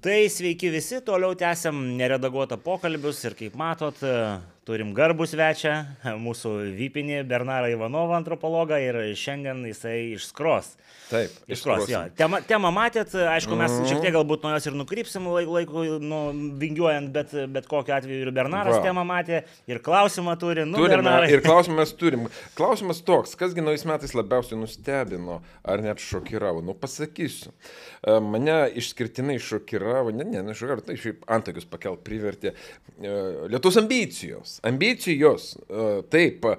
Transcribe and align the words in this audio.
Tai 0.00 0.30
sveiki 0.32 0.70
visi, 0.72 1.02
toliau 1.04 1.34
tęsiam 1.36 1.76
neredaguotą 1.98 2.56
pokalbius 2.64 3.18
ir 3.28 3.34
kaip 3.36 3.56
matot, 3.60 3.98
turim 4.68 4.92
garbų 4.96 5.26
svečią, 5.28 5.74
mūsų 6.26 6.54
vypinį 6.78 7.22
Bernarą 7.28 7.70
Ivanovą 7.72 8.18
antropologą 8.20 8.80
ir 8.82 9.00
šiandien 9.18 9.64
jisai 9.70 10.12
išskros. 10.16 10.74
Taip, 11.10 11.32
išskros. 11.50 11.88
Jo. 11.90 12.04
Temą, 12.14 12.38
temą 12.46 12.70
matėt, 12.74 13.16
aišku, 13.18 13.56
mes 13.58 13.72
mm. 13.72 13.86
šiek 13.90 14.04
tiek 14.04 14.14
galbūt 14.14 14.44
nuo 14.46 14.52
jos 14.54 14.68
ir 14.70 14.76
nukrypsim 14.78 15.26
laiku, 15.32 15.82
nu, 15.98 16.20
vingiuojant, 16.60 17.10
bet, 17.14 17.34
bet 17.50 17.66
kokiu 17.70 17.96
atveju 17.96 18.28
ir 18.28 18.30
Bernaras 18.36 18.76
Va. 18.76 18.84
temą 18.84 19.02
matė, 19.08 19.40
ir 19.70 19.80
klausimą 19.82 20.36
turi. 20.38 20.62
Nu, 20.68 20.78
Turime, 20.78 21.00
Bernarai. 21.00 21.32
ir 21.34 21.42
klausimą 21.42 21.80
mes 21.80 21.94
turim. 21.98 22.28
Klausimas 22.58 23.02
toks, 23.06 23.34
kasgi 23.40 23.64
naujais 23.64 23.86
metais 23.90 24.14
labiausiai 24.14 24.60
nustebino, 24.60 25.40
ar 25.66 25.82
net 25.82 26.02
šokiravo? 26.04 26.62
Nu, 26.62 26.76
pasakysiu. 26.78 27.50
Mane 28.06 28.60
išskirtinai 28.78 29.40
šokiravo, 29.42 30.14
ne, 30.14 30.28
ne, 30.30 30.44
nešokiravo, 30.46 30.86
tai 30.86 30.98
šiaip 31.00 31.26
antakius 31.30 31.66
pakelt 31.70 32.04
privertė 32.06 32.54
Lietuvos 33.00 33.80
ambicijos 33.80 34.49
ambicijos, 34.62 35.58
e, 35.68 36.02
taip, 36.10 36.44
e, 36.44 36.56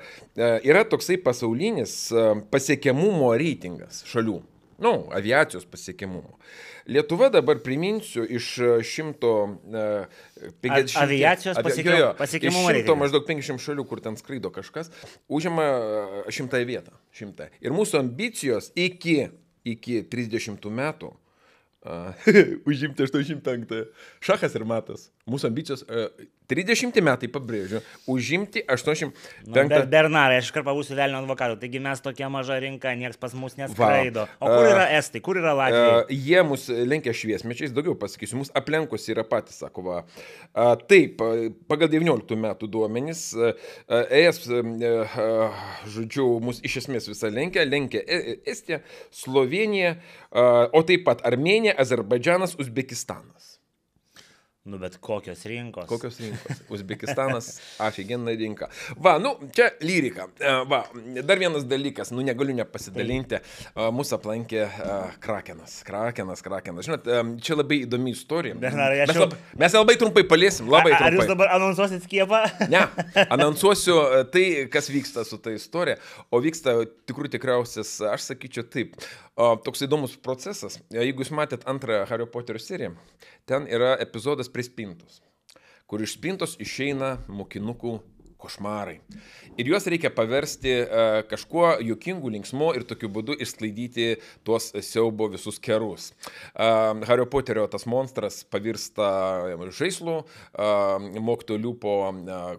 yra 0.68 0.84
toksai 0.88 1.18
pasaulinis 1.22 2.12
e, 2.12 2.16
pasiekiamumo 2.54 3.34
reitingas 3.38 4.04
šalių. 4.10 4.42
Nu, 4.82 4.94
aviacijos 5.14 5.66
pasiekiamumo. 5.70 6.40
Lietuva 6.90 7.30
dabar 7.30 7.60
priminsiu 7.62 8.26
iš 8.26 8.58
150. 8.90 10.98
Aviacijos 10.98 11.54
jo, 11.54 11.62
pasiekiamumo. 12.18 12.72
Iš 12.74 12.82
100 12.88 12.96
maždaug 12.98 13.28
500 13.28 13.62
šalių, 13.62 13.86
kur 13.90 14.02
ten 14.02 14.18
skraido 14.18 14.50
kažkas, 14.54 14.90
užima 15.30 15.68
šimtąją 16.34 16.66
vietą. 16.66 16.92
Šimtą. 17.14 17.52
Ir 17.62 17.72
mūsų 17.78 18.02
ambicijos 18.02 18.74
iki, 18.74 19.30
iki 19.70 20.02
30 20.10 20.66
metų 20.82 21.14
užimti 22.66 23.04
85. 23.04 23.74
Šachas 24.22 24.56
ir 24.56 24.66
matas. 24.70 25.08
Mūsų 25.30 25.50
ambicijos 25.50 25.84
30 26.52 27.00
metai, 27.06 27.30
pabrėžiu, 27.32 27.80
užimti 28.12 28.64
85. 28.68 29.14
Nu, 29.48 29.68
ber, 29.72 29.86
Bernarai, 29.92 30.42
aš 30.42 30.52
karpą 30.56 30.74
būsiu 30.76 30.98
velnio 31.00 31.22
advokatų, 31.22 31.58
taigi 31.62 31.82
mes 31.84 32.04
tokia 32.04 32.28
maža 32.34 32.58
rinka, 32.62 32.92
niekas 33.00 33.20
pas 33.22 33.36
mus 33.38 33.56
neskraido. 33.60 34.26
Va. 34.28 34.40
O 34.44 34.52
kur 34.52 34.68
yra 34.68 34.88
Estai, 34.98 35.22
kur 35.24 35.40
yra 35.40 35.54
Latvija? 35.58 36.02
Uh, 36.02 36.12
jie 36.12 36.44
mus 36.48 36.68
lenkia 36.70 37.14
šviesmečiais, 37.16 37.72
daugiau 37.76 37.96
pasakysiu, 38.00 38.42
mus 38.42 38.52
aplenkus 38.58 39.08
yra 39.14 39.24
patys, 39.28 39.62
sako, 39.64 39.86
va. 39.88 40.02
Uh, 40.52 40.74
taip, 40.90 41.24
pagal 41.72 41.92
19 41.94 42.40
metų 42.46 42.70
duomenys, 42.72 43.24
uh, 43.40 43.54
ES, 44.12 44.44
uh, 44.52 45.64
žodžiu, 45.96 46.28
mus 46.44 46.60
iš 46.68 46.82
esmės 46.84 47.08
visą 47.12 47.32
lenkia, 47.32 47.64
lenkia 47.68 48.04
Estija, 48.52 48.82
Slovenija, 49.16 49.96
uh, 49.96 50.68
o 50.76 50.84
taip 50.88 51.08
pat 51.08 51.24
Armenija, 51.28 51.78
Azerbaidžanas, 51.80 52.58
Uzbekistanas. 52.60 53.51
Nu, 54.64 54.78
bet 54.78 54.98
kokios 55.02 55.42
rinkos? 55.50 55.88
Kokios 55.90 56.20
rinkos? 56.20 56.60
Uzbekistanas, 56.70 57.48
aфиgenna 57.88 58.32
rinka. 58.38 58.68
Va, 58.98 59.16
nu, 59.18 59.32
čia 59.56 59.72
lyrika. 59.82 60.28
E, 60.38 60.52
va, 60.70 60.84
dar 61.26 61.40
vienas 61.42 61.66
dalykas, 61.66 62.12
nu, 62.14 62.22
negaliu 62.22 62.54
nepasidalinti. 62.60 63.40
Tai. 63.42 63.88
Mūsų 63.98 64.20
aplankė 64.20 64.60
uh, 64.68 65.16
Krakenas. 65.24 65.80
Krakenas, 65.88 66.44
Krakenas. 66.46 66.86
Žinot, 66.86 67.10
čia 67.42 67.58
labai 67.58 67.80
įdomi 67.88 68.14
istorija. 68.14 68.60
Bernarai, 68.62 69.00
mes, 69.10 69.18
lab, 69.24 69.34
mes 69.64 69.78
labai 69.80 69.98
trumpai 70.04 70.26
paliesim, 70.30 70.70
labai 70.70 70.94
trumpai. 70.94 71.10
Ar 71.10 71.18
jūs 71.18 71.34
dabar 71.34 71.56
anonsuosit 71.58 72.06
skiepą? 72.06 72.44
ne, 72.76 72.84
anonsuosiu 73.34 73.98
tai, 74.30 74.46
kas 74.70 74.92
vyksta 74.94 75.26
su 75.26 75.42
ta 75.42 75.56
istorija. 75.58 75.98
O 76.30 76.38
vyksta 76.44 76.84
tikrų 77.10 77.34
tikriausias, 77.34 77.98
aš 78.14 78.30
sakyčiau 78.30 78.70
taip, 78.70 78.94
toks 79.66 79.88
įdomus 79.88 80.14
procesas. 80.22 80.78
Jeigu 80.94 81.26
jūs 81.26 81.34
matėt 81.34 81.66
antrą 81.70 82.04
Hario 82.10 82.30
Poterio 82.30 82.62
seriją, 82.62 82.94
ten 83.50 83.66
yra 83.72 83.96
epizodas 84.04 84.51
prie 84.54 84.66
spintos, 84.68 85.22
kur 85.88 86.04
iš 86.04 86.16
spintos 86.18 86.58
išeina 86.64 87.18
mokinukų 87.28 87.98
košmarai. 88.42 89.00
Ir 89.60 89.68
juos 89.70 89.86
reikia 89.90 90.10
paversti 90.16 90.74
uh, 90.82 91.22
kažkuo 91.30 91.76
juokingu, 91.84 92.32
linksmu 92.34 92.72
ir 92.78 92.86
tokiu 92.88 93.10
būdu 93.14 93.36
išsklaidyti 93.44 94.08
tuos 94.48 94.72
siaubo 94.88 95.28
visus 95.32 95.60
kerus. 95.62 96.12
Uh, 96.56 96.96
Hario 97.08 97.28
Poterio 97.30 97.68
tas 97.72 97.86
monstras 97.90 98.42
pavirsta 98.52 99.10
žaislu, 99.76 100.22
uh, 100.24 101.10
mokto 101.22 101.58
liupo, 101.60 101.94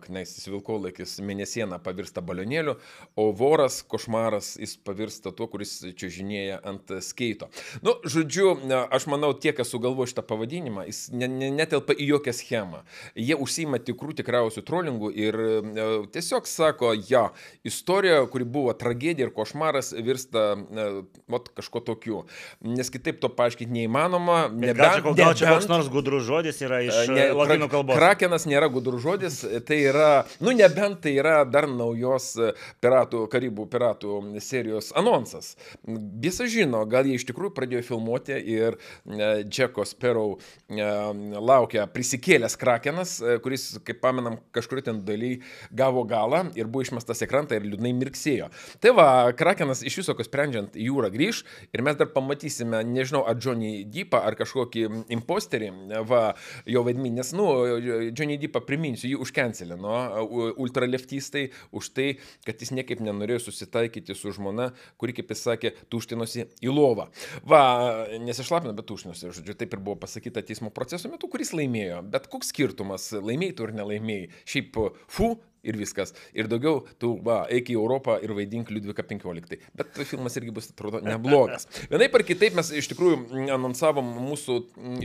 knesis 0.04 0.46
vilkolaikis 0.50 1.16
mėnesieną 1.24 1.80
pavirsta 1.82 2.22
balionėliu, 2.24 2.76
o 3.18 3.30
voras, 3.36 3.80
košmaras, 3.82 4.54
jis 4.60 4.76
pavirsta 4.84 5.32
tuo, 5.34 5.48
kuris 5.50 5.74
čia 5.98 6.12
žinėja 6.12 6.60
ant 6.68 6.92
skeito. 7.04 7.48
Nu, 7.84 7.96
žodžiu, 8.04 8.54
aš 8.92 9.08
manau, 9.10 9.32
tie, 9.34 9.54
kas 9.56 9.72
sugalvo 9.72 10.06
šitą 10.08 10.24
pavadinimą, 10.28 10.86
jis 10.90 11.06
ne, 11.16 11.28
ne, 11.30 11.50
netelpa 11.54 11.96
į 11.96 12.12
jokią 12.14 12.36
schemą. 12.36 12.84
Jie 13.18 13.36
užsima 13.40 13.80
tikrų 13.82 14.16
tikriausių 14.20 14.64
trolingų 14.68 15.12
ir 15.16 15.42
E, 15.71 15.71
tiesiog 16.12 16.46
sako, 16.48 16.92
ja, 17.08 17.28
istorija, 17.64 18.20
kuri 18.30 18.44
buvo 18.44 18.72
tragedija 18.72 19.28
ir 19.28 19.34
košmaras, 19.34 19.92
virsta 19.92 20.56
vat, 21.28 21.48
kažko 21.56 21.80
tokiu. 21.80 22.22
Nes 22.60 22.90
kitaip 22.92 23.20
to 23.22 23.30
paaiškinti 23.36 23.72
neįmanoma. 23.72 24.46
Nebent, 24.52 24.78
gal, 24.78 25.00
čia, 25.00 25.24
gal 25.24 25.36
čia 25.38 25.52
koks 25.54 25.68
nors 25.70 25.90
gudrus 25.92 26.24
žodis 26.26 26.60
yra 26.64 26.82
iš 26.84 27.02
e, 27.04 27.06
ne, 27.12 27.26
lotynų 27.36 27.68
kalbos. 27.72 27.98
Krakenas 27.98 28.46
nėra 28.48 28.68
gudrus 28.72 29.02
žodis, 29.04 29.40
tai 29.68 29.80
yra, 29.88 30.10
nu 30.42 30.54
nebent 30.56 31.02
tai 31.04 31.14
yra 31.18 31.42
dar 31.48 31.68
naujos 31.70 32.32
piratų, 32.82 33.24
karibų 33.32 33.66
piratų 33.72 34.20
serijos 34.42 34.92
anonsas. 34.98 35.54
Visi 36.22 36.48
žino, 36.52 36.84
gal 36.90 37.08
jie 37.08 37.18
iš 37.18 37.26
tikrųjų 37.30 37.54
pradėjo 37.56 37.84
filmuoti 37.92 38.36
ir 38.54 38.78
Džeko 39.06 39.86
Sparrow 39.88 40.36
laukia 40.68 41.86
prisikėlęs 41.90 42.56
Krakenas, 42.60 43.16
kuris, 43.44 43.68
kaip 43.86 44.00
pamenam, 44.02 44.38
kažkur 44.54 44.82
ten 44.84 45.02
daly 45.06 45.34
gavo 45.70 46.04
galą 46.08 46.44
ir 46.58 46.70
buvo 46.70 46.84
išmestas 46.86 47.22
į 47.24 47.28
krantą 47.30 47.58
ir 47.58 47.66
liūdnai 47.68 47.92
mirksėjo. 47.98 48.48
Tai 48.82 48.94
va, 48.96 49.08
Krakenas 49.36 49.84
iš 49.86 50.00
viso, 50.02 50.16
kas 50.18 50.28
sprendžiant, 50.30 50.76
jūrą 50.78 51.12
grįž 51.14 51.42
ir 51.72 51.84
mes 51.84 51.98
dar 51.98 52.10
pamatysime, 52.14 52.82
nežinau, 52.88 53.24
ar 53.28 53.38
Johnny 53.40 53.84
Deepą, 53.88 54.22
ar 54.22 54.36
kažkokį 54.38 54.86
imposterį, 55.16 55.70
va, 56.08 56.22
jo 56.68 56.84
vaidmenį, 56.86 57.14
nes, 57.20 57.32
nu, 57.36 57.48
Johnny 58.10 58.38
Deepą 58.42 58.62
priminsiu, 58.66 59.10
jį 59.12 59.20
užkencelino 59.22 59.96
ultraleftistai 60.62 61.48
už 61.72 61.92
tai, 61.96 62.08
kad 62.46 62.60
jis 62.62 62.72
niekaip 62.76 63.02
nenorėjo 63.04 63.46
susitaikyti 63.46 64.16
su 64.18 64.32
žmona, 64.34 64.70
kuri, 65.00 65.16
kaip 65.16 65.32
jis 65.32 65.44
sakė, 65.48 65.74
tuštinosi 65.92 66.46
į 66.64 66.72
lovą. 66.72 67.08
Va, 67.48 67.62
nesišlapino, 68.22 68.74
bet 68.76 68.88
tuštinosi, 68.88 69.32
žodžiu, 69.38 69.56
taip 69.58 69.76
ir 69.76 69.82
buvo 69.84 69.98
pasakyta 70.02 70.44
teismo 70.46 70.72
proceso 70.74 71.10
metu, 71.12 71.30
kuris 71.32 71.54
laimėjo. 71.56 72.02
Bet 72.12 72.28
koks 72.32 72.52
skirtumas, 72.52 73.10
laimėjai 73.16 73.56
tu 73.58 73.68
ar 73.68 73.74
nelaimėjai? 73.80 74.28
Šiaip, 74.48 74.78
fu, 75.10 75.32
ir 75.62 75.78
viskas. 75.78 76.12
Ir 76.34 76.48
daugiau 76.50 76.82
tu, 77.00 77.14
va, 77.24 77.42
eik 77.52 77.70
į 77.72 77.76
Europą 77.78 78.18
ir 78.22 78.34
vaidink 78.36 78.70
Liudvika 78.74 79.04
15. 79.06 79.58
Bet 79.78 80.00
filmas 80.10 80.36
irgi 80.38 80.54
bus, 80.54 80.70
atrodo, 80.72 81.02
neblogas. 81.06 81.68
Vienaip 81.92 82.16
ar 82.18 82.24
kitaip 82.26 82.56
mes 82.58 82.72
iš 82.82 82.90
tikrųjų 82.92 83.46
anonsavom 83.54 84.08
mūsų 84.28 84.58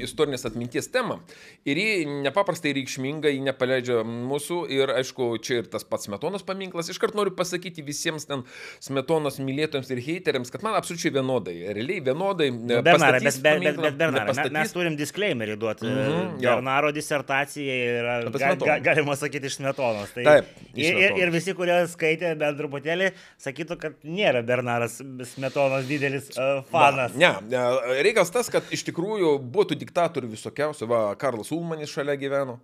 istorinės 0.04 0.48
atminties 0.50 0.90
temą. 0.94 1.20
Ir 1.68 1.82
ji 1.82 2.08
nepaprastai 2.26 2.74
reikšminga, 2.78 3.32
ji 3.34 3.44
nepaleidžia 3.46 4.02
mūsų. 4.08 4.64
Ir 4.74 4.94
aišku, 4.98 5.30
čia 5.46 5.62
ir 5.62 5.72
tas 5.72 5.86
pats 5.88 6.08
Smetonos 6.08 6.46
paminklas. 6.48 6.90
Iškart 6.94 7.18
noriu 7.18 7.36
pasakyti 7.38 7.86
visiems 7.86 8.28
ten 8.30 8.46
Smetonos 8.84 9.42
mylėtojams 9.44 9.92
ir 9.94 10.02
heiteriams, 10.06 10.52
kad 10.54 10.66
man 10.66 10.78
absoliučiai 10.80 11.14
vienodai. 11.18 11.56
Realiai 11.78 12.04
vienodai. 12.06 12.50
Nu, 12.56 12.82
Bernarai, 12.86 13.22
bet, 13.22 13.40
bet, 13.44 13.64
bet, 13.66 13.82
bet 13.84 14.00
Bernarai, 14.00 14.34
mes, 14.34 14.54
mes 14.56 14.76
turim 14.76 14.98
disclaimerį 15.00 15.58
duoti. 15.60 15.86
Mm 15.88 15.98
-hmm, 15.98 16.38
Bernaro 16.42 16.94
disertacija 16.96 17.78
yra, 18.00 18.18
ga, 18.32 18.54
ga, 18.64 18.80
galima 18.92 19.18
sakyti, 19.20 19.52
iš 19.52 19.60
Smetonos. 19.60 20.14
Tai 20.16 20.24
Taip. 20.28 20.47
Ir, 20.78 20.98
ir, 21.02 21.16
ir 21.18 21.32
visi, 21.34 21.54
kurie 21.58 21.76
skaitė 21.90 22.34
bent 22.38 22.60
truputėlį, 22.60 23.10
sakytų, 23.42 23.78
kad 23.82 23.96
nėra 24.06 24.44
Bernaras 24.46 25.00
Smetonos 25.32 25.88
didelis 25.90 26.30
uh, 26.36 26.62
fanas. 26.70 27.16
Va, 27.18 27.40
ne, 27.50 27.64
reikalas 28.06 28.32
tas, 28.34 28.52
kad 28.54 28.68
iš 28.74 28.86
tikrųjų 28.90 29.34
buvo 29.42 29.66
tų 29.72 29.80
diktatorių 29.82 30.30
visokiausių. 30.36 30.90
Va, 30.92 31.02
Karlas 31.20 31.50
Ulmanis 31.56 31.94
šalia 31.94 32.18
gyveno. 32.20 32.60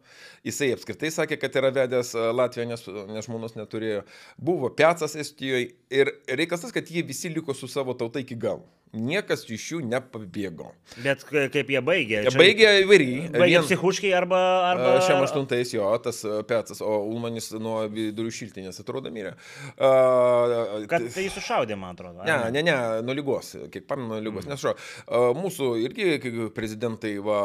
Jisai 0.45 0.73
apskritai 0.75 1.09
sakė, 1.15 1.39
kad 1.41 1.57
yra 1.61 1.73
vedęs 1.73 2.13
e, 2.13 2.29
Latviją, 2.35 2.67
nes, 2.69 2.85
nes 3.15 3.27
žmonos 3.29 3.57
neturėjo. 3.57 4.03
Buvo 4.37 4.69
Piacas 4.75 5.17
Estijoje. 5.19 5.71
Ir 5.93 6.13
reikalas 6.27 6.67
tas, 6.67 6.75
kad 6.75 6.89
jie 6.91 7.05
visi 7.07 7.31
liko 7.33 7.55
su 7.57 7.71
savo 7.71 7.95
tauta 7.97 8.21
iki 8.21 8.37
galo 8.37 8.67
niekas 8.93 9.43
iš 9.49 9.65
jų 9.73 9.79
nepabėgo. 9.89 10.69
Bet 11.03 11.25
kaip 11.25 11.69
jie 11.73 11.81
baigė? 11.83 12.21
Jie 12.27 12.33
baigė 12.37 12.71
įvairiai. 12.83 13.29
Baigė 13.33 13.57
vien... 13.57 13.65
psichuškai 13.67 14.11
arba... 14.15 14.39
arba... 14.69 14.91
Šiam 15.05 15.23
aštuntais 15.25 15.73
jo, 15.73 15.87
tas 16.03 16.21
Petsas, 16.49 16.81
o 16.85 16.99
Ulmanis 17.09 17.49
nuo 17.57 17.81
vidurių 17.91 18.33
šiltinės 18.33 18.79
atrodo 18.83 19.11
mirė. 19.13 19.33
Uh, 19.73 20.85
Kad 20.91 21.07
tai 21.15 21.25
sušaudė, 21.33 21.77
man 21.79 21.97
atrodo. 21.97 22.23
Ne, 22.27 22.37
ne, 22.53 22.63
ne, 22.69 22.75
nuo 23.05 23.17
lygos, 23.17 23.55
kiek 23.73 23.87
pamenu, 23.89 24.13
nuo 24.13 24.21
lygos. 24.21 24.45
Mm. 24.45 24.53
Nes 24.53 24.63
šo, 24.63 24.75
uh, 24.75 25.29
mūsų 25.37 25.71
irgi 25.83 26.51
prezidentai, 26.55 27.15
va, 27.25 27.39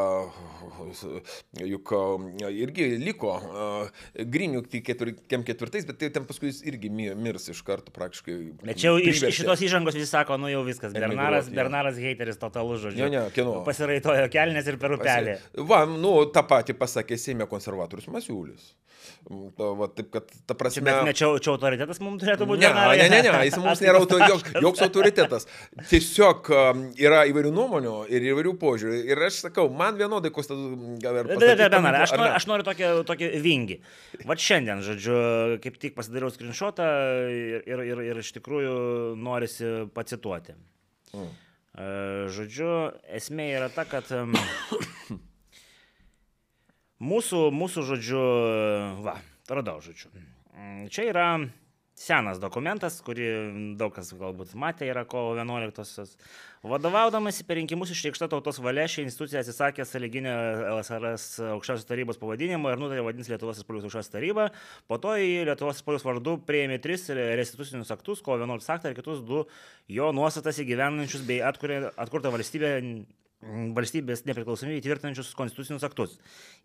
juk 1.65 1.95
irgi 2.53 2.91
liko 3.00 3.35
uh, 3.39 4.05
grinių 4.19 4.65
tik 4.69 4.93
ketvirtais, 4.93 5.89
bet 5.89 6.00
tai 6.03 6.12
ten 6.12 6.29
paskui 6.29 6.53
jis 6.53 6.61
irgi 6.69 6.93
mirs 6.93 7.49
iš 7.55 7.65
karto 7.67 7.95
praktiškai. 7.95 8.39
Jau 8.79 8.97
iš, 9.00 9.25
šitos 9.41 9.65
įžangos 9.65 9.97
visi 9.97 10.11
sako, 10.11 10.37
nu 10.41 10.50
jau 10.53 10.62
viskas, 10.67 10.93
Bernardas 10.97 11.38
Bernaras. 11.46 11.99
Bernaras 11.99 12.02
hateris 12.02 12.40
totalus 12.40 12.82
žodžiu. 12.82 13.06
Ne, 13.06 13.14
ne, 13.14 13.31
kieno? 13.35 13.61
Pasiraitojo 13.67 14.26
kelnes 14.32 14.67
ir 14.67 14.81
per 14.82 14.96
upelį. 14.99 15.38
Va, 15.70 15.85
nu, 15.88 16.17
tą 16.35 16.43
patį 16.50 16.76
pasakė 16.81 17.20
Seime 17.20 17.46
konservatorius 17.50 18.11
Masiulis. 18.12 18.73
Va, 19.29 19.88
taip, 19.93 20.08
kad, 20.12 20.31
ta 20.49 20.55
prasme... 20.56 20.85
bet 20.87 21.02
ne 21.05 21.12
čia, 21.17 21.29
čia 21.43 21.50
autoritetas 21.52 21.99
mums 22.00 22.23
turėtų 22.23 22.46
būti. 22.49 22.64
Ne, 22.64 22.70
ne, 22.73 23.08
ne, 23.12 23.19
ne, 23.26 23.40
jis 23.44 23.58
mums 23.61 23.82
nėra 23.85 24.00
auto, 24.00 24.17
joks, 24.23 24.55
joks 24.64 24.85
autoritetas. 24.87 25.49
Tiesiog 25.90 26.49
um, 26.55 26.85
yra 26.96 27.25
įvairių 27.29 27.52
nuomonių 27.52 27.94
ir 28.14 28.29
įvairių 28.31 28.55
požiūrių. 28.62 29.02
Ir 29.11 29.23
aš 29.29 29.43
sakau, 29.49 29.67
man 29.69 29.99
vienodai 30.00 30.32
kostas 30.35 30.56
gal 31.02 31.20
ir... 31.20 31.29
Aš, 31.35 32.14
ne? 32.17 32.31
aš 32.38 32.49
noriu 32.49 32.64
tokį, 32.69 32.88
tokį 33.11 33.31
vingį. 33.44 33.79
Vat 34.29 34.40
šiandien, 34.44 34.81
žodžiu, 34.87 35.20
kaip 35.64 35.76
tik 35.82 35.99
pasidariau 35.99 36.32
screenshotą 36.32 36.88
ir, 37.29 37.69
ir, 37.69 37.85
ir, 37.93 38.05
ir 38.12 38.25
iš 38.25 38.32
tikrųjų 38.38 38.75
norisi 39.20 39.75
pacituoti. 39.93 40.56
Mm. 41.14 41.28
E, 41.78 41.87
Žodžiu, 42.34 42.72
esmė 43.19 43.49
yra 43.56 43.69
ta, 43.72 43.84
kad 43.88 44.08
mūsų, 47.10 47.43
mūsų, 47.55 47.84
žodžiu, 47.93 48.22
va, 49.06 49.19
radau, 49.50 49.78
žodžiu. 49.84 50.10
Mm, 50.56 50.88
Čia 50.93 51.08
yra 51.12 51.28
senas 51.99 52.39
dokumentas, 52.43 53.00
kurį 53.05 53.27
daug 53.79 53.93
kas 53.95 54.12
galbūt 54.17 54.55
matė, 54.59 54.87
yra 54.89 55.05
kovo 55.09 55.35
11-osios. 55.37 56.15
Vadovaudamasi 56.69 57.45
per 57.47 57.59
rinkimus 57.59 57.93
išreikšta 57.95 58.29
tautos 58.31 58.59
valia, 58.62 58.87
ši 58.91 59.05
institucija 59.06 59.43
atsisakė 59.45 59.87
sąlyginio 59.87 60.33
LSRS 60.77 61.27
aukščiausios 61.55 61.87
tarybos 61.89 62.19
pavadinimo 62.19 62.73
ir 62.73 62.81
nutarė 62.83 63.05
vadintis 63.06 63.31
Lietuvos 63.31 63.61
Respublikos 63.61 63.87
aukščiausios 63.87 64.15
taryba. 64.15 64.49
Po 64.91 64.99
to 65.03 65.15
į 65.19 65.45
Lietuvos 65.50 65.79
Respublikos 65.79 66.06
vardu 66.06 66.39
prieėmė 66.49 66.81
tris 66.83 67.06
restitucinius 67.15 67.95
aktus, 67.95 68.25
kovo 68.27 68.41
11 68.43 68.75
aktą 68.75 68.91
ir 68.91 68.99
kitus 68.99 69.23
du 69.27 69.45
jo 69.93 70.11
nuostatas 70.15 70.59
įgyvendinančius 70.65 71.27
bei 71.29 71.43
atkurė, 71.47 71.85
atkurtą 71.95 72.35
valstybę 72.35 72.75
valstybės 73.40 74.25
nepriklausomybę 74.26 74.81
įtvirtinančius 74.81 75.29
konstitucinius 75.38 75.85
aktus. 75.87 76.17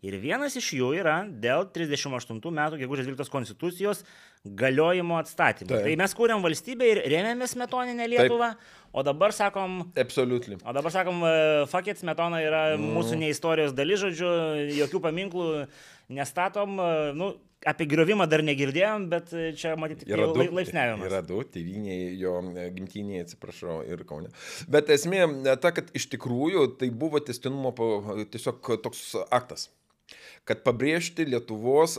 Ir 0.02 0.16
vienas 0.18 0.56
iš 0.58 0.72
jų 0.74 0.88
yra 0.98 1.20
dėl 1.28 1.68
38 1.70 2.40
metų 2.42 2.80
gegužės 2.80 3.06
12 3.06 3.30
konstitucijos 3.30 4.02
galiojimo 4.44 5.20
atstatymo. 5.20 5.70
Taip. 5.70 5.86
Tai 5.86 5.94
mes 6.02 6.16
kūrėm 6.18 6.42
valstybę 6.44 6.88
ir 6.90 7.02
rėmėmės 7.14 7.54
metoninę 7.62 8.08
Lietuvą, 8.10 8.50
o 8.92 9.02
dabar 9.06 9.32
sakom, 9.32 9.92
Absoliutely. 9.96 10.58
O 10.66 10.74
dabar 10.74 10.90
sakom, 10.92 11.22
fakit, 11.70 12.02
smetona 12.02 12.42
yra 12.42 12.64
Mm. 12.76 12.90
mūsų 12.98 13.18
ne 13.22 13.30
istorijos 13.30 13.72
dalis, 13.72 14.00
žodžiu, 14.02 14.28
jokių 14.82 15.00
paminklų 15.06 15.48
nestatom. 16.10 16.78
e, 16.80 17.12
Nu, 17.14 17.34
apie 17.68 17.86
griovimą 17.90 18.26
dar 18.30 18.42
negirdėjom, 18.46 19.06
bet 19.12 19.32
e, 19.34 19.52
čia 19.58 19.74
matyti 19.80 20.08
Yra 20.10 20.28
du, 20.32 20.46
laipsniavimas. 20.56 21.06
yra 21.08 21.20
du, 21.26 21.40
tėviniai, 21.54 22.10
jo 22.20 22.36
e, 22.52 22.66
gimtiniai, 22.74 23.24
atsiprašau, 23.24 23.80
ir 23.88 24.04
kaunė. 24.08 24.32
Bet 24.70 24.92
esmė 24.94 25.24
e, 25.24 25.56
ta, 25.60 25.72
kad 25.76 25.90
iš 25.96 26.08
tikrųjų 26.14 26.66
tai 26.80 26.90
buvo 27.04 27.22
testinumo 27.24 27.72
tiesiog 28.32 28.76
toks 28.84 29.10
aktas 29.30 29.70
kad 30.44 30.58
pabrėžti 30.60 31.24
Lietuvos 31.24 31.94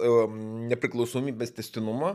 nepriklausomybės 0.69 1.56
testinumą, 1.57 2.12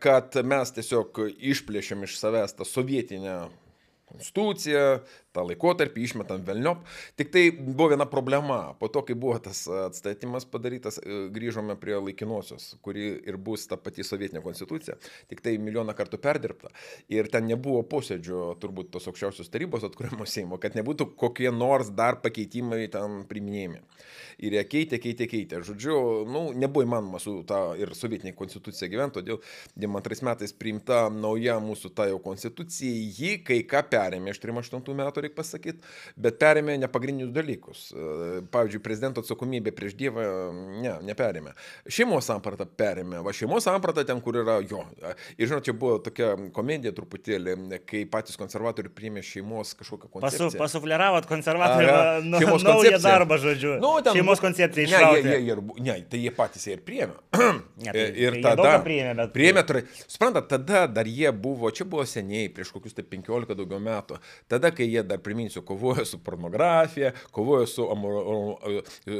kad 0.00 0.38
mes 0.48 0.72
tiesiog 0.72 1.20
išplėšėm 1.36 2.06
iš 2.06 2.14
savęs 2.16 2.56
tą 2.56 2.64
sovietinę 2.64 3.34
konstituciją, 4.10 4.84
tą 5.34 5.44
laikotarpį 5.46 6.04
išmetam 6.04 6.42
velniop. 6.46 6.82
Tik 7.18 7.30
tai 7.34 7.44
buvo 7.54 7.90
viena 7.92 8.06
problema. 8.10 8.60
Po 8.80 8.90
to, 8.92 9.02
kai 9.06 9.14
buvo 9.18 9.38
tas 9.42 9.62
atstatymas 9.86 10.46
padarytas, 10.50 10.98
e, 10.98 11.22
grįžome 11.34 11.76
prie 11.80 11.96
laikinosios, 12.00 12.74
kuri 12.84 13.12
ir 13.28 13.38
bus 13.38 13.68
ta 13.70 13.78
pati 13.80 14.04
sovietinė 14.06 14.42
konstitucija, 14.44 14.96
tik 15.30 15.42
tai 15.44 15.56
milijoną 15.62 15.94
kartų 15.98 16.20
perdirbta. 16.22 16.72
Ir 17.12 17.30
ten 17.30 17.46
nebuvo 17.50 17.82
posėdžio, 17.90 18.56
turbūt 18.62 18.90
tos 18.94 19.06
aukščiausios 19.10 19.52
tarybos 19.52 19.86
atkūrimo 19.86 20.26
Seimo, 20.30 20.58
kad 20.62 20.76
nebūtų 20.78 21.12
kokie 21.20 21.50
nors 21.54 21.92
dar 21.94 22.20
pakeitimai 22.24 22.86
ten 22.92 23.22
priminėjami. 23.30 23.80
Ir 24.40 24.56
jie 24.56 24.64
keitė, 24.64 24.98
keitė, 25.02 25.26
keitė. 25.30 25.60
Žodžiu, 25.66 25.94
nu, 26.30 26.42
nebuvo 26.56 26.86
įmanoma 26.86 27.20
su 27.22 27.40
tą 27.46 27.74
ir 27.78 27.92
sovietinė 27.96 28.32
konstitucija 28.36 28.88
gyventi, 28.90 29.20
todėl 29.20 29.40
92 29.76 30.26
metais 30.30 30.54
priimta 30.56 31.02
nauja 31.12 31.58
mūsų 31.62 31.92
ta 31.94 32.06
jau 32.08 32.18
konstitucija, 32.24 33.10
ji 33.20 33.34
kai 33.44 33.60
ką 33.68 33.82
perėmė 34.00 34.32
iš 34.34 34.40
38 34.40 34.96
metų, 35.04 35.22
reikia 35.26 35.36
pasakyti, 35.42 35.84
bet 36.16 36.40
perėmė 36.40 36.78
nepagrindinius 36.80 37.32
dalykus. 37.36 37.84
E, 37.92 38.40
Pavyzdžiui, 38.50 38.80
prezidento 38.84 39.20
atsakomybė 39.20 39.74
prieš 39.76 39.94
Dievą, 40.00 40.24
ne, 40.80 40.96
neperėmė. 41.04 41.52
Šeimos 41.90 42.24
sampratą 42.30 42.64
perėmė, 42.80 43.20
va 43.26 43.34
šeimos 43.36 43.66
sampratą 43.68 44.04
ten, 44.08 44.20
kur 44.24 44.38
yra 44.40 44.58
jo. 44.64 44.82
Ir 45.36 45.50
žinot, 45.50 45.64
čia 45.66 45.74
buvo 45.76 45.98
tokia 46.02 46.32
komedija 46.56 46.92
truputėlį, 46.96 47.56
kai 47.88 48.04
patys 48.10 48.38
konservatoriai 48.40 48.92
priėmė 48.96 49.22
šeimos 49.26 49.74
kažkokią 49.78 50.08
Pasu, 50.08 50.14
koncepciją. 50.16 50.58
pasufleravot 50.60 51.26
konservatorių 51.30 51.90
Aha, 51.92 52.20
nu, 52.24 52.38
naują 52.38 52.56
koncepcija. 52.64 53.00
darbą, 53.04 53.38
žodžiu. 53.42 53.74
Nu, 53.82 53.92
ten 54.06 54.16
šeimos 54.16 54.38
buvo- 54.38 54.46
koncepcija 54.48 54.86
Ne, 54.90 55.20
jie, 55.20 55.38
jie, 55.50 55.56
bu- 55.60 55.76
ne, 55.84 55.98
tai 56.10 56.22
jie 56.24 56.30
patys 56.34 56.64
ją 56.70 56.78
ir 56.78 56.84
priėmė. 56.86 57.18
Ne, 57.80 57.92
tai- 57.96 58.06
ir 58.20 58.34
tai 58.34 58.40
jie 58.40 58.44
tada 58.44 58.72
priėmė, 58.84 59.12
bet- 59.16 59.32
Priėmė, 59.34 59.62
tai, 59.66 59.82
suprantat, 60.06 60.48
tada 60.50 60.86
dar 60.86 61.08
jie 61.08 61.30
buvo, 61.32 61.70
čia 61.72 61.84
buvo 61.88 62.04
seniai, 62.08 62.48
prieš 62.52 62.72
kokius 62.74 62.94
tai 62.96 63.04
15 63.08 63.54
daugiau 63.56 63.80
metų. 63.80 63.89
Tada, 64.50 64.72
kai 64.74 64.88
jie 64.90 65.04
dar, 65.06 65.20
priminsiu, 65.24 65.62
kovojo 65.66 66.04
su 66.08 66.20
pornografija, 66.24 67.12
kovojo 67.34 67.66
su, 67.70 67.86
amor, 67.92 68.20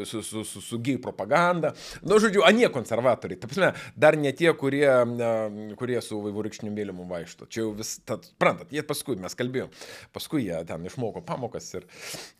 su, 0.08 0.22
su, 0.26 0.44
su, 0.44 0.64
su 0.64 0.80
gėjų 0.80 1.02
propaganda. 1.04 1.74
Na, 2.02 2.14
nu, 2.14 2.20
žodžiu, 2.22 2.44
anie 2.46 2.68
konservatoriai. 2.72 3.40
Ta 3.40 3.50
prasme, 3.50 3.72
dar 3.98 4.18
ne 4.18 4.32
tie, 4.36 4.50
kurie, 4.58 4.86
e, 4.88 5.32
kurie 5.80 6.00
su 6.04 6.20
vaivorykštiniu 6.24 6.72
mėlymu 6.74 7.08
vaikšto. 7.10 7.48
Čia 7.50 7.64
jau 7.64 7.74
vis, 7.78 7.96
tad, 8.08 8.26
suprantat, 8.28 8.72
jie 8.74 8.84
paskui, 8.86 9.18
mes 9.20 9.36
kalbėjom, 9.38 9.72
paskui 10.14 10.46
jie 10.46 10.62
ten 10.68 10.86
išmoko 10.88 11.22
pamokas 11.26 11.68
ir 11.76 11.86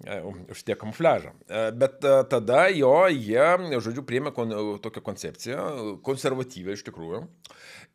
e, 0.05 0.21
už 0.51 0.65
tie 0.67 0.77
kamufliažą. 0.79 1.35
E, 1.47 1.65
bet 1.77 2.05
e, 2.05 2.17
tada 2.31 2.67
jo, 2.75 2.95
jie, 3.13 3.47
žodžiu, 3.79 4.05
priėmė 4.07 4.35
kon, 4.37 4.55
tokią 4.83 5.05
koncepciją, 5.07 5.69
konservatyvę 6.07 6.77
iš 6.77 6.87
tikrųjų. 6.89 7.25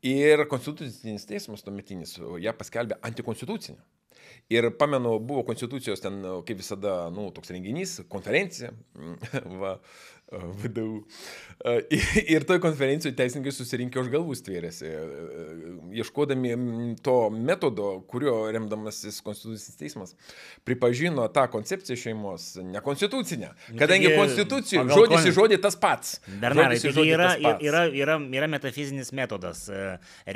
Ir 0.06 0.46
Konstitucinis 0.52 1.26
teismas 1.26 1.64
tuometinis 1.66 2.18
ją 2.20 2.54
paskelbė 2.58 3.00
antikonstitucinę. 3.08 3.80
Ir 4.54 4.68
pamenu, 4.78 5.16
buvo 5.26 5.42
konstitucijos 5.48 6.04
ten, 6.04 6.20
kaip 6.46 6.60
visada, 6.60 7.08
nu, 7.14 7.32
toks 7.34 7.50
renginys, 7.56 7.96
konferencija, 8.12 8.70
va, 9.62 9.72
VDU. 10.32 11.04
Ir 12.28 12.44
toj 12.50 12.60
konferencijoje 12.64 13.16
teisininkai 13.16 13.52
susirinkę 13.54 14.00
už 14.02 14.10
galvų 14.14 14.34
stvėrėsi, 14.36 14.90
ieškodami 15.96 16.52
mm, 16.56 16.96
to 17.06 17.30
metodo, 17.32 18.02
kurio 18.10 18.34
remdamasis 18.54 19.22
Konstitucinis 19.26 19.78
teismas 19.80 20.16
pripažino 20.68 21.28
tą 21.34 21.46
koncepciją 21.54 21.98
šeimos 22.00 22.48
nekonstitucinę. 22.74 23.52
Kadangi 23.80 24.10
taigi, 24.10 24.18
konstitucijų 24.20 24.84
žodis 24.90 25.16
kon- 25.22 25.30
į 25.30 25.34
žodį 25.38 25.60
tas 25.64 25.78
pats. 25.80 26.16
Bernarai, 26.42 26.80
žodį 26.82 27.06
yra, 27.14 27.30
pats. 27.46 27.64
yra, 27.70 27.84
yra, 27.94 28.18
yra 28.42 28.50
metafizinis 28.52 29.14
metodas 29.16 29.66
e, 29.70 29.84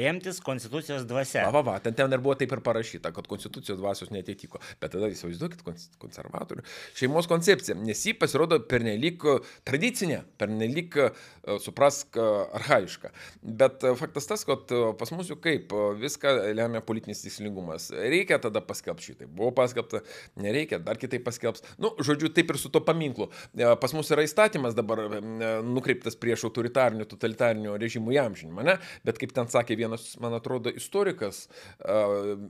remtis 0.01 0.39
konstitucijos 0.45 1.05
dvasia. 1.09 1.47
Va, 1.53 1.63
va, 1.65 1.79
ten, 1.83 1.97
ten 1.97 2.13
ir 2.15 2.21
buvo 2.23 2.37
taip 2.39 2.53
ir 2.55 2.63
parašyta, 2.65 3.11
kad 3.15 3.27
konstitucijos 3.29 3.81
dvasios 3.81 4.13
netitiko. 4.13 4.61
Bet 4.81 4.93
tada 4.95 5.09
įsivaizduokit 5.11 5.65
kons- 5.65 5.89
konservatorių 6.01 6.63
šeimos 6.97 7.27
koncepciją, 7.29 7.77
nes 7.83 8.05
ji 8.05 8.15
pasirodo 8.21 8.61
pernelyg 8.69 9.25
e, 9.25 9.37
tradicinė, 9.79 10.23
pernelyg, 10.39 10.95
e, 10.99 11.57
suprask, 11.63 12.17
e, 12.17 12.25
arhaiška. 12.59 13.11
Bet 13.41 13.83
e, 13.83 13.93
faktas 13.95 14.27
tas, 14.27 14.43
kad 14.47 14.71
pas 14.99 15.11
mus 15.15 15.29
jau 15.31 15.37
kaip 15.39 15.71
viską 15.99 16.53
lemia 16.55 16.81
politinis 16.81 17.23
tikslingumas. 17.23 17.89
Reikia 17.91 18.39
tada 18.43 18.61
paskelbti 18.61 19.09
šitai. 19.09 19.27
Buvo 19.27 19.51
paskelbta, 19.55 20.01
nereikia, 20.39 20.79
dar 20.83 20.99
kitaip 20.99 21.23
paskelbs. 21.23 21.63
Nu, 21.79 21.93
žodžiu, 22.03 22.31
taip 22.33 22.51
ir 22.51 22.59
su 22.59 22.71
to 22.73 22.81
paminklu. 22.83 23.29
Pas 23.79 23.93
mus 23.95 24.11
yra 24.11 24.25
įstatymas 24.27 24.75
dabar 24.77 25.05
nukreiptas 25.63 26.17
prieš 26.19 26.45
autoritarinių, 26.49 27.07
totalitarinių 27.09 27.77
režimų 27.79 28.15
įamžinimą, 28.17 28.65
ne? 28.67 28.77
Bet 29.07 29.19
kaip 29.21 29.33
ten 29.35 29.49
sakė 29.51 29.77
vienas, 29.79 30.11
man 30.21 30.35
atrodo, 30.37 30.73
istorikas 30.75 31.45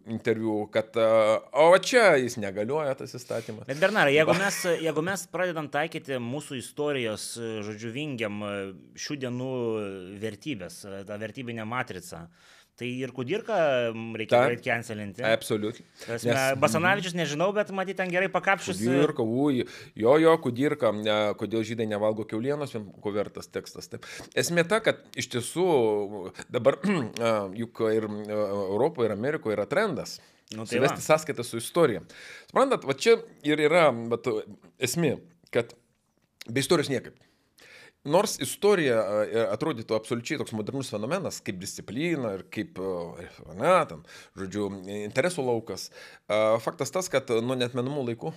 interviu, 0.09 0.63
kad 0.74 0.98
o 0.98 1.69
čia 1.83 2.15
jis 2.19 2.39
negalioja 2.41 2.95
tas 3.00 3.13
įstatymas. 3.17 3.67
Bet 3.69 3.81
Bernarai, 3.81 4.15
jeigu 4.17 4.36
mes, 4.39 4.62
jeigu 4.88 5.05
mes 5.05 5.25
pradedam 5.31 5.69
taikyti 5.71 6.19
mūsų 6.24 6.59
istorijos, 6.63 7.19
e, 7.40 7.50
žodžiu, 7.66 7.92
vingiam 7.96 8.40
e, 8.46 8.54
šių 9.00 9.20
dienų 9.26 9.52
vertybės, 10.22 10.84
e, 10.88 11.02
tą 11.08 11.18
vertybinę 11.22 11.66
matricą, 11.68 12.26
tai 12.80 12.90
ir 13.04 13.12
kudirką 13.16 13.58
m, 13.92 14.06
reikia 14.20 14.40
greit 14.46 14.64
cancelinti. 14.64 15.24
Absoliučiai. 15.28 15.86
Prasme, 16.06 16.38
Basanavičius 16.64 17.18
nežinau, 17.20 17.50
bet 17.56 17.74
matyt 17.76 18.00
ten 18.00 18.12
gerai 18.14 18.32
pakapšus. 18.32 18.80
Kudirka, 18.80 19.26
ui, 19.26 19.66
jo, 20.00 20.16
jo, 20.24 20.38
kudirka, 20.44 20.94
ne, 20.96 21.20
kodėl 21.40 21.66
žydai 21.68 21.90
nevalgo 21.92 22.24
keulienos, 22.30 22.78
ko 23.04 23.16
vertas 23.16 23.52
tekstas. 23.52 23.92
Taip. 23.92 24.08
Esmė 24.38 24.64
ta, 24.70 24.80
kad 24.86 25.04
iš 25.20 25.32
tiesų 25.36 25.70
dabar 26.48 26.80
juk 27.62 27.84
ir 27.92 28.10
Europoje, 28.10 29.12
ir 29.12 29.18
Amerikoje 29.18 29.60
yra 29.60 29.68
trendas. 29.70 30.20
Nu, 30.50 30.64
tai 30.66 30.80
Suvesti 30.80 30.98
va. 30.98 31.06
sąskaitą 31.06 31.44
su 31.46 31.60
istorija. 31.62 32.02
Suprantat, 32.50 32.88
va 32.90 32.96
čia 32.98 33.20
ir 33.46 33.60
yra 33.62 33.90
bet, 33.94 34.26
esmė, 34.82 35.20
kad 35.54 35.76
be 36.51 36.60
istorijos 36.60 36.89
niekaip. 36.89 37.28
Nors 38.08 38.38
istorija 38.39 38.96
e, 39.27 39.41
atrodytų 39.51 39.91
absoliučiai 39.98 40.38
toks 40.39 40.53
modernus 40.56 40.88
fenomenas, 40.94 41.41
kaip 41.44 41.58
disciplina 41.60 42.32
ir 42.38 42.46
kaip, 42.48 42.77
e, 42.79 43.25
ne, 43.60 43.74
ten, 43.89 44.06
žodžiu, 44.39 44.70
interesų 45.01 45.44
laukas, 45.44 45.89
e, 45.91 46.38
faktas 46.63 46.96
tas, 46.96 47.10
kad 47.12 47.27
nuo 47.44 47.58
netmenamų 47.60 48.06
laikų 48.13 48.32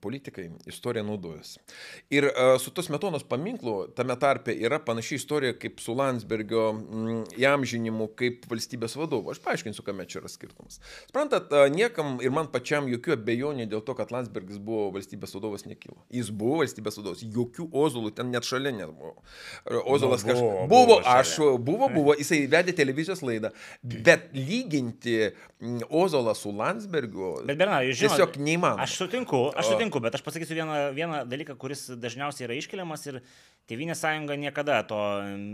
politikai 0.00 0.46
istoriją 0.70 1.02
naudojasi. 1.08 1.58
Ir 2.14 2.28
su 2.62 2.70
tos 2.74 2.88
metonos 2.92 3.24
paminklu 3.26 3.88
tame 3.98 4.14
tarpe 4.20 4.54
yra 4.54 4.78
panaši 4.82 5.18
istorija 5.18 5.56
kaip 5.58 5.82
su 5.82 5.94
Landsbergio 5.98 6.68
įamžinimu 7.38 8.08
kaip 8.18 8.46
valstybės 8.50 8.94
vadovu. 8.98 9.34
Aš 9.34 9.42
paaiškinsiu, 9.42 9.84
kame 9.86 10.06
čia 10.10 10.20
yra 10.22 10.30
skirtumas. 10.30 10.78
Sprantat, 11.10 11.50
niekam 11.74 12.18
ir 12.22 12.34
man 12.34 12.50
pačiam 12.52 12.88
jokių 12.90 13.16
abejonių 13.16 13.68
dėl 13.70 13.84
to, 13.86 13.96
kad 13.98 14.14
Landsbergis 14.14 14.62
buvo 14.62 14.88
valstybės 14.94 15.34
vadovas 15.36 15.66
nekilo. 15.66 15.98
Jis 16.14 16.30
buvo 16.30 16.62
valstybės 16.62 17.00
vadovas, 17.00 17.24
jokių 17.26 17.70
ozulų 17.84 18.14
ten 18.20 18.30
net 18.34 18.46
šalia 18.46 18.72
nebuvo. 18.76 19.16
Ozolas 19.84 20.22
Nu, 20.24 20.34
buvo, 20.34 20.36
kažkas. 20.36 20.68
buvo 20.68 20.86
Buvo, 20.90 21.00
aš, 21.08 21.34
buvo, 21.58 21.88
buvo, 21.92 22.14
jisai 22.18 22.44
vedė 22.52 22.74
televizijos 22.76 23.22
laidą. 23.24 23.50
Bet 23.82 24.28
lyginti 24.36 25.16
Ozolą 25.90 26.34
su 26.36 26.52
Landsbergiu 26.56 27.34
Bet 27.48 27.58
Bernarai, 27.60 27.90
jūs 27.90 28.00
žinote, 28.00 28.16
tiesiog 28.16 28.38
neįmanoma. 28.46 28.84
Aš 28.86 28.96
sutinku, 29.02 29.40
aš 29.56 29.72
sutinku, 29.74 30.00
bet 30.04 30.16
aš 30.18 30.24
pasakysiu 30.24 30.56
vieną, 30.58 30.78
vieną 30.96 31.22
dalyką, 31.28 31.56
kuris 31.60 31.86
dažniausiai 32.00 32.46
yra 32.48 32.58
iškeliamas 32.60 33.06
ir 33.10 33.20
Tevinės 33.70 34.00
sąjunga 34.02 34.34
niekada 34.40 34.80
to 34.88 34.98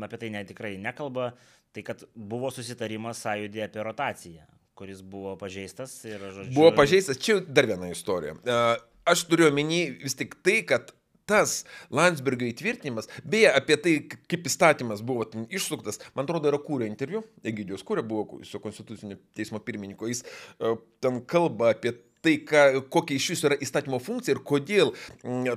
apie 0.06 0.18
tai 0.22 0.30
ne, 0.32 0.40
tikrai 0.48 0.76
nekalba, 0.80 1.34
tai 1.76 1.82
kad 1.84 2.06
buvo 2.16 2.48
susitarimas 2.54 3.20
sąjūdė 3.26 3.66
apie 3.66 3.82
rotaciją, 3.84 4.46
kuris 4.78 5.02
buvo 5.04 5.34
pažeistas 5.40 5.98
ir, 6.08 6.16
žodžiu, 6.22 6.54
Buvo 6.56 6.70
pažeistas, 6.78 7.20
čia 7.20 7.42
dar 7.44 7.68
viena 7.68 7.90
istorija. 7.92 8.38
E, 8.40 8.60
Aš 9.06 9.20
turiu 9.30 9.46
omeny 9.52 9.84
vis 10.02 10.16
tik 10.18 10.32
tai, 10.42 10.64
kad 10.66 10.88
tas 11.28 11.60
Landsbergio 11.94 12.48
įtvirtinimas, 12.50 13.10
beje, 13.26 13.50
apie 13.52 13.78
tai, 13.82 13.94
kaip 14.30 14.48
įstatymas 14.50 15.04
buvo 15.06 15.26
išsuktas, 15.50 16.00
man 16.14 16.26
atrodo, 16.26 16.50
yra 16.52 16.60
kūrė 16.62 16.88
interviu, 16.90 17.24
Egidijos 17.46 17.84
kūrė 17.86 18.06
buvo 18.06 18.40
su 18.46 18.62
konstitucinio 18.62 19.18
teismo 19.36 19.60
pirmininku, 19.62 20.10
jis 20.10 20.24
e, 20.24 20.76
ten 21.02 21.22
kalba 21.28 21.72
apie 21.74 21.96
tai, 22.26 22.36
ką, 22.42 22.62
kokia 22.90 23.18
iš 23.18 23.28
viso 23.34 23.48
yra 23.50 23.58
įstatymo 23.62 24.00
funkcija 24.02 24.34
ir 24.34 24.42
kodėl 24.46 24.92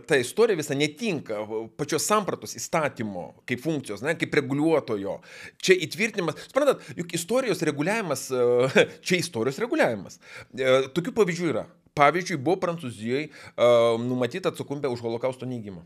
ta 0.08 0.20
istorija 0.20 0.60
visa 0.60 0.78
netinka 0.78 1.42
pačios 1.80 2.06
sampratos 2.10 2.56
įstatymo 2.60 3.26
kaip 3.50 3.64
funkcijos, 3.64 4.04
ne, 4.06 4.16
kaip 4.20 4.36
reguliuotojo. 4.42 5.20
Čia 5.64 5.78
įtvirtinimas, 5.88 6.38
suprantat, 6.50 6.84
juk 7.00 7.16
istorijos 7.18 7.64
reguliavimas, 7.70 8.28
e, 8.30 8.88
čia 9.06 9.22
istorijos 9.24 9.60
reguliavimas. 9.64 10.20
E, 10.54 10.80
Tokių 10.96 11.16
pavyzdžių 11.18 11.54
yra. 11.54 11.66
Pavyzdžiui, 11.98 12.42
buvo 12.42 12.60
Prancūzijoje 12.66 13.30
uh, 13.30 13.96
numatyta 14.04 14.54
atsakomybė 14.54 14.92
už 14.94 15.06
holokausto 15.06 15.50
neigimą. 15.50 15.86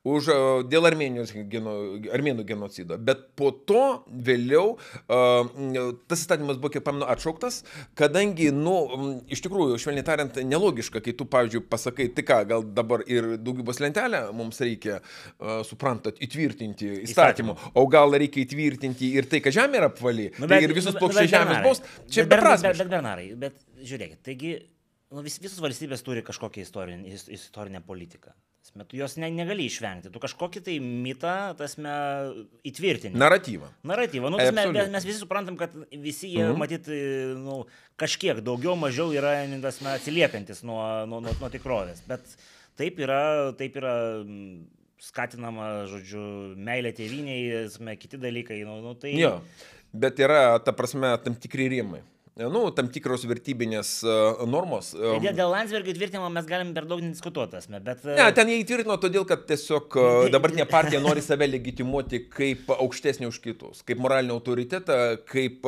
Už, 0.00 0.30
dėl 0.72 0.88
Armenijos 0.88 1.28
geno, 1.52 1.74
armėnų 2.08 2.46
genocido. 2.48 2.96
Bet 2.96 3.34
po 3.36 3.50
to 3.52 4.06
vėliau 4.08 4.78
tas 5.04 6.22
įstatymas 6.22 6.56
buvo, 6.56 6.70
kiek 6.72 6.86
pamenu, 6.86 7.04
atšauktas, 7.04 7.58
kadangi, 8.00 8.46
nu, 8.48 8.78
iš 9.28 9.44
tikrųjų, 9.44 9.76
švelniai 9.82 10.06
tariant, 10.08 10.40
nelogiška, 10.40 11.04
kai 11.04 11.12
tu, 11.12 11.28
pavyzdžiui, 11.28 11.66
pasakai, 11.68 12.08
tai 12.16 12.24
ką, 12.24 12.40
gal 12.48 12.64
dabar 12.64 13.04
ir 13.04 13.34
daugybos 13.44 13.82
lentelę 13.84 14.22
mums 14.32 14.64
reikia, 14.64 15.02
suprantat, 15.68 16.16
įtvirtinti 16.24 16.94
įstatymu, 17.04 17.58
o 17.76 17.86
gal 17.92 18.16
reikia 18.16 18.46
įtvirtinti 18.46 19.12
ir 19.20 19.28
tai, 19.28 19.44
kad 19.44 19.60
žemė 19.60 19.82
yra 19.84 19.92
apvali, 19.92 20.30
nu, 20.40 20.48
tai 20.48 20.64
ir 20.64 20.72
visus 20.80 20.96
nu, 20.96 21.04
plokščiai 21.04 21.28
bet 21.28 21.36
žemės 21.36 21.64
bus, 21.68 21.84
čia 22.08 22.24
bet 22.24 22.38
beprasmiška. 22.38 22.72
Bet, 22.72 22.86
bet 22.86 22.96
Bernarai, 22.96 23.32
bet 23.44 23.60
žiūrėkit, 23.84 24.22
taigi 24.24 24.56
nu, 25.10 25.24
vis, 25.26 25.38
visos 25.42 25.58
valstybės 25.62 26.04
turi 26.06 26.22
kažkokią 26.26 26.62
istorinę, 26.62 27.08
is- 27.10 27.28
istorinę 27.28 27.80
politiką. 27.82 28.32
Tasme, 28.60 28.84
Tu 28.84 28.96
jos 28.96 29.16
ne, 29.16 29.30
negali 29.30 29.64
išvengti, 29.66 30.10
tu 30.12 30.20
kažkokį 30.20 30.60
tai 30.62 30.76
mitą, 30.80 31.56
tasme, 31.56 31.92
įtvirtinti. 32.62 33.18
Naratyvą. 33.18 33.70
Naratyvą. 33.88 34.30
Nu, 34.30 34.38
tasme, 34.38 34.66
mes, 34.72 34.90
mes 34.92 35.06
visi 35.08 35.18
suprantam, 35.18 35.56
kad 35.56 35.72
visi 35.90 36.28
jie, 36.34 36.44
mhm. 36.44 36.58
matyt, 36.60 36.90
nu, 37.40 37.64
kažkiek 38.00 38.42
daugiau 38.44 38.76
mažiau 38.76 39.14
yra 39.16 39.32
tasme, 39.64 39.94
atsiliepiantis 39.96 40.62
nuo, 40.62 40.82
nuo, 41.06 41.22
nuo, 41.24 41.34
nuo 41.40 41.50
tikrovės. 41.50 42.04
Bet 42.06 42.36
taip 42.78 43.00
yra, 43.00 43.50
taip 43.58 43.80
yra 43.80 43.96
mm, 44.20 44.68
skatinama, 45.00 45.72
žodžiu, 45.90 46.22
meilė 46.60 46.92
tėviniai, 46.94 47.96
kiti 47.98 48.20
dalykai. 48.20 48.62
Nu, 48.68 48.78
nu, 48.84 48.94
tai... 48.94 49.16
Jo, 49.18 49.38
bet 49.92 50.20
yra, 50.20 50.60
ta 50.62 50.76
prasme, 50.76 51.16
tam 51.24 51.34
tikri 51.34 51.70
rėmai. 51.72 52.04
Nu, 52.38 52.60
tam 52.72 52.86
tikros 52.88 53.24
vertybinės 53.28 53.88
uh, 54.06 54.38
normos. 54.48 54.92
Tai 54.94 55.08
Um, 55.10 55.20
Dėl, 55.20 55.34
dėl 55.36 55.50
Landsbergio 55.50 55.90
įtvirtinimo 55.92 56.28
mes 56.32 56.46
galim 56.48 56.70
per 56.72 56.86
daug 56.88 57.00
nediskutuoti, 57.02 57.58
bet... 57.84 58.04
Ne, 58.06 58.28
ten 58.36 58.48
jie 58.48 58.60
įtvirtino 58.62 58.94
todėl, 59.02 59.24
kad 59.28 59.42
tiesiog 59.48 59.96
dabartinė 60.32 60.64
partija 60.70 61.00
nori 61.04 61.20
save 61.24 61.48
legitimuoti 61.50 62.22
kaip 62.32 62.70
aukštesnį 62.76 63.26
už 63.28 63.40
kitus, 63.44 63.82
kaip 63.84 63.98
moralinį 64.00 64.32
autoritetą, 64.36 64.98
kaip 65.28 65.66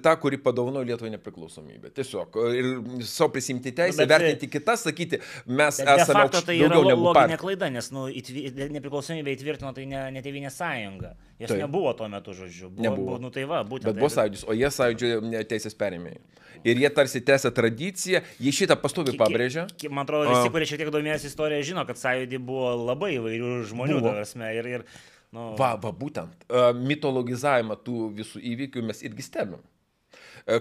tą, 0.00 0.14
kuri 0.22 0.38
padovanojo 0.40 0.86
Lietuvai 0.88 1.10
nepriklausomybę. 1.16 1.90
Tiesiog 1.98 2.38
ir 2.54 2.70
savo 3.10 3.32
prisimti 3.34 3.74
teisę, 3.76 4.06
Bet- 4.06 4.14
vertinti 4.14 4.48
kitas, 4.54 4.86
sakyti, 4.86 5.20
mes 5.50 5.82
esame 5.82 6.06
facto 6.06 6.38
aukšt, 6.40 6.48
tai 6.52 6.56
yra 6.62 6.78
loginė 6.80 7.12
partija. 7.18 7.40
klaida, 7.42 7.68
nes 7.74 7.90
nu, 7.92 8.06
įtvi, 8.08 8.46
nepriklausomybę 8.78 9.34
įtvirtino 9.36 9.74
tai 9.76 9.88
ne, 9.90 10.06
ne 10.16 10.22
Tevinė 10.24 10.54
sąjunga. 10.54 11.16
Jos 11.40 11.48
Taip. 11.54 11.62
nebuvo 11.62 11.94
tuo 11.96 12.04
metu, 12.12 12.34
žodžiu. 12.36 12.68
Buvo, 12.68 12.82
Nebuvo. 12.84 13.06
Buvo, 13.14 13.18
nu 13.24 13.30
tai 13.32 13.46
va, 13.48 13.62
būtent. 13.64 13.88
Bet 13.88 13.96
buvo 13.96 14.10
tai- 14.12 14.26
sąjūdis, 14.28 14.42
o 14.44 14.52
jie 14.52 14.68
sąjūdžio 14.76 15.44
teisės 15.48 15.72
perėmėjai. 15.80 16.20
Ir 16.66 16.80
jie 16.82 16.90
tarsi 16.92 17.22
tęsia 17.24 17.50
tradiciją, 17.56 18.20
jie 18.44 18.52
šitą 18.52 18.76
pastovi 18.80 19.14
pabrėžia. 19.16 19.64
Man 19.88 20.04
atrodo, 20.04 20.28
visi, 20.28 20.50
kurie 20.52 20.66
šiek 20.68 20.82
tiek 20.82 20.90
domėjasi 20.92 21.30
istoriją, 21.30 21.62
žino, 21.70 21.84
kad 21.88 21.96
sąjūdį 22.00 22.40
buvo 22.44 22.74
labai 22.82 23.14
įvairių 23.16 23.52
žmonių, 23.70 23.96
Buvo. 23.96 24.10
ta 24.10 24.18
prasme, 24.20 24.50
ir, 24.58 24.68
ir, 24.68 24.84
nu, 25.32 25.54
Va, 25.56 25.70
va, 25.80 25.92
būtent. 25.96 26.44
Mitologizavimą 26.84 27.78
tų 27.86 28.10
visų 28.18 28.42
įvykių 28.52 28.84
mes 28.90 29.00
irgi 29.08 29.24
stebim. 29.24 29.62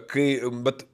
Kai, 0.08 0.28
bet 0.64 0.86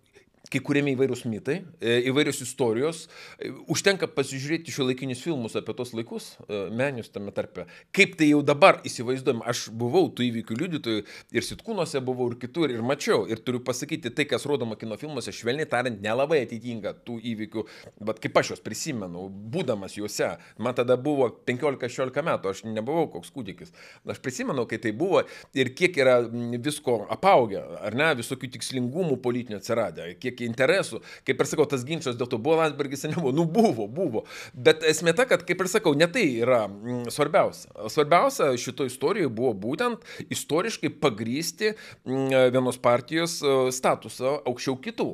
kai 0.55 0.63
kuriami 0.63 0.93
įvairūs 0.95 1.25
mitai, 1.27 1.57
e, 1.83 1.97
įvairios 2.09 2.39
istorijos, 2.45 3.05
e, 3.39 3.51
užtenka 3.71 4.07
pasižiūrėti 4.15 4.71
šio 4.71 4.87
laikinius 4.87 5.23
filmus 5.25 5.57
apie 5.59 5.75
tos 5.75 5.91
laikus, 5.95 6.35
e, 6.47 6.67
menius 6.71 7.11
tame 7.11 7.33
tarpe. 7.35 7.65
Kaip 7.95 8.15
tai 8.19 8.29
jau 8.29 8.41
dabar 8.45 8.79
įsivaizduojam, 8.87 9.43
aš 9.43 9.67
buvau 9.75 10.07
tų 10.15 10.29
įvykių 10.29 10.59
liudytojų 10.61 11.03
ir 11.35 11.47
sitkūnuose 11.47 11.99
buvau 12.05 12.29
ir 12.31 12.37
kitur 12.39 12.71
ir 12.71 12.83
mačiau. 12.85 13.25
Ir 13.27 13.41
turiu 13.43 13.59
pasakyti, 13.59 14.13
tai, 14.15 14.27
kas 14.29 14.45
rodoma 14.47 14.77
kino 14.79 14.95
filmuose, 15.01 15.33
švelniai 15.35 15.67
tariant, 15.67 15.99
nelabai 16.01 16.41
atitinka 16.45 16.95
tų 17.05 17.19
įvykių, 17.33 17.65
bet 18.07 18.21
kaip 18.23 18.39
aš 18.39 18.53
juos 18.53 18.63
prisimenu, 18.63 19.27
būdamas 19.29 19.97
juose, 19.99 20.37
man 20.57 20.77
tada 20.77 20.95
buvo 20.95 21.27
15-16 21.47 22.23
metų, 22.29 22.53
aš 22.53 22.63
nebuvau 22.69 23.09
koks 23.17 23.33
kūdikis. 23.35 23.75
Aš 24.07 24.23
prisimenu, 24.23 24.67
kai 24.69 24.79
tai 24.79 24.95
buvo 24.95 25.25
ir 25.57 25.73
kiek 25.75 25.97
yra 25.99 26.21
visko 26.63 27.01
apaugę, 27.11 27.59
ar 27.83 27.97
ne, 27.97 28.13
visokių 28.21 28.53
tikslingumų 28.55 29.19
politinių 29.23 29.59
atsiradę, 29.59 30.13
kiek 30.21 30.44
interesų. 30.47 31.01
Kaip 31.27 31.41
ir 31.41 31.49
sakau, 31.49 31.67
tas 31.69 31.85
ginčas 31.87 32.17
dėl 32.19 32.29
to 32.31 32.39
buvo 32.41 32.59
Landsbergis, 32.61 33.05
nebuvo. 33.09 33.33
Nu, 33.35 33.47
buvo, 33.49 33.87
buvo. 33.91 34.25
Bet 34.53 34.85
esmė 34.87 35.15
ta, 35.17 35.27
kad, 35.29 35.45
kaip 35.47 35.61
ir 35.65 35.71
sakau, 35.71 35.95
ne 35.97 36.07
tai 36.11 36.25
yra 36.45 36.65
mm, 36.69 37.05
svarbiausia. 37.13 37.71
Svarbiausia 37.91 38.51
šito 38.61 38.87
istorijoje 38.87 39.33
buvo 39.33 39.53
būtent 39.67 40.05
istoriškai 40.29 40.93
pagrysti 41.01 41.73
mm, 41.73 42.51
vienos 42.55 42.81
partijos 42.81 43.39
e, 43.41 43.55
statusą 43.75 44.39
aukščiau 44.45 44.79
kitų 44.85 45.09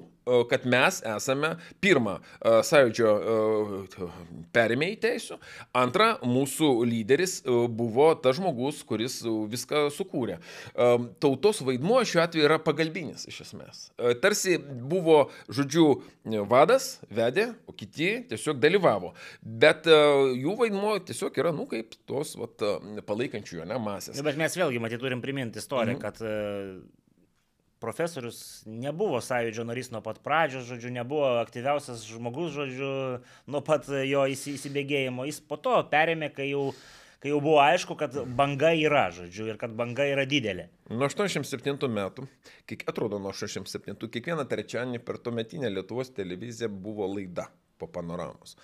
kad 0.50 0.66
mes 0.66 1.01
esame 1.18 1.56
pirmą 1.82 2.18
e, 2.20 2.54
sąjūdžio 2.66 3.12
e, 3.12 4.10
perėmėjai 4.54 4.98
teisų, 5.06 5.38
antra 5.78 6.12
mūsų 6.25 6.70
lyderis 6.88 7.40
e, 7.42 7.56
buvo 7.68 8.12
tas 8.22 8.38
žmogus, 8.38 8.84
kuris 8.88 9.22
viską 9.51 9.88
sukūrė. 9.94 10.38
Tautos 11.22 11.62
vaidmuo 11.66 12.01
šiuo 12.08 12.22
atveju 12.24 12.46
yra 12.48 12.58
pagalbinis 12.62 13.25
iš 13.30 13.42
esmės. 13.46 13.84
Tarsi 14.22 14.58
buvo, 14.62 15.24
žodžiu, 15.51 15.86
vadas, 16.50 16.94
vedė, 17.12 17.51
o 17.70 17.75
kiti 17.75 18.13
tiesiog 18.30 18.60
dalyvavo. 18.62 19.13
Bet 19.42 19.90
jų 19.90 20.56
vaidmuo 20.60 20.96
tiesiog 21.06 21.38
yra, 21.42 21.54
nu, 21.56 21.68
kaip 21.72 21.96
tos 22.10 22.36
vat, 22.40 22.62
palaikančiųjų, 23.08 23.68
ne, 23.70 23.80
masės. 23.82 24.22
Bet 24.25 24.40
mes 24.40 24.58
vėlgi, 24.58 24.82
matyt, 24.84 25.01
turim 25.04 25.24
priminti 25.24 25.62
istoriją, 25.62 25.98
mhm. 25.98 26.04
kad 26.04 27.00
profesorius 27.81 28.61
nebuvo 28.69 29.19
sąjūdžio 29.25 29.65
narys 29.67 29.89
nuo 29.93 30.01
pat 30.05 30.19
pradžios, 30.23 30.67
žodžiu, 30.69 30.91
nebuvo 30.93 31.27
aktyviausias 31.41 32.03
žmogus, 32.07 32.53
žodžiu, 32.55 32.91
nuo 33.50 33.61
pat 33.65 33.89
jo 33.89 34.25
įsi- 34.29 34.53
įsibėgėjimo. 34.59 35.25
Jis 35.29 35.41
po 35.41 35.57
to 35.57 35.73
perėmė, 35.91 36.29
kai 36.35 36.51
jau, 36.51 36.67
kai 37.21 37.33
jau 37.33 37.39
buvo 37.41 37.57
aišku, 37.63 37.97
kad 37.97 38.13
banga 38.38 38.71
yra, 38.77 39.07
žodžiu, 39.13 39.50
ir 39.51 39.57
kad 39.61 39.73
banga 39.77 40.05
yra 40.05 40.27
didelė. 40.29 40.67
Nuo 40.93 41.09
87 41.09 41.89
metų, 41.89 42.27
kiek 42.69 42.85
atrodo 42.89 43.19
nuo 43.19 43.33
87, 43.33 44.07
kiekvieną 44.07 44.45
trečiadienį 44.50 45.01
per 45.05 45.17
tuometinę 45.17 45.69
Lietuvos 45.73 46.13
televiziją 46.13 46.69
buvo 46.69 47.09
laida 47.15 47.50
po 47.81 47.88
panoramos. 47.88 48.55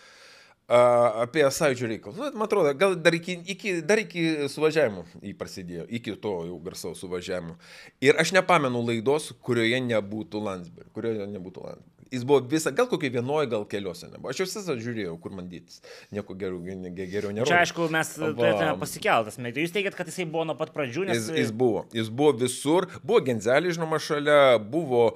Apie 0.67 1.45
sąjūdžio 1.47 1.87
reikalus. 1.87 2.17
Nu, 2.19 2.31
man 2.35 2.43
atrodo, 2.43 2.73
gal 2.75 2.97
dar 2.99 3.15
iki, 3.15 3.37
iki, 3.53 3.77
dar 3.87 4.01
iki 4.01 4.49
suvažiavimo 4.51 5.05
jį 5.21 5.31
prasidėjo, 5.39 5.85
iki 5.87 6.15
to 6.19 6.33
jau 6.49 6.57
garsaus 6.65 6.99
suvažiavimo. 6.99 7.55
Ir 8.03 8.19
aš 8.19 8.33
nepamenu 8.35 8.81
laidos, 8.83 9.29
kurioje 9.47 9.79
nebūtų 9.85 10.43
Landsberg, 10.43 10.91
kurioje 10.91 11.29
nebūtų 11.31 11.63
Landsberg. 11.69 11.96
Jis 12.11 12.25
buvo 12.27 12.41
visą, 12.51 12.73
gal 12.75 12.89
kokie 12.91 13.11
vienoje, 13.13 13.49
gal 13.51 13.65
keliose 13.69 14.09
nebuvo. 14.11 14.31
Aš 14.31 14.43
jau 14.43 14.47
visą 14.49 14.77
žiūrėjau, 14.79 15.15
kur 15.23 15.35
man 15.37 15.49
dėtis. 15.51 15.81
Nieko 16.15 16.35
geriau, 16.39 16.61
geriau 16.97 17.33
nėra. 17.35 17.47
Čia 17.49 17.61
aišku, 17.65 17.89
mes 17.93 18.13
turėtume 18.15 18.73
pasikeltas. 18.81 19.39
Jūs 19.57 19.75
teigiat, 19.75 19.97
kad 19.97 20.09
jisai 20.09 20.27
buvo 20.29 20.45
nuo 20.47 20.57
pat 20.59 20.73
pradžių, 20.75 21.07
nes... 21.09 21.19
Jis, 21.19 21.29
jis 21.43 21.53
buvo. 21.55 21.85
Jis 21.95 22.11
buvo 22.13 22.35
visur. 22.43 22.89
Buvo 23.03 23.21
Genzelį, 23.27 23.75
žinoma, 23.77 23.99
šalia. 24.03 24.39
Buvo... 24.61 25.09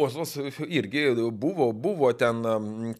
Osvos 0.00 0.36
irgi 0.66 1.08
buvo. 1.30 1.70
Buvo 1.72 2.12
ten 2.16 2.42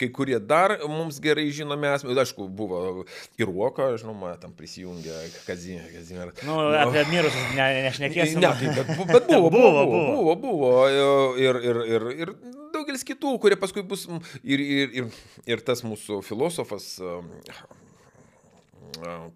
kai 0.00 0.10
kurie 0.14 0.38
dar 0.40 0.76
mums 0.88 1.20
gerai 1.22 1.48
žinomi 1.54 1.90
asmenys. 1.90 2.20
Aišku, 2.24 2.48
buvo 2.48 3.04
ir 3.40 3.50
Uoka, 3.50 3.90
žinoma, 4.00 4.34
tam 4.40 4.54
prisijungė 4.56 5.16
Kazimieras. 5.46 6.42
Nu, 6.46 6.58
apie 6.80 7.04
mirusius 7.10 7.54
ne, 7.56 7.68
nešnekėsime. 7.88 8.42
Ne, 8.44 8.52
tai, 8.60 8.72
bet, 8.78 8.94
bet 9.12 9.28
buvo, 9.30 9.50
buvo, 9.56 9.84
buvo, 9.84 10.08
buvo, 10.16 10.36
buvo. 10.44 10.72
Ir, 11.40 11.62
ir, 11.70 11.84
ir, 11.96 12.08
ir 12.24 12.34
daugelis 12.80 13.06
kitų, 13.06 13.36
kurie 13.42 13.60
paskui 13.60 13.84
bus 13.86 14.08
ir, 14.42 14.58
ir, 14.60 14.96
ir, 15.02 15.22
ir 15.48 15.62
tas 15.66 15.84
mūsų 15.86 16.22
filosofas 16.26 16.96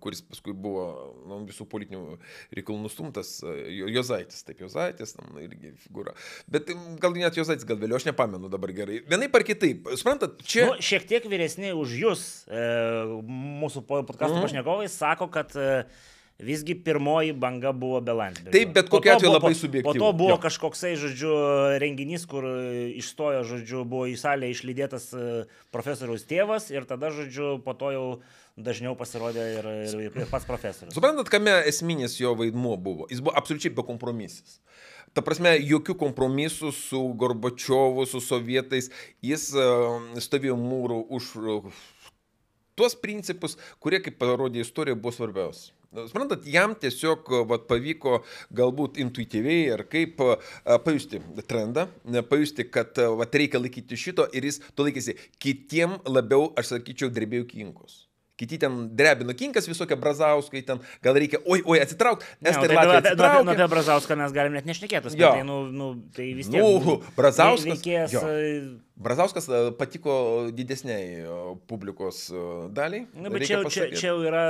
kuris 0.00 0.22
paskui 0.24 0.54
buvo 0.56 0.84
nu, 1.28 1.40
visų 1.48 1.66
politinių 1.70 2.16
reikalų 2.54 2.84
nustumtas, 2.84 3.36
Jozaitis, 3.70 4.44
taip 4.46 4.62
Jozaitis, 4.64 5.14
tam 5.16 5.38
irgi 5.42 5.74
figūra. 5.84 6.14
Bet 6.50 6.70
gal 7.02 7.16
net 7.16 7.38
Jozaitis, 7.38 7.66
gal 7.68 7.78
vėliau, 7.80 7.98
aš 8.00 8.08
nepamenu 8.08 8.50
dabar 8.52 8.72
gerai. 8.76 9.00
Vienai 9.08 9.30
par 9.32 9.46
kitaip, 9.46 9.88
suprantat, 10.00 10.40
čia... 10.42 10.68
Nu, 10.70 10.78
šiek 10.84 11.06
tiek 11.10 11.28
vyresni 11.30 11.74
už 11.76 11.94
jūs, 12.00 12.24
e, 12.48 12.64
mūsų 13.62 13.84
podcastų 13.88 14.38
mm. 14.40 14.46
pašnekovai, 14.48 14.90
sako, 14.92 15.30
kad 15.34 15.54
e, 15.58 15.70
Visgi 16.42 16.74
pirmoji 16.74 17.32
banga 17.32 17.70
buvo 17.72 18.00
be 18.02 18.12
Landsbergio. 18.12 18.52
Taip, 18.52 18.72
bet 18.74 18.88
kokia 18.90 19.14
atveju 19.14 19.32
labai 19.36 19.52
subjektyvi. 19.54 19.86
Po 19.86 19.94
to 19.94 20.12
buvo 20.18 20.32
jo. 20.34 20.38
kažkoksai, 20.42 20.96
žodžiu, 20.98 21.34
renginys, 21.78 22.24
kur 22.26 22.48
išstojo, 22.90 23.44
žodžiu, 23.46 23.84
buvo 23.86 24.08
į 24.10 24.16
salę 24.18 24.48
išlydėtas 24.50 25.12
e, 25.14 25.28
profesoriaus 25.74 26.26
tėvas 26.26 26.66
ir 26.74 26.88
tada, 26.90 27.12
žodžiu, 27.14 27.60
po 27.62 27.76
to 27.78 27.92
jau 27.94 28.08
dažniau 28.58 28.96
pasirodė 28.98 29.44
ir, 29.60 29.68
ir, 29.86 30.10
ir 30.10 30.26
pats 30.32 30.48
profesorius. 30.48 30.96
Suprantat, 30.98 31.30
kame 31.30 31.54
esminis 31.70 32.18
jo 32.18 32.34
vaidmuo 32.38 32.74
buvo? 32.82 33.06
Jis 33.14 33.22
buvo 33.22 33.36
absoliučiai 33.38 33.74
bekompromisis. 33.78 34.58
Ta 35.14 35.22
prasme, 35.22 35.54
jokių 35.62 35.94
kompromisų 36.00 36.72
su 36.74 37.04
Gorbačiovu, 37.14 38.02
su 38.10 38.18
sovietais. 38.18 38.90
Jis 39.22 39.52
uh, 39.54 40.02
stovėjo 40.18 40.58
mūrų 40.58 40.98
už 41.14 41.30
tuos 42.74 42.98
principus, 42.98 43.54
kurie, 43.78 44.02
kaip 44.02 44.18
parodė 44.18 44.64
istorija, 44.66 44.98
buvo 44.98 45.14
svarbiausi. 45.14 45.70
Suprantat, 45.94 46.46
jam 46.50 46.74
tiesiog 46.78 47.28
vat, 47.50 47.68
pavyko 47.70 48.20
galbūt 48.54 48.98
intuityviai 49.04 49.68
ir 49.76 49.84
kaip 49.90 50.18
pajusti 50.86 51.20
trendą, 51.46 51.86
pajusti, 52.30 52.66
kad 52.66 52.98
vat, 53.18 53.38
reikia 53.38 53.62
laikyti 53.62 53.98
šito 53.98 54.26
ir 54.34 54.48
jis 54.50 54.58
to 54.74 54.86
laikėsi. 54.86 55.14
Kitiem 55.42 56.00
labiau, 56.10 56.50
aš 56.58 56.74
sakyčiau, 56.74 57.12
drebėjo 57.14 57.46
kinkos. 57.52 58.02
Kiti 58.34 58.58
ten 58.58 58.88
drebino 58.98 59.30
kinkas, 59.38 59.68
visokie 59.70 59.94
brazauskai, 59.94 60.64
ten 60.66 60.80
gal 61.06 61.14
reikia, 61.14 61.38
oi, 61.46 61.60
oi, 61.70 61.76
atsitrauk, 61.78 62.24
nes 62.42 62.56
tai 62.58 62.66
yra... 62.66 63.28
Nu, 63.46 63.52
apie 63.52 63.68
brazauską 63.70 64.16
mes 64.18 64.34
galim 64.34 64.56
net 64.58 64.66
nešnekėtis, 64.66 65.14
tai, 65.14 65.44
nu, 65.46 65.60
nu, 65.70 65.92
tai 66.16 66.32
vis 66.34 66.50
tiek... 66.50 66.58
Nu, 66.58 66.96
brazauskas. 67.14 67.78
Reikės, 67.78 68.16
jo. 68.16 68.24
Brazauskas 68.94 69.48
patiko 69.74 70.12
didesniai 70.54 71.24
publikos 71.66 72.28
daliai. 72.70 73.08
Na, 73.18 73.26
bet 73.32 73.42
čia, 73.48 73.58
čia, 73.66 73.88
čia 73.90 74.12
jau 74.12 74.20
yra, 74.22 74.44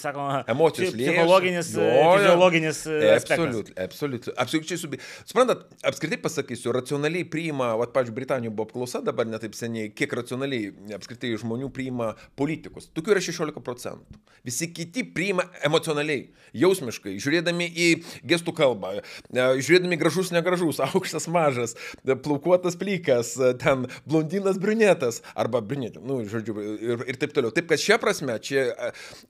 sakoma, 0.00 0.38
emocijos 0.48 0.94
psichologinis, 0.96 1.74
fiziologinis 1.76 2.80
aspektas. 2.88 3.74
Absoliučiai. 3.84 4.34
Absoliučiai 4.40 4.80
subi. 4.80 5.00
Suprantat, 5.28 5.66
apskritai 5.84 6.16
pasakysiu, 6.22 6.72
racionaliai 6.72 7.26
priima, 7.28 7.74
va, 7.76 7.90
pavyzdžiui, 7.92 8.16
Britanijoje 8.16 8.54
buvo 8.56 8.70
apklausa 8.70 9.02
dabar 9.04 9.28
netaip 9.28 9.52
seniai, 9.58 9.92
kiek 9.92 10.16
racionaliai 10.16 10.72
apskritai 10.96 11.34
žmonių 11.44 11.68
priima 11.68 12.14
politikus. 12.40 12.88
Tokių 12.96 13.18
yra 13.18 13.24
16 13.28 13.60
procentų. 13.68 14.16
Visi 14.48 14.70
kiti 14.72 15.04
priima 15.12 15.44
emocionaliai, 15.66 16.30
jausmiškai, 16.56 17.18
žiūrėdami 17.20 17.68
į 17.68 17.90
gestų 18.32 18.56
kalbą, 18.56 18.94
žiūrėdami 19.28 20.00
gražus, 20.00 20.32
negražus, 20.32 20.80
aukštas, 20.88 21.28
mažas, 21.28 21.76
plaukuotas, 22.24 22.78
plykas 22.80 23.36
ten 23.60 23.86
blondinas 24.08 24.60
briunetas 24.62 25.22
arba 25.38 25.62
briunetė, 25.64 26.02
nu, 26.04 26.20
žodžiu, 26.28 26.56
ir, 26.78 27.04
ir 27.12 27.20
taip 27.20 27.34
toliau. 27.36 27.52
Taip 27.54 27.68
kad 27.70 27.82
šia 27.82 27.98
prasme, 28.02 28.36
čia, 28.44 28.68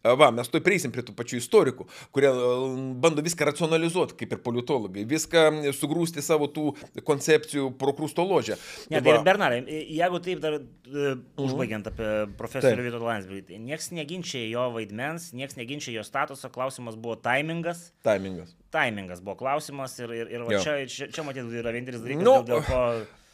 va, 0.04 0.30
mes 0.35 0.50
to 0.52 0.61
prieisim 0.64 0.92
prie 0.94 1.04
tų 1.06 1.14
pačių 1.18 1.40
istorikų, 1.40 1.88
kurie 2.14 2.30
bando 3.02 3.25
viską 3.25 3.49
racionalizuoti, 3.50 4.17
kaip 4.21 4.36
ir 4.36 4.43
politologai, 4.45 5.06
viską 5.08 5.73
sugrūsti 5.76 6.25
savo 6.25 6.50
tų 6.52 6.71
koncepcijų 7.08 7.73
prokrūsto 7.80 8.25
ložę. 8.26 8.58
Ne, 8.93 9.02
tai 9.04 9.19
Bernarai, 9.25 9.62
jeigu 9.69 10.21
taip 10.25 10.43
dar 10.45 10.58
uh, 10.60 11.10
užbaigiant 11.41 11.91
apie 11.91 12.10
profesorių 12.38 12.86
Vytautų 12.86 13.08
Landsbergį, 13.08 13.45
tai 13.50 13.60
niekas 13.62 13.91
neginčia 13.97 14.45
jo 14.49 14.69
vaidmens, 14.76 15.30
niekas 15.36 15.58
neginčia 15.58 15.95
jo 15.97 16.04
statuso, 16.06 16.50
klausimas 16.52 16.99
buvo 16.99 17.19
taimingas. 17.21 17.88
Taimingas. 18.06 18.54
Taimingas 18.75 19.23
buvo 19.25 19.38
klausimas 19.41 19.97
ir, 20.02 20.12
ir, 20.17 20.34
ir 20.34 20.49
čia, 20.60 20.80
čia, 20.91 21.08
čia 21.12 21.25
matyti 21.26 21.60
yra 21.62 21.73
vienintelis 21.75 22.04
dalykas, 22.04 22.26
nu, 22.26 22.36
dėl, 22.43 22.58
dėl 22.58 22.67
ko... 22.69 22.82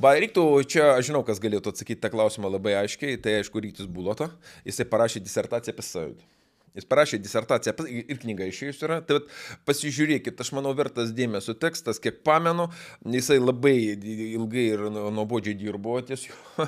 Va, 0.02 0.16
reiktų, 0.18 0.42
čia 0.66 0.88
aš 0.96 1.08
žinau, 1.10 1.22
kas 1.26 1.38
galėtų 1.42 1.70
atsakyti 1.70 2.00
tą 2.02 2.10
klausimą 2.10 2.50
labai 2.50 2.72
aiškiai, 2.80 3.18
tai 3.22 3.36
aišku, 3.38 3.62
Rytis 3.62 3.86
Bulota, 3.86 4.26
jisai 4.66 4.88
parašė 4.90 5.22
disertaciją 5.22 5.74
apie 5.76 5.84
sąjūdį. 5.86 6.26
Jis 6.74 6.88
parašė 6.90 7.20
disertaciją 7.22 7.86
ir 7.86 8.18
knyga 8.18 8.48
išėjus 8.50 8.80
yra. 8.82 8.98
Tai 9.06 9.20
pasižiūrėkit, 9.68 10.40
aš 10.42 10.50
manau 10.56 10.72
vertas 10.74 11.12
dėmesio 11.14 11.54
tekstas, 11.54 12.00
kiek 12.02 12.18
pamenu, 12.26 12.66
jisai 13.06 13.36
labai 13.38 13.76
ilgai 13.94 14.64
ir 14.72 14.82
nuobodžiai 14.90 15.54
dirbo 15.60 15.94
ties 16.02 16.26
jo. 16.26 16.34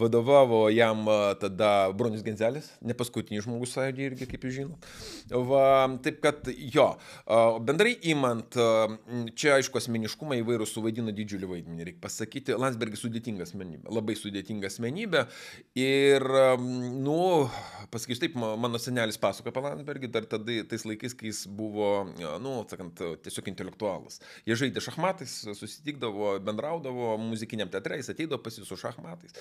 Vadovavo 0.00 0.66
jam 0.72 1.08
tada 1.40 1.70
Bronis 1.96 2.24
Genzelis, 2.26 2.68
ne 2.84 2.96
paskutinis 2.96 3.46
žmogus 3.46 3.72
sąjūdį 3.76 4.04
irgi, 4.10 4.28
kaip 4.28 4.44
jūs 4.44 4.58
žinot. 4.58 4.90
Va, 5.48 5.64
taip 6.04 6.20
kad 6.24 6.52
jo, 6.74 6.86
bendrai 7.64 7.94
įmant, 8.12 8.60
čia 9.40 9.56
aišku 9.56 9.80
asmeniškumai 9.80 10.42
įvairūs 10.42 10.76
suvaidino 10.76 11.16
didžiulį 11.16 11.50
vaidmenį, 11.54 11.88
reikia 11.90 12.04
pasakyti, 12.04 12.56
Landsbergis 12.60 13.06
sudėtinga 13.06 13.48
asmenybė, 13.48 13.88
labai 13.92 14.18
sudėtinga 14.20 14.68
asmenybė. 14.68 15.24
Ir, 15.80 16.28
nu, 17.00 17.18
pasakysiu 17.92 18.26
taip, 18.26 18.36
mano 18.36 18.80
senelis 18.82 19.20
pasako 19.20 19.45
pasakojo 19.46 19.52
apie 19.54 19.62
Landsbergį 19.76 20.10
dar 20.10 20.26
tada, 20.26 20.64
tais 20.68 20.84
laikais, 20.86 21.14
kai 21.14 21.30
jis 21.30 21.46
buvo, 21.46 22.06
nu, 22.42 22.64
sakant, 22.68 23.00
tiesiog 23.22 23.48
intelektualas. 23.50 24.20
Jie 24.46 24.56
žaidė 24.56 24.82
šachmatais, 24.82 25.46
susitikdavo, 25.56 26.38
bendraudavo 26.44 27.16
muzikiniam 27.20 27.70
teatre, 27.70 27.98
jis 28.00 28.10
ateidavo 28.12 28.42
pas 28.42 28.56
jį 28.56 28.66
su 28.66 28.76
šachmatais. 28.76 29.36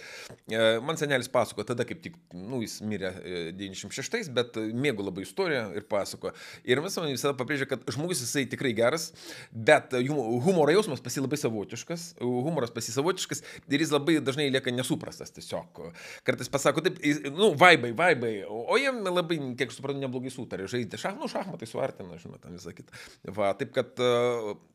E, 0.50 0.80
man 0.86 0.98
senelis 0.98 1.30
pasakojo, 1.32 1.68
tada 1.72 1.86
kaip 1.88 2.02
tik, 2.04 2.18
nu, 2.34 2.62
jis 2.63 2.80
mirė 2.86 3.13
96, 3.58 4.20
e, 4.20 4.34
bet 4.36 4.60
mėgo 4.74 5.06
labai 5.06 5.26
istoriją 5.26 5.70
ir 5.76 5.88
pasakojo. 5.89 6.36
Ir 6.65 6.82
mes 6.84 6.98
man 7.00 7.12
visada 7.13 7.36
pabrėžia, 7.38 7.70
kad 7.70 7.86
žmogus 7.96 8.24
jisai 8.24 8.46
tikrai 8.50 8.74
geras, 8.78 9.12
bet 9.52 9.96
humoro 9.96 10.74
jausmas 10.74 11.04
pas 11.04 11.15
jį 11.15 11.26
labai 11.26 11.39
savotiškas, 11.41 12.08
humoras 12.22 12.74
pas 12.74 12.86
jį 12.86 12.96
savotiškas 12.98 13.44
ir 13.72 13.84
jis 13.84 13.94
labai 13.94 14.20
dažnai 14.24 14.50
lieka 14.54 14.74
nesuprastas 14.74 15.34
tiesiog. 15.36 15.86
Kartais 16.26 16.52
pasako 16.52 16.84
taip, 16.86 17.00
nu, 17.34 17.54
vaibai, 17.60 17.91
vaibai, 17.98 18.34
o 18.50 18.78
jiem 18.80 19.02
labai, 19.06 19.39
kiek 19.60 19.74
suprantu, 19.74 19.94
neblogai 20.01 20.34
sutarė, 20.34 20.67
žaidė 20.71 20.99
šach, 21.01 21.17
nu, 21.19 21.29
šachmatai 21.31 21.69
suartina, 21.69 22.19
žinot, 22.21 22.41
ten 22.43 22.58
visą 22.58 22.73
kitą. 22.75 22.95
Va, 23.36 23.53
taip 23.58 23.73
kad 23.75 23.99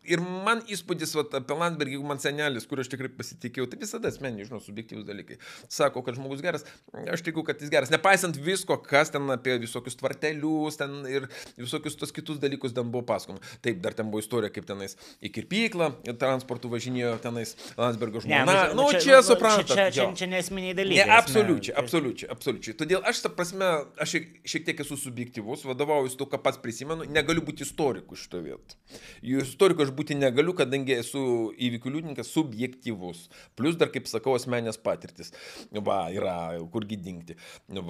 ir 0.09 0.23
man 0.23 0.63
įspūdis 0.71 1.13
va, 1.19 1.25
apie 1.41 1.57
Landsbergį, 1.61 1.97
jeigu 1.97 2.09
man 2.09 2.21
senelis, 2.23 2.67
kur 2.69 2.81
aš 2.83 2.91
tikrai 2.93 3.11
pasitikėjau, 3.15 3.69
tai 3.71 3.81
visada 3.83 4.11
asmeniai, 4.11 4.47
žinau, 4.49 4.61
subjektyvus 4.65 5.07
dalykai. 5.09 5.39
Sako, 5.71 6.03
kad 6.07 6.17
žmogus 6.19 6.43
geras, 6.45 6.65
aš 7.11 7.25
tikiu, 7.27 7.45
kad 7.47 7.61
jis 7.61 7.73
geras. 7.73 7.93
Nepaisant 7.93 8.39
visko, 8.41 8.79
kas 8.85 9.13
ten 9.15 9.29
apie 9.35 9.59
visokius 9.63 9.99
tvartelius 10.01 10.81
ten 10.81 11.01
ir 11.11 11.29
visokius 11.59 11.99
tos 12.01 12.15
kitus 12.17 12.41
dalykus 12.43 12.75
ten 12.77 12.91
buvo 12.93 13.05
pasakoma. 13.09 13.43
Taip, 13.65 13.81
dar 13.85 13.97
ten 13.97 14.11
buvo 14.13 14.23
istorija, 14.25 14.53
kaip 14.55 14.69
tenais 14.69 14.97
į 15.21 15.33
kirpyklą 15.37 15.93
transportų 16.21 16.73
važinėjo 16.75 17.17
tenais 17.25 17.57
Landsbergio 17.79 18.25
žmona. 18.25 18.45
Ne, 18.47 18.59
nu, 18.75 18.85
nu, 18.85 18.89
čia, 18.95 19.03
čia 19.05 19.21
suprantate. 19.27 19.75
Čia, 19.75 19.89
čia, 19.91 20.09
čia, 20.09 20.09
čia 20.23 20.31
nesminiai 20.31 20.77
dalykai. 20.79 21.05
Ne, 21.05 21.19
absoliučiai, 21.19 21.77
absoliučiai, 21.81 22.31
absoliučiai. 22.35 22.77
Todėl 22.81 23.05
aš, 23.09 23.25
ta 23.27 23.33
prasme, 23.35 23.71
aš 24.01 24.17
šiek 24.49 24.69
tiek 24.69 24.85
esu 24.85 24.99
subjektivus, 25.01 25.65
vadovaujuosi 25.69 26.19
to, 26.21 26.27
ką 26.31 26.41
pats 26.45 26.61
prisimenu, 26.63 27.07
negaliu 27.11 27.45
būti 27.47 27.65
istoriku 27.67 28.19
šito 28.19 28.43
vietu. 28.45 28.79
Istoriku 29.23 29.85
aš 29.87 29.93
būti 29.97 30.17
negaliu, 30.19 30.55
kadangi 30.59 30.97
esu 30.99 31.23
įvykių 31.57 31.95
liudininkas 31.97 32.33
subjektivus. 32.35 33.27
Plus 33.59 33.79
dar, 33.81 33.93
kaip 33.95 34.09
sakau, 34.11 34.37
asmenės 34.39 34.81
patirtis. 34.81 35.33
Va, 35.75 36.03
yra, 36.15 36.37
kurgi 36.73 37.01
dingti. 37.01 37.39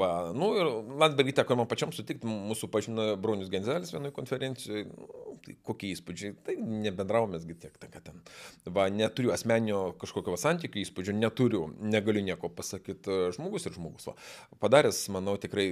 Va, 0.00 0.12
nu 0.36 0.52
ir 0.58 0.70
Landsbergį 1.00 1.36
teko 1.40 1.58
man 1.60 1.70
pačiam 1.70 1.94
sutikti, 1.94 2.28
mūsų 2.28 2.70
pažino 2.72 3.10
Bronius 3.20 3.52
Genzelis 3.52 3.94
vienoje 3.94 4.16
konferencijoje. 4.16 4.88
Nu, 4.90 5.20
tai 5.44 5.54
kokie 5.64 5.90
įspūdžiai, 5.94 6.34
tai 6.44 6.56
nebendravomėsgi 6.60 7.56
tiek, 7.62 7.76
tai 7.80 7.88
kad 7.92 8.04
ten, 8.06 8.20
va, 8.68 8.86
neturiu 8.92 9.32
asmenio 9.34 9.94
kažkokio 10.00 10.36
santykių 10.40 10.82
įspūdžio, 10.82 11.14
neturiu, 11.16 11.62
negaliu 11.80 12.22
nieko 12.24 12.50
pasakyti, 12.52 13.32
žmogus 13.36 13.66
ir 13.68 13.76
žmogus, 13.76 14.10
va, 14.10 14.16
padaręs, 14.62 15.02
manau, 15.14 15.36
tikrai 15.40 15.66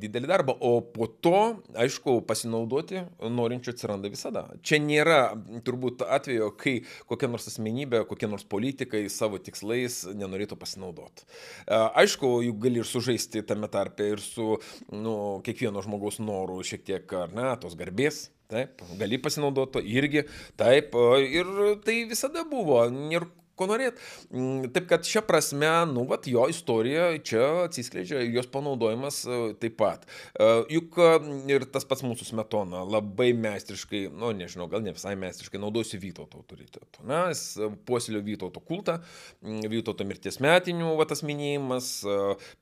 didelį 0.00 0.30
darbą, 0.30 0.56
o 0.60 0.83
po 0.94 1.06
to, 1.08 1.40
aišku, 1.78 2.18
pasinaudoti 2.28 3.04
norinčių 3.32 3.72
atsiranda 3.74 4.10
visada. 4.12 4.44
Čia 4.66 4.80
nėra 4.82 5.18
turbūt 5.66 6.04
atvejo, 6.04 6.50
kai 6.60 6.76
kokia 7.10 7.30
nors 7.30 7.48
asmenybė, 7.50 8.04
kokie 8.10 8.28
nors 8.30 8.46
politikai 8.48 9.04
savo 9.12 9.40
tikslais 9.42 10.02
nenorėtų 10.12 10.58
pasinaudoti. 10.60 11.26
Aišku, 11.68 12.36
juk 12.48 12.60
gali 12.66 12.82
ir 12.82 12.88
sužaisti 12.88 13.44
tame 13.46 13.70
tarpe 13.72 14.10
ir 14.14 14.22
su 14.24 14.58
nu, 14.92 15.16
kiekvieno 15.46 15.82
žmogaus 15.84 16.20
noru 16.22 16.60
šiek 16.66 16.84
tiek, 16.86 17.16
ar 17.24 17.34
ne, 17.34 17.50
tos 17.62 17.78
garbės. 17.78 18.28
Taip, 18.52 18.82
gali 19.00 19.16
pasinaudoti 19.18 19.80
irgi, 19.88 20.26
taip, 20.60 20.92
ir 21.24 21.48
tai 21.86 22.02
visada 22.10 22.44
buvo. 22.44 22.82
Ir 23.10 23.24
ko 23.58 23.68
norėt. 23.70 24.00
Mm, 24.34 24.68
taip 24.74 24.88
kad 24.90 25.06
šią 25.06 25.22
prasme, 25.28 25.70
nu, 25.90 26.04
vat, 26.10 26.26
jo 26.30 26.46
istorija 26.50 27.12
čia 27.24 27.42
atsiskleidžia, 27.64 28.22
jos 28.34 28.48
panaudojimas 28.52 29.20
e, 29.26 29.38
taip 29.62 29.76
pat. 29.80 30.06
E, 30.34 30.48
juk 30.74 30.98
e, 30.98 31.10
ir 31.54 31.66
tas 31.72 31.86
pats 31.88 32.04
mūsų 32.06 32.28
smetona 32.32 32.82
labai 32.86 33.30
meistriškai, 33.38 34.06
nu, 34.12 34.32
nežinau, 34.36 34.66
gal 34.72 34.84
ne 34.84 34.94
visai 34.94 35.14
meistriškai 35.20 35.60
naudosi 35.62 36.00
Vytauto 36.02 36.40
autoritetu. 36.42 37.04
Na, 37.06 37.28
jis 37.30 37.44
puoselio 37.86 38.22
Vytauto 38.26 38.62
kultą, 38.64 38.98
mm, 39.44 39.68
Vytauto 39.72 40.06
mirties 40.08 40.40
metinių, 40.42 40.94
va, 40.98 41.06
tas 41.08 41.22
minėjimas, 41.26 41.92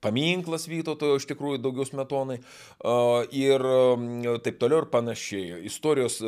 paminklas 0.04 0.68
Vytauto 0.70 1.14
iš 1.16 1.26
tikrųjų 1.30 1.62
daugiau 1.62 1.86
smetonai 1.88 2.38
ir 3.36 3.64
taip 4.44 4.58
toliau 4.60 4.82
ir 4.82 4.88
panašiai. 4.92 5.62
Istorijos, 5.68 6.18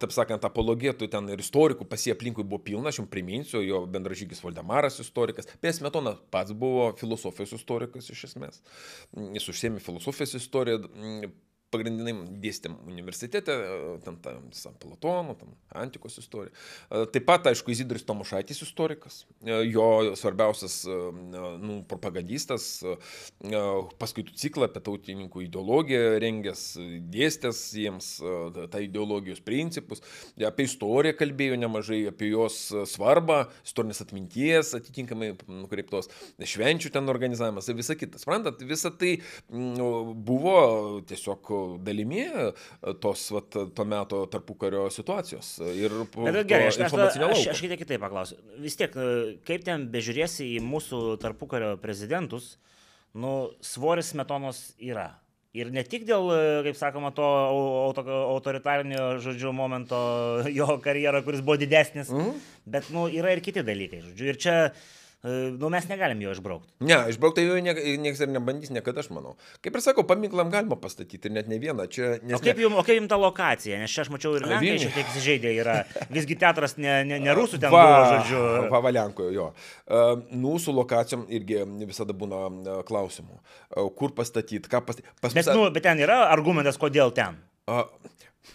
taip 0.00 0.14
sakant, 0.14 0.44
apologėtų 0.46 1.10
ten 1.12 1.28
ir 1.32 1.42
istorikų 1.42 1.86
pasie 1.90 2.14
aplinkui 2.14 2.44
buvo 2.46 2.62
pilna, 2.64 2.90
aš 2.90 3.02
jums 3.02 3.12
priminsiu 3.12 3.49
priminsiu, 3.50 3.62
jo 3.62 3.86
bendražygis 3.86 4.42
Valdemaras 4.44 4.98
istorikas. 5.00 5.46
Beje, 5.62 5.72
Smetona 5.74 6.16
pats 6.30 6.52
buvo 6.52 6.92
filosofijos 6.98 7.52
istorikas 7.52 8.10
iš 8.10 8.24
esmės. 8.30 8.62
Jis 9.34 9.48
užsėmė 9.48 9.80
filosofijos 9.80 10.34
istoriją, 10.34 10.80
pagrindiniam 11.70 12.24
dėstėm 12.42 12.76
universitete, 12.90 13.54
ten 14.04 14.16
ta 14.22 14.34
visą 14.42 14.72
Platono, 14.80 15.36
ten 15.38 15.52
antikos 15.82 16.18
istorija. 16.20 16.52
Taip 17.14 17.26
pat, 17.28 17.46
aišku, 17.50 17.70
Izidris 17.74 18.04
Tomušaitis 18.08 18.62
istorikas, 18.66 19.20
jo 19.44 19.86
svarbiausias 20.18 20.82
nu, 20.86 21.80
propagandistas, 21.90 22.68
paskaitų 24.00 24.34
ciklą 24.40 24.68
apie 24.70 24.82
tautininkų 24.86 25.44
ideologiją 25.46 26.18
rengęs, 26.22 26.64
dėstęs 27.12 27.62
jiems 27.78 28.10
tą 28.72 28.82
ideologijos 28.86 29.42
principus, 29.46 30.02
apie 30.46 30.66
istoriją 30.68 31.14
kalbėjo 31.18 31.60
nemažai, 31.60 32.02
apie 32.10 32.32
jos 32.32 32.58
svarbą, 32.90 33.44
istorinės 33.66 34.02
atminties 34.04 34.74
atitinkamai 34.78 35.32
nukreiptos, 35.46 36.10
švenčių 36.40 36.90
ten 36.94 37.10
organizavimas 37.12 37.68
ir 37.70 37.78
visa 37.78 37.94
kita. 37.98 38.18
Suprantat, 38.20 38.62
visa 38.66 38.90
tai 38.90 39.16
buvo 39.50 40.58
tiesiog 41.06 41.52
dalimi 41.84 42.22
e, 42.26 42.50
tos 43.02 43.26
vat, 43.34 43.56
to 43.76 43.86
meto 43.88 44.22
tarpukario 44.32 44.88
situacijos. 44.92 45.56
Ir 45.76 45.94
Bet 46.16 46.40
gerai, 46.50 46.68
aš, 46.70 46.80
aš, 46.86 47.16
aš, 47.26 47.46
aš 47.54 47.64
kitai 47.64 47.80
kitaip 47.80 48.02
paklausiu. 48.02 48.38
Vis 48.62 48.78
tiek, 48.80 48.94
e, 48.94 49.38
kaip 49.46 49.64
ten 49.66 49.88
bežiūrėsi 49.92 50.52
į 50.56 50.60
mūsų 50.66 51.02
tarpukario 51.22 51.74
prezidentus, 51.82 52.54
nu, 53.14 53.50
svoris 53.64 54.14
metonos 54.18 54.70
yra. 54.78 55.10
Ir 55.56 55.72
ne 55.74 55.82
tik 55.82 56.04
dėl, 56.06 56.30
e, 56.30 56.46
kaip 56.68 56.78
sakoma, 56.78 57.10
to 57.16 57.26
auto, 57.26 58.04
autoritarinio, 58.36 59.16
žodžiu, 59.24 59.50
momento 59.56 59.98
jo 60.60 60.78
karjerą, 60.84 61.24
kuris 61.26 61.42
buvo 61.42 61.58
didesnis, 61.60 62.12
mm. 62.14 62.40
bet, 62.70 62.92
nu, 62.94 63.08
yra 63.10 63.34
ir 63.34 63.44
kiti 63.44 63.66
dalykai, 63.66 64.04
žodžiu. 64.06 64.30
Ir 64.30 64.40
čia 64.40 64.56
E, 64.70 64.99
nu, 65.22 65.68
mes 65.68 65.84
negalim 65.88 66.20
jo 66.24 66.30
išbraukti. 66.32 66.70
Ne, 66.88 66.96
išbraukti 67.12 67.42
jo 67.44 67.58
niekas 67.60 68.22
ir 68.24 68.30
nebandys 68.32 68.70
niekada, 68.72 69.02
aš 69.04 69.10
manau. 69.12 69.34
Kaip 69.60 69.74
ir 69.76 69.82
sakau, 69.84 70.04
paminklam 70.08 70.48
galima 70.52 70.78
pastatyti 70.80 71.28
ir 71.28 71.34
net 71.34 71.50
ne 71.50 71.58
vieną. 71.60 71.84
Čia, 71.92 72.14
nes, 72.24 72.38
o, 72.38 72.40
kaip 72.44 72.62
jums, 72.62 72.78
o 72.80 72.84
kaip 72.86 72.96
jums 72.96 73.10
ta 73.12 73.18
lokacija? 73.20 73.80
Nes 73.82 73.92
čia 73.92 74.06
aš 74.06 74.12
mačiau 74.14 74.32
ir 74.38 74.46
Lenkai 74.48 74.78
šiek 74.80 74.94
tiek 74.96 75.10
įsižeidė 75.12 75.52
yra. 75.60 75.76
Visgi 76.12 76.38
teatras 76.40 76.78
ne, 76.80 77.02
ne, 77.08 77.20
ne 77.20 77.34
rusų 77.36 77.60
ten 77.60 77.74
va, 77.74 77.82
buvo, 77.84 78.06
žodžiu. 78.14 78.44
Va, 78.72 78.80
Valenkojo, 78.86 79.34
jo. 79.36 79.50
Uh, 79.84 80.14
mūsų 80.46 80.74
lokacijom 80.78 81.26
irgi 81.36 81.60
visada 81.84 82.16
būna 82.16 82.80
klausimų. 82.88 83.42
Kur 84.00 84.16
pastatyti, 84.16 84.72
ką 84.72 84.80
pastatyti. 84.88 85.12
Pas, 85.20 85.36
bet, 85.36 85.52
nu, 85.52 85.68
bet 85.74 85.84
ten 85.84 86.00
yra 86.00 86.22
argumentas, 86.30 86.80
kodėl 86.80 87.12
ten. 87.16 87.36
Uh, 87.68 87.84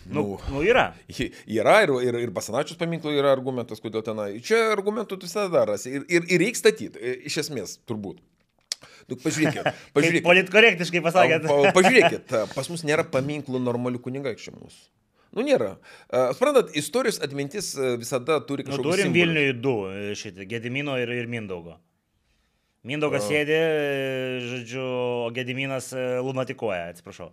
Nu, 0.06 0.22
nu, 0.22 0.40
nu 0.54 0.62
yra. 0.62 0.94
Yra 1.10 1.80
ir, 1.84 1.92
ir, 2.06 2.18
ir 2.28 2.32
Basanačius 2.34 2.78
paminklų 2.78 3.16
yra 3.18 3.32
argumentas, 3.34 3.82
kodėl 3.82 4.04
tenai. 4.06 4.36
Čia 4.46 4.68
argumentų 4.76 5.18
visada 5.24 5.50
daras. 5.54 5.88
Ir, 5.90 6.06
ir, 6.06 6.28
ir 6.30 6.42
reikia 6.44 6.62
statyti, 6.62 7.02
e, 7.02 7.16
iš 7.30 7.40
esmės, 7.46 7.80
turbūt. 7.90 8.20
Nu, 9.10 9.18
pažiūrėkit. 9.22 9.72
pažiūrėkit. 9.98 10.26
Politkorektiškai 10.28 11.02
pasakėt. 11.06 11.48
Pa, 11.50 11.74
pažiūrėkit, 11.78 12.36
pas 12.54 12.70
mus 12.74 12.86
nėra 12.86 13.08
paminklų 13.10 13.62
normalių 13.66 14.04
kunigaikščių 14.06 14.56
mūsų. 14.60 14.86
Nu, 15.36 15.44
nėra. 15.44 15.74
Suprantat, 16.38 16.70
istorijos 16.80 17.20
atmintis 17.26 17.74
e, 17.76 17.96
visada 18.00 18.38
turi 18.48 18.64
kažkokį... 18.68 18.86
Nu, 18.86 18.94
turim 18.94 19.18
Vilniuje 19.18 19.58
du, 19.58 19.76
e, 19.90 20.14
šitą, 20.16 20.46
Gedimino 20.48 20.96
ir, 21.02 21.12
ir 21.18 21.28
Mindaugo. 21.32 21.80
Mindaugas 22.86 23.26
sėdi, 23.26 23.58
žodžiu, 24.46 24.86
o 25.26 25.30
Gediminas 25.34 25.90
lunatikuoja, 26.22 26.92
atsiprašau 26.94 27.32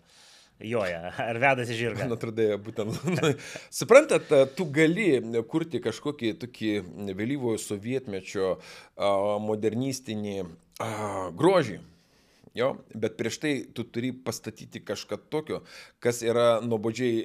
joja, 0.65 1.13
ar 1.19 1.39
vedasi 1.43 1.77
žirgą. 1.77 2.05
Man 2.05 2.17
atrodo, 2.17 2.49
būtent. 2.63 2.99
Suprantat, 3.81 4.33
tu 4.57 4.67
gali 4.73 5.09
kurti 5.51 5.83
kažkokį 5.83 6.35
tokį 6.43 6.73
vėlyvojo 7.19 7.61
sovietmečio 7.63 8.57
modernistinį 9.47 10.37
grožį. 11.39 11.81
Jo, 12.53 12.75
bet 12.93 13.15
prieš 13.17 13.39
tai 13.41 13.53
tu 13.73 13.87
turi 13.89 14.11
pastatyti 14.13 14.83
kažką 14.85 15.17
tokio, 15.33 15.63
kas 16.05 16.21
yra 16.21 16.61
nuobodžiai, 16.61 17.23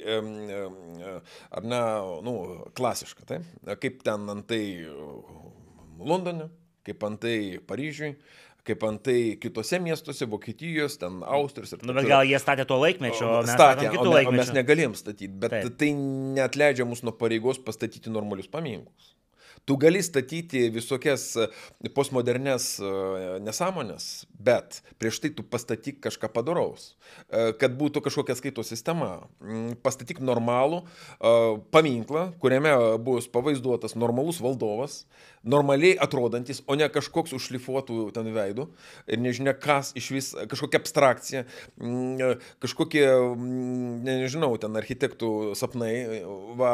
ar 1.51 1.67
ne, 1.67 1.81
nu, 2.23 2.35
klasiška, 2.77 3.27
tai? 3.27 3.41
Kaip 3.83 3.99
ten 4.07 4.23
antai 4.31 4.61
Londone, 5.99 6.47
kaip 6.87 7.03
antai 7.03 7.59
Paryžiui, 7.67 8.13
kaip 8.67 8.83
antai 8.87 9.19
kitose 9.41 9.79
miestuose, 9.83 10.27
Vokietijos, 10.29 10.97
ten 11.01 11.21
Austrijos 11.23 11.73
ir 11.73 11.79
taip 11.79 11.85
toliau. 11.85 11.95
Nu, 11.95 12.01
bet 12.01 12.11
gal 12.11 12.29
jie 12.29 12.39
statė 12.41 12.67
tuo 12.69 12.79
laikmečiu, 12.81 13.27
o 13.27 13.41
mes 13.45 13.53
statė, 13.55 13.91
o, 13.95 14.07
me, 14.11 14.23
o 14.27 14.33
mes 14.35 14.53
negalėjom 14.55 14.97
statyti, 14.99 15.31
bet 15.43 15.55
Taip. 15.55 15.77
tai 15.79 15.91
neatleidžia 16.37 16.87
mus 16.89 17.03
nuo 17.07 17.15
pareigos 17.17 17.61
pastatyti 17.63 18.13
normalius 18.13 18.49
paminklus. 18.51 19.13
Tu 19.67 19.75
gali 19.75 19.99
statyti 20.03 20.69
visokias 20.71 21.33
postmodernes 21.91 22.69
e, 22.79 22.91
nesąmonės, 23.43 24.05
bet 24.31 24.79
prieš 24.95 25.19
tai 25.19 25.33
tu 25.35 25.43
pastatyk 25.43 25.97
kažką 26.05 26.29
padaraus, 26.31 26.93
e, 27.27 27.51
kad 27.59 27.75
būtų 27.75 27.99
kažkokia 28.05 28.37
skaito 28.39 28.63
sistema. 28.63 29.27
Pastatyk 29.83 30.21
normalų 30.23 30.79
e, 30.85 31.33
paminklą, 31.75 32.29
kuriame 32.39 32.71
bus 33.03 33.27
pavaizduotas 33.27 33.97
normalus 33.99 34.39
valdovas, 34.39 35.01
normaliai 35.43 35.97
atrodantis, 35.99 36.63
o 36.67 36.75
ne 36.79 36.87
kažkoks 36.91 37.35
užšlifuotų 37.35 38.07
ten 38.15 38.31
veidų 38.35 38.69
ir 39.07 39.21
nežinia 39.23 39.51
kas 39.51 39.91
iš 39.99 40.09
vis, 40.15 40.31
kažkokia 40.47 40.79
abstrakcija, 40.79 41.43
kažkokie, 42.63 43.05
nežinau, 44.07 44.53
ten 44.61 44.79
architektų 44.79 45.31
sapnai, 45.59 45.93
va, 46.59 46.73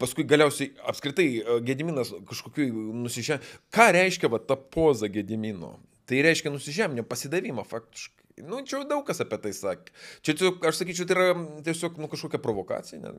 paskui 0.00 0.24
galiausiai 0.28 0.72
apskritai 0.88 1.28
Gediminas 1.64 2.12
kažkokiu 2.28 2.68
nusižemė. 3.02 3.42
Ką 3.74 3.88
reiškia 3.96 4.30
va, 4.32 4.40
ta 4.42 4.56
poza 4.56 5.10
Gedimino? 5.12 5.76
Tai 6.08 6.22
reiškia 6.26 6.52
nusižeminimą, 6.52 7.06
pasidavimą 7.08 7.64
faktiškai. 7.68 8.21
Nu, 8.40 8.62
čia 8.64 8.80
daug 8.88 9.04
kas 9.04 9.20
apie 9.20 9.36
tai 9.42 9.52
sakė. 9.52 9.92
Čia, 10.24 10.52
aš 10.64 10.78
sakyčiau, 10.80 11.06
tai 11.08 11.16
yra 11.16 11.26
tiesiog 11.66 11.98
nu, 12.00 12.08
kažkokia 12.08 12.40
provokacija. 12.40 13.12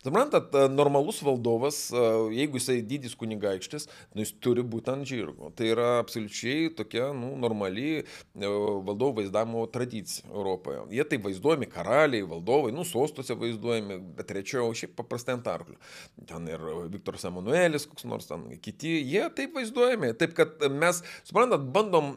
Suprantat, 0.00 0.54
normalus 0.72 1.20
valdovas, 1.24 1.90
jeigu 2.32 2.56
jisai 2.60 2.78
didis 2.86 3.16
kunigaikštis, 3.20 3.86
nu, 4.14 4.24
jis 4.24 4.32
turi 4.40 4.64
būti 4.64 4.92
ant 4.94 5.08
žirgo. 5.08 5.50
Tai 5.58 5.68
yra 5.68 5.88
absoliučiai 6.00 6.70
tokia 6.78 7.10
nu, 7.16 7.34
normali 7.40 7.88
e, 8.00 8.04
valdovų 8.40 9.20
vaizdavimo 9.20 9.66
tradicija 9.74 10.30
Europoje. 10.30 10.86
Jie 10.96 11.04
tai 11.10 11.20
vaizduojami 11.26 11.68
karaliai, 11.70 12.24
valdovai, 12.30 12.72
nu, 12.74 12.86
sostuose 12.88 13.36
vaizduojami, 13.36 14.00
bet 14.16 14.32
rečiau 14.38 14.72
šiaip 14.72 14.96
paprastai 14.96 15.36
ant 15.36 15.52
arklio. 15.52 15.76
Ten 16.30 16.48
ir 16.48 16.64
Viktoras 16.94 17.28
Emanuelis, 17.28 17.84
koks 17.90 18.08
nors 18.08 18.30
ten 18.30 18.48
kiti, 18.64 18.96
jie 19.12 19.28
taip 19.36 19.60
vaizduojami. 19.60 20.14
Taip 20.16 20.32
kad 20.40 20.64
mes, 20.72 21.04
suprantat, 21.28 21.68
bandom 21.74 22.14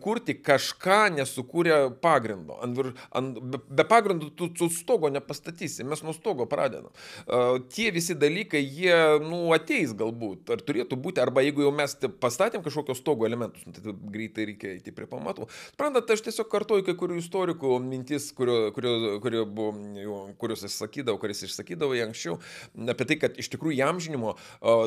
kurti 0.00 0.38
kažką 0.40 1.02
nesukūrę 1.18 1.89
pagrindo. 2.02 2.58
Ant, 2.64 2.76
vir- 2.76 2.92
ant, 3.16 3.40
be, 3.40 3.60
be 3.80 3.86
pagrindo 3.88 4.30
tu, 4.36 4.50
tu 4.56 4.68
stogo 4.74 5.10
nepastatysi, 5.12 5.86
mes 5.88 6.04
nuo 6.06 6.14
stogo 6.16 6.46
pradedam. 6.50 6.90
Uh, 7.26 7.58
tie 7.72 7.90
visi 7.94 8.16
dalykai, 8.18 8.62
jie, 8.64 8.96
nu, 9.24 9.42
ateis 9.56 9.94
galbūt, 9.96 10.52
ar 10.54 10.64
turėtų 10.66 10.98
būti, 11.00 11.22
arba 11.22 11.44
jeigu 11.46 11.64
jau 11.66 11.72
mes 11.74 11.96
pastatėm 12.22 12.64
kažkokio 12.66 12.96
stogo 12.98 13.28
elementus, 13.28 13.64
nu, 13.66 13.74
tai 13.76 13.94
greitai 14.14 14.48
reikia 14.52 14.74
eiti 14.76 14.94
prie 14.94 15.08
pamatų. 15.10 15.48
Suprantat, 15.72 16.10
aš 16.14 16.24
tiesiog 16.28 16.50
kartuoju 16.52 16.86
kai 16.86 16.96
kurių 16.98 17.18
istorikų 17.22 17.78
mintis, 17.84 18.30
kurio, 18.36 18.58
kurio, 18.76 18.94
kurio 19.24 19.46
buvo, 19.46 20.20
kuriuos 20.40 20.66
aš 20.68 20.76
sakydavau, 20.82 21.20
kuris 21.22 21.44
išsakydavo 21.46 21.96
anksčiau, 22.04 22.36
apie 22.92 23.06
tai, 23.08 23.16
kad 23.20 23.38
iš 23.40 23.48
tikrųjų 23.54 23.78
jam 23.80 24.00
žinimo 24.02 24.34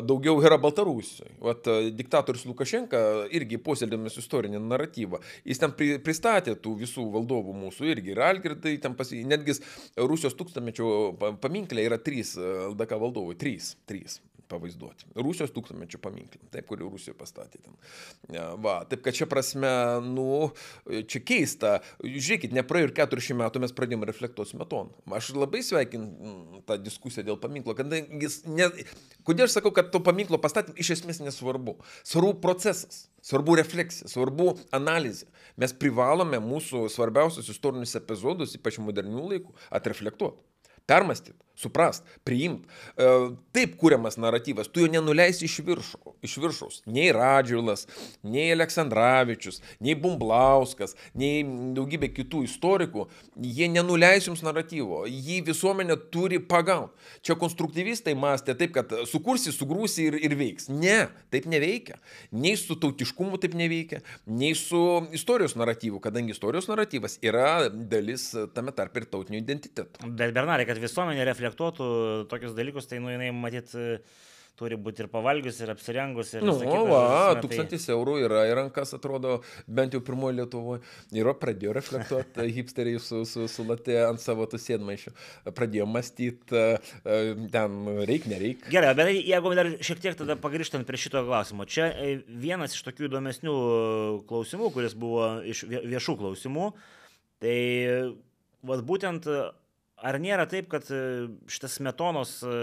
daugiau 0.06 0.38
yra 0.44 0.58
Baltarusijoje. 0.60 1.34
Vat 1.44 1.66
diktatorius 1.96 2.46
Lukašenka 2.48 3.00
irgi 3.34 3.58
posėdėdamas 3.62 4.16
istorinį 4.20 4.60
naratyvą. 4.62 5.20
Jis 5.48 5.60
ten 5.60 5.74
pri, 5.76 5.98
pristatė 6.04 6.54
tų 6.54 6.76
visų 6.84 6.93
valdovų 7.14 7.56
mūsų 7.64 7.88
irgi. 7.94 8.14
Ir 8.14 8.22
Algirdai, 8.24 8.76
ten 8.82 8.94
pasi... 8.98 9.24
netgi 9.28 9.56
Rusijos 9.96 10.36
tūkstantmečio 10.38 11.14
pa- 11.20 11.34
paminklė 11.40 11.88
yra 11.88 11.98
trys 11.98 12.36
a, 12.38 12.70
LDK 12.70 13.00
valdovai. 13.02 13.34
Trys. 13.40 13.74
Trys 13.88 14.20
pavaizduoti. 14.50 15.06
Rusijos 15.18 15.52
tūkstantmečio 15.54 16.00
paminklai, 16.02 16.42
taip, 16.52 16.66
kurį 16.68 16.88
Rusija 16.88 17.16
pastatė 17.18 17.60
ten. 17.62 17.76
Ja, 18.34 18.50
Va, 18.64 18.76
taip 18.88 19.02
kad 19.04 19.16
čia 19.16 19.26
prasme, 19.30 19.70
nu, 20.06 20.26
čia 21.10 21.20
keista. 21.24 21.74
Žiūrėkit, 22.00 22.54
nepraėjo 22.56 22.88
ir 22.88 22.94
400 22.96 23.38
metų 23.42 23.62
mes 23.64 23.74
pradėjome 23.76 24.08
reflektuoti 24.08 24.54
smetoną. 24.54 24.94
Aš 25.18 25.32
labai 25.36 25.62
sveikinu 25.66 26.62
tą 26.68 26.78
diskusiją 26.80 27.26
dėl 27.28 27.40
paminklo, 27.42 27.76
kadangi 27.78 28.22
jis, 28.24 28.40
ne, 28.48 28.70
kodėl 29.26 29.48
aš 29.48 29.58
sakau, 29.58 29.74
kad 29.74 29.92
to 29.92 30.00
paminklo 30.04 30.40
pastatym 30.42 30.78
iš 30.80 30.94
esmės 30.98 31.20
nesvarbu. 31.24 31.76
Svarbu 32.06 32.38
procesas, 32.44 33.06
svarbu 33.24 33.58
refleksija, 33.60 34.10
svarbu 34.12 34.54
analizė. 34.74 35.28
Mes 35.60 35.76
privalome 35.76 36.40
mūsų 36.42 36.86
svarbiausius 36.92 37.52
istorinius 37.52 37.94
epizodus, 38.00 38.56
ypač 38.58 38.80
modernių 38.82 39.28
laikų, 39.34 39.54
atreflektuoti 39.74 40.42
permastyti, 40.86 41.38
suprast, 41.58 42.04
priimti. 42.26 42.68
E, 42.98 43.10
taip 43.54 43.76
kūriamas 43.80 44.18
naratyvas, 44.20 44.68
tu 44.72 44.82
jo 44.82 44.90
nenuleisi 44.90 45.46
iš, 45.46 45.60
viršų, 45.66 46.14
iš 46.26 46.36
viršaus. 46.42 46.80
Nei 46.90 47.10
Radžiulas, 47.14 47.86
nei 48.26 48.48
Aleksandраvičius, 48.54 49.60
nei 49.84 49.94
Bumblauskas, 49.98 50.96
nei 51.18 51.44
daugybė 51.76 52.10
kitų 52.14 52.44
istorikų, 52.48 53.06
jie 53.44 53.68
nenuleis 53.70 54.28
jums 54.28 54.42
naratyvo, 54.46 55.04
jį 55.08 55.40
visuomenė 55.48 55.98
turi 56.14 56.40
pagauti. 56.42 56.92
Čia 57.24 57.38
konstruktyvistai 57.40 58.16
mąstė 58.18 58.56
taip, 58.58 58.74
kad 58.74 58.90
sukursi, 59.10 59.52
sugrūsi 59.54 60.08
ir, 60.10 60.18
ir 60.26 60.36
veiks. 60.38 60.68
Ne, 60.72 61.06
taip 61.32 61.46
neveikia. 61.50 62.00
Nei 62.34 62.56
su 62.60 62.76
tautiškumu 62.80 63.38
taip 63.42 63.54
neveikia, 63.58 64.02
nei 64.26 64.54
su 64.58 64.80
istorijos 65.14 65.56
naratyvu, 65.60 66.00
kadangi 66.02 66.34
istorijos 66.34 66.68
naratyvas 66.70 67.18
yra 67.24 67.68
dalis 67.70 68.30
tame 68.56 68.74
tarp 68.74 68.98
ir 68.98 69.08
tautinio 69.10 69.40
identiteto. 69.40 70.02
Bet 70.04 70.34
Bernardai, 70.34 70.66
kad 70.68 70.80
visuomenė 70.82 71.24
reflektuotų 71.44 71.90
tokius 72.32 72.56
dalykus, 72.58 72.88
tai 72.90 72.98
nu 73.04 73.12
jinai 73.14 73.30
matyt 73.36 73.74
e, 73.78 73.98
turi 74.54 74.76
būti 74.78 75.02
ir 75.02 75.08
pavalgius, 75.10 75.56
ir 75.64 75.70
apsirengus, 75.72 76.28
ir 76.36 76.44
Nu, 76.46 76.52
kita, 76.54 76.82
va, 76.86 76.98
žodžiu, 77.02 77.32
tai- 77.34 77.40
tūkstantis 77.42 77.86
eurų 77.90 78.12
yra 78.22 78.44
į 78.46 78.52
rankas, 78.60 78.92
atrodo, 78.94 79.32
bent 79.66 79.96
jau 79.96 79.98
pirmoji 80.06 80.36
Lietuvoje. 80.38 80.82
Ir 81.18 81.26
pradėjo 81.40 81.72
reflektuoti 81.74 82.46
hipsteriai 82.54 83.00
su, 83.02 83.24
su, 83.26 83.48
su 83.50 83.64
latė 83.66 83.96
ant 84.06 84.22
savo 84.22 84.46
tų 84.46 84.60
sėdmaišių. 84.62 85.10
Pradėjo 85.58 85.88
mąstyti, 85.90 86.62
ten 87.50 87.74
reik, 88.06 88.28
nereik. 88.30 88.62
Gerai, 88.70 88.94
bet 88.94 89.10
tai 89.10 89.16
jeigu 89.26 89.54
dar 89.58 89.72
šiek 89.90 90.04
tiek 90.06 90.14
tada 90.22 90.38
pagrįžtant 90.38 90.86
prie 90.86 91.02
šito 91.02 91.24
klausimo. 91.26 91.66
Čia 91.66 91.90
e, 91.90 92.14
vienas 92.46 92.78
iš 92.78 92.86
tokių 92.86 93.08
įdomesnių 93.10 93.56
klausimų, 94.30 94.70
kuris 94.78 94.94
buvo 94.94 95.32
iš 95.50 95.64
vie- 95.66 95.82
viešų 95.96 96.14
klausimų, 96.22 96.70
tai 97.42 97.58
vat 98.70 98.86
būtent 98.86 99.26
e, 99.26 99.42
ar 100.02 100.18
nėra 100.22 100.46
taip, 100.50 100.68
kad 100.72 100.88
e, 100.92 101.00
šitas 101.50 101.78
metonos 101.84 102.38
e, 102.42 102.58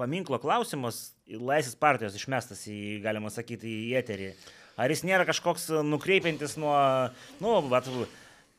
paminklo 0.00 0.40
klausimas 0.42 1.10
Laisvės 1.30 1.76
partijos 1.78 2.16
išmestas 2.18 2.64
į, 2.66 2.98
galima 3.04 3.30
sakyti, 3.30 3.70
į 3.90 3.92
eterį. 4.00 4.32
Ar 4.80 4.90
jis 4.90 5.04
nėra 5.06 5.26
kažkoks 5.28 5.68
nukreipiantis 5.86 6.56
nuo, 6.58 6.74
nu, 7.42 7.58
vat, 7.70 7.86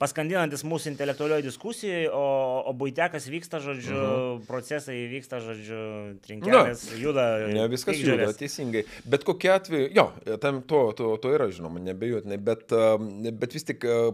paskandinantis 0.01 0.63
mūsų 0.65 0.91
intelektualioje 0.93 1.45
diskusijoje, 1.45 2.07
o, 2.15 2.23
o 2.69 2.73
būtekas 2.77 3.27
vyksta, 3.29 3.59
žodžiu, 3.61 3.97
mhm. 3.97 4.41
procesai 4.47 4.97
vyksta, 5.11 5.41
žodžiu, 5.45 5.81
trinkelės, 6.25 6.87
Na, 6.89 6.99
juda. 7.03 7.27
Ne 7.51 7.67
viskas 7.71 8.01
juda, 8.01 8.31
teisingai. 8.37 8.85
Bet 9.05 9.25
kokiu 9.27 9.53
atveju, 9.57 9.91
jo, 9.97 10.07
tam 10.41 10.63
to, 10.67 10.83
to, 10.97 11.13
to 11.21 11.35
yra 11.37 11.51
žinoma, 11.53 11.83
nebejotinai, 11.85 12.39
bet, 12.41 12.73
um, 12.73 13.11
bet 13.29 13.57
vis 13.57 13.67
tik 13.67 13.85
uh, 13.85 14.11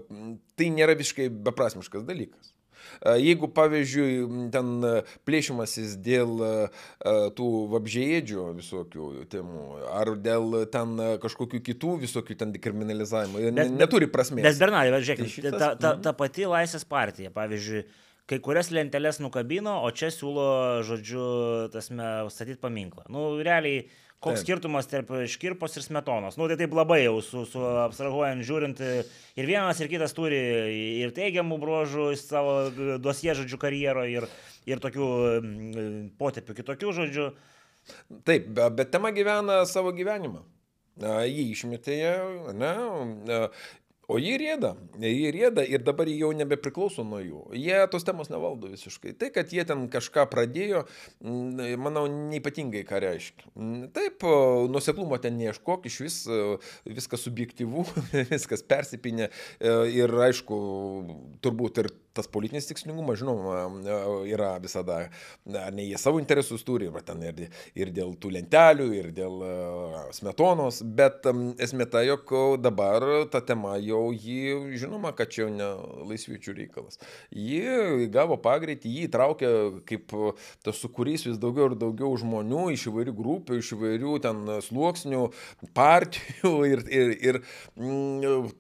tai 0.60 0.72
nėra 0.76 0.98
visiškai 1.00 1.30
beprasmiškas 1.48 2.08
dalykas. 2.08 2.57
Uh, 3.02 3.16
Jeigu, 3.22 3.48
pavyzdžiui, 3.54 4.50
ten 4.54 4.72
uh, 4.84 5.14
plėšimasis 5.28 5.98
dėl 6.04 6.34
uh, 6.42 6.82
tų 7.38 7.48
vabžėdžių 7.76 8.48
visokių 8.58 9.12
temų, 9.32 9.66
ar 9.94 10.14
dėl 10.18 10.64
ten 10.74 10.96
uh, 10.98 11.14
kažkokių 11.22 11.62
kitų 11.70 11.98
visokių 12.08 12.38
ten 12.42 12.56
dekriminalizavimo, 12.56 13.40
jie 13.44 13.52
Bet- 13.52 13.70
ne- 13.72 13.78
neturi 13.84 14.10
prasmės. 14.12 14.44
Bet 14.48 14.60
Bernardai, 14.62 14.96
bet 14.98 15.08
žiūrėk, 15.08 15.26
Tai 15.48 15.52
ta, 15.60 15.70
ta, 15.78 15.94
ta 16.02 16.14
pati 16.18 16.46
Laisvės 16.50 16.86
partija, 16.90 17.30
pavyzdžiui, 17.36 17.84
kai 18.28 18.40
kurias 18.44 18.72
lenteles 18.76 19.22
nukabino, 19.24 19.78
o 19.88 19.92
čia 19.96 20.10
siūlo, 20.12 20.48
žodžiu, 20.88 21.28
tasme, 21.72 22.08
statyti 22.34 22.60
paminklą. 22.60 23.06
Nu, 23.14 23.30
realiai, 23.40 23.86
koks 24.23 24.41
Taip. 24.41 24.45
skirtumas 24.45 24.89
tarp 24.89 25.12
škirpos 25.30 25.77
ir 25.77 25.86
smetonos? 25.86 26.38
Nu, 26.39 26.47
tai 26.49 26.58
taip 26.60 26.73
labai 26.77 27.03
jau 27.03 27.19
su, 27.25 27.43
su 27.49 27.62
abstrahuojant 27.84 28.45
žiūrint, 28.47 28.82
ir 29.38 29.49
vienas 29.49 29.80
ir 29.82 29.91
kitas 29.91 30.15
turi 30.17 30.39
ir 31.03 31.13
teigiamų 31.15 31.60
bruožų 31.62 32.10
į 32.15 32.19
savo 32.21 32.58
dosie, 33.03 33.34
žodžiu, 33.38 33.60
karjeroje, 33.62 34.21
ir, 34.21 34.30
ir 34.69 34.84
tokių 34.84 35.10
mm, 35.38 36.03
potėpių 36.19 36.58
kitokių, 36.62 36.93
žodžiu. 37.01 37.32
Taip, 38.27 38.49
be- 38.58 38.71
bet 38.82 38.91
tema 38.91 39.13
gyvena 39.15 39.62
savo 39.69 39.93
gyvenimą. 39.95 40.43
Jį 40.97 41.43
išmetė, 41.53 41.97
ne, 42.58 42.73
o 44.08 44.17
jį 44.22 44.38
rėda, 44.41 44.74
jį 45.04 45.32
rėda 45.36 45.63
ir 45.67 45.84
dabar 45.86 46.10
jau 46.12 46.32
nebepriklauso 46.36 47.04
nuo 47.08 47.20
jų. 47.22 47.41
Jie 47.60 47.78
tos 47.91 48.06
temos 48.08 48.32
nevaldo 48.32 48.72
visiškai. 48.72 49.13
Tai, 49.20 49.30
kad 49.36 49.52
jie 49.54 49.65
ten 49.67 49.86
kažką 49.91 50.28
pradėjo, 50.32 50.86
manau, 51.84 52.06
neipatingai 52.08 52.86
ką 52.88 53.02
reiškia. 53.04 53.52
Taip, 53.96 54.26
nuseklumo 54.72 55.20
ten 55.24 55.38
neieškok, 55.41 55.89
iš 55.91 56.00
vis 56.06 56.17
viskas 56.88 57.26
subjektyvu, 57.28 57.86
viskas 58.34 58.63
persipinė 58.67 59.28
a, 59.30 59.78
ir 59.91 60.17
aišku, 60.28 60.60
turbūt 61.43 61.84
ir 61.84 61.91
tas 62.17 62.30
politinis 62.32 62.69
tikslingumas, 62.69 63.19
žinoma, 63.21 63.56
a, 63.63 64.06
yra 64.27 64.53
visada, 64.63 65.03
ar 65.47 65.75
ne 65.75 65.88
jie 65.88 65.99
savo 66.01 66.21
interesus 66.21 66.65
turi, 66.67 66.89
va 66.93 67.03
ten 67.06 67.23
ir, 67.25 67.47
ir 67.77 67.93
dėl 67.95 68.15
tų 68.19 68.34
lentelių, 68.38 68.89
ir 68.97 69.12
dėl 69.15 69.43
a, 69.45 69.53
smetonos, 70.15 70.82
bet 70.97 71.27
esmė 71.63 71.89
ta, 71.91 72.03
jog 72.08 72.34
dabar 72.63 73.06
ta 73.32 73.41
tema 73.45 73.77
jau 73.82 74.08
jį, 74.13 74.75
žinoma, 74.80 75.13
kad 75.17 75.32
čia 75.34 75.45
jau 75.45 75.51
ne 75.53 75.69
laisvyčių 76.10 76.58
reikalas. 76.58 76.99
Ji 77.32 78.08
gavo 78.13 78.38
pagreitį, 78.41 78.93
jį 78.97 79.08
įtraukė 79.10 79.51
kaip 79.88 80.13
tas 80.65 80.80
sukūrys 80.82 81.25
vis 81.27 81.39
daugiau 81.41 81.71
ir 81.71 81.77
daugiau 81.80 82.13
žmonių 82.19 82.67
iš 82.75 82.88
įvairių 82.91 83.13
grupių, 83.17 83.60
iš 83.62 83.73
įvairių 83.75 84.15
ten 84.23 84.43
sluoksnių, 84.65 85.23
partijų 85.77 86.53
ir, 86.71 86.84
ir, 86.91 87.13
ir 87.30 87.41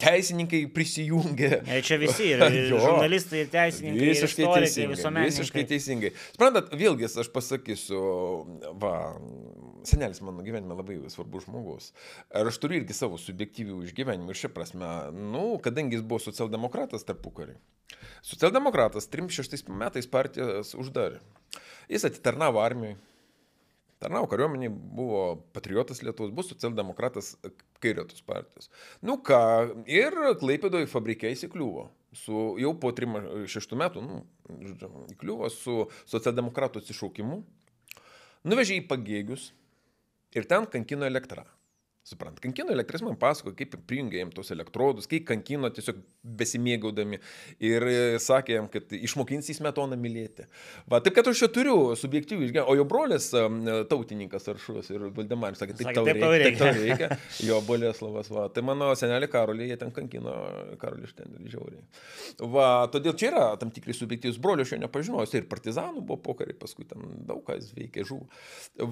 teisininkai 0.01 0.63
prisijungė. 0.73 1.51
E, 1.65 1.81
Čia 1.85 1.99
visi, 2.01 2.31
ir, 2.33 2.43
žurnalistai, 2.71 3.46
ir 3.47 3.53
teisininkai, 3.53 4.03
ir 4.03 4.11
Visiškai 4.11 4.45
istorikai, 4.45 4.67
teisingai. 4.67 5.23
Visiškai 5.25 5.63
teisingai. 5.71 6.11
Suprantat, 6.35 6.69
vėlgi 6.77 7.07
aš 7.23 7.31
pasakysiu, 7.33 8.01
va, 8.81 8.93
senelis 9.87 10.21
mano 10.25 10.45
gyvenime 10.45 10.77
labai 10.77 10.99
svarbus 11.13 11.47
žmogus. 11.47 11.89
Ir 12.35 12.51
aš 12.51 12.59
turiu 12.61 12.81
irgi 12.81 12.95
savo 12.97 13.19
subjektyvių 13.21 13.81
išgyvenimų. 13.87 14.33
Ir 14.33 14.41
šia 14.43 14.53
prasme, 14.53 14.91
nu, 15.15 15.45
kadangi 15.63 15.97
jis 15.97 16.05
buvo 16.05 16.21
socialdemokratas 16.23 17.07
tarpu 17.07 17.33
karį. 17.39 17.57
Socialdemokratas 18.27 19.07
36 19.11 19.69
metais 19.71 20.09
partijas 20.11 20.73
uždarė. 20.77 21.21
Jis 21.91 22.07
atitarnavo 22.09 22.61
armijai. 22.63 22.97
Tarnavo 23.97 24.27
kariuomeniai, 24.29 24.69
buvo 24.69 25.21
patriotas 25.55 26.03
Lietuvos, 26.05 26.29
buvo 26.29 26.45
socialdemokratas 26.45 27.31
kairiotos 27.81 28.21
partijos. 28.21 28.69
Nu 29.01 29.17
ką, 29.25 29.39
ir 29.89 30.13
Klaipėdoje 30.37 30.89
fabrikai 30.91 31.31
įsikliuvo. 31.33 31.87
Su, 32.15 32.55
jau 32.61 32.71
po 32.79 32.93
3-6 32.95 33.75
metų, 33.77 34.01
nu, 34.05 34.21
žodžiu, 34.47 34.89
įkliuvo 35.11 35.49
su 35.51 35.75
socialdemokratų 36.07 36.79
atsišaukimu. 36.81 37.41
Nuvežė 38.47 38.77
į 38.79 38.85
pagėgius 38.87 39.49
ir 40.37 40.47
ten 40.47 40.69
kankino 40.71 41.07
elektrą. 41.09 41.43
Suprant, 42.07 42.37
kankino 42.39 42.71
elektris 42.71 43.01
man 43.03 43.17
pasako, 43.19 43.51
kaip 43.57 43.73
prijungė 43.89 44.21
jam 44.21 44.29
tos 44.31 44.53
elektrodus, 44.55 45.09
kaip 45.11 45.25
kankino 45.27 45.67
tiesiog 45.75 45.97
besimėgaudami 46.39 47.19
ir 47.67 47.83
e, 47.91 47.97
sakė 48.23 48.55
jam, 48.57 48.69
kad 48.71 48.93
išmokins 48.95 49.49
į 49.51 49.57
smetoną 49.57 49.97
mylėti. 49.99 50.45
Va, 50.87 51.01
taip, 51.03 51.17
kad 51.17 51.27
aš 51.27 51.43
čia 51.43 51.49
turiu 51.51 51.75
subjektyvų 51.99 52.47
išgyvenimą, 52.47 52.71
o 52.71 52.77
jo 52.79 52.85
brolis 52.87 53.27
tautininkas 53.91 54.47
Aršus 54.53 54.91
ir 54.93 55.09
Valdemaris 55.17 55.59
sakė, 55.59 55.75
taip, 55.75 55.89
Sakė, 55.89 55.97
tau 55.99 56.07
taip 56.07 56.21
reikia. 56.21 56.31
reikia. 56.37 56.47
Taip, 56.47 56.61
tau 56.61 56.85
reikia. 56.85 57.19
Jo 57.47 57.59
Boleslavas, 57.67 58.31
va. 58.33 58.47
Tai 58.55 58.63
mano 58.69 58.89
senelį 58.97 59.29
Karolį, 59.31 59.67
jie 59.71 59.77
ten 59.83 59.91
kankino 59.95 60.33
Karolį 60.81 61.11
Štendelį 61.11 61.53
žiauriai. 61.53 61.83
Va, 62.55 62.69
todėl 62.93 63.15
čia 63.19 63.29
yra 63.33 63.45
tam 63.59 63.71
tikrai 63.75 63.95
subjektyvus 63.97 64.39
brolio, 64.41 64.63
aš 64.63 64.75
jo 64.75 64.81
nepažinojau, 64.85 65.27
jis 65.27 65.37
ir 65.41 65.47
partizanų 65.51 66.03
buvo 66.07 66.19
pokariai, 66.29 66.55
paskui 66.59 66.87
ten 66.87 67.03
daug 67.27 67.43
kas 67.47 67.71
veikė, 67.75 68.07
žuvo. 68.07 68.27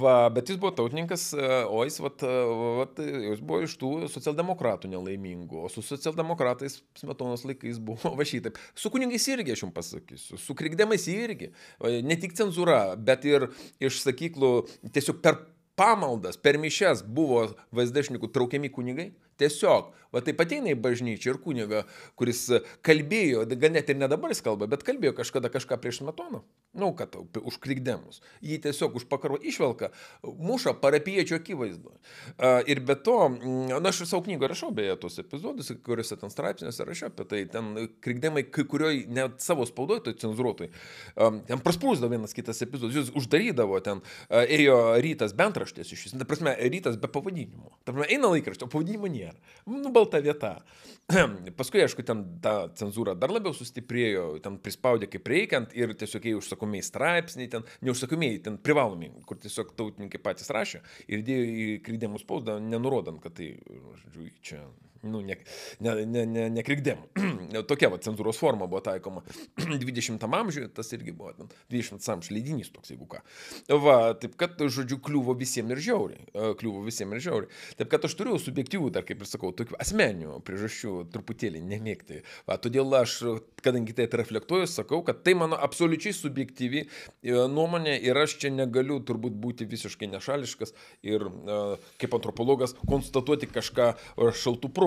Va, 0.03 0.17
bet 0.35 0.51
jis 0.51 0.59
buvo 0.61 0.73
tautininkas, 0.77 1.29
e, 1.37 1.49
o 1.71 1.83
jis, 1.87 1.99
vat, 2.03 2.25
e, 2.25 2.45
vat, 2.81 3.04
jis 3.05 3.41
buvo 3.41 3.61
iš 3.65 3.75
tų 3.81 3.91
socialdemokratų 4.11 4.91
nelaimingų, 4.91 5.65
o 5.65 5.71
su 5.71 5.83
socialdemokratais 5.85 6.79
smetonos 6.99 7.45
laikais 7.47 7.79
buvo 7.81 8.13
va 8.17 8.27
šitaip. 8.27 8.59
Su 8.77 8.91
kuningais 8.93 9.27
irgi, 9.31 9.55
aš 9.55 9.65
jums 9.65 9.75
pasakysiu, 9.75 10.39
su 10.41 10.55
krikdemais 10.57 11.07
irgi. 11.11 11.51
Ne 12.05 12.17
tik 12.21 12.35
cenzūra, 12.37 12.95
bet 12.97 13.27
ir 13.29 13.49
iš 13.83 14.01
sakyklų 14.05 14.53
tiesiog 14.95 15.21
per 15.25 15.41
pamaldas, 15.79 16.39
per 16.39 16.59
mišes 16.61 17.03
buvo 17.03 17.47
vaizdašnikų 17.75 18.31
traukiami 18.31 18.71
kunigai. 18.73 19.11
Tiesiog, 19.41 19.91
va 20.15 20.21
taip 20.23 20.39
ateina 20.39 20.71
į 20.71 20.77
bažnyčią 20.79 21.33
ir 21.33 21.39
kuniga, 21.43 21.81
kuris 22.15 22.45
kalbėjo, 22.85 23.43
gal 23.59 23.73
net 23.75 23.89
ir 23.91 23.97
ne 23.99 24.07
dabar 24.11 24.31
jis 24.31 24.39
kalba, 24.45 24.69
bet 24.71 24.85
kalbėjo 24.87 25.15
kažkada 25.17 25.51
kažką 25.51 25.77
prieš 25.83 25.99
smetoną. 26.03 26.39
Nu, 26.75 26.91
kad 26.95 27.11
tau, 27.11 27.23
p- 27.31 27.39
už 27.39 27.55
krikdemus. 27.63 28.21
Jį 28.43 28.57
tiesiog 28.65 28.95
už 28.99 29.05
pakaro 29.11 29.37
išvelka, 29.39 29.91
muša 30.23 30.73
parapiečio 30.81 31.37
akivaizdu. 31.39 31.93
Ir 32.67 32.81
be 32.83 32.95
to, 32.99 33.15
mm, 33.29 33.75
na, 33.79 33.91
aš 33.91 34.03
savo 34.03 34.23
knygą 34.25 34.49
rašau 34.51 34.71
beje 34.75 34.95
tos 34.99 35.15
epizodus, 35.23 35.71
kuriuose 35.83 36.19
ten 36.19 36.31
straipsniuose 36.31 36.87
rašiau 36.87 37.11
apie 37.11 37.27
tai, 37.31 37.41
ten 37.51 37.87
krikdemai, 38.03 38.43
kai 38.51 38.67
kurioj 38.67 39.05
net 39.07 39.39
savo 39.43 39.67
spaudoje, 39.67 40.03
tai 40.07 40.15
cenzuruotoj, 40.19 40.71
am, 41.15 41.39
ten 41.47 41.63
prasprūsdavo 41.63 42.11
vienas 42.11 42.35
kitas 42.35 42.59
epizodas, 42.63 42.95
jūs 42.99 43.13
uždarydavo 43.15 43.79
ten, 43.83 44.03
ėjo 44.29 44.77
rytas 45.03 45.35
bent 45.35 45.55
raštės 45.63 45.91
iš 45.95 46.07
jūsų, 46.07 46.19
ta 46.19 46.27
prasme, 46.27 46.55
rytas 46.75 46.99
be 46.99 47.07
pavadinimo. 47.07 47.71
Ta 47.87 47.95
prasme, 47.95 48.11
eina 48.11 48.31
laikraštė, 48.35 48.67
o 48.67 48.71
pavadinimo 48.75 49.07
nėra. 49.11 49.24
Nu, 49.65 49.89
balta 49.93 50.21
vieta. 50.21 50.59
Paskui, 51.59 51.83
aišku, 51.85 52.05
ten 52.05 52.23
ta 52.41 52.53
cenzūra 52.77 53.13
dar 53.17 53.33
labiau 53.33 53.53
sustiprėjo, 53.53 54.25
ten 54.45 54.57
prispaudė 54.61 55.09
kaip 55.11 55.29
reikiant 55.29 55.75
ir 55.77 55.93
tiesiog 55.97 56.25
ėjo 56.31 56.41
užsakomieji 56.41 56.87
straipsniai, 56.87 57.51
ten 57.51 57.67
neužsakomieji, 57.85 58.41
ten 58.47 58.57
privalomi, 58.61 59.11
kur 59.29 59.37
tiesiog 59.41 59.75
tautininkai 59.77 60.21
patys 60.21 60.49
rašė 60.53 60.81
ir 61.09 61.25
dėjo 61.25 61.45
į 61.45 61.67
krydėmų 61.85 62.21
spaudą, 62.23 62.57
nenurodant, 62.61 63.21
kad 63.23 63.37
tai, 63.37 63.51
žodžiu, 64.03 64.29
čia, 64.45 64.63
nu, 65.05 65.21
ne, 65.25 65.37
ne, 65.79 65.95
ne, 66.05 66.25
ne, 66.25 66.45
ne 66.53 66.63
krikdėmų. 66.65 67.25
Tokia 67.69 67.89
va 67.93 67.99
cenzūros 68.03 68.39
forma 68.41 68.67
buvo 68.69 68.81
taikoma 68.85 69.23
20 69.61 70.25
amžiuje, 70.25 70.69
tas 70.75 70.91
irgi 70.95 71.13
buvo, 71.15 71.33
ten, 71.37 71.51
20 71.73 72.09
amžiaus 72.15 72.31
leidinys 72.33 72.71
toks, 72.73 72.91
jeigu 72.93 73.07
ką. 73.11 73.21
Va, 73.83 73.97
taip 74.19 74.37
kad, 74.39 74.59
žodžiu, 74.59 74.99
kliuvo 75.05 75.35
visiems 75.37 75.75
ir 75.75 75.83
žiauriai. 75.87 76.27
Kliuvo 76.59 76.83
visiems 76.85 77.17
ir 77.17 77.23
žiauriai. 77.27 77.61
Taip 77.79 77.91
kad 77.93 78.07
aš 78.07 78.17
turiu 78.19 78.37
subjektyvų, 78.41 78.91
dar 78.95 79.05
kaip 79.07 79.21
ir 79.23 79.29
sakau, 79.29 79.53
tokių 79.55 79.77
asmeninių 79.81 80.39
priežasčių 80.45 80.95
truputėlį 81.13 81.63
nemėgti. 81.65 82.21
Va, 82.49 82.59
todėl 82.61 82.93
aš, 82.99 83.17
kadangi 83.65 83.95
tai 83.97 84.07
reflektuoju, 84.11 84.69
sakau, 84.71 85.01
kad 85.05 85.23
tai 85.25 85.35
mano 85.37 85.59
absoliučiai 85.61 86.15
subjektyvi 86.15 86.85
nuomonė 87.51 87.95
ir 88.05 88.17
aš 88.19 88.37
čia 88.41 88.51
negaliu 88.53 88.99
turbūt 89.05 89.35
būti 89.41 89.67
visiškai 89.69 90.09
nešališkas 90.13 90.73
ir 91.05 91.25
kaip 92.01 92.15
antropologas 92.17 92.75
konstatuoti 92.87 93.49
kažką 93.51 93.87
e, 93.93 94.31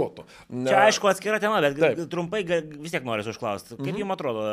šaltų 0.09 0.27
protų. 0.49 0.69
Čia 0.69 0.85
aišku 0.87 1.11
atskira 1.11 1.41
tema, 1.43 1.61
bet 1.65 1.79
Taip. 1.79 2.05
Trumpai 2.11 2.45
vis 2.47 2.95
tiek 2.95 3.05
noriu 3.05 3.27
užklausti. 3.29 3.77
Kaip 3.77 3.93
mhm. 3.93 4.01
jums 4.03 4.17
atrodo, 4.17 4.45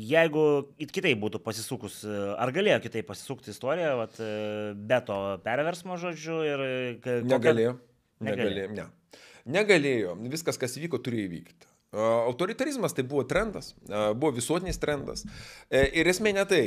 jeigu 0.00 0.44
it 0.78 0.92
kitaip 0.92 1.20
būtų 1.20 1.42
pasisukus, 1.44 2.02
ar 2.06 2.52
galėjo 2.52 2.80
kitaip 2.84 3.08
pasisukti 3.10 3.52
istorija, 3.52 3.94
vat, 4.00 4.16
e, 4.20 4.74
be 4.74 5.00
to 5.06 5.18
perversmo 5.44 5.98
žodžiu 6.00 6.40
ir... 6.46 6.64
ka- 7.00 7.20
kokia- 7.22 7.34
Negalėjo. 7.34 7.76
Negalėjo. 8.20 8.70
Negalėjo. 8.70 8.72
Ne. 8.76 8.88
Negalėjo. 9.50 10.14
Viskas, 10.30 10.58
kas 10.60 10.76
įvyko, 10.76 11.00
turėjo 11.02 11.30
įvykti. 11.30 11.69
Autoritarizmas 11.92 12.92
tai 12.94 13.02
buvo 13.02 13.24
trendas, 13.26 13.72
buvo 14.14 14.30
visuotinis 14.30 14.78
trendas. 14.78 15.24
E, 15.66 15.88
Ir 15.98 16.06
esmė 16.06 16.30
ne 16.36 16.44
tai. 16.46 16.60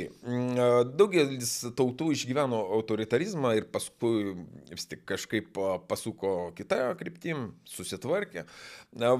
Daugelis 0.99 1.53
tautų 1.77 2.09
išgyveno 2.11 2.59
autoritarizmą 2.75 3.53
ir 3.55 3.69
paskui 3.71 4.33
vis 4.67 4.83
tik 4.91 5.05
kažkaip 5.07 5.55
pasuko 5.87 6.51
kitą 6.57 6.91
kryptim, 6.99 7.53
susitvarkė. 7.71 8.43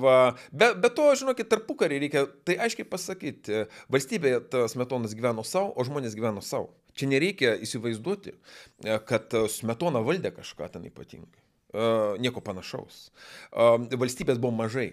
Va. 0.03 0.17
Be, 0.51 0.73
be 0.75 0.91
to, 0.91 1.07
žinokit, 1.21 1.47
tarpukarį 1.53 2.01
reikia 2.03 2.25
tai 2.43 2.57
aiškiai 2.67 2.89
pasakyti. 2.89 3.63
Valstybėje 3.93 4.43
tas 4.51 4.75
metonas 4.79 5.15
gyveno 5.15 5.47
savo, 5.47 5.71
o 5.71 5.87
žmonės 5.87 6.19
gyveno 6.19 6.43
savo. 6.43 6.73
Čia 6.99 7.07
nereikia 7.09 7.55
įsivaizduoti, 7.63 8.35
kad 9.07 9.31
smetona 9.49 10.03
valdė 10.03 10.33
kažką 10.35 10.67
ten 10.75 10.91
ypatingai. 10.91 11.39
Nieko 12.21 12.43
panašaus. 12.43 13.07
Valstybės 13.55 14.37
buvo 14.37 14.51
mažai. 14.59 14.91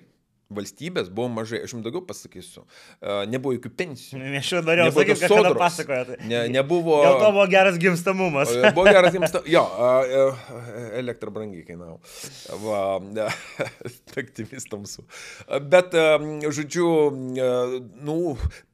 Valstybės 0.51 1.09
buvo 1.15 1.29
mažai, 1.31 1.61
aš 1.63 1.77
jums 1.77 1.85
daugiau 1.85 2.03
pasakysiu. 2.07 2.65
E, 2.99 3.21
Nebuvo 3.31 3.55
jokių 3.55 3.71
pensijų. 3.79 4.21
Aš 4.41 4.49
jau 4.57 4.63
norėjau 4.67 4.89
Nebuvo 4.89 5.05
sakyti, 5.05 5.21
kad 5.23 5.33
sodros. 5.35 5.59
pasakojate. 5.61 6.17
Ne, 6.27 6.41
nebuvo. 6.51 6.97
Dėl 7.05 7.19
to 7.23 7.29
buvo 7.37 7.47
geras 7.53 7.79
gimstamumas. 7.83 8.51
O, 8.51 8.73
Buvo 8.75 8.87
geras 8.91 9.15
ta- 9.37 9.45
Jo, 9.47 9.63
e, 10.03 10.25
elektra 10.99 11.31
brangiai 11.35 11.63
kainavo. 11.69 12.01
Va, 12.65 12.83
tamsu. 14.71 15.07
Bet, 15.71 15.95
žodžiu, 16.51 16.91
nu, 18.03 18.19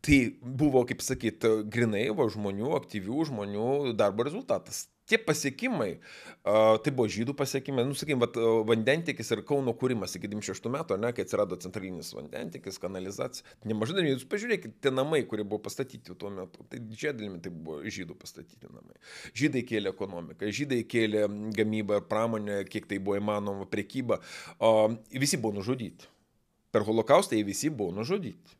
tai 0.00 0.20
buvo, 0.40 0.84
kaip 0.88 1.04
sakyt, 1.04 1.44
grinai 1.72 2.08
va, 2.16 2.28
žmonių, 2.32 2.72
aktyvių 2.80 3.28
žmonių 3.30 3.68
darbo 4.00 4.26
rezultatas. 4.26 4.86
Tie 5.06 5.18
pasiekimai, 5.22 6.00
tai 6.42 6.90
buvo 6.90 7.06
žydų 7.14 7.36
pasiekimai, 7.38 7.84
nu, 7.86 7.94
sakykim, 7.94 8.18
vat, 8.24 8.34
a, 8.42 8.54
vandentikis 8.66 9.28
ir 9.30 9.44
Kauno 9.46 9.70
kūrimas 9.78 10.16
iki 10.18 10.26
96 10.32 10.66
metų, 10.74 10.96
ne, 10.98 11.12
kai 11.14 11.22
atsirado 11.22 11.58
centralinis 11.62 12.10
vandentikis, 12.16 12.80
kanalizacija. 12.82 13.46
Nemažai 13.70 14.00
dalykų, 14.00 14.16
jūs 14.16 14.26
pažiūrėkite, 14.32 14.74
tie 14.82 14.90
namai, 14.90 15.22
kurie 15.30 15.46
buvo 15.46 15.60
pastatyti 15.68 16.16
tuo 16.18 16.32
metu, 16.34 16.66
tai 16.72 16.82
didžiąją 16.82 17.14
dalimi 17.20 17.38
tai 17.44 17.54
buvo 17.54 17.78
žydų 17.86 18.18
pastatyti 18.18 18.66
namai. 18.66 18.98
Žydai 19.38 19.62
kėlė 19.70 19.94
ekonomiką, 19.94 20.50
žydai 20.58 20.82
kėlė 20.90 21.22
gamybą, 21.54 22.02
pramonę, 22.10 22.64
kiek 22.66 22.90
tai 22.90 22.98
buvo 22.98 23.20
įmanoma, 23.20 23.70
prekybą, 23.70 24.18
o 24.58 24.74
visi 25.14 25.38
buvo 25.38 25.60
nužudyti. 25.60 26.10
Per 26.74 26.82
holokaustą 26.82 27.38
jie 27.38 27.46
visi 27.46 27.70
buvo 27.70 27.94
nužudyti. 27.94 28.55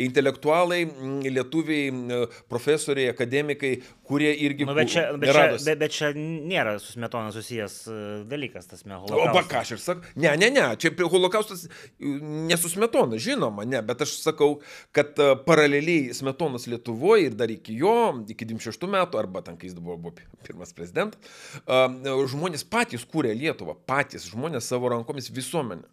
Intelektualai, 0.00 0.84
mm, 0.86 1.20
lietuviai, 1.36 1.90
mm, 1.92 2.38
profesoriai, 2.48 3.10
akademikai, 3.12 3.74
kurie 4.08 4.30
irgi... 4.46 4.64
Nu, 4.68 4.74
bet, 4.76 4.88
čia, 4.92 5.04
bet, 5.20 5.32
čia, 5.34 5.44
bet, 5.66 5.78
bet 5.82 5.94
čia 5.94 6.10
nėra 6.16 6.76
su 6.80 6.94
smetona 6.94 7.32
susijęs 7.34 7.76
e, 7.92 7.96
dalykas, 8.30 8.68
tas 8.70 8.84
O 8.86 8.88
meholokaustas. 8.92 9.34
ba 9.36 9.42
ką 9.50 9.60
aš 9.62 9.74
ir 9.76 9.82
sakau? 9.82 10.14
Ne, 10.16 10.32
ne, 10.40 10.50
ne, 10.54 10.64
čia 10.80 10.92
holokaustas 11.12 11.66
e, 11.68 11.70
nesusmetona, 12.50 13.20
žinoma, 13.22 13.66
ne, 13.68 13.82
bet 13.84 14.04
aš 14.06 14.16
sakau, 14.24 14.58
kad 14.96 15.12
e, 15.20 15.32
paraleliai 15.46 16.12
smetonas 16.16 16.66
Lietuvoje 16.70 17.28
ir 17.30 17.36
dar 17.38 17.52
iki 17.52 17.76
jo, 17.80 17.94
iki 18.32 18.48
26 18.48 18.88
metų, 18.96 19.20
arba 19.20 19.44
ten, 19.44 19.56
kai 19.60 19.68
jis 19.70 19.76
buvo, 19.78 19.98
buvo 20.06 20.16
pi- 20.16 20.28
pirmas 20.48 20.72
prezidentas, 20.76 21.20
žmonės 22.32 22.64
patys 22.68 23.04
kūrė 23.08 23.32
Lietuvą, 23.36 23.76
patys 23.88 24.26
žmonės 24.30 24.66
savo 24.72 24.90
rankomis 24.92 25.30
visuomenę. 25.34 25.86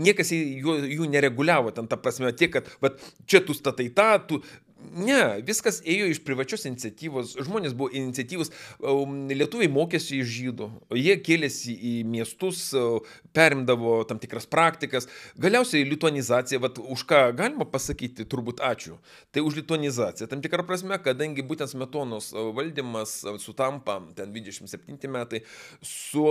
Niekas 0.00 0.32
jų, 0.34 0.74
jų 0.90 1.08
nereguliavo, 1.10 1.72
ten 1.74 1.88
ta 1.90 1.98
prasme, 2.00 2.32
tiek, 2.36 2.52
kad 2.54 2.68
vat, 2.82 2.98
čia 3.26 3.40
tu 3.40 3.54
statai 3.54 3.90
tą, 3.90 4.18
tu... 4.26 4.42
Ne, 4.90 5.40
viskas 5.46 5.78
ėjo 5.86 6.08
iš 6.10 6.20
privačios 6.26 6.64
iniciatyvos, 6.66 7.36
žmonės 7.46 7.74
buvo 7.78 7.92
iniciatyvus, 7.94 8.50
um, 8.82 9.28
lietuviai 9.30 9.70
mokėsi 9.70 10.18
iš 10.18 10.30
žydų, 10.34 10.68
jie 10.98 11.14
kėlėsi 11.20 11.74
į 11.74 11.92
miestus, 12.10 12.62
uh, 12.74 12.98
perimdavo 13.36 14.00
tam 14.08 14.18
tikras 14.22 14.48
praktikas, 14.50 15.06
galiausiai 15.40 15.86
lituanizacija, 15.86 16.58
vat, 16.64 16.80
už 16.80 17.04
ką 17.10 17.20
galima 17.38 17.66
pasakyti, 17.70 18.26
turbūt 18.30 18.62
ačiū, 18.66 18.96
tai 19.30 19.44
už 19.46 19.60
lituanizaciją, 19.60 20.30
tam 20.30 20.42
tikrą 20.42 20.66
prasme, 20.66 20.98
kadangi 21.04 21.44
būtent 21.46 21.70
smetonos 21.70 22.32
uh, 22.34 22.50
valdymas 22.56 23.20
uh, 23.28 23.38
sutampa, 23.42 24.00
ten 24.18 24.34
27 24.34 25.12
metai, 25.12 25.44
su 25.86 26.26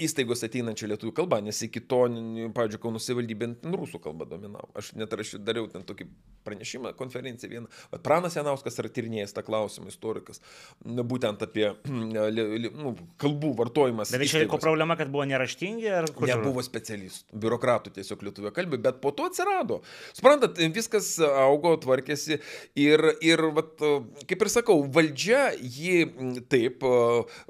įstaigos 0.00 0.46
ateinančia 0.46 0.88
lietuvių 0.94 1.14
kalba, 1.20 1.42
nes 1.44 1.60
iki 1.66 1.84
to, 1.84 2.06
pavyzdžiui, 2.56 2.80
Kauno 2.80 3.00
savivaldybė 3.02 3.50
rusų 3.76 4.00
kalba 4.02 4.24
dominavo. 4.30 4.70
Aš 4.78 4.94
net 4.96 5.12
rašiau, 5.16 5.40
dariau 5.44 5.68
ten 5.68 5.84
tokį 5.86 6.06
pranešimą, 6.46 6.94
konferenciją 6.96 7.50
vieną. 7.52 7.68
Pranas 8.04 8.36
Janauskas 8.36 8.78
yra 8.80 8.90
tyrinėjęs 8.92 9.34
tą 9.36 9.44
klausimą, 9.46 9.90
istorikas, 9.90 10.40
būtent 10.84 11.42
apie 11.44 11.70
nu, 12.82 12.94
kalbų 13.20 13.52
vartojimas. 13.58 14.12
Bet 14.14 14.26
čia 14.30 14.44
ko 14.50 14.60
problema, 14.62 14.96
kad 14.98 15.10
buvo 15.12 15.26
neraštingi 15.28 15.90
ar 16.00 16.10
kur? 16.14 16.28
Nebuvo 16.30 16.62
specialistų, 16.64 17.38
biurokratų 17.42 17.94
tiesiog 17.98 18.24
lietuvio 18.26 18.52
kalbį, 18.54 18.80
bet 18.86 19.00
po 19.02 19.12
to 19.16 19.28
atsirado. 19.30 19.80
Suprantat, 20.16 20.60
viskas 20.74 21.12
augo, 21.20 21.74
tvarkėsi 21.80 22.38
ir, 22.78 23.04
ir 23.24 23.44
vat, 23.56 23.72
kaip 24.30 24.44
ir 24.46 24.52
sakau, 24.52 24.80
valdžia 24.94 25.50
jį 25.58 26.42
taip 26.52 26.84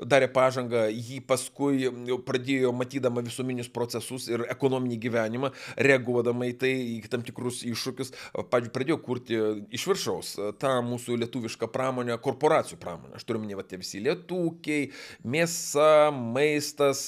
darė 0.01 0.31
pažangą, 0.33 0.87
jį 0.91 1.21
paskui 1.29 1.91
pradėjo 2.27 2.73
matydama 2.77 3.25
visuomenius 3.27 3.71
procesus 3.73 4.29
ir 4.31 4.45
ekonominį 4.51 5.01
gyvenimą, 5.05 5.53
reaguodama 5.77 6.49
į 6.51 6.57
tai, 6.61 6.73
į 6.97 7.11
tam 7.13 7.25
tikrus 7.27 7.63
iššūkius, 7.69 8.15
pradėjo 8.51 9.01
kurti 9.05 9.39
iš 9.75 9.87
viršaus 9.91 10.20
tą 10.61 10.73
mūsų 10.87 11.17
lietuvišką 11.25 11.69
pramonę, 11.73 12.17
korporacijų 12.23 12.79
pramonę. 12.81 13.17
Aš 13.19 13.27
turiu 13.29 13.43
minėti 13.43 13.79
visi 13.81 14.03
lietukiai, 14.05 14.91
mėsa, 15.25 16.11
maistas, 16.15 17.03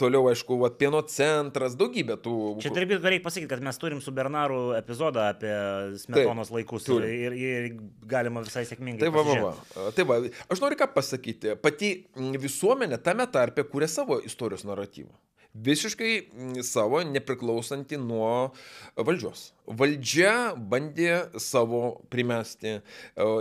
toliau, 0.00 0.26
aišku, 0.32 0.58
vat, 0.62 0.78
pieno 0.80 1.02
centras, 1.08 1.76
daugybė 1.78 2.18
tų. 2.24 2.36
Čia 2.64 2.74
turbūt 2.74 3.06
reikia 3.06 3.26
pasakyti, 3.26 3.50
kad 3.52 3.64
mes 3.64 3.80
turim 3.80 4.02
su 4.04 4.14
Bernaru 4.14 4.62
epizodą 4.78 5.28
apie 5.32 5.52
smetonos 6.04 6.52
Taip, 6.52 6.58
laikus 6.60 6.88
turim. 6.88 7.10
ir, 7.10 7.36
ir 7.38 7.68
galima 8.08 8.44
visai 8.44 8.64
sėkmingai. 8.68 9.02
Tai 9.02 9.12
va, 9.14 9.26
va, 9.26 9.40
va. 9.48 9.90
Tai 9.96 10.08
va, 10.08 10.20
aš 10.52 10.62
noriu 10.62 10.78
ką 10.80 10.92
pasakyti. 10.94 11.56
Pati 11.62 11.94
visuomenė 12.42 13.00
tame 13.02 13.28
tarpe 13.32 13.66
kūrė 13.68 13.90
savo 13.90 14.20
istorijos 14.22 14.66
naratyvą 14.68 15.12
visiškai 15.52 16.12
savo, 16.64 17.02
nepriklausantį 17.04 17.98
nuo 18.00 18.52
valdžios 18.96 19.50
valdžia 19.66 20.54
bandė 20.56 21.28
savo 21.40 22.02
primesti 22.10 22.74
e, 22.74 22.80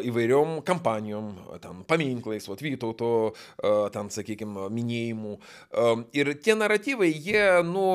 įvairiom 0.08 0.60
kampanijom, 0.66 1.32
ten 1.64 1.82
paminklais, 1.90 2.46
vat, 2.50 2.62
Vytauto, 2.62 3.10
e, 3.58 3.72
ten, 3.94 4.12
sakykime, 4.14 4.68
minėjimų. 4.74 5.34
E, 5.38 5.88
ir 6.20 6.32
tie 6.44 6.56
naratyvai, 6.58 7.10
jie, 7.10 7.44
nu, 7.68 7.86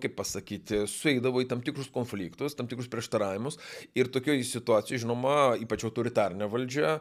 kaip 0.00 0.16
pasakyti, 0.18 0.84
sueidavo 0.90 1.44
į 1.44 1.48
tam 1.50 1.62
tikrus 1.64 1.90
konfliktus, 1.92 2.56
tam 2.56 2.70
tikrus 2.70 2.88
prieštaravimus. 2.92 3.60
Ir 3.98 4.10
tokioje 4.12 4.46
situacijoje, 4.48 5.04
žinoma, 5.04 5.54
ypač 5.60 5.84
autoritarinė 5.86 6.48
valdžia, 6.50 6.96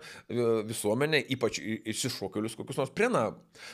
visuomenė, 0.67 1.23
ypač 1.35 1.61
išsišokėlius 1.63 2.57
kokius 2.59 2.81
nors 2.81 2.93
prena. 2.95 3.29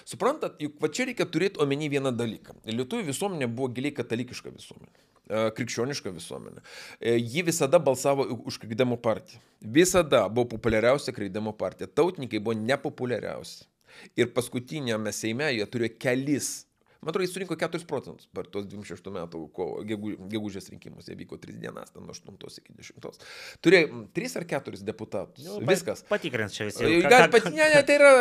Suprantat, 0.07 0.59
juk 0.61 0.77
va 0.81 0.91
čia 0.93 1.09
reikia 1.09 1.27
turėti 1.29 1.61
omeny 1.63 1.89
vieną 1.91 2.13
dalyką. 2.15 2.61
Lietuvių 2.69 3.09
visuomenė 3.09 3.49
buvo 3.51 3.71
giliai 3.73 3.95
katalikiška 3.97 4.53
visuomenė 4.53 5.08
krikščioniška 5.29 6.13
visuomenė. 6.15 6.63
Ji 7.19 7.43
visada 7.45 7.79
balsavo 7.81 8.25
už 8.49 8.57
Krikdemų 8.63 8.97
partiją. 9.03 9.41
Visada 9.61 10.23
buvo 10.29 10.55
populiariausia 10.55 11.13
Krikdemų 11.15 11.53
partija. 11.59 11.89
Tautininkai 11.89 12.41
buvo 12.41 12.57
nepopuliariausi. 12.57 13.67
Ir 14.17 14.31
paskutinėme 14.33 15.11
Seime 15.15 15.49
jie 15.53 15.65
turėjo 15.69 15.97
kelis 16.01 16.49
Man 16.99 17.13
atrodo, 17.13 17.23
jis 17.23 17.31
surinko 17.31 17.55
4 17.55 17.85
procentus 17.87 18.27
per 18.35 18.47
tos 18.51 18.65
26 18.67 19.07
metų 19.15 19.39
gegužės 19.87 20.65
rinkimus. 20.73 21.07
Jie 21.07 21.15
vyko 21.15 21.37
3 21.39 21.55
dienas, 21.61 21.93
nuo 21.95 22.11
8 22.11 22.59
iki 22.59 22.73
10. 22.75 23.21
Turėjo 23.63 24.01
3 24.17 24.35
ar 24.41 24.45
4 24.49 24.83
deputatus. 24.83 25.45
Jau, 25.45 25.61
Viskas. 25.69 26.03
Patikrins 26.09 26.57
čia 26.57 26.67
visi. 26.67 26.89
Gal 27.05 27.29
pat, 27.31 27.47
ne, 27.53 27.69
ne, 27.71 27.79
tai 27.87 27.95
yra, 27.95 28.11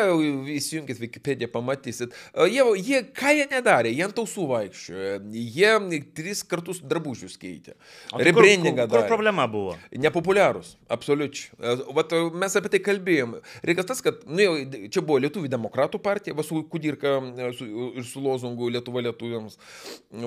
įsijunkit 0.55 1.01
Wikipediją, 1.03 1.49
pamatysit. 1.51 2.15
Jie, 2.47 2.63
jie, 2.79 3.01
ką 3.19 3.33
jie 3.35 3.49
nedarė, 3.51 3.91
jie 3.91 4.05
ant 4.07 4.15
tausų 4.15 4.47
vaikščiojo, 4.53 5.19
jie 5.35 5.73
3 6.21 6.45
kartus 6.55 6.79
drabužius 6.87 7.35
keitė. 7.41 7.75
Tai 8.13 8.23
Rebrandingą 8.31 8.87
darė. 8.87 9.09
Kur 9.09 9.11
problema 9.17 9.49
buvo? 9.51 9.75
Nepopuliarus, 9.91 10.77
absoliučiai. 10.87 11.51
Vat, 11.99 12.15
mes 12.39 12.59
apie 12.63 12.73
tai 12.77 12.83
kalbėjom. 12.87 13.35
Reikas 13.67 13.91
tas, 13.91 14.05
kad 14.07 14.23
nu, 14.31 14.47
čia 14.87 15.03
buvo 15.03 15.19
Lietuvų 15.27 15.51
demokratų 15.51 15.99
partija, 16.05 16.39
va 16.39 16.47
su 16.47 16.63
Kudirka 16.71 17.19
su, 17.59 17.67
ir 17.99 18.07
su 18.07 18.23
lozungu 18.23 18.68
Lietuva 18.73 19.03
lietuviams. 19.05 19.59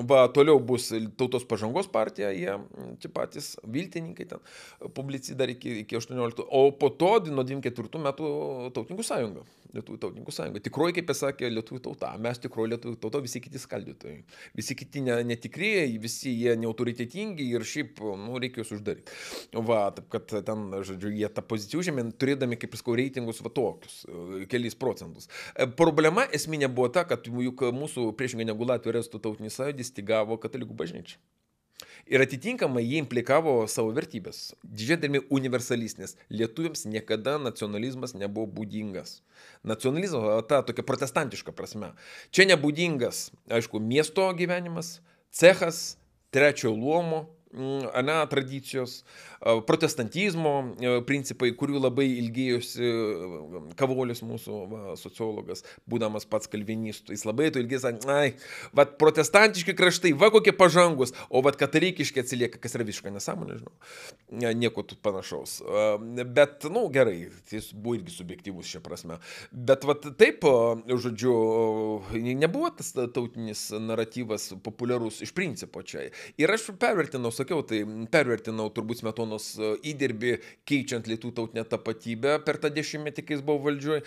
Va, 0.08 0.24
toliau 0.34 0.60
bus 0.60 0.90
tautos 1.18 1.46
pažangos 1.48 1.90
partija, 1.92 2.32
jie 2.34 2.56
čia 3.02 3.12
patys 3.14 3.52
viltininkai 3.64 4.28
ten, 4.34 4.42
publici 4.96 5.36
dar 5.38 5.52
iki, 5.52 5.82
iki 5.84 5.98
18. 5.98 6.46
O 6.48 6.70
po 6.76 6.92
to 6.92 7.14
nuo 7.30 7.46
24 7.46 8.02
metų 8.08 8.32
tautininkų 8.76 9.06
sąjunga. 9.06 9.46
Lietuvų 9.72 9.98
tautininkų 10.02 10.34
sąjunga. 10.34 10.60
Tikroji, 10.64 10.96
kaip 10.98 11.08
pasakė, 11.08 11.48
lietuvų 11.52 11.80
tauta. 11.86 12.10
Mes 12.20 12.40
tikroji 12.42 12.74
lietuvų 12.74 12.98
tauta, 13.00 13.22
visi 13.24 13.40
kiti 13.44 13.60
skaldytojai. 13.62 14.18
Visi 14.58 14.76
kiti 14.78 15.02
ne, 15.06 15.16
netikrieji, 15.30 15.96
visi 16.02 16.32
jie 16.34 16.56
neautoritetingi 16.60 17.48
ir 17.56 17.64
šiaip, 17.68 18.02
nu, 18.20 18.36
reikia 18.42 18.62
juos 18.62 18.74
uždaryti. 18.76 19.16
Va, 19.68 19.82
taip 19.96 20.10
kad 20.12 20.36
ten, 20.48 20.66
žodžiu, 20.84 21.12
jie 21.16 21.30
tą 21.32 21.44
poziciją 21.48 21.82
užėmė, 21.84 22.06
turėdami, 22.20 22.60
kaip 22.60 22.76
sakau, 22.78 22.96
reitingus 23.00 23.40
va 23.44 23.52
tokius, 23.54 24.02
keliais 24.52 24.76
procentus. 24.78 25.30
E, 25.56 25.68
problema 25.78 26.26
esminė 26.36 26.68
buvo 26.72 26.90
ta, 26.92 27.06
kad 27.08 27.28
juk 27.28 27.64
mūsų 27.72 28.10
priešingai 28.18 28.50
negu 28.52 28.68
Latvijos 28.68 29.00
restų 29.00 29.22
tautinis 29.24 29.56
sąjūdis 29.60 29.94
stigavo 29.94 30.40
katalikų 30.42 30.76
bažnyčią. 30.76 31.20
Ir 32.10 32.24
atitinkamai 32.24 32.84
jie 32.84 33.00
implikavo 33.02 33.54
savo 33.70 33.92
vertybės. 33.96 34.52
Didžiai 34.62 35.00
dalimi 35.02 35.22
universalistinės. 35.32 36.16
Lietuviams 36.32 36.86
niekada 36.88 37.38
nacionalizmas 37.42 38.16
nebuvo 38.18 38.48
būdingas. 38.60 39.20
Nacionalizmas, 39.66 40.44
ta 40.50 40.62
tokia 40.66 40.86
protestantiška 40.86 41.54
prasme. 41.56 41.92
Čia 42.30 42.48
nebūdingas, 42.52 43.30
aišku, 43.50 43.82
miesto 43.82 44.28
gyvenimas, 44.38 45.00
cechas, 45.34 45.96
trečiojo 46.34 46.74
luomo, 46.76 47.26
ane, 47.52 48.16
tradicijos, 48.30 49.02
protestantizmo 49.66 50.54
principai, 51.06 51.50
kurių 51.58 51.80
labai 51.82 52.06
ilgėjosi 52.22 52.90
Kavolis 53.78 54.22
mūsų 54.24 54.58
va, 54.70 54.82
sociologas, 55.00 55.64
būdamas 55.90 56.26
pats 56.30 56.50
kalvinistų. 56.52 57.16
Jis 57.16 57.26
labai 57.28 57.50
to 57.52 57.62
ilgėsi, 57.62 57.92
ai, 58.12 58.34
va, 58.76 58.86
protestantiški 58.86 59.74
kraštai, 59.78 60.14
va 60.18 60.30
kokie 60.34 60.54
pažangus, 60.56 61.14
o 61.28 61.42
va 61.44 61.54
katalikiški 61.56 62.22
atsilieka, 62.22 62.60
kas 62.62 62.76
yra 62.78 62.86
visiškai 62.88 63.12
nesąmonė, 63.14 63.58
žinau, 63.60 63.74
nieko 64.62 64.86
panašaus. 65.02 65.58
Bet, 66.22 66.64
na, 66.68 66.74
nu, 66.76 66.86
gerai, 66.92 67.28
jis 67.50 67.70
buvo 67.74 67.98
irgi 67.98 68.14
subjektyvus 68.14 68.70
šią 68.70 68.82
prasme. 68.84 69.18
Bet, 69.52 69.86
va, 69.88 69.96
taip, 69.98 70.46
žodžiu, 70.88 71.34
nebuvo 72.40 72.70
tas 72.76 72.92
tautinis 72.94 73.68
naratyvas 73.74 74.52
populiarus 74.64 75.20
iš 75.24 75.34
principo 75.36 75.82
čia. 75.86 76.08
Ir 76.40 76.52
aš 76.52 76.70
pervertinau, 76.80 77.32
sakiau, 77.42 77.60
tai 77.66 77.82
pervertinau 78.12 78.70
turbūt 78.74 79.02
smetonos 79.02 79.52
e, 79.58 79.74
įdirbį 79.92 80.32
keičiant 80.68 81.10
lietų 81.10 81.34
tautinę 81.36 81.66
tapatybę 81.68 82.38
per 82.46 82.58
tą 82.62 82.72
dešimtmetį, 82.72 83.26
kai 83.26 83.36
jis 83.36 83.44
buvo 83.46 83.66
valdžioje. 83.68 84.06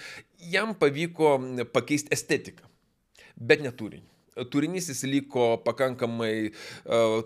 Jam 0.51 0.73
pavyko 0.79 1.37
pakeisti 1.75 2.13
estetiką, 2.15 2.65
bet 3.35 3.63
ne 3.65 3.71
turinį. 3.75 4.07
Turinys 4.51 4.89
jis 4.91 5.05
liko 5.07 5.53
pakankamai 5.63 6.49
uh, 6.49 7.21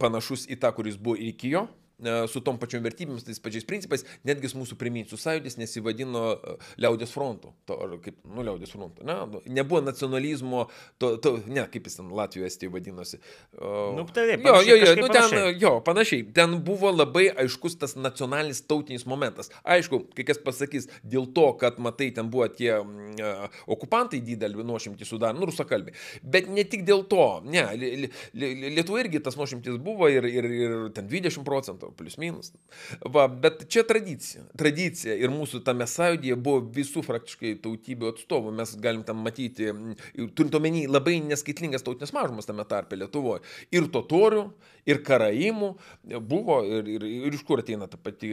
panašus 0.00 0.46
į 0.48 0.56
tą, 0.62 0.70
kuris 0.76 0.96
buvo 0.96 1.18
iki 1.20 1.52
jo. 1.52 1.66
E, 1.96 2.26
su 2.28 2.42
tom 2.44 2.58
pačiom 2.60 2.82
vertybėmis, 2.84 3.24
tais 3.24 3.38
pačiais 3.40 3.64
principais, 3.64 4.02
netgi 4.28 4.50
mūsų 4.52 4.76
priminsių 4.76 5.16
sąjūdis 5.16 5.54
nesivadino 5.56 6.24
e, 6.34 6.56
liaudės 6.84 7.14
frontu, 7.14 7.54
to, 7.64 7.78
kaip, 8.04 8.18
nu, 8.28 8.44
liaudės 8.44 8.74
frontu, 8.74 9.04
ne, 9.08 9.14
nu, 9.32 9.40
nebuvo 9.48 9.80
nacionalizmo, 9.80 10.66
to, 11.00 11.14
to, 11.24 11.38
ne, 11.48 11.64
kaip 11.72 11.88
jis 11.88 11.96
ten 11.96 12.10
Latvijoje 12.12 12.50
Estijoje 12.52 12.74
vadinosi. 12.74 13.20
Nu, 13.96 14.04
tai, 14.12 14.26
jo, 14.34 14.58
jo, 14.66 14.76
jo, 14.76 14.90
nu, 15.00 15.08
ten, 15.08 15.22
panašiai. 15.22 15.54
jo, 15.62 15.72
panašiai, 15.86 16.26
ten 16.36 16.58
buvo 16.66 16.92
labai 16.92 17.30
aiškus 17.46 17.78
tas 17.80 17.96
nacionalinis 17.96 18.60
tautinis 18.68 19.08
momentas. 19.08 19.48
Aišku, 19.64 20.02
kai 20.18 20.28
kas 20.28 20.42
pasakys, 20.44 20.90
dėl 21.00 21.30
to, 21.32 21.46
kad, 21.62 21.80
matai, 21.80 22.10
ten 22.12 22.28
buvo 22.32 22.50
tie 22.52 22.74
uh, 22.76 23.48
okupantai 23.72 24.20
didelį 24.26 24.68
nuošimtį 24.68 25.08
sudarė, 25.08 25.38
nu, 25.40 25.48
rusakalbiai, 25.48 25.96
bet 26.20 26.52
ne 26.52 26.66
tik 26.68 26.84
dėl 26.84 27.06
to, 27.08 27.24
ne, 27.48 27.64
Lietuva 28.36 29.00
irgi 29.00 29.24
tas 29.24 29.36
nuošimtis 29.38 29.80
buvo 29.80 30.10
ir, 30.12 30.28
ir, 30.28 30.52
ir 30.60 30.78
ten 30.92 31.08
20 31.08 31.46
procentų 31.46 31.85
procentų, 31.86 31.96
plius 31.96 32.18
minus. 32.18 32.52
Va, 33.04 33.26
bet 33.28 33.66
čia 33.68 33.84
tradicija. 33.86 34.44
Tradicija 34.56 35.14
ir 35.14 35.30
mūsų 35.30 35.62
tame 35.64 35.86
sąjūdėje 35.86 36.36
buvo 36.36 36.60
visų 36.74 37.04
praktiškai 37.06 37.56
tautybių 37.62 38.12
atstovų. 38.12 38.54
Mes 38.56 38.76
galim 38.76 39.04
tam 39.04 39.22
matyti, 39.24 39.70
turint 40.34 40.54
omeny 40.54 40.86
labai 40.88 41.20
neskaitlingas 41.20 41.82
tautinės 41.82 42.12
mažumas 42.12 42.46
tame 42.46 42.64
tarpe 42.64 42.96
Lietuvoje. 42.96 43.42
Ir 43.72 43.88
totorių, 43.92 44.50
ir 44.86 45.02
karaimų 45.06 45.72
buvo, 46.22 46.60
ir, 46.64 46.86
ir, 46.96 47.06
ir 47.26 47.34
iš 47.34 47.42
kur 47.46 47.60
ateina 47.62 47.88
ta 47.90 47.98
pati 47.98 48.30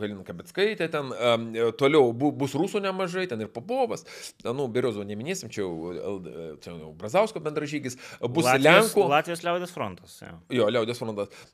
Helina 0.00 0.24
Kabetskaitė, 0.26 0.88
ten 0.92 1.12
um, 1.12 1.46
toliau 1.78 2.12
bu, 2.12 2.32
bus 2.36 2.56
rusų 2.56 2.82
nemažai, 2.84 3.26
ten 3.30 3.40
ir 3.44 3.50
Popovas, 3.52 4.04
nu, 4.44 4.68
Beriozo 4.72 5.04
neminėsim, 5.06 5.50
čia 5.52 5.64
jau, 5.64 6.20
čia 6.62 6.74
jau 6.74 6.92
Brazausko 7.00 7.40
bendražygis, 7.44 7.96
bus 8.28 8.44
Latvijos, 8.44 8.66
Lenkų. 8.66 9.06
Latvijos 9.14 9.44
liaudės 9.46 9.72
frontas. 9.72 10.18
Jo, 10.20 10.36
jo 10.58 10.68
liaudės 10.74 11.00
frontas. 11.00 11.46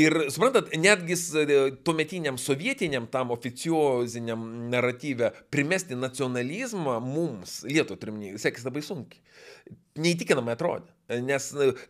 Ir 0.00 0.16
suprantate, 0.32 0.49
suprantat, 0.50 0.74
netgi 0.76 1.14
e, 1.14 1.70
tuometiniam 1.84 2.38
sovietiniam 2.38 3.06
tam 3.10 3.30
oficioziniam 3.30 4.42
naratyvę 4.70 5.30
primesti 5.50 5.94
nacionalizmą 5.94 7.00
mums, 7.00 7.62
lietu 7.64 7.96
trimniai, 7.96 8.38
sekės 8.38 8.66
labai 8.66 8.82
sunkiai. 8.82 9.22
Neįtikinamai 10.00 10.54
atrodė. 10.54 10.92
Nes 11.26 11.48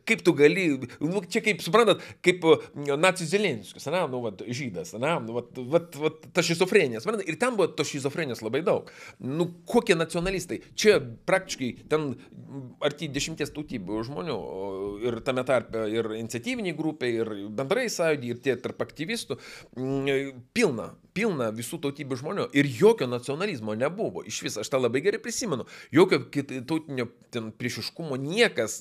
kaip 0.08 0.22
tu 0.24 0.32
gali, 0.32 0.62
nu, 1.04 1.20
čia 1.28 1.42
kaip 1.44 1.60
suprantat, 1.60 2.00
kaip 2.24 2.44
e, 2.48 2.54
nacijų 2.96 3.26
Zelenskis, 3.28 3.84
ne, 3.92 4.00
nu, 4.08 4.22
vat, 4.24 4.40
žydas, 4.48 4.94
ne, 4.96 5.10
nu, 5.26 5.34
vat, 5.36 5.50
vat, 5.74 5.98
vat, 6.00 6.22
ta 6.32 6.44
šizofrenija, 6.46 7.02
suprantat, 7.04 7.28
ir 7.28 7.36
ten 7.40 7.58
buvo 7.58 7.68
to 7.76 7.84
šizofrenijos 7.84 8.40
labai 8.40 8.62
daug. 8.64 8.88
Nu, 9.20 9.50
kokie 9.68 9.96
nacionalistai, 9.98 10.62
čia 10.72 10.96
praktiškai 11.28 11.70
ten 11.92 12.14
arti 12.80 13.10
dešimties 13.12 13.52
tautybių 13.52 14.00
žmonių, 14.08 14.38
ir 15.10 15.20
tame 15.26 15.44
tarpe 15.48 15.84
ir 15.92 16.08
iniciatyviniai 16.22 16.78
grupiai, 16.78 17.20
ir 17.20 17.34
bendrai 17.60 17.90
sąjūdį, 17.92 18.32
ir 18.32 18.40
tie 18.46 18.56
tarp 18.64 18.80
aktyvistų, 18.86 19.36
pilna, 20.56 20.94
pilna 21.16 21.50
visų 21.54 21.80
tautybių 21.84 22.20
žmonių 22.20 22.48
ir 22.56 22.68
jokio 22.80 23.08
nacionalizmo 23.10 23.74
nebuvo. 23.78 24.24
Iš 24.26 24.42
vis, 24.46 24.58
aš 24.60 24.70
tą 24.72 24.80
labai 24.80 25.02
gerai 25.04 25.20
prisimenu, 25.22 25.66
jokio 25.94 26.22
tautinio 26.68 27.08
priešiškumo 27.60 28.18
niekas 28.20 28.80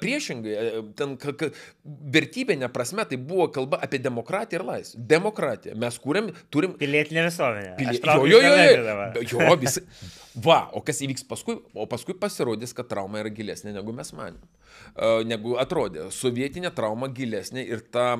Priešingai, 0.00 0.54
ten 0.98 1.16
vertybinė 2.14 2.70
prasme 2.72 3.04
tai 3.08 3.18
buvo 3.20 3.48
kalba 3.52 3.80
apie 3.84 4.00
demokratiją 4.02 4.60
ir 4.60 4.66
laisvę. 4.66 5.02
Demokratiją. 5.12 5.76
Mes 5.80 5.98
kūrėm, 6.02 6.32
turim. 6.52 6.74
Pilietinė 6.80 7.26
visuomenė. 7.28 7.74
Pilie... 7.78 8.00
Jo, 8.00 8.26
jo, 8.30 8.40
jo, 8.40 8.54
jo, 9.20 9.44
jo, 9.44 9.56
visi. 9.60 9.84
Va, 10.38 10.68
o 10.76 10.78
kas 10.86 11.00
įvyks 11.02 11.24
paskui? 11.26 11.56
O 11.74 11.88
paskui 11.90 12.14
pasirodys, 12.18 12.70
kad 12.76 12.86
trauma 12.90 13.18
yra 13.18 13.32
gilesnė 13.34 13.72
negu 13.74 13.90
mes 13.94 14.12
manėm. 14.14 14.38
Uh, 14.94 15.24
negu 15.26 15.56
atrodė. 15.58 16.04
Sovietinė 16.14 16.70
trauma 16.74 17.08
gilesnė 17.10 17.64
ir 17.66 17.80
ta 17.90 18.12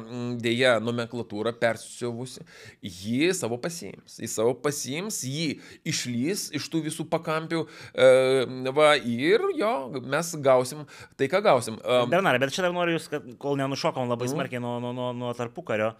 dėja 0.43 0.73
nomenklatūra 0.83 1.53
persisiovusi, 1.61 2.43
jį 2.83 3.31
savo 3.39 3.61
pasiims. 3.63 4.19
Jį 4.19 4.31
savo 4.31 4.57
pasiims, 4.59 5.21
jį 5.23 5.61
išlys 5.93 6.49
iš 6.59 6.67
tų 6.73 6.83
visų 6.89 7.07
pakampių. 7.13 7.61
Uh, 7.95 8.71
va, 8.75 8.97
ir 8.99 9.45
jo, 9.59 9.75
mes 10.03 10.33
gausim 10.43 10.83
tai, 11.15 11.29
ką 11.31 11.43
gausim. 11.47 11.79
Uh, 11.85 12.09
Bernarai, 12.11 12.41
bet 12.43 12.57
čia 12.57 12.67
dar 12.67 12.75
noriu 12.75 12.97
jūs, 12.99 13.07
kad 13.13 13.29
kol 13.39 13.61
nenušokom 13.61 14.11
labai 14.11 14.31
smarkiai 14.33 14.63
nuo, 14.63 14.81
nuo, 14.83 14.91
nuo, 14.97 15.13
nuo 15.15 15.31
tarpukario. 15.39 15.93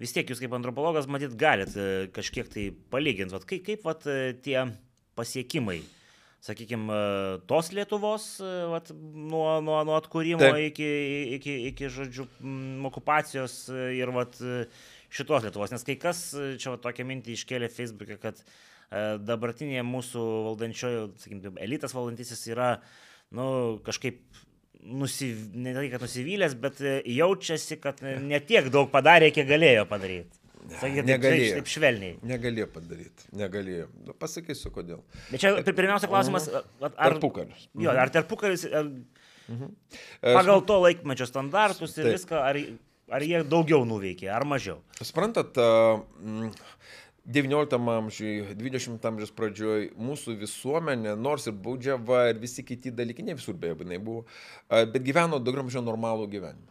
Vis 0.00 0.16
tiek 0.16 0.32
jūs 0.32 0.40
kaip 0.40 0.56
antropologas 0.56 1.04
matyt 1.12 1.36
galit 1.38 1.76
kažkiek 2.16 2.48
tai 2.50 2.70
palyginti, 2.90 3.36
kaip, 3.44 3.60
kaip 3.68 3.84
vat, 3.84 4.08
tie 4.42 4.56
pasiekimai, 5.18 5.80
sakykime, 6.42 6.96
tos 7.50 7.70
Lietuvos 7.74 8.26
vat, 8.72 8.90
nuo, 8.98 9.46
nuo, 9.62 9.78
nuo 9.86 9.94
atkūrimo 10.00 10.42
Taip. 10.42 10.58
iki, 10.72 10.90
iki, 11.38 11.56
iki, 11.70 11.90
žodžiu, 11.92 12.26
okupacijos 12.90 13.56
ir 13.72 14.12
vat, 14.16 14.38
šitos 15.12 15.46
Lietuvos. 15.46 15.72
Nes 15.74 15.86
kai 15.86 15.98
kas 16.00 16.24
čia 16.58 16.74
vat, 16.74 16.82
tokią 16.84 17.06
mintį 17.08 17.36
iškėlė 17.38 17.70
Facebook'e, 17.72 18.18
kad 18.22 18.42
dabartinė 19.24 19.84
mūsų 19.88 20.22
valdančiojo, 20.50 21.04
sakykime, 21.22 21.54
elitas 21.64 21.94
valdantysis 21.96 22.42
yra, 22.52 22.74
nu, 23.32 23.46
kažkaip 23.86 24.20
nusiv... 24.82 25.46
ne 25.54 25.72
tai, 25.76 25.88
kad 25.92 26.02
nusivylęs, 26.04 26.58
bet 26.60 26.82
jaučiasi, 27.08 27.78
kad 27.80 28.02
netiek 28.02 28.68
daug 28.72 28.90
padarė, 28.92 29.30
kiek 29.34 29.48
galėjo 29.48 29.86
padaryti. 29.88 30.41
Sakykit, 30.62 31.06
negalėjo. 31.08 31.48
Taip, 31.48 31.58
taip 31.58 31.70
švelniai. 31.72 32.14
Negalėjo 32.26 32.68
padaryti. 32.70 33.26
Negalėjo. 33.38 33.88
Nu, 34.06 34.14
pasakysiu, 34.18 34.70
kodėl. 34.74 35.02
Bet 35.32 35.42
čia 35.42 35.54
pirmiausia 35.66 36.10
klausimas, 36.10 36.46
ar... 36.52 36.94
Tarpukaris. 36.94 37.66
Jo, 37.74 37.90
ar 37.90 38.04
mhm. 38.06 38.14
tarpukaris... 38.14 38.64
Ar, 38.70 38.90
mhm. 39.50 39.74
Pagal 40.22 40.62
to 40.68 40.78
laikmečio 40.84 41.26
standartus 41.30 41.96
ir 41.98 42.06
taip. 42.06 42.14
viską, 42.14 42.38
ar, 42.46 42.60
ar 43.18 43.26
jie 43.26 43.42
daugiau 43.48 43.82
nuveikė, 43.88 44.30
ar 44.30 44.46
mažiau? 44.48 44.78
Suprantat, 45.02 45.58
19 47.26 47.78
amžiui, 47.96 48.54
20 48.58 49.10
amžiaus 49.10 49.34
pradžioj 49.34 49.90
mūsų 49.98 50.38
visuomenė, 50.40 51.16
nors 51.18 51.50
ir 51.50 51.58
baudžiava 51.58 52.28
ir 52.30 52.40
visi 52.42 52.64
kiti 52.66 52.94
dalykai, 52.94 53.26
ne 53.26 53.38
visur 53.38 53.58
beje, 53.58 53.78
jinai 53.82 53.98
buvo, 54.02 54.24
bet 54.70 55.02
gyveno 55.06 55.42
daugiau 55.42 55.66
mažiau 55.66 55.82
normalų 55.86 56.30
gyvenimą. 56.32 56.70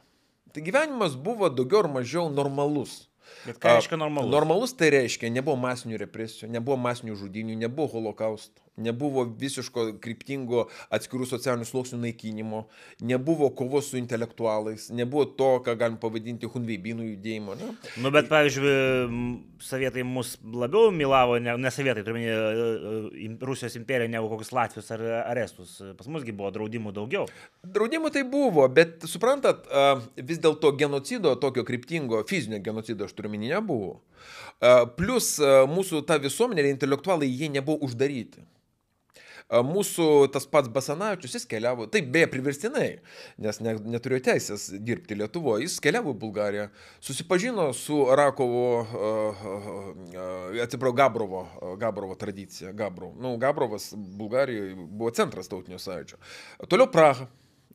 Tai 0.51 0.63
gyvenimas 0.65 1.15
buvo 1.15 1.47
daugiau 1.51 1.85
ar 1.85 1.91
mažiau 1.99 2.27
normalus. 2.31 3.10
Bet 3.45 3.59
ką 3.61 3.75
reiškia 3.77 3.99
normalus? 3.99 4.31
Normalus 4.33 4.73
tai 4.77 4.91
reiškia, 4.93 5.31
nebuvo 5.33 5.57
masinių 5.61 5.99
represijų, 6.03 6.49
nebuvo 6.53 6.77
masinių 6.81 7.17
žudinių, 7.19 7.57
nebuvo 7.63 7.89
holokausto 7.95 8.61
nebuvo 8.81 9.25
visiško 9.39 9.87
kryptingo 10.03 10.65
atskirų 10.93 11.27
socialinių 11.29 11.67
sluoksnių 11.69 11.99
naikinimo, 12.05 12.63
nebuvo 13.05 13.51
kovos 13.57 13.91
su 13.91 13.99
intelektualais, 13.99 14.89
nebuvo 14.95 15.27
to, 15.37 15.51
ką 15.65 15.75
galim 15.79 15.99
pavadinti 16.01 16.49
hunveibinų 16.49 17.07
judėjimo. 17.11 17.57
Ne? 17.59 17.71
Nu, 18.01 18.11
bet, 18.13 18.29
pavyzdžiui, 18.31 18.73
sovietai 19.61 20.05
mus 20.07 20.33
labiau 20.41 20.89
milavo, 20.95 21.37
ne, 21.43 21.55
ne 21.61 21.73
sovietai, 21.73 22.05
turiu 22.07 22.17
minėti 22.17 23.29
Rusijos 23.45 23.77
imperiją, 23.79 24.09
negu 24.11 24.29
kokius 24.31 24.53
Latvijos 24.55 24.91
ar, 24.95 25.05
ar 25.21 25.41
Estus. 25.41 25.77
Pas 25.99 26.09
musgi 26.11 26.33
buvo 26.35 26.51
draudimų 26.55 26.93
daugiau. 26.95 27.27
Draudimų 27.61 28.11
tai 28.13 28.25
buvo, 28.27 28.65
bet 28.71 29.05
suprantat, 29.09 29.67
vis 30.17 30.41
dėlto 30.41 30.73
genocido, 30.79 31.35
tokio 31.41 31.65
kryptingo 31.67 32.23
fizinio 32.29 32.61
genocido, 32.63 33.05
aš 33.05 33.15
turiu 33.17 33.31
minėti, 33.33 33.51
nebuvo. 33.51 33.99
Plus 34.97 35.33
mūsų 35.71 36.03
ta 36.07 36.19
visuomenė, 36.21 36.67
intelektualai, 36.75 37.29
jie 37.29 37.49
nebuvo 37.51 37.81
uždaryti. 37.87 38.43
Mūsų 39.51 40.29
tas 40.31 40.45
pats 40.47 40.71
Basanavičius, 40.71 41.33
jis 41.35 41.47
keliavo, 41.49 41.87
taip 41.91 42.07
beje 42.13 42.29
priverstinai, 42.31 42.87
nes 43.43 43.59
ne, 43.59 43.73
neturėjo 43.95 44.23
teisės 44.29 44.69
dirbti 44.79 45.17
Lietuvoje, 45.19 45.65
jis 45.65 45.75
keliavo 45.83 46.13
į 46.15 46.19
Bulgariją, 46.21 46.69
susipažino 47.03 47.67
su 47.75 47.99
Rakovo, 48.15 48.63
uh, 48.79 49.43
uh, 49.51 50.63
atsiprašau, 50.63 50.95
Gabrovo, 51.01 51.43
Gabrovo 51.81 52.15
tradicija, 52.15 52.71
Gabrov. 52.71 53.17
Nu, 53.19 53.35
Gabrovas 53.41 53.91
Bulgarijoje 53.95 54.75
buvo 54.79 55.11
centras 55.15 55.51
tautinio 55.51 55.81
sąjūdžio. 55.83 56.21
Toliau 56.71 56.87
Praha. 56.91 57.27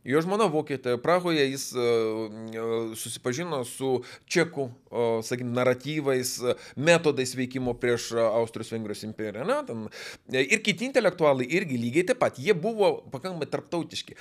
Jo 0.06 0.20
žmona 0.22 0.46
vokietė, 0.50 0.96
Prahoje 1.02 1.42
jis 1.48 1.68
uh, 1.74 2.92
susipažino 2.98 3.62
su 3.66 3.96
čekų, 4.30 4.66
uh, 4.68 5.18
sakykim, 5.26 5.50
naratyvais, 5.56 6.36
metodais 6.78 7.34
veikimo 7.34 7.74
prieš 7.80 8.12
Austrijos 8.22 8.70
Vengrijos 8.74 9.02
imperiją. 9.06 9.46
Na, 9.48 9.60
ten, 9.66 9.86
ir 10.30 10.62
kiti 10.64 10.86
intelektualai 10.86 11.46
irgi 11.58 11.78
lygiai 11.80 12.06
taip 12.10 12.20
pat, 12.22 12.38
jie 12.38 12.54
buvo 12.54 12.92
pakankamai 13.12 13.48
tarptautiški. 13.50 14.16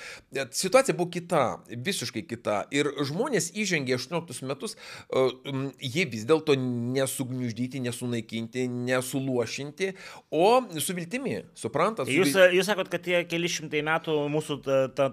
Situacija 0.50 0.96
buvo 0.98 1.10
kita, 1.14 1.42
visiškai 1.70 2.24
kita. 2.26 2.58
Ir 2.74 2.90
žmonės 3.06 3.52
įžengė 3.54 3.96
18 3.98 4.46
metus, 4.48 4.76
jie 5.78 6.06
vis 6.10 6.26
dėlto 6.28 6.56
nesugniuždyti, 6.58 7.82
nesunaikinti, 7.86 8.66
nesuluošinti, 8.90 9.92
o 10.34 10.50
su 10.82 10.96
viltimi, 10.96 11.38
suprantat? 11.54 12.10
Su... 12.10 12.18
Jūs, 12.18 12.34
jūs 12.56 12.68
sakot, 12.68 12.90
kad 12.92 13.04
tie 13.06 13.22
keli 13.28 13.50
šimtai 13.52 13.84
metų 13.86 14.18
mūsų 14.32 14.58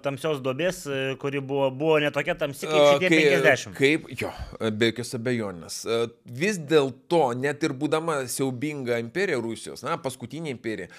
tamsios 0.04 0.42
duobės 0.44 0.63
duobės, 0.64 0.86
e, 0.88 1.16
kuri 1.20 1.42
buvo, 1.42 1.70
buvo 1.72 2.00
netokia 2.00 2.36
tamsi 2.36 2.68
kaip 2.68 2.82
šitie 2.94 3.10
kaip, 3.10 3.44
50. 3.44 3.76
Kaip, 3.78 4.08
jo, 4.20 4.32
be 4.72 4.90
jokios 4.92 5.14
abejonės. 5.18 5.80
Vis 6.26 6.58
dėlto, 6.58 7.34
net 7.38 7.64
ir 7.64 7.74
būdama 7.74 8.24
siaubinga 8.28 9.00
imperija 9.02 9.42
Rusijos, 9.42 9.84
na, 9.84 9.98
paskutinė 9.98 10.54
imperija, 10.54 10.90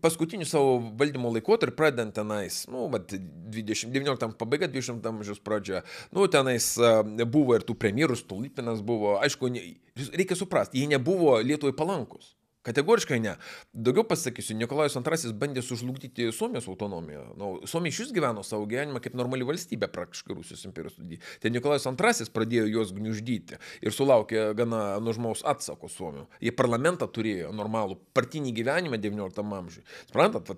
paskutiniu 0.00 0.46
savo 0.46 0.78
valdymo 0.98 1.32
laikotarpiu, 1.34 1.76
pradedant 1.76 2.14
tenais, 2.16 2.64
nu, 2.70 2.86
vat, 2.92 3.12
20, 3.12 3.92
19 3.94 4.38
pabaiga, 4.38 4.68
20 4.68 5.04
amžiaus 5.10 5.42
pradžia, 5.42 5.82
nu, 6.12 6.26
tenais 6.28 6.74
buvo 7.26 7.56
ir 7.56 7.66
tų 7.66 7.76
premjerų, 7.80 8.16
Stolypinas 8.16 8.82
buvo, 8.84 9.16
aišku, 9.24 9.50
reikia 10.16 10.38
suprasti, 10.38 10.82
jie 10.82 10.90
nebuvo 10.96 11.36
Lietuvai 11.44 11.76
palankus. 11.76 12.35
Kategoriškai 12.66 13.20
ne. 13.22 13.36
Daugiau 13.72 14.04
pasakysiu, 14.08 14.56
Nikolajus 14.58 14.96
II 14.98 15.34
bandė 15.38 15.62
sužlugdyti 15.62 16.30
Suomijos 16.34 16.68
autonomiją. 16.70 17.22
Nu, 17.38 17.50
Suomija 17.68 17.94
iš 17.94 18.00
vis 18.04 18.14
gyveno 18.16 18.42
savo 18.46 18.66
gyvenimą 18.66 19.02
kaip 19.04 19.14
normali 19.18 19.46
valstybė 19.46 19.88
praktiškai 19.94 20.34
Rusijos 20.34 20.64
imperijos 20.66 20.96
studijai. 20.96 21.22
Tai 21.42 21.52
Nikolajus 21.54 21.86
II 21.86 22.30
pradėjo 22.34 22.66
juos 22.72 22.92
gniuždyti 22.96 23.60
ir 23.86 23.94
sulaukė 23.94 24.48
gana 24.58 24.98
nužmaus 25.02 25.44
atsako 25.46 25.90
Suomijų. 25.92 26.26
Jie 26.42 26.52
parlamentą 26.56 27.06
turėjo 27.06 27.52
normalų 27.54 27.98
partinį 28.16 28.52
gyvenimą 28.56 28.98
XIX 29.02 29.54
amžiuje. 29.60 29.86
Suprantat, 30.10 30.50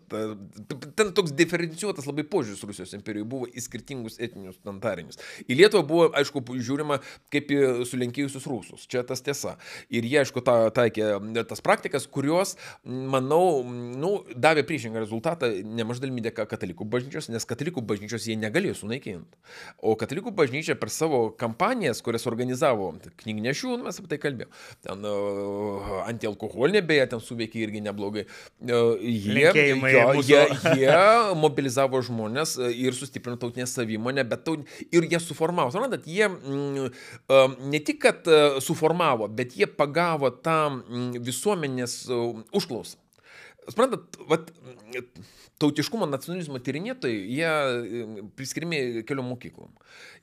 ten 0.96 1.12
toks 1.16 1.34
diferencijuotas 1.36 2.08
labai 2.08 2.24
požiūris 2.28 2.64
Rusijos 2.68 2.94
imperijoje 2.96 3.28
buvo 3.28 3.48
į 3.48 3.64
skirtingus 3.64 4.18
etninius 4.22 4.58
standarinius. 4.62 5.20
Į 5.46 5.58
Lietuvą 5.60 5.84
buvo, 5.88 6.08
aišku, 6.18 6.42
žiūrima 6.56 7.00
kaip 7.32 7.52
į 7.52 7.60
sulenkėjusius 7.88 8.46
rusus. 8.50 8.86
Čia 8.90 9.04
tas 9.06 9.22
tiesa. 9.24 9.56
Ir 9.92 10.06
jie, 10.08 10.20
aišku, 10.22 10.42
tą 10.44 10.56
taikė 10.74 11.10
tas 11.48 11.62
praktikas 11.64 11.97
dalykas, 11.98 12.06
kurios, 12.10 12.56
manau, 12.84 13.64
nu, 13.64 14.24
davė 14.36 14.64
priešingą 14.66 15.00
rezultatą 15.02 15.50
nemažai 15.64 16.06
dalimi 16.06 16.22
dėka 16.22 16.46
katalikų 16.46 16.86
bažnyčios, 16.88 17.28
nes 17.28 17.44
katalikų 17.44 17.82
bažnyčios 17.82 18.26
jie 18.26 18.36
negalėjo 18.36 18.74
sunaikinti. 18.82 19.38
O 19.82 19.96
katalikų 19.96 20.32
bažnyčia 20.32 20.76
per 20.78 20.90
savo 20.90 21.30
kampanijas, 21.30 22.02
kurias 22.02 22.26
organizavo 22.26 22.92
knygnešių, 23.22 23.76
nu, 23.78 23.84
mes 23.86 23.98
apie 23.98 24.08
tai 24.08 24.18
kalbėjome, 24.18 24.52
ten 24.82 25.04
uh, 25.04 26.04
antialkoholinė 26.06 26.82
beje 26.86 27.08
ten 27.12 27.20
suveikė 27.20 27.64
irgi 27.66 27.82
neblogai. 27.82 28.26
Uh, 28.62 28.96
jie, 29.02 29.48
jo, 29.48 30.22
jie, 30.22 30.42
jie 30.78 30.98
mobilizavo 31.38 32.00
žmonės 32.02 32.56
ir 32.58 32.96
sustiprino 32.96 33.38
tautinę 33.40 33.66
savimonę, 33.66 34.24
bet 34.28 34.44
taut, 34.46 34.66
ir 34.92 35.08
jie 35.08 35.20
suformavo. 35.22 35.72
Suprantat, 35.74 36.06
jie 36.08 36.28
mm, 36.28 36.90
uh, 37.28 37.58
ne 37.68 37.82
tik, 37.82 38.00
kad 38.02 38.28
suformavo, 38.62 39.26
bet 39.32 39.56
jie 39.58 39.66
pagavo 39.66 40.30
tą 40.30 40.58
mm, 40.68 41.18
visuomenės 41.24 41.87
užklausą. 42.52 42.98
suprantat, 43.68 44.16
vat, 44.30 44.50
tautiškumo 45.58 46.06
nacionalizmo 46.06 46.60
tyrinėtojai, 46.62 47.18
jie 47.34 48.14
priskirimi 48.38 49.02
keliom 49.06 49.32
mokyklom. 49.32 49.70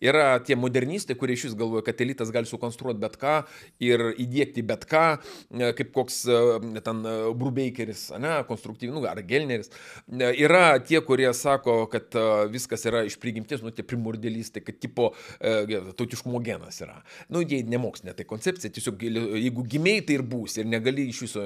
Yra 0.04 0.40
tie 0.44 0.56
modernistai, 0.60 1.16
kurie 1.20 1.36
iš 1.36 1.50
vis 1.50 1.58
galvoja, 1.60 1.84
kad 1.88 2.02
elitas 2.04 2.32
gali 2.34 2.48
sukonstruoti 2.48 3.02
bet 3.02 3.18
ką 3.20 3.36
ir 3.84 4.04
įdėkti 4.22 4.64
bet 4.68 4.86
ką, 4.90 5.04
e, 5.52 5.72
kaip 5.78 5.92
koks 5.96 6.22
e, 6.32 6.40
ten 6.86 7.02
e, 7.04 7.16
Brubakeris, 7.36 8.08
ne, 8.22 8.36
konstruktyviai, 8.48 8.96
nu, 8.96 9.04
ar 9.10 9.22
Gelneris. 9.28 9.72
Yra 10.10 10.78
tie, 10.84 11.00
kurie 11.06 11.32
sako, 11.36 11.78
kad 11.92 12.16
viskas 12.52 12.86
yra 12.88 13.04
iš 13.08 13.18
prigimties, 13.22 13.64
nu, 13.66 13.74
tie 13.76 13.86
primordialistai, 13.88 14.64
kad 14.66 14.80
tipo 14.80 15.12
tautiškumo 15.40 16.40
genas 16.46 16.80
yra. 16.84 16.98
Nu, 17.32 17.42
jie 17.44 17.62
nemokslinė 17.68 18.16
tai 18.18 18.28
koncepcija, 18.30 18.72
tiesiog 18.76 19.04
jeigu 19.06 19.66
gimiai, 19.70 20.04
tai 20.06 20.20
ir 20.20 20.26
būsi 20.28 20.62
ir 20.64 20.70
negali 20.70 21.08
iš 21.12 21.26
viso 21.26 21.44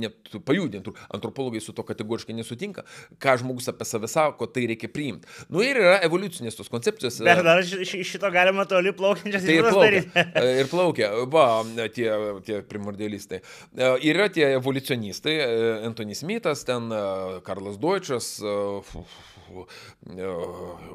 net 0.00 0.32
pajudinti. 0.48 0.94
Antropologai 1.14 1.60
su 1.62 1.74
to 1.76 1.84
kategoriškai 1.86 2.36
nesutinka, 2.36 2.84
ką 3.22 3.34
žmogus 3.42 3.68
apie 3.70 3.86
save 3.88 4.08
sako, 4.10 4.46
tai 4.52 4.66
reikia 4.70 4.90
priimti. 4.92 5.28
Nu 5.52 5.62
ir 5.64 5.78
yra 5.80 5.96
evoliucinės 6.06 6.58
tos 6.58 6.70
koncepcijos. 6.72 7.20
Bet 7.26 7.42
dar 7.46 7.62
iš 7.62 7.94
šito 8.06 8.30
galima 8.34 8.66
toli 8.70 8.92
plaukiančias 8.96 9.46
tai 9.46 9.56
ir 9.58 9.68
plaukia. 9.68 10.24
ir 10.62 10.70
plaukia, 10.70 11.10
va, 11.32 11.46
tie, 11.94 12.08
tie 12.46 12.60
primordialistai. 12.68 13.40
E, 13.42 13.90
yra 14.10 14.28
tie 14.32 14.52
evoliucionistai, 14.58 15.34
e, 15.34 15.74
Anthony 15.88 16.16
Smithas, 16.18 16.64
ten 16.68 16.92
e, 16.94 17.02
Karlas 17.46 17.80
Deutsches, 17.82 18.30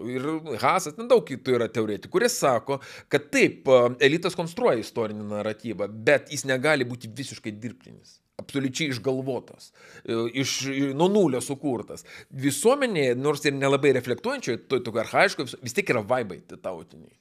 ir 0.08 0.28
Hasas, 0.62 0.96
ten 0.96 1.10
daug 1.12 1.24
kitų 1.28 1.58
yra 1.60 1.70
teoretikų, 1.74 2.14
kurie 2.14 2.32
sako, 2.32 2.80
kad 3.12 3.32
taip, 3.34 3.70
elitas 4.04 4.38
konstruoja 4.38 4.84
istorinį 4.84 5.30
naratyvą, 5.32 5.90
bet 5.90 6.32
jis 6.34 6.46
negali 6.50 6.88
būti 6.88 7.12
visiškai 7.12 7.56
dirbtinis 7.58 8.23
absoliučiai 8.42 8.90
išgalvotas, 8.90 9.72
iš 10.34 10.56
nuo 10.98 11.08
nulio 11.12 11.42
sukurtas. 11.42 12.06
Visuomenėje, 12.46 13.16
nors 13.20 13.46
ir 13.46 13.54
nelabai 13.54 13.94
reflektuojančioje, 13.98 14.64
to 14.68 14.80
tokio 14.86 15.04
arhaiško, 15.04 15.46
vis 15.62 15.78
tiek 15.78 15.94
yra 15.94 16.02
vaibai 16.08 16.40
tautiniai. 16.56 17.14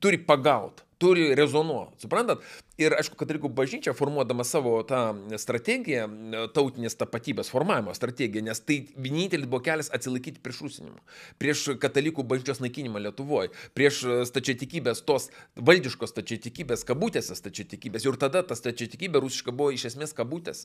Turi 0.00 0.20
pagaut, 0.24 0.84
turi 1.02 1.32
rezonuoti, 1.36 2.04
suprantat? 2.06 2.44
Ir 2.74 2.90
aišku, 2.98 3.14
katalikų 3.14 3.52
bažnyčia 3.54 3.92
formuodama 3.94 4.42
savo 4.42 4.72
tą 4.82 5.14
strategiją, 5.38 6.08
tautinės 6.56 6.96
tapatybės 6.98 7.46
formavimo 7.52 7.92
strategiją, 7.94 8.42
nes 8.48 8.58
tai 8.66 8.80
vienintelis 8.98 9.46
buvo 9.46 9.60
kelias 9.62 9.92
atsilaikyti 9.94 10.40
prieš 10.42 10.64
rusinimą, 10.66 10.98
prieš 11.38 11.76
katalikų 11.78 12.24
bažnyčios 12.26 12.58
naikinimą 12.64 12.98
Lietuvoje, 13.04 13.52
prieš 13.78 14.00
stačiatikybės, 14.26 15.04
tos 15.06 15.28
valdiškos 15.54 16.10
stačiatikybės, 16.10 16.82
kabutėse 16.88 17.36
stačiatikybės. 17.38 18.08
Ir 18.08 18.18
tada 18.18 18.42
ta 18.42 18.58
stačiatikybė 18.58 19.22
rusiška 19.22 19.54
buvo 19.54 19.70
iš 19.76 19.86
esmės 19.92 20.16
kabutės. 20.18 20.64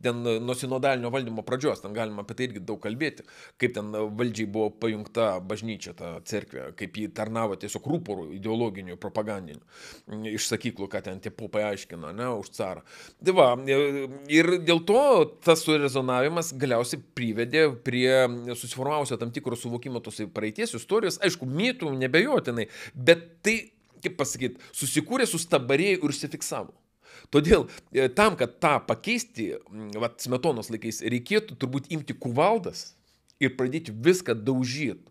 Ten 0.00 0.24
nuo 0.24 0.56
sinodalinio 0.56 1.12
valdymo 1.12 1.44
pradžios, 1.44 1.84
ten 1.84 1.92
galima 1.92 2.24
apie 2.24 2.38
tai 2.38 2.48
irgi 2.48 2.64
daug 2.64 2.80
kalbėti, 2.80 3.28
kaip 3.60 3.76
ten 3.76 3.92
valdžiai 3.92 4.48
buvo 4.48 4.70
pajungta 4.80 5.28
bažnyčia, 5.44 5.92
ta 5.92 6.16
cerkvė, 6.24 6.70
kaip 6.80 6.96
ji 6.96 7.12
tarnavo 7.20 7.60
tiesiog 7.60 7.92
rūporų 7.92 8.30
ideologinių, 8.40 8.96
propagandinių 8.96 10.32
iš 10.32 10.48
sakyklų, 10.54 10.88
kad 10.88 11.04
ten 11.04 11.20
tie 11.20 11.28
popai 11.28 11.49
paaiškino, 11.52 12.12
ne, 12.16 12.28
už 12.40 12.52
carą. 12.56 12.84
Tai 13.24 13.34
va, 13.36 13.48
ir 14.30 14.50
dėl 14.66 14.82
to 14.88 15.02
tas 15.44 15.64
surezonavimas 15.66 16.52
galiausiai 16.60 17.02
privedė 17.16 17.66
prie 17.84 18.10
susiformavusio 18.54 19.18
tam 19.20 19.32
tikro 19.34 19.58
suvokimo 19.58 20.02
tos 20.04 20.22
praeities 20.34 20.76
istorijos, 20.78 21.20
aišku, 21.24 21.48
mitų 21.48 21.92
nebejotinai, 22.00 22.68
bet 22.94 23.26
tai, 23.44 23.56
kaip 24.04 24.16
pasakyti, 24.20 24.62
susikūrė, 24.76 25.28
sustabarėjo 25.28 26.00
ir 26.00 26.14
užsifiksavo. 26.14 26.74
Todėl 27.30 27.66
e, 27.92 28.08
tam, 28.08 28.36
kad 28.38 28.56
tą 28.62 28.78
pakeisti, 28.86 29.52
vat, 30.00 30.18
smetonos 30.22 30.70
laikais, 30.72 31.02
reikėtų 31.04 31.58
turbūt 31.60 31.90
imti 31.94 32.16
kuvaldas 32.16 32.94
ir 33.42 33.54
pradėti 33.58 33.94
viską 33.94 34.34
daužyti. 34.34 35.09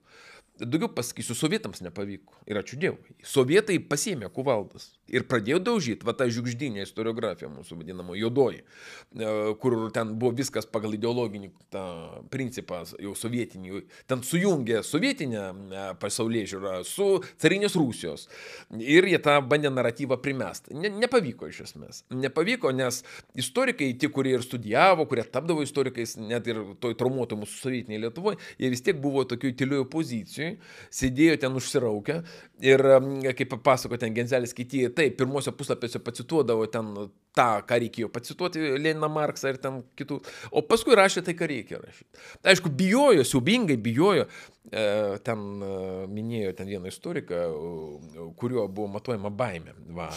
Daugiau 0.59 0.91
pasakysiu, 0.91 1.35
sovietams 1.37 1.83
nepavyko. 1.85 2.35
Ir 2.49 2.59
ačiū 2.59 2.79
Dievui. 2.79 3.15
Sovietai 3.23 3.77
pasėmė 3.79 4.27
kuvaldas 4.33 4.89
ir 5.09 5.25
pradėjo 5.29 5.59
daužyti, 5.63 6.05
va 6.05 6.13
tą 6.17 6.27
žiūkždinę 6.29 6.83
istoriografiją 6.85 7.49
mūsų 7.53 7.77
vadinamo 7.79 8.15
juodoji, 8.17 8.61
e, 8.61 9.31
kur 9.61 9.77
ten 9.95 10.13
buvo 10.19 10.33
viskas 10.37 10.67
pagal 10.69 10.95
ideologinį 10.97 11.51
tą 11.73 11.83
principą 12.33 12.81
jau 13.01 13.15
sovietinį, 13.17 13.83
ten 14.09 14.23
sujungė 14.25 14.81
sovietinę 14.85 15.43
e, 15.45 15.85
pasaulyje 16.01 16.51
žiūrą 16.53 16.75
su 16.87 17.07
carinės 17.41 17.77
Rusijos 17.79 18.27
ir 18.79 19.07
jie 19.09 19.19
tą 19.23 19.39
bandė 19.45 19.71
naratyvą 19.73 20.19
primesti. 20.21 20.75
Ne, 20.77 20.91
nepavyko 21.01 21.49
iš 21.49 21.63
esmės. 21.67 22.03
Nepavyko, 22.13 22.73
nes 22.75 23.01
istorikai, 23.39 23.91
tie, 23.99 24.11
kurie 24.13 24.35
ir 24.37 24.45
studijavo, 24.45 25.07
kurie 25.09 25.25
tapdavo 25.25 25.65
istorikais, 25.65 26.17
net 26.21 26.47
ir 26.49 26.61
toj 26.83 26.97
traumuoto 26.99 27.39
mūsų 27.39 27.63
sovietiniai 27.63 28.03
Lietuvoje, 28.05 28.39
jie 28.61 28.71
vis 28.71 28.83
tiek 28.85 28.99
buvo 29.01 29.25
tokių 29.27 29.53
tyliojo 29.59 29.87
pozicijoje, 30.49 30.89
sėdėjo 30.89 31.37
ten 31.39 31.55
užsiraukę 31.55 32.15
ir, 32.65 32.83
kaip 33.37 33.49
papasako 33.53 33.97
ten 33.97 34.13
Genzelis 34.13 34.53
kiti, 34.53 34.87
taip, 34.95 35.17
pirmosios 35.17 35.55
puslapiuose 35.55 36.01
pacituodavo 36.03 36.67
ten 36.67 37.09
tą, 37.39 37.47
ką 37.67 37.79
reikėjo 37.85 38.11
pacituoti, 38.13 38.61
Leniną 38.79 39.09
Marksą 39.11 39.53
ir 39.53 39.59
ten 39.63 39.81
kitų, 39.99 40.19
o 40.51 40.63
paskui 40.65 40.97
rašė 40.99 41.23
tai, 41.25 41.35
ką 41.39 41.49
reikia 41.49 41.81
rašyti. 41.81 42.23
Aišku, 42.51 42.71
bijojo, 42.79 43.25
siubingai 43.27 43.77
bijojo, 43.79 44.25
e, 44.69 44.83
ten 45.25 45.45
e, 45.63 45.71
minėjo 46.11 46.53
ten 46.57 46.69
vieną 46.69 46.91
istoriką, 46.91 47.39
kuriuo 48.39 48.65
buvo 48.67 48.89
matuojama 48.95 49.31
baimė 49.33 49.75
va, 49.95 50.09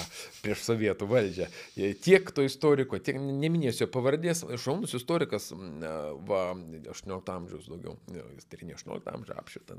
prieš 0.42 0.64
sovietų 0.66 1.08
valdžią. 1.10 1.48
E, 1.76 1.92
tiek 2.02 2.32
to 2.34 2.44
istoriko, 2.46 2.98
tiek 2.98 3.18
neminėsiu 3.20 3.88
pavardės, 3.92 4.44
šaunus 4.62 4.96
istorikas, 4.98 5.50
va, 6.28 6.42
18 6.94 7.34
amžiaus 7.36 7.70
daugiau, 7.70 7.96
jis 8.36 8.48
tyrinė 8.50 8.76
18 8.78 9.14
amžių 9.16 9.38
apšitą. 9.42 9.78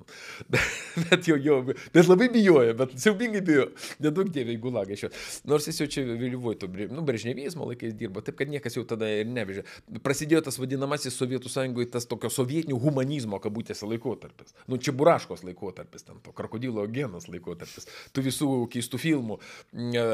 Bet, 0.53 0.79
bet 1.09 1.27
jo, 1.29 1.37
jo, 1.41 1.59
bet 1.65 2.07
labai 2.07 2.29
bijojo, 2.33 2.75
bet 2.77 2.95
siubingai 3.01 3.43
bijojo, 3.45 3.69
nedaug 4.03 4.31
dievai 4.33 4.57
gulagą 4.61 4.95
iš 4.95 5.07
jo. 5.07 5.11
Nors 5.49 5.67
jis 5.69 5.81
jau 5.83 5.89
čia 5.95 6.03
vėlyvuoju, 6.07 6.59
to, 6.61 6.69
nu, 6.93 7.03
brežnevizmo 7.33 7.65
laikais 7.67 7.93
dirbo, 7.93 8.21
taip 8.21 8.37
kad 8.37 8.49
niekas 8.49 8.77
jau 8.77 8.83
tada 8.87 9.07
ir 9.09 9.27
nevežė. 9.27 9.63
Prasidėjo 10.03 10.43
tas 10.45 10.57
vadinamasis 10.59 11.15
Sovietų 11.17 11.49
sąjungoje 11.51 11.89
tas 11.91 12.05
tokio 12.09 12.29
sovietinių 12.29 12.77
humanizmo 12.79 13.39
kabutėse 13.39 13.87
laikotarpis. 13.89 14.53
Nu, 14.67 14.77
čia 14.77 14.93
buraškos 14.93 15.43
laikotarpis, 15.43 16.05
ten 16.07 16.19
to 16.23 16.33
krokodilo 16.35 16.85
genas 16.87 17.27
laikotarpis, 17.27 17.87
tų 18.13 18.25
visų 18.27 18.49
keistų 18.73 18.99
filmų 19.01 19.39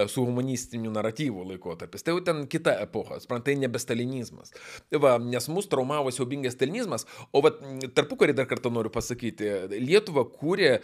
su 0.10 0.26
humanistiniu 0.26 0.92
naratyvu 0.96 1.46
laikotarpis. 1.54 2.04
Tai 2.04 2.16
jau 2.16 2.24
ten 2.26 2.46
kita 2.48 2.76
epocha, 2.84 3.20
suprantai, 3.24 3.58
nebe 3.60 3.80
stalinizmas. 3.82 4.54
Tai 4.90 5.02
va, 5.04 5.16
nes 5.20 5.50
mus 5.52 5.70
traumavo 5.70 6.12
siaubingas 6.14 6.56
stalinizmas, 6.58 7.06
o 7.34 7.44
va, 7.46 7.54
tarpukarį 7.96 8.38
dar 8.40 8.50
kartą 8.50 8.72
noriu 8.74 8.92
pasakyti, 8.94 9.50
Lietuva 9.80 10.26
kūrė, 10.28 10.80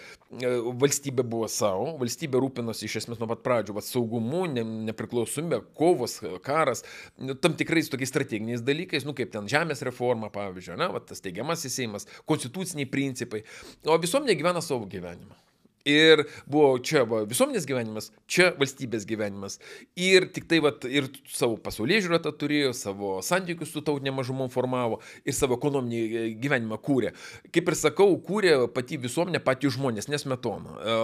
valstybė 0.82 1.26
buvo 1.28 1.48
savo, 1.52 1.96
valstybė 2.00 2.40
rūpinosi 2.42 2.88
iš 2.88 3.00
esmės 3.02 3.20
nuo 3.22 3.30
pat 3.32 3.44
pradžių, 3.46 3.76
va, 3.78 3.84
saugumu, 3.86 4.46
ne, 4.52 4.64
nepriklausomybė, 4.90 5.62
kovos, 5.78 6.15
karas, 6.46 6.84
nu, 7.18 7.38
tam 7.40 7.56
tikrais 7.58 7.90
tokiais 7.92 8.12
strateginiais 8.12 8.64
dalykais, 8.66 9.08
nu 9.08 9.16
kaip 9.18 9.34
ten 9.34 9.50
žemės 9.52 9.84
reforma, 9.88 10.32
pavyzdžiui, 10.34 10.78
ne, 10.82 10.92
va, 10.96 11.04
tas 11.04 11.24
teigiamasis 11.24 11.80
Seimas, 11.80 12.10
konstituciniai 12.30 12.90
principai, 12.92 13.44
o 13.86 13.98
visuomenė 14.02 14.38
gyvena 14.40 14.64
savo 14.64 14.88
gyvenimą. 14.90 15.45
Ir 15.86 16.24
buvo 16.50 16.80
čia 16.82 17.04
va, 17.06 17.20
visuomenės 17.30 17.68
gyvenimas, 17.70 18.08
čia 18.26 18.48
valstybės 18.58 19.04
gyvenimas. 19.06 19.60
Ir 20.02 20.26
tik 20.34 20.48
tai, 20.50 20.58
va, 20.66 20.72
ir 20.90 21.12
savo 21.30 21.60
pasaulyje 21.62 22.08
žiūrą 22.08 22.18
tą 22.24 22.32
turėjo, 22.34 22.72
savo 22.74 23.12
santykius 23.26 23.70
su 23.70 23.84
tautinė 23.86 24.16
mažumom 24.18 24.50
formavo 24.50 24.98
ir 25.22 25.36
savo 25.38 25.60
ekonominį 25.60 26.00
e, 26.02 26.24
gyvenimą 26.42 26.80
kūrė. 26.82 27.12
Kaip 27.54 27.70
ir 27.70 27.78
sakau, 27.78 28.08
kūrė 28.26 28.56
pati 28.74 28.98
visuomenė, 29.04 29.44
pati 29.46 29.70
žmonės, 29.76 30.10
nesmetona. 30.10 30.74
E, 30.74 30.96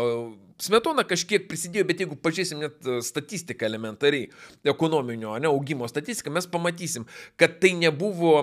smetona 0.65 1.05
kažkiek 1.05 1.45
prisidėjo, 1.51 1.85
bet 1.91 2.01
jeigu 2.01 2.17
pažiūrėsim 2.17 2.65
net 2.65 2.81
e, 2.81 2.97
statistiką 3.05 3.69
elementariai, 3.69 4.31
ekonominio 4.73 5.37
ne, 5.37 5.51
augimo 5.51 5.85
statistiką, 5.93 6.33
mes 6.33 6.49
pamatysim, 6.49 7.05
kad 7.37 7.59
tai 7.61 7.75
nebuvo 7.77 8.33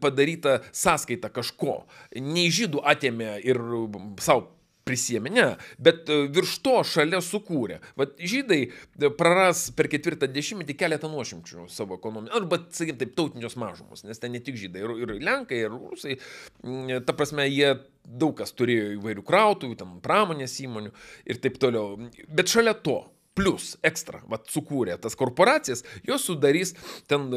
padaryta 0.00 0.62
sąskaita 0.72 1.28
kažko. 1.36 1.82
Nei 2.16 2.48
žydų 2.48 2.80
atėmė 2.96 3.36
ir 3.44 3.60
savo 4.24 4.48
prisėmė, 4.88 5.32
ne, 5.32 5.46
bet 5.82 6.10
e, 6.10 6.18
virš 6.32 6.56
to 6.64 6.74
šalia 6.86 7.22
sukūrė. 7.24 7.78
Vat 7.98 8.16
žydai 8.18 8.60
e, 8.66 9.10
praras 9.18 9.68
per 9.76 9.88
ketvirtą 9.92 10.28
dešimtmetį 10.32 10.76
keletą 10.78 11.10
nuošimčių 11.12 11.68
savo 11.72 11.98
ekonomiją, 12.00 12.34
arba, 12.40 12.60
sakykim, 12.74 12.98
taip, 13.00 13.14
tautinios 13.18 13.56
mažumos, 13.60 14.04
nes 14.08 14.22
ten 14.22 14.34
ne 14.34 14.42
tik 14.44 14.58
žydai, 14.60 14.84
ir, 14.84 14.94
ir 15.06 15.14
lenkai, 15.22 15.62
ir 15.66 15.72
rusai, 15.74 16.18
ta 17.06 17.16
prasme, 17.16 17.46
jie 17.50 17.74
daug 18.02 18.34
kas 18.38 18.54
turėjo 18.58 18.96
įvairių 18.98 19.24
krautų, 19.26 19.72
tam 19.78 19.98
pramonės 20.04 20.58
įmonių 20.64 20.92
ir 21.30 21.42
taip 21.42 21.58
toliau. 21.62 22.10
Bet 22.28 22.50
šalia 22.50 22.74
to, 22.74 23.02
plus, 23.38 23.76
ekstra, 23.86 24.20
vat, 24.28 24.44
sukūrė 24.52 24.98
tas 25.00 25.16
korporacijas, 25.18 25.82
jos 26.04 26.26
sudarys 26.28 26.74
ten 27.08 27.30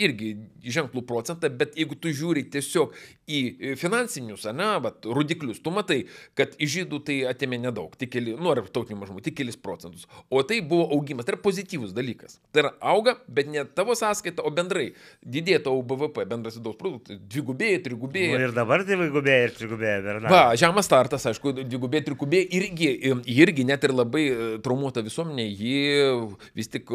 irgi 0.00 0.30
ženklų 0.64 1.02
procentą, 1.08 1.50
bet 1.52 1.76
jeigu 1.76 1.98
tu 2.00 2.12
žiūri 2.16 2.46
tiesiog 2.52 2.94
į 3.28 3.74
finansinius, 3.76 4.46
ne, 4.56 4.70
vat, 4.84 5.04
rodiklius, 5.04 5.60
tu 5.60 5.72
matai, 5.74 6.00
kad 6.38 6.54
iš 6.56 6.78
žydų 6.78 7.02
tai 7.04 7.18
atėmė 7.28 7.60
nedaug, 7.66 7.92
tik 8.00 8.14
keli, 8.14 8.36
nu, 8.40 8.54
ar 8.54 8.62
tautinių 8.64 9.02
mažumų, 9.02 9.22
tik 9.26 9.36
kelis 9.42 9.60
procentus. 9.60 10.08
O 10.32 10.40
tai 10.48 10.62
buvo 10.64 10.88
augimas, 10.96 11.28
tai 11.28 11.36
yra 11.36 11.42
pozityvus 11.44 11.92
dalykas. 11.96 12.38
Tai 12.52 12.64
yra 12.64 12.72
auga, 12.94 13.18
bet 13.28 13.52
ne 13.52 13.66
tavo 13.76 13.96
sąskaita, 13.98 14.44
o 14.48 14.52
bendrai 14.54 14.94
didėja 15.20 15.60
tavo 15.68 15.84
BVP, 15.84 16.24
bendras 16.30 16.56
vidaus 16.56 16.80
produktas, 16.80 17.20
dvigubėja, 17.28 17.82
trigubėja. 17.84 18.32
Nu, 18.32 18.48
ir 18.48 18.56
dabar 18.56 18.86
dvigubėja 18.88 19.50
ir 19.50 19.54
trigubėja, 19.60 20.00
Bernardas. 20.08 20.32
Va, 20.32 20.56
žemas 20.60 20.88
startas, 20.88 21.28
aišku, 21.28 21.52
dvigubėja, 21.60 22.08
trigubėja, 22.08 22.48
irgi, 22.62 22.90
irgi 23.36 23.68
net 23.68 23.84
ir 23.84 23.92
labai 23.92 24.24
traumuota 24.64 25.04
visuomenė 25.04 25.17
visuomenė, 25.18 25.46
ji 25.58 26.48
vis 26.54 26.68
tik, 26.70 26.90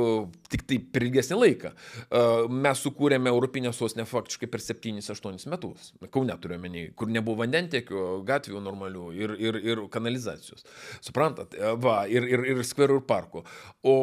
tik 0.51 0.63
tai 0.67 0.80
per 0.80 1.03
ilgesnį 1.07 1.38
laiką. 1.39 1.71
Mes 2.49 2.84
sukūrėme 2.84 3.32
Europinę 3.32 3.74
sostinę 3.74 4.05
faktiškai 4.07 4.47
per 4.47 4.61
7-8 4.63 5.49
metus. 5.51 5.91
Kaune 6.11 6.36
turiu 6.39 6.59
menį, 6.61 6.93
kur 6.95 7.11
nebuvo 7.11 7.41
vandentiekio, 7.43 8.24
gatvių 8.28 8.61
normalių 8.63 9.09
ir, 9.17 9.36
ir, 9.39 9.59
ir 9.63 9.84
kanalizacijos. 9.91 10.63
Suprantat, 11.03 11.55
va, 11.84 12.03
ir, 12.07 12.24
ir, 12.24 12.45
ir 12.53 12.63
skverų 12.63 13.01
ir 13.01 13.07
parkų. 13.07 13.43
O 13.84 13.95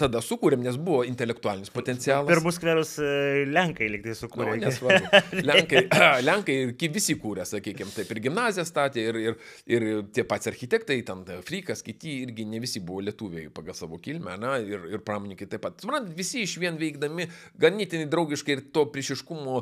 tada 0.00 0.20
sukūrėm, 0.24 0.64
nes 0.64 0.76
buvo 0.76 1.02
intelektualinis 1.08 1.72
potencialas. 1.72 2.28
Pirmus 2.28 2.58
skverus 2.58 2.96
e, 3.00 3.44
Lenkai 3.48 3.88
liktai 3.92 4.16
sukūrė. 4.18 4.54
No, 4.54 4.58
nesvarbu. 4.66 5.22
Lenkai, 5.48 5.84
Lenkai 6.28 6.90
visi 6.94 7.16
kūrė, 7.20 7.46
sakykime, 7.48 7.92
taip 7.94 8.12
ir 8.12 8.22
gimnaziją 8.28 8.66
statė, 8.68 9.06
ir, 9.08 9.20
ir, 9.22 9.38
ir 9.70 9.88
tie 10.14 10.26
patys 10.28 10.52
architektai, 10.52 11.00
ten 11.06 11.24
Frikas, 11.46 11.82
kiti 11.86 12.20
irgi 12.24 12.46
ne 12.48 12.60
visi 12.62 12.82
buvo 12.84 13.02
lietuviai 13.04 13.48
pagal 13.54 13.76
savo 13.78 13.98
kilmę, 14.02 14.36
na, 14.40 14.56
ir, 14.62 14.86
ir 14.92 15.02
pramoninkai 15.04 15.48
taip 15.50 15.62
pat. 15.64 15.78
Suprantat, 15.82 16.12
visi 16.16 16.42
iš 16.44 16.56
vien 16.62 16.78
veikdami 16.80 17.28
ganėtinai 17.60 18.08
draugiškai 18.10 18.56
ir 18.56 18.62
to 18.74 18.86
priešiškumo 18.92 19.60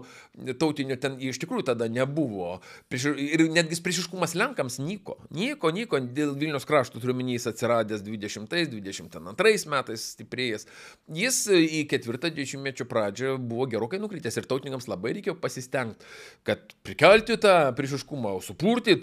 tautinio 0.60 0.96
ten 1.00 1.18
iš 1.22 1.40
tikrųjų 1.42 1.66
tada 1.72 1.88
nebuvo. 1.92 2.56
Prieš, 2.92 3.12
ir 3.16 3.44
netgi 3.52 3.78
priešiškumas 3.84 4.36
Lenkams 4.38 4.78
nyko. 4.82 5.18
Nyko, 5.36 5.72
nyko, 5.76 6.02
dėl 6.16 6.34
Vilnius 6.38 6.66
krašto 6.68 7.02
turiuomenys 7.02 7.48
atsiradęs 7.50 8.04
20-22 8.06 9.72
metais 9.72 10.06
stiprėjęs. 10.16 10.68
Jis 11.12 11.42
į 11.52 11.84
ketvirtą 11.90 12.32
dešimtmečio 12.34 12.88
pradžią 12.90 13.36
buvo 13.40 13.68
gerokai 13.70 14.00
nukritęs 14.02 14.40
ir 14.40 14.48
tautininkams 14.50 14.88
labai 14.90 15.16
reikėjo 15.18 15.36
pasistengti, 15.42 16.08
kad 16.46 16.74
prikelti 16.86 17.38
tą 17.42 17.56
priešiškumą, 17.78 18.38
supurtyti 18.44 19.02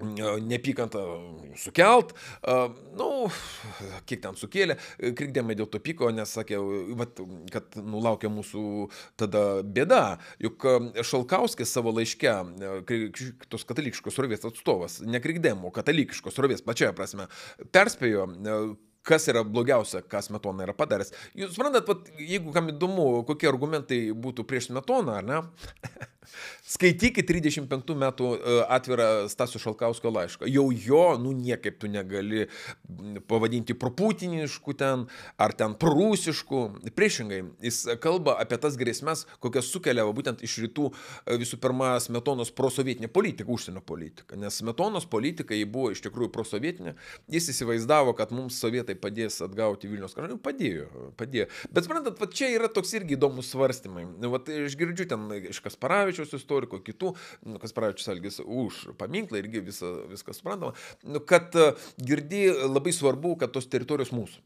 nepykantą 0.00 1.02
sukelt, 1.58 2.14
nu, 2.98 3.08
kiek 4.08 4.22
ten 4.24 4.38
sukėlė, 4.38 4.78
krikdėmai 5.18 5.56
dėl 5.58 5.68
to 5.70 5.80
pyko, 5.82 6.10
nes 6.14 6.32
sakė, 6.38 6.60
vat, 6.98 7.22
kad 7.54 7.78
nulaukia 7.82 8.30
mūsų 8.32 8.64
tada 9.20 9.44
bėda, 9.62 10.18
juk 10.42 10.66
Šalkauskis 11.02 11.72
savo 11.74 11.92
laiške, 11.96 12.34
tos 13.50 13.66
katalikiškos 13.68 14.20
rovės 14.22 14.46
atstovas, 14.48 15.00
nekrikdėmo, 15.06 15.72
katalikiškos 15.74 16.38
rovės 16.42 16.64
plačiaja 16.66 16.94
prasme, 16.96 17.28
perspėjo 17.74 18.28
kas 19.08 19.28
yra 19.32 19.44
blogiausia, 19.46 20.02
ką 20.04 20.22
Smetona 20.26 20.66
yra 20.66 20.76
padaręs. 20.76 21.14
Jūs 21.38 21.56
suprantat, 21.56 21.88
vat, 21.88 22.12
jeigu 22.20 22.52
kam 22.54 22.70
įdomu, 22.74 23.08
kokie 23.28 23.50
argumentai 23.50 24.02
būtų 24.12 24.46
prieš 24.48 24.70
Smetoną, 24.70 25.18
ar 25.22 25.28
ne? 25.28 25.42
Skaitykit 26.68 27.28
35 27.28 27.94
metų 27.98 28.30
e, 28.36 28.56
atvirą 28.74 29.06
Stasio 29.32 29.60
Šalkausko 29.62 30.10
laišką. 30.12 30.48
Jau 30.52 30.66
jo, 30.72 31.04
nu 31.22 31.32
niekaip 31.36 31.78
tu 31.80 31.88
negali 31.90 32.46
pavadinti 33.30 33.76
proputinišku 33.78 34.74
ten, 34.78 35.06
ar 35.40 35.54
ten 35.56 35.76
prūsišku. 35.80 36.60
Priešingai, 36.98 37.40
jis 37.64 37.80
kalba 38.02 38.36
apie 38.42 38.58
tas 38.60 38.76
grėsmės, 38.80 39.24
kokias 39.44 39.70
sukelia 39.72 40.06
būtent 40.12 40.44
iš 40.44 40.58
rytų 40.66 40.90
e, 40.90 41.38
visų 41.40 41.60
pirma 41.62 41.94
Smetonos 42.02 42.52
prosovietinė 42.56 43.10
politika, 43.12 43.50
užsienio 43.52 43.82
politika. 43.84 44.36
Nes 44.36 44.60
Smetonos 44.60 45.08
politika 45.08 45.56
jį 45.56 45.68
buvo 45.72 45.92
iš 45.94 46.04
tikrųjų 46.04 46.32
prosovietinė. 46.34 46.96
Jis 47.32 47.50
įsivaizdavo, 47.54 48.14
kad 48.18 48.34
mums 48.34 48.60
sovietai 48.60 48.97
padės 49.00 49.38
atgauti 49.44 49.90
Vilnius 49.90 50.16
kraštą. 50.16 50.34
Nu, 50.34 50.40
padėjo, 50.42 50.88
padėjo. 51.18 51.48
Bet 51.74 51.86
suprantat, 51.86 52.18
va, 52.20 52.28
čia 52.40 52.50
yra 52.56 52.70
toks 52.72 52.94
irgi 52.98 53.16
įdomus 53.16 53.52
svarstymai. 53.54 54.04
Vat, 54.34 54.50
aš 54.68 54.76
girdžiu 54.78 55.08
ten 55.10 55.26
iš 55.52 55.62
Kasparavičiaus 55.64 56.36
istoriko, 56.38 56.82
kitų, 56.84 57.14
nu, 57.48 57.62
kas 57.62 57.76
praečius 57.76 58.12
Algis 58.12 58.42
už 58.44 58.84
paminklą 59.00 59.42
irgi 59.42 59.64
visa, 59.70 59.94
viskas 60.10 60.42
suprantama, 60.42 60.74
nu, 61.06 61.22
kad 61.24 61.54
e, 61.58 61.72
girdi 62.02 62.48
labai 62.66 62.94
svarbu, 62.94 63.36
kad 63.40 63.54
tos 63.54 63.70
teritorijos 63.70 64.14
mūsų. 64.14 64.42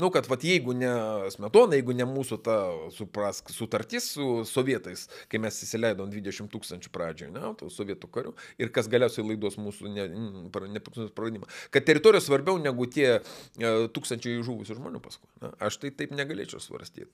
Nu, 0.00 0.10
kad 0.10 0.26
vat, 0.30 0.44
jeigu 0.44 0.72
ne 0.76 0.90
Smetona, 1.34 1.76
jeigu 1.76 1.94
ne 1.96 2.06
mūsų 2.08 2.38
ta 2.44 2.56
suprask, 2.94 3.50
sutartis 3.52 4.06
su 4.14 4.28
sovietais, 4.48 5.06
kai 5.30 5.40
mes 5.42 5.58
įsileidom 5.66 6.08
20 6.12 6.48
tūkstančių 6.52 6.92
pradžioje, 6.94 7.32
ne, 7.34 7.42
tų 7.60 7.68
sovietų 7.74 8.08
karių, 8.14 8.32
ir 8.62 8.72
kas 8.74 8.88
galiausiai 8.90 9.26
laidos 9.26 9.58
mūsų 9.60 9.92
nepriklausomybės 9.92 11.12
praradimą, 11.16 11.50
kad 11.74 11.86
teritorijos 11.88 12.28
svarbiau 12.30 12.56
negu 12.62 12.86
tie 12.90 13.08
e, 13.18 13.72
tūkstančiai 13.92 14.40
žuvusių 14.46 14.78
žmonių 14.78 15.02
paskui. 15.04 15.28
Ne? 15.42 15.52
Aš 15.68 15.80
tai 15.82 15.92
taip 15.96 16.14
negalėčiau 16.16 16.62
svarstyti. 16.62 17.10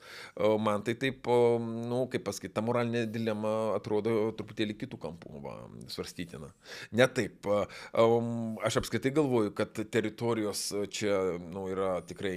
Man 0.62 0.84
tai 0.87 0.95
taip, 1.01 1.26
nu, 1.26 2.05
kaip 2.12 2.26
pasakyti, 2.26 2.55
ta 2.55 2.62
moralinė 2.64 3.07
dilema 3.11 3.55
atrodo 3.76 4.30
truputėlį 4.39 4.76
kitų 4.78 5.01
kampų 5.03 5.43
va, 5.45 5.57
svarstytina. 5.93 6.53
Ne 6.97 7.09
taip. 7.11 7.49
Aš 7.97 8.80
apskritai 8.82 9.14
galvoju, 9.16 9.55
kad 9.57 9.74
teritorijos 9.91 10.68
čia 10.95 11.18
nu, 11.43 11.66
yra 11.72 11.97
tikrai 12.07 12.37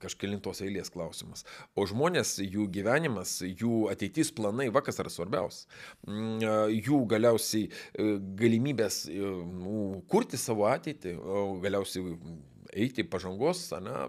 kažkelintos 0.00 0.62
eilės 0.64 0.90
klausimas. 0.92 1.44
O 1.76 1.84
žmonės, 1.88 2.38
jų 2.40 2.66
gyvenimas, 2.72 3.38
jų 3.44 3.90
ateitis 3.92 4.32
planai, 4.36 4.70
vakas 4.72 5.00
yra 5.02 5.12
svarbiausia. 5.12 5.68
Mm, 6.08 6.40
jų 6.80 7.02
galiausiai 7.10 7.68
e, 7.68 8.06
galimybės 8.40 9.02
e, 9.12 9.32
kurti 10.10 10.40
savo 10.40 10.68
ateitį, 10.70 11.16
galiausiai 11.64 12.16
eiti 12.72 13.04
pažangos, 13.06 13.62
ne, 13.82 14.08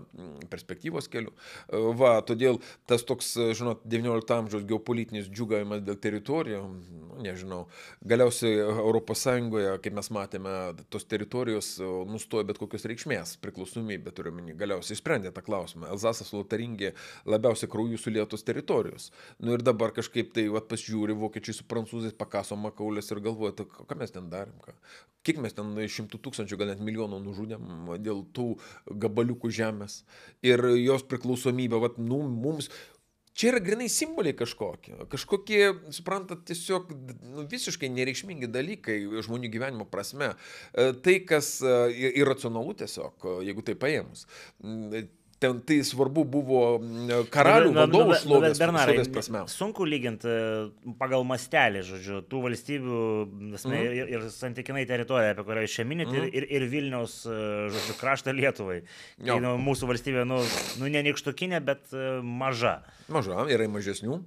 perspektyvos 0.51 1.09
keliu. 1.11 1.33
Va, 1.97 2.17
todėl 2.25 2.59
tas 2.89 3.03
toks, 3.07 3.33
žinot, 3.57 3.83
XIX 3.89 4.35
amžiaus 4.37 4.65
geopolitinis 4.69 5.29
džiugavimas 5.31 5.83
dėl 5.85 5.97
teritorijų, 6.01 6.61
nu, 6.61 7.19
nežinau, 7.21 7.61
galiausiai 8.07 8.61
ES, 8.61 9.25
kaip 9.83 9.97
mes 9.97 10.11
matėme, 10.13 10.55
tos 10.93 11.05
teritorijos 11.09 11.73
nustojo 12.09 12.47
bet 12.49 12.59
kokios 12.61 12.85
reikšmės, 12.89 13.35
priklausomybė 13.43 14.13
turiu 14.15 14.33
minį, 14.35 14.55
galiausiai 14.59 14.99
sprendė 14.99 15.33
tą 15.35 15.43
klausimą. 15.45 15.89
Elzasas 15.93 16.33
Lotaringė 16.35 16.93
labiausiai 17.29 17.69
kraujų 17.71 17.99
sulietos 18.01 18.45
teritorijos. 18.47 19.09
Nu 19.39 19.55
ir 19.57 19.65
dabar 19.65 19.93
kažkaip 19.95 20.33
tai, 20.35 20.47
va, 20.53 20.63
pasižiūri, 20.65 21.17
vokiečiai 21.17 21.57
su 21.57 21.67
prancūzais 21.69 22.17
pakaso 22.17 22.57
makaulės 22.59 23.11
ir 23.11 23.23
galvoja, 23.23 23.57
tai 23.61 23.69
ką 23.71 23.97
mes 23.99 24.13
ten 24.13 24.29
darėm, 24.31 24.57
ką? 24.65 24.77
kiek 25.25 25.37
mes 25.41 25.53
ten 25.53 25.73
šimtų 25.95 26.19
tūkstančių, 26.25 26.57
gal 26.57 26.71
net 26.71 26.81
milijonų 26.81 27.19
nužudėm 27.21 27.91
dėl 28.01 28.23
tų 28.35 28.50
gabaliukų 28.87 29.51
žemės 29.53 30.01
ir 30.45 30.63
jos 30.79 31.05
priklausomybė, 31.07 31.81
vat, 31.83 32.01
nu, 32.01 32.23
mums. 32.29 32.71
Čia 33.31 33.53
yra 33.53 33.61
grinai 33.63 33.85
simboliai 33.87 34.35
kažkokie, 34.35 35.05
kažkokie, 35.09 35.61
suprantat, 35.95 36.41
tiesiog 36.49 36.89
nu, 36.91 37.45
visiškai 37.47 37.87
nereikšmingi 37.87 38.49
dalykai 38.51 38.97
žmonių 39.23 39.47
gyvenimo 39.53 39.87
prasme. 39.87 40.33
E, 40.75 40.89
tai, 40.99 41.21
kas 41.23 41.53
e, 41.63 41.77
irracionalu 42.19 42.75
tiesiog, 42.83 43.29
jeigu 43.47 43.63
tai 43.63 43.77
paėmus 43.79 44.25
ten 45.41 45.57
tai 45.65 45.79
svarbu 45.85 46.23
buvo 46.29 46.61
karalių 47.33 47.71
vadovų 47.73 48.17
šlovės, 48.21 48.59
šlovės 48.61 49.09
prasme. 49.09 49.41
Sunku 49.49 49.87
lyginti 49.89 50.29
e, 50.29 50.91
pagal 50.99 51.25
mastelį, 51.25 51.81
žodžiu, 51.87 52.19
tų 52.29 52.43
valstybių 52.45 52.99
visme, 53.55 53.73
mm. 53.73 53.95
ir, 53.97 54.11
ir 54.13 54.27
santykinai 54.35 54.85
teritoriją, 54.89 55.33
apie 55.33 55.45
kurią 55.47 55.87
minite, 55.89 56.13
mm. 56.13 56.29
ir, 56.37 56.45
ir 56.45 56.67
Vilniaus, 56.69 57.21
e, 57.25 57.39
žodžiu, 57.73 57.97
kraštą 57.97 58.35
Lietuvai. 58.37 58.81
Tai, 59.17 59.39
nu, 59.41 59.55
mūsų 59.65 59.89
valstybė, 59.89 60.27
nu, 60.29 60.37
nu 60.81 60.91
ne 60.93 61.01
nikštukinė, 61.09 61.61
bet 61.65 61.89
uh, 61.95 62.21
maža. 62.21 62.77
Maža, 63.11 63.41
yra 63.51 63.65
mažesnių. 63.71 64.19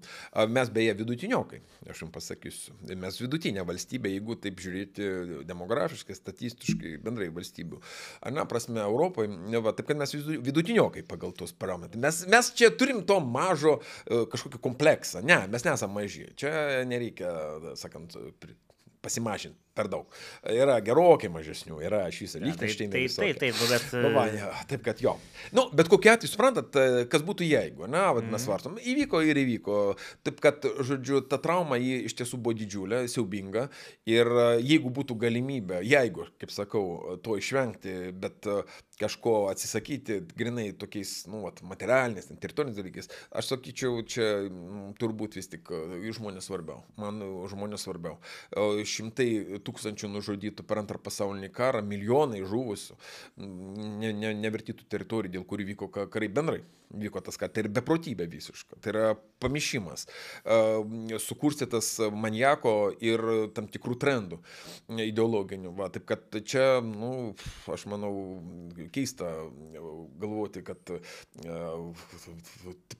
Mes 0.52 0.70
beje 0.74 0.96
vidutiniokai, 0.98 1.60
aš 1.88 2.02
jums 2.02 2.14
pasakysiu. 2.14 2.74
Mes 3.00 3.16
vidutinė 3.22 3.64
valstybė, 3.66 4.10
jeigu 4.12 4.36
taip 4.40 4.60
žiūrėti 4.60 5.08
demografiškai, 5.48 6.16
statistiškai, 6.18 6.96
bendrai 7.04 7.30
valstybių. 7.34 7.80
Ar 8.26 8.34
ne, 8.34 8.44
prasme, 8.50 8.82
Europoje, 8.84 9.30
va, 9.64 9.72
taip 9.76 9.88
kad 9.88 10.00
mes 10.00 10.12
vidutiniokai 10.18 11.03
pagal 11.08 11.34
tos 11.36 11.54
parametrus. 11.56 12.00
Mes, 12.00 12.20
mes 12.30 12.52
čia 12.56 12.70
turim 12.74 13.02
to 13.06 13.18
mažo 13.20 13.78
e, 13.80 14.24
kažkokį 14.32 14.62
kompleksą. 14.64 15.24
Ne, 15.26 15.44
mes 15.52 15.66
nesame 15.66 16.02
maži. 16.02 16.28
Čia 16.40 16.84
nereikia, 16.88 17.34
sakant, 17.80 18.16
pasimažinti 19.04 19.63
per 19.74 19.90
daug. 19.90 20.10
Yra 20.50 20.78
gerokai 20.84 21.30
mažesnių, 21.32 21.80
yra 21.84 22.04
šis 22.14 22.36
Ja, 22.38 22.44
Lichtensteinai. 22.46 23.04
Taip, 23.08 23.16
taip, 23.18 23.40
taip, 23.42 23.58
nu, 23.60 23.68
bet... 23.70 23.86
Nu, 24.04 24.10
va, 24.14 24.24
ja, 24.30 24.50
taip, 24.70 24.84
kad 24.86 25.00
jo. 25.02 25.16
Nu, 25.54 25.66
bet 25.74 25.90
kokia 25.92 26.14
atveju, 26.16 26.32
suprantat, 26.32 26.78
e, 26.78 27.04
kas 27.10 27.24
būtų 27.26 27.46
jeigu, 27.46 27.88
na, 27.90 28.06
vad 28.16 28.28
mes 28.30 28.46
svarstom, 28.46 28.78
įvyko 28.78 29.22
ir 29.26 29.40
įvyko. 29.44 29.78
Taip, 30.26 30.40
kad, 30.44 30.66
žodžiu, 30.86 31.22
ta 31.30 31.40
trauma 31.42 31.78
jį 31.80 32.04
iš 32.08 32.16
tiesų 32.20 32.40
buvo 32.40 32.56
didžiulė, 32.58 33.04
siaubinga. 33.10 33.68
Ir 34.10 34.30
e, 34.30 34.48
jeigu 34.62 34.92
būtų 34.94 35.18
galimybė, 35.26 35.82
jeigu, 35.86 36.28
kaip 36.42 36.54
sakau, 36.54 36.84
to 37.24 37.38
išvengti, 37.40 37.96
bet 38.18 38.50
e, 38.50 38.60
kažko 39.00 39.48
atsisakyti, 39.50 40.20
grinai 40.38 40.68
tokiais, 40.78 41.24
nu, 41.30 41.42
vat, 41.46 41.60
materialiniais, 41.66 42.30
teritoriniais 42.40 42.78
dalykais, 42.78 43.10
aš 43.34 43.50
sakyčiau, 43.52 44.02
čia 44.06 44.28
turbūt 45.00 45.38
vis 45.38 45.50
tik 45.50 45.70
e, 45.74 46.12
žmonės 46.14 46.48
svarbiau. 46.48 46.82
Man 47.00 47.22
e, 47.24 47.30
žmonės 47.50 47.86
svarbiau. 47.86 48.18
E, 48.50 48.84
Šimtai 48.88 49.28
tūkstančių 49.66 50.10
nužudytų 50.12 50.66
per 50.68 50.80
antrą 50.82 51.00
pasaulinį 51.02 51.50
karą, 51.54 51.82
milijonai 51.86 52.42
žuvusių, 52.46 52.96
mm, 53.40 53.98
ne, 54.02 54.12
ne, 54.12 54.32
nevertytų 54.44 54.88
teritorijų, 54.90 55.38
dėl 55.38 55.46
kurių 55.50 55.68
vyko 55.72 55.90
ka- 55.92 56.06
karai 56.06 56.28
bendrai. 56.28 56.62
Vyko 57.00 57.22
tas, 57.24 57.38
kad 57.40 57.52
tai 57.54 57.64
yra 57.64 57.72
beprotybė 57.78 58.26
visiška, 58.30 58.78
tai 58.82 58.92
yra 58.92 59.06
pamišimas, 59.42 60.06
sukurstytas 61.24 61.90
maniako 62.14 62.74
ir 63.04 63.22
tam 63.56 63.68
tikrų 63.72 63.96
trendų 64.00 64.40
ideologinių. 65.04 65.74
Va, 65.78 65.90
taip 65.92 66.06
kad 66.08 66.38
čia, 66.46 66.80
nu, 66.84 67.34
aš 67.74 67.86
manau, 67.90 68.12
keista 68.94 69.30
galvoti, 70.20 70.64
kad 70.66 70.94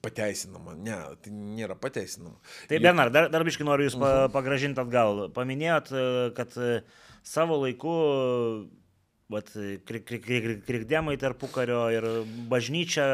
pateisinama. 0.05 0.75
Ne, 0.77 0.99
tai 1.23 1.33
nėra 1.33 1.77
pateisinama. 1.79 2.37
Tai 2.69 2.81
Bernard, 2.83 3.15
dar, 3.15 3.29
dar 3.33 3.45
biškai 3.47 3.67
noriu 3.67 3.89
Jūs 3.89 3.99
pa, 4.01 4.13
pagražinti 4.33 4.81
atgal. 4.81 5.27
Paminėjot, 5.35 5.93
kad 6.37 6.57
savo 7.25 7.61
laiku 7.63 7.93
vat, 9.29 9.49
kri- 9.87 10.03
kri- 10.05 10.21
kri- 10.21 10.61
krikdemai 10.65 11.17
tarpukario 11.17 11.85
ir 11.93 12.07
bažnyčia, 12.51 13.05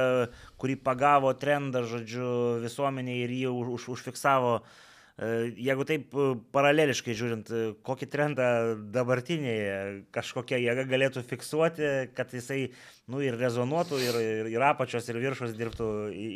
kuri 0.59 0.75
pagavo 0.75 1.31
trendą, 1.33 1.85
žodžiu, 1.87 2.61
visuomeniai 2.63 3.23
ir 3.25 3.35
jį 3.41 3.51
už, 3.51 3.75
už, 3.77 3.89
užfiksavo. 3.95 4.59
E, 4.59 5.31
Jeigu 5.55 5.85
taip 5.87 6.11
e, 6.11 6.27
paraleliškai 6.55 7.15
žiūrint, 7.15 7.51
e, 7.51 7.63
kokį 7.87 8.09
trendą 8.11 8.51
dabartinėje 8.91 10.05
kažkokia 10.15 10.59
jėga 10.59 10.87
galėtų 10.91 11.23
fiksuoti, 11.31 11.91
kad 12.17 12.35
jisai 12.35 12.71
nu, 13.07 13.23
ir 13.23 13.39
rezonuotų, 13.39 13.99
ir, 14.03 14.21
ir, 14.21 14.53
ir 14.55 14.67
apačios, 14.67 15.07
ir 15.07 15.19
viršus 15.23 15.55
dirbtų 15.55 15.91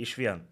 iš 0.06 0.16
vien. 0.20 0.44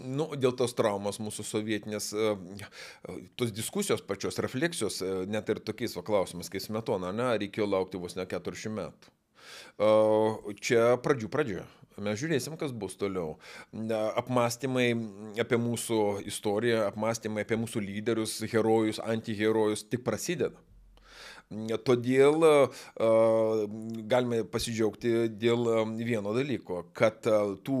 Nu, 0.00 0.30
dėl 0.40 0.54
tos 0.56 0.72
traumos 0.72 1.18
mūsų 1.20 1.44
sovietinės, 1.44 2.12
e, 2.16 2.30
e, 2.32 3.16
tos 3.36 3.52
diskusijos 3.52 4.00
pačios, 4.06 4.40
refleksijos, 4.40 5.02
e, 5.04 5.10
net 5.28 5.50
ir 5.52 5.60
tokiais 5.60 5.96
va 5.98 6.04
klausimais, 6.06 6.48
kaip 6.48 6.64
smetona, 6.64 7.12
ne, 7.12 7.28
reikėjo 7.42 7.68
laukti 7.68 8.00
vos 8.00 8.16
ne 8.16 8.24
40 8.26 8.72
metų. 8.78 9.12
Čia 10.62 10.96
pradžių 11.02 11.28
pradžia. 11.28 11.64
Mes 12.00 12.16
žiūrėsim, 12.20 12.54
kas 12.56 12.72
bus 12.72 12.94
toliau. 12.96 13.36
Ne, 13.74 13.98
Apmąstymai 14.16 14.86
apie 15.42 15.58
mūsų 15.60 16.22
istoriją, 16.30 16.86
apmąstymai 16.88 17.44
apie 17.44 17.58
mūsų 17.60 17.82
lyderius, 17.84 18.38
herojus, 18.48 19.02
antiherojus 19.02 19.84
tik 19.90 20.06
prasideda. 20.06 20.56
Todėl 21.86 22.46
galime 24.10 24.42
pasidžiaugti 24.48 25.28
dėl 25.40 25.68
vieno 25.98 26.34
dalyko, 26.36 26.84
kad 26.96 27.24
tų 27.66 27.80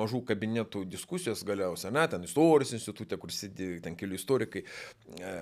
mažų 0.00 0.22
kabinetų 0.32 0.84
diskusijos 0.90 1.44
galiausiai, 1.46 1.92
ne, 1.94 2.06
ten 2.10 2.26
istorijos 2.26 2.74
institutė, 2.76 3.18
kur 3.20 3.32
sėdi 3.34 3.76
ten 3.84 3.96
keli 3.98 4.18
istorikai 4.18 4.64
uh, 4.64 4.72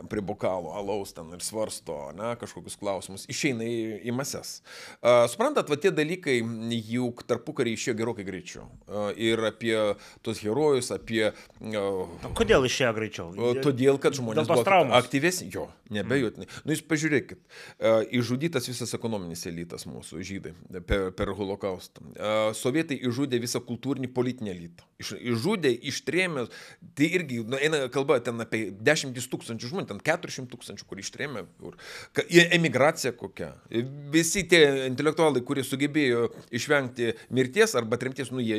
prie 0.09 0.23
bokalo, 0.25 0.73
alaus 0.77 1.13
ten 1.17 1.31
ir 1.35 1.43
svarsto, 1.45 1.97
ne, 2.17 2.33
kažkokius 2.41 2.77
klausimus, 2.81 3.27
išeina 3.31 3.67
į, 3.67 3.81
į 4.09 4.15
mases. 4.17 4.61
Suprantat, 5.33 5.71
va 5.71 5.79
tie 5.81 5.93
dalykai 5.95 6.39
juk 6.91 7.25
tarpukarį 7.29 7.75
išėjo 7.77 7.97
gerokai 8.01 8.27
greičiau. 8.27 8.67
Ir 9.21 9.43
apie 9.49 9.75
tos 10.27 10.43
herojus, 10.45 10.91
apie... 10.95 11.31
O 11.61 12.35
Kodėl 12.39 12.67
išėjo 12.69 12.93
greičiau? 12.97 13.31
Todėl, 13.65 14.01
kad 14.03 14.17
žmonės 14.19 14.51
buvo 14.51 14.65
aktyvesni, 14.99 15.51
jo, 15.55 15.69
nebejotinai. 15.93 16.49
Mm. 16.49 16.65
Nu, 16.65 16.77
jūs 16.77 16.85
pažiūrėkit, 16.91 17.41
išžudytas 18.11 18.69
visas 18.71 18.95
ekonominis 18.97 19.47
elitas 19.51 19.87
mūsų, 19.89 20.21
žydai, 20.27 20.55
per, 20.87 21.11
per 21.17 21.33
holokaustą. 21.37 22.05
Sovietai 22.57 22.99
išžudė 23.01 23.41
visą 23.43 23.63
kultūrinį 23.65 24.11
politinį 24.15 24.53
elitą. 24.55 24.87
Iš, 25.01 25.15
išžudė, 25.17 25.73
ištrėmė, 25.91 26.45
tai 26.99 27.09
irgi, 27.17 27.41
nu, 27.49 27.57
eina 27.61 27.87
kalba 27.93 28.19
ten 28.25 28.43
apie 28.43 28.67
10 28.77 29.17
tūkstančių 29.33 29.71
žmonių, 29.71 29.89
ten 29.89 30.03
400 30.05 30.51
tūkstančių, 30.53 30.87
kur 30.89 31.01
ištrėmė, 31.01 31.45
kur, 31.61 31.79
emigracija 32.29 33.15
kokia. 33.17 33.55
Visi 34.13 34.45
tie 34.49 34.63
intelektualai, 34.89 35.43
kurie 35.47 35.65
sugebėjo 35.67 36.29
išvengti 36.53 37.15
mirties 37.33 37.77
arba 37.79 37.99
tremties, 38.01 38.33
nu, 38.35 38.45
jie 38.45 38.59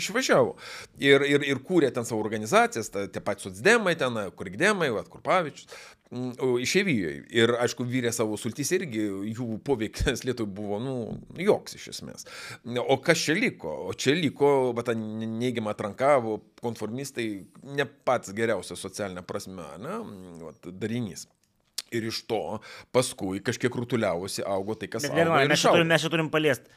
išvažiavo. 0.00 0.56
Ir, 1.00 1.24
ir, 1.28 1.48
ir 1.48 1.62
kūrė 1.64 1.90
ten 1.94 2.04
savo 2.08 2.20
organizacijas, 2.24 2.92
ta, 2.92 3.06
tie 3.08 3.24
patys 3.24 3.48
socdemai 3.48 3.96
ten, 4.00 4.20
kurigdemai, 4.36 4.90
va, 4.94 5.04
kurpavičius, 5.08 5.68
o, 6.03 6.03
išeivijoje. 6.12 7.24
Ir, 7.34 7.52
aišku, 7.64 7.84
vyrė 7.88 8.12
savo 8.14 8.36
sultys 8.40 8.70
irgi, 8.76 9.04
jų 9.34 9.58
poveikis 9.66 10.24
Lietuvai 10.26 10.52
buvo, 10.54 10.78
nu, 10.82 10.94
joks 11.40 11.78
iš 11.78 11.88
esmės. 11.94 12.26
O 12.84 12.98
kas 13.02 13.22
čia 13.24 13.36
liko? 13.38 13.72
O 13.88 13.94
čia 13.96 14.14
liko, 14.18 14.72
va, 14.76 14.84
ta 14.86 14.94
neigiama 14.98 15.74
atranka, 15.74 16.16
konformistai, 16.62 17.28
ne 17.76 17.86
pats 18.06 18.34
geriausias 18.36 18.82
socialinė 18.84 19.24
prasme, 19.26 19.66
ne, 19.82 19.98
va, 20.44 20.54
darinys. 20.70 21.26
Ir 21.94 22.08
iš 22.08 22.22
to 22.26 22.58
paskui 22.94 23.38
kažkiek 23.44 23.74
rutuliavosi, 23.78 24.42
augo 24.42 24.74
tai, 24.74 24.88
kas 24.90 25.04
Bet 25.06 25.14
augo. 25.14 25.36
Mes, 25.46 25.60
čia 25.62 25.70
turim- 25.76 25.90
mes 25.92 26.02
čia 26.02 26.10
turim 26.10 26.30
paliesti. 26.32 26.70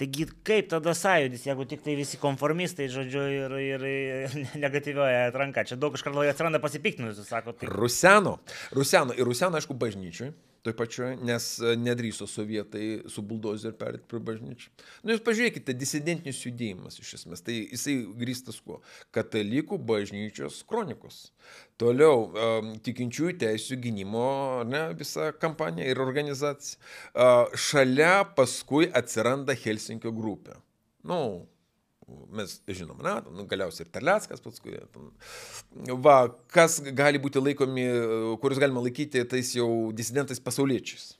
Taigi 0.00 0.24
kaip 0.46 0.70
tada 0.72 0.94
sąjūdis, 0.96 1.44
jeigu 1.46 1.66
tik 1.68 1.82
tai 1.84 1.96
visi 1.98 2.18
konformistai, 2.20 2.88
žodžiu, 2.92 3.24
ir, 3.28 3.56
ir, 3.60 3.84
ir 3.90 4.36
negatyvioja 4.64 5.26
atranka. 5.28 5.66
Čia 5.68 5.76
daug 5.80 5.98
iš 5.98 6.04
karto 6.06 6.24
atsiranda 6.24 6.62
pasipiktinusių, 6.62 7.26
sako, 7.28 7.54
tai 7.58 7.68
Ruseno. 7.70 8.38
Ruseno. 8.72 9.16
Ir 9.18 9.28
Ruseno, 9.28 9.60
aišku, 9.60 9.76
bažnyčiai. 9.78 10.32
Toj 10.62 10.76
pačioj, 10.78 11.16
nes 11.26 11.46
e, 11.58 11.72
nedrįso 11.74 12.28
sovietai 12.30 13.02
su 13.10 13.24
buldozeriu 13.26 13.74
perėti 13.80 14.06
prie 14.06 14.20
bažnyčių. 14.22 14.68
Nu, 15.02 15.10
jūs 15.16 15.22
pažiūrėkite, 15.26 15.74
disidentinis 15.74 16.38
judėjimas 16.44 17.00
iš 17.02 17.16
esmės. 17.18 17.42
Tai 17.42 17.56
jisai 17.56 17.96
grįstas 18.20 18.60
kuo? 18.62 18.78
Katalikų 19.16 19.80
bažnyčios 19.90 20.60
kronikos. 20.70 21.32
Toliau, 21.82 22.28
um, 22.30 22.70
tikinčiųjų 22.78 23.34
teisų 23.42 23.80
gynimo 23.82 24.28
ne, 24.70 24.84
visa 24.98 25.32
kampanija 25.42 25.90
ir 25.90 26.02
organizacija. 26.04 26.78
Uh, 27.10 27.50
šalia 27.58 28.20
paskui 28.38 28.86
atsiranda 28.94 29.58
Helsinkio 29.58 30.14
grupė. 30.14 30.60
Nu, 31.02 31.18
mes 32.34 32.58
žinom, 32.68 33.00
na, 33.04 33.18
nu, 33.30 33.46
galiausiai 33.50 33.86
ir 33.86 33.92
Terleckas 33.94 34.42
paskui. 34.44 34.76
Va, 36.04 36.16
kas 36.52 36.80
gali 36.96 37.20
būti 37.22 37.42
laikomi, 37.42 37.88
kuriuos 38.42 38.62
galima 38.62 38.84
laikyti 38.84 39.24
tais 39.28 39.54
jau 39.56 39.68
disidentais 39.96 40.42
pasauliečiais. 40.42 41.12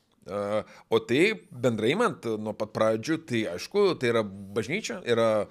O 0.89 1.01
tai 1.03 1.33
bendrai 1.51 1.97
man 1.99 2.15
nuo 2.39 2.55
pat 2.55 2.71
pradžių, 2.77 3.19
tai 3.27 3.41
aišku, 3.57 3.87
tai 3.99 4.13
yra 4.13 4.23
bažnyčia, 4.23 5.01
yra 5.03 5.49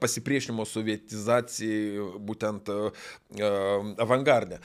pasipriešinimo 0.00 0.64
sovietizacijai 0.66 2.06
būtent 2.26 2.70
avangardė. 4.00 4.58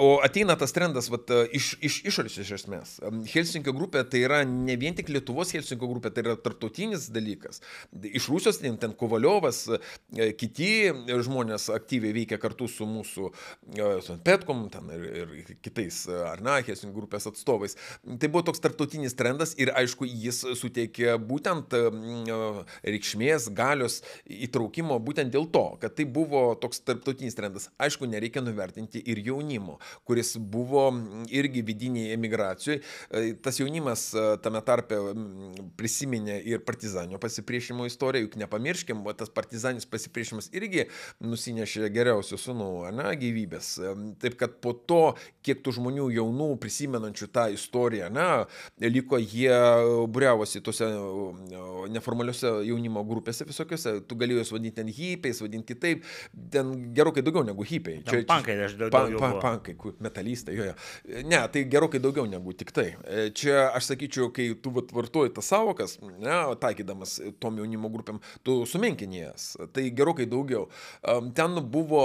O 0.00 0.18
ateina 0.24 0.56
tas 0.60 0.72
trendas 0.76 1.10
vat, 1.12 1.30
iš, 1.56 1.74
iš 1.84 2.00
išorės 2.08 2.38
iš 2.40 2.52
esmės. 2.60 2.96
Helsinkio 3.32 3.74
grupė 3.76 4.04
tai 4.08 4.24
yra 4.24 4.42
ne 4.48 4.76
vien 4.80 4.96
tik 4.96 5.10
Lietuvos 5.12 5.52
Helsinkio 5.54 5.88
grupė, 5.90 6.12
tai 6.14 6.24
yra 6.24 6.36
tarptautinis 6.40 7.08
dalykas. 7.12 7.60
Iš 7.92 8.30
Rusijos 8.32 8.60
ten, 8.62 8.78
ten 8.80 8.94
Kovaliovas, 8.96 9.66
kiti 10.40 10.70
žmonės 11.10 11.68
aktyviai 11.74 12.16
veikia 12.16 12.40
kartu 12.40 12.68
su 12.70 12.88
mūsų 12.88 13.30
su 14.04 14.18
Petkom 14.24 14.66
ten 14.72 14.88
ir, 14.94 15.34
ir 15.42 15.52
kitais, 15.64 16.02
ar 16.08 16.42
ne, 16.44 16.58
Helsinkio 16.66 16.96
grupės 16.96 17.28
atstovais. 17.30 17.76
Tai 18.04 18.30
buvo 18.30 18.44
toks 18.48 18.62
tarptautinis 18.64 19.16
trendas 19.18 19.54
ir 19.60 19.72
aišku, 19.76 20.08
jis 20.08 20.42
suteikė 20.60 21.16
būtent 21.28 21.76
reikšmės, 22.86 23.50
galios 23.56 24.00
įtraukimo 24.46 24.98
būtent 25.02 25.32
dėl 25.32 25.48
to, 25.52 25.64
kad 25.82 25.94
tai 25.98 26.06
buvo 26.08 26.54
toks 26.60 26.82
tarptautinis 26.86 27.36
trendas. 27.38 27.68
Aišku, 27.80 28.08
nereikia 28.10 28.42
nuvertinti 28.44 29.02
ir 29.10 29.20
jaunimo, 29.26 29.78
kuris 30.08 30.36
buvo 30.38 30.88
irgi 31.30 31.64
vidiniai 31.66 32.14
emigracijoje. 32.16 32.82
E, 33.10 33.34
Tas 33.40 33.58
jaunimas 33.60 34.10
e, 34.14 34.24
tame 34.44 34.60
tarpe 34.66 34.98
prisiminė 35.78 36.40
ir 36.46 36.62
partizanio 36.66 37.18
pasipriešinimo 37.22 37.86
istoriją, 37.88 38.26
juk 38.26 38.36
nepamirškim, 38.42 39.02
tas 39.18 39.32
partizanis 39.32 39.88
pasipriešinimas 39.90 40.50
irgi 40.56 40.86
nusinešė 41.24 41.90
geriausių 41.94 42.38
sunų, 42.40 42.70
ne, 42.96 43.08
gyvybės. 43.20 43.72
E, 43.80 43.94
Taip 44.20 44.36
kad 44.40 44.58
po 44.62 44.74
to, 44.74 45.00
kiek 45.46 45.62
tų 45.64 45.76
žmonių 45.78 46.10
jaunų 46.14 46.50
prisimenančių 46.60 47.30
tą 47.32 47.46
istoriją, 47.54 48.10
ne, 48.12 48.28
liko 48.90 49.18
jie 49.20 49.52
būriavosi 50.10 50.62
tose 50.64 50.86
e, 50.86 51.60
neformaliuose 51.94 52.52
jaunimo 52.68 53.04
grupėse 53.08 53.46
visokiose, 53.48 53.98
tu 54.06 54.18
galėjo 54.20 54.42
juos 54.42 54.52
vadinti 54.54 54.76
ten 54.80 54.90
hipiais, 54.92 55.40
vadinti 55.42 55.74
kitaip, 55.74 56.04
ten 56.52 56.72
gerokai 56.96 57.24
daugiau 57.26 57.44
negu 57.46 57.64
hipiai. 57.66 58.02
Čia 58.06 58.22
pankai, 58.28 58.56
aš 58.66 58.76
daugiau. 58.80 59.18
Pan, 59.20 59.36
pan, 59.40 59.60
pankai, 59.64 59.94
metalistai, 60.02 60.56
jo, 60.58 60.68
jo. 60.70 60.74
Ne, 61.26 61.40
tai 61.52 61.64
gerokai 61.70 62.00
daugiau 62.02 62.26
negu 62.30 62.54
tik 62.56 62.72
tai. 62.76 62.88
Čia 63.36 63.70
aš 63.76 63.90
sakyčiau, 63.92 64.30
kai 64.34 64.50
tu 64.60 64.72
vartoji 64.74 65.34
tas 65.36 65.50
savokas, 65.50 65.96
ne, 66.02 66.38
taikydamas 66.60 67.18
tom 67.42 67.58
jaunimo 67.60 67.90
grupėm, 67.92 68.20
tu 68.46 68.60
sumenkinės. 68.68 69.50
Tai 69.74 69.86
gerokai 69.96 70.26
daugiau. 70.30 70.68
Ten 71.36 71.60
buvo 71.72 72.04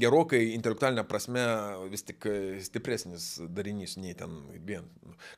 gerokai 0.00 0.42
intelektualinė 0.56 1.04
prasme 1.08 1.44
vis 1.92 2.06
tik 2.08 2.28
stipresnis 2.64 3.30
darinys, 3.54 3.98
nei 4.00 4.14
ten 4.18 4.40
vien 4.66 4.86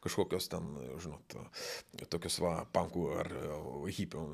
kažkokios 0.05 0.49
ten, 0.53 0.67
žinot, 1.01 1.37
tokios 2.13 2.37
va, 2.43 2.53
pankų 2.75 3.05
ar 3.21 3.29
hipių 3.91 4.25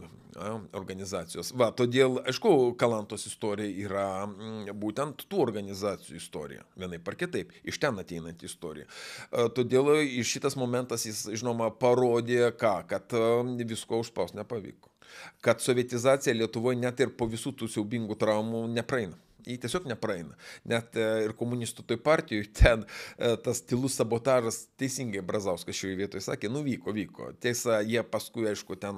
organizacijos. 0.77 1.15
Va, 1.58 1.70
todėl, 1.76 2.20
aišku, 2.26 2.52
Kalantos 2.80 3.26
istorija 3.28 3.86
yra 3.86 4.06
būtent 4.76 5.26
tų 5.30 5.42
organizacijų 5.46 6.20
istorija, 6.20 6.64
vienai 6.78 7.00
par 7.02 7.18
kitaip, 7.18 7.52
iš 7.66 7.80
ten 7.82 7.98
ateinanti 8.02 8.48
istorija. 8.48 8.88
Todėl 9.56 9.92
šitas 10.26 10.58
momentas 10.58 11.06
jis, 11.08 11.26
žinoma, 11.34 11.70
parodė 11.74 12.50
ką, 12.58 12.76
kad 12.90 13.16
visko 13.66 14.02
užspaus 14.04 14.36
nepavyko. 14.36 14.92
Kad 15.44 15.62
sovietizacija 15.62 16.34
Lietuvoje 16.34 16.80
net 16.80 17.00
ir 17.00 17.14
po 17.16 17.28
visų 17.30 17.54
tų 17.56 17.70
siaubingų 17.72 18.18
traumų 18.20 18.66
nepraeina 18.74 19.16
jį 19.47 19.57
tiesiog 19.62 19.86
nepraeina. 19.90 20.34
Net 20.68 20.97
ir 20.99 21.34
komunistų 21.38 21.84
toj 21.86 22.01
partijoje 22.05 22.51
ten 22.57 22.84
tas 23.44 23.62
tylus 23.66 23.97
sabotažas, 23.99 24.64
teisingai 24.80 25.22
Brazauskas 25.26 25.78
šioje 25.78 25.97
vietoje 26.01 26.24
sakė, 26.26 26.51
nuvyko, 26.53 26.94
vyko. 26.97 27.30
Tiesa, 27.42 27.80
jie 27.86 28.03
paskui, 28.07 28.47
aišku, 28.51 28.78
ten 28.80 28.97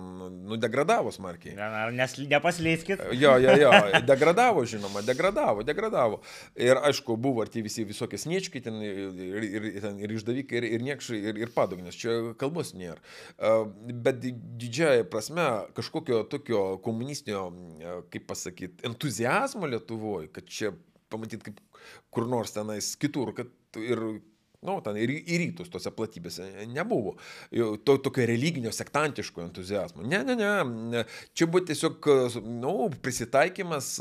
nudegradavo 0.48 1.12
smarkiai. 1.14 1.56
Nes 1.94 2.16
nepasleiskit. 2.18 3.02
Jo, 3.18 3.36
jo, 3.42 3.54
jo, 3.60 3.72
degradavo, 4.08 4.64
žinoma, 4.68 5.02
degradavo, 5.06 5.64
degradavo. 5.66 6.20
Ir 6.58 6.80
aišku, 6.88 7.16
buvo 7.20 7.44
ir 7.44 7.52
tie 7.52 7.62
visi 7.64 7.86
visokie 7.88 8.20
sniečkai, 8.20 8.62
ten 8.64 8.80
ir, 8.84 9.02
ir, 9.28 9.68
ir, 9.70 9.88
ir 10.04 10.16
išdavikai, 10.16 10.60
ir, 10.62 10.68
ir 10.78 10.86
niekšai, 10.88 11.20
ir, 11.32 11.42
ir 11.44 11.52
padugnės. 11.54 11.98
Čia 11.98 12.16
kalbos 12.40 12.74
nėra. 12.78 12.98
Bet 14.06 14.22
didžiąją 14.22 15.06
prasme 15.12 15.46
kažkokio 15.76 16.22
tokio 16.30 16.62
komunistinio, 16.84 17.48
kaip 18.12 18.28
pasakyti, 18.30 18.84
entuzijazmo 18.88 19.68
Lietuvoje, 19.68 20.30
kad 20.38 20.48
čia 20.48 20.72
pamatyt 21.12 21.44
kaip 21.46 21.60
kur 22.14 22.28
nors 22.30 22.54
tenais 22.56 22.94
kitur, 23.00 23.34
kad 23.36 23.52
ir 23.82 24.02
Nu, 24.58 24.80
ten 24.82 24.96
ir 24.98 25.12
į 25.14 25.36
rytus 25.38 25.68
tose 25.70 25.92
platybėse 25.94 26.48
nebuvo. 26.74 27.12
To 27.86 27.94
tokio 28.02 28.24
religinio, 28.26 28.72
sektantiško 28.74 29.44
entuzijazmo. 29.44 30.02
Ne, 30.02 30.24
ne, 30.26 30.34
ne. 30.34 31.04
Čia 31.30 31.46
buvo 31.46 31.62
tiesiog 31.68 32.08
nu, 32.42 32.72
prisitaikymas, 33.04 33.92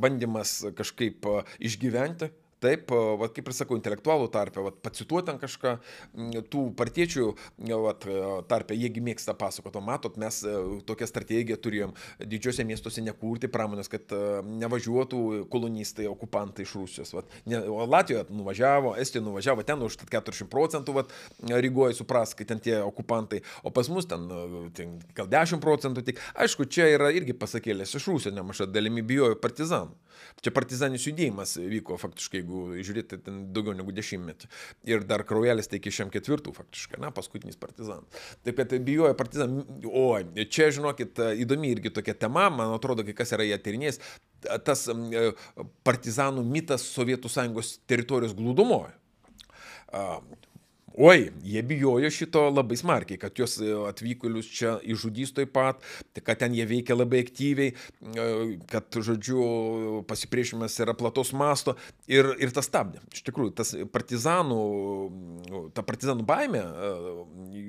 bandymas 0.00 0.54
kažkaip 0.78 1.28
išgyventi 1.60 2.30
Taip, 2.62 2.92
va, 2.92 3.26
kaip 3.32 3.48
ir 3.50 3.56
sakau, 3.56 3.76
intelektualų 3.78 4.28
tarpe, 4.32 4.62
va, 4.62 4.70
pacituoti 4.84 5.30
ten 5.30 5.38
kažką, 5.42 5.72
tų 6.52 6.64
partiečių 6.78 7.24
va, 7.82 7.94
tarpe, 8.48 8.76
jiegi 8.78 9.02
mėgsta 9.02 9.34
pasakoti, 9.38 9.82
matot, 9.82 10.18
mes 10.20 10.42
e, 10.46 10.54
tokią 10.86 11.08
strategiją 11.10 11.58
turėjom 11.62 11.94
didžiosiuose 12.20 12.66
miestuose 12.68 13.04
nekurti 13.04 13.50
pramonės, 13.52 13.90
kad 13.92 14.14
e, 14.14 14.20
nevažiuotų 14.62 15.22
kolonistai, 15.52 16.06
okupantai 16.10 16.66
iš 16.66 16.76
Rusijos. 16.78 17.14
Va, 17.16 17.24
ne, 17.50 17.62
Latvijoje 17.66 18.28
nuvažiavo, 18.30 18.94
Estijoje 19.02 19.26
nuvažiavo, 19.26 19.66
ten 19.66 19.82
už 19.82 19.98
40 20.04 20.50
procentų, 20.52 20.96
va, 21.00 21.06
Rygoje 21.66 21.98
supras, 21.98 22.36
kad 22.38 22.50
ten 22.52 22.62
tie 22.62 22.78
okupantai, 22.84 23.42
o 23.66 23.74
pas 23.74 23.90
mus 23.92 24.06
ten, 24.10 24.28
e, 24.30 24.62
ten 24.76 24.94
gal 25.18 25.30
10 25.32 25.62
procentų 25.64 26.06
tik. 26.06 26.22
Aišku, 26.38 26.68
čia 26.70 26.86
yra 26.94 27.10
irgi 27.14 27.34
pasakėlės 27.34 27.96
iš 27.98 28.08
Rusijos 28.12 28.36
nemaža 28.36 28.70
dalimi 28.70 29.02
bijojo 29.06 29.40
partizanų. 29.42 29.98
Čia 30.42 30.52
partizanis 30.54 31.04
judėjimas 31.06 31.56
vyko 31.58 31.96
faktiškai, 32.00 32.40
jeigu 32.42 32.51
jeigu 32.52 32.82
žiūrėti 32.84 33.18
ten 33.24 33.40
daugiau 33.54 33.74
negu 33.76 33.94
dešimtmetį. 33.94 34.50
Ir 34.90 35.06
dar 35.08 35.24
kraujelis 35.28 35.70
tai 35.70 35.80
iki 35.80 35.92
šiam 35.94 36.12
ketvirtų 36.12 36.54
faktiškai, 36.56 37.00
na, 37.02 37.12
paskutinis 37.14 37.58
partizanas. 37.60 38.04
Taip 38.44 38.60
kad 38.60 38.74
bijojo 38.84 39.14
partizanų, 39.18 39.64
o 39.88 40.06
čia, 40.44 40.70
žinokit, 40.74 41.18
įdomi 41.44 41.72
irgi 41.72 41.92
tokia 41.94 42.14
tema, 42.14 42.48
man 42.52 42.74
atrodo, 42.76 43.06
kai 43.06 43.16
kas 43.16 43.34
yra 43.36 43.46
ją 43.48 43.58
tyrinėjęs, 43.62 44.00
tas 44.66 44.86
partizanų 45.86 46.44
mitas 46.46 46.86
Sovietų 46.92 47.30
Sąjungos 47.32 47.76
teritorijos 47.90 48.36
glūdumoje. 48.38 48.94
Oi, 50.94 51.30
jie 51.42 51.62
bijojo 51.62 52.10
šito 52.10 52.42
labai 52.50 52.76
smarkiai, 52.76 53.16
kad 53.16 53.38
juos 53.38 53.54
e, 53.64 53.70
atvykėlius 53.88 54.48
čia 54.52 54.74
išžudys 54.92 55.30
taip 55.32 55.54
pat, 55.54 55.80
tai 56.12 56.20
kad 56.24 56.42
ten 56.42 56.52
jie 56.52 56.66
veikia 56.68 56.96
labai 56.98 57.22
aktyviai, 57.24 57.72
e, 57.72 58.26
kad, 58.68 58.98
žodžiu, 59.00 60.02
pasipriešimas 60.08 60.76
yra 60.84 60.92
platos 60.98 61.32
masto 61.32 61.78
ir, 62.10 62.28
ir 62.36 62.52
tas 62.52 62.68
stabdė. 62.68 63.00
Iš 63.14 63.24
tikrųjų, 63.24 63.54
tas 63.56 63.72
partizanų, 63.94 64.58
ta 65.72 65.84
partizanų 65.86 66.26
baime 66.28 66.60
e, 66.60 66.92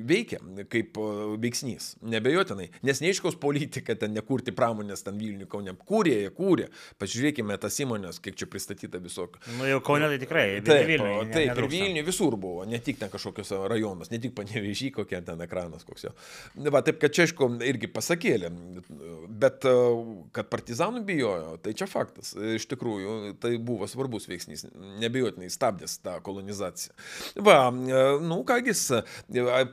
veikia 0.03 0.41
kaip 0.73 0.99
veiksnys, 1.39 1.93
nebejotinai, 2.03 2.67
nes 2.83 3.01
neiškaus 3.05 3.39
politika 3.39 3.95
ten 3.99 4.11
nekurti 4.17 4.51
pramonės, 4.55 5.05
ten 5.07 5.15
Vilnių, 5.21 5.47
Kaune, 5.47 5.77
kūrė, 5.79 6.17
jie 6.25 6.33
kūrė. 6.35 6.67
Pažiūrėkime 6.99 7.55
tas 7.61 7.79
įmonės, 7.79 8.19
kiek 8.23 8.35
čia 8.35 8.51
pristatyta 8.51 8.99
visokių. 8.99 9.39
Nu 9.61 9.71
jau 9.71 9.79
Kaune 9.85 10.11
tai 10.11 10.19
tikrai, 10.19 10.45
taip, 10.59 10.83
Vilnių. 10.91 11.15
Taip, 11.31 11.55
ir 11.55 11.71
Vilnių 11.71 12.05
visur 12.11 12.35
buvo, 12.35 12.67
ne 12.67 12.83
tik 12.83 12.99
ten 12.99 13.12
kažkokios 13.13 13.53
rajonas, 13.71 14.11
ne 14.11 14.19
tik 14.21 14.35
panevežį, 14.37 14.91
kokia 14.97 15.21
ten 15.25 15.41
ekranas 15.45 15.85
koks 15.87 16.07
jo. 16.07 16.13
Va, 16.73 16.81
taip, 16.85 16.99
kad 17.01 17.13
čia, 17.13 17.27
aišku, 17.27 17.49
irgi 17.65 17.89
pasakėlė, 17.93 18.51
bet 19.43 19.67
kad 20.35 20.49
partizanų 20.51 21.03
bijojo, 21.07 21.55
tai 21.63 21.75
čia 21.77 21.87
faktas. 21.89 22.33
Iš 22.33 22.67
tikrųjų, 22.73 23.35
tai 23.43 23.55
buvo 23.61 23.87
svarbus 23.89 24.27
veiksnys, 24.29 24.65
nebejotinai 25.01 25.49
stabdęs 25.53 25.99
tą 26.03 26.17
kolonizaciją. 26.25 26.95
Va, 27.45 27.57
nu 27.71 28.41
kągis, 28.47 28.85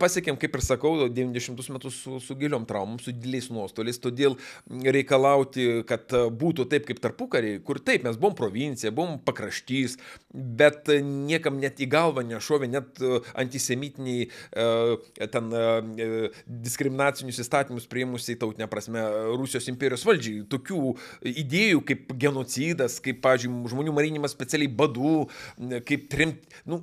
pasiekėm, 0.01 0.39
kaip 0.41 0.59
ir 0.59 0.65
sakau, 0.65 0.95
90 1.09 1.75
metus 1.75 2.01
su, 2.05 2.21
su 2.23 2.37
giliom 2.39 2.67
traumom, 2.69 2.99
su 3.03 3.15
dideliais 3.15 3.51
nuostoliais, 3.53 4.01
todėl 4.03 4.37
reikalauti, 4.69 5.85
kad 5.89 6.13
būtų 6.41 6.69
taip 6.71 6.89
kaip 6.89 7.03
tarpukariai, 7.03 7.61
kur 7.65 7.81
taip, 7.83 8.05
mes 8.07 8.19
buvom 8.21 8.37
provincija, 8.39 8.93
buvom 8.95 9.19
pakraštys, 9.25 9.99
bet 10.31 10.91
niekam 11.05 11.61
net 11.63 11.81
į 11.81 11.89
galvą 11.91 12.25
nešovė 12.27 12.71
net 12.71 13.01
antisemitiniai 13.39 14.27
e, 14.27 15.29
ten 15.33 15.51
e, 15.53 15.65
e, 16.05 16.31
diskriminacinius 16.47 17.41
įstatymus 17.45 17.89
prieimusiai 17.91 18.39
tautinė 18.41 18.69
prasme 18.71 19.03
Rusijos 19.37 19.69
imperijos 19.73 20.07
valdžiai. 20.09 20.45
Tokių 20.51 20.95
idėjų 21.45 21.85
kaip 21.89 22.15
genocidas, 22.21 22.99
kaip, 23.05 23.21
pažiūrėjau, 23.25 23.73
žmonių 23.75 23.95
marinimas 23.97 24.35
specialiai 24.37 24.71
badų, 24.81 25.15
kaip 25.89 26.09
trimt, 26.13 26.59
nu, 26.69 26.81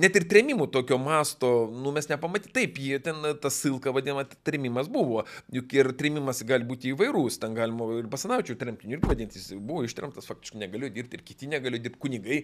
net 0.00 0.16
ir 0.18 0.26
tremimų 0.30 0.68
tokio 0.72 0.98
masto, 1.00 1.50
nu, 1.72 1.92
mes 1.94 2.08
nepamatyti. 2.10 2.52
Taip, 2.54 2.78
jie 2.80 2.98
ten 3.02 3.20
tas 3.42 3.56
silka 3.60 3.92
vadinama 3.94 4.24
tremimas 4.46 4.88
buvo, 4.92 5.24
juk 5.52 5.72
ir 5.76 5.90
tremimas 5.98 6.42
gali 6.46 6.66
būti 6.68 6.92
įvairūs, 6.92 7.40
ten 7.42 7.56
galima 7.56 7.88
ir 7.98 8.08
pasanaučių 8.12 8.56
tremtinių 8.60 8.98
ir 8.98 9.04
vadinti, 9.04 9.40
jis 9.40 9.58
buvo 9.58 9.84
ištremtas, 9.86 10.28
faktiškai 10.30 10.62
negalėjo 10.64 10.94
dirbti 10.98 11.18
ir 11.18 11.24
kiti 11.26 11.50
negalėjo 11.50 11.86
dirbti, 11.86 12.02
kunigai 12.04 12.40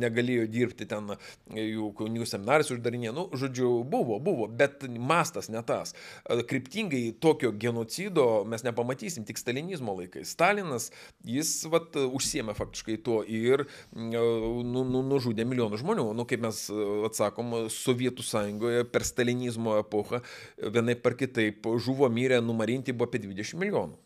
negalėjo 0.00 0.46
dirbti 0.50 0.88
ten, 0.90 1.14
jų 1.54 1.90
kunigų 1.98 2.28
seminaris 2.28 2.72
uždarinė, 2.74 3.12
nu, 3.16 3.26
žodžiu, 3.36 3.72
buvo, 3.90 4.18
buvo, 4.22 4.48
bet 4.48 4.86
mastas 4.98 5.50
ne 5.52 5.62
tas. 5.66 5.94
Kryptingai 6.24 7.10
tokio 7.20 7.52
genocido 7.52 8.44
mes 8.48 8.64
nepamatysim 8.66 9.26
tik 9.28 9.40
stalinizmo 9.40 9.94
laikais. 9.98 10.34
Stalinas, 10.34 10.90
jis, 11.26 11.52
vat, 11.70 11.96
užsiemė 12.00 12.54
faktiškai 12.58 12.98
tuo 13.04 13.20
ir 13.26 13.66
nu, 13.92 14.84
nu, 14.84 15.02
nužudė 15.06 15.46
milijonų 15.48 15.80
žmonių. 15.82 16.06
Nu, 16.16 16.26
kaip 16.28 16.39
kaip 16.40 16.48
mes 16.48 16.60
atsakom, 17.06 17.68
Sovietų 17.68 18.24
sąjungoje 18.24 18.84
per 18.90 19.04
stalinizmo 19.04 19.78
epochą 19.80 20.20
vienai 20.56 20.96
par 20.96 21.14
kitaip 21.14 21.66
žuvo, 21.78 22.08
mirė, 22.08 22.40
numarinti 22.40 22.92
buvo 22.92 23.08
apie 23.08 23.20
20 23.20 23.60
milijonų. 23.60 23.98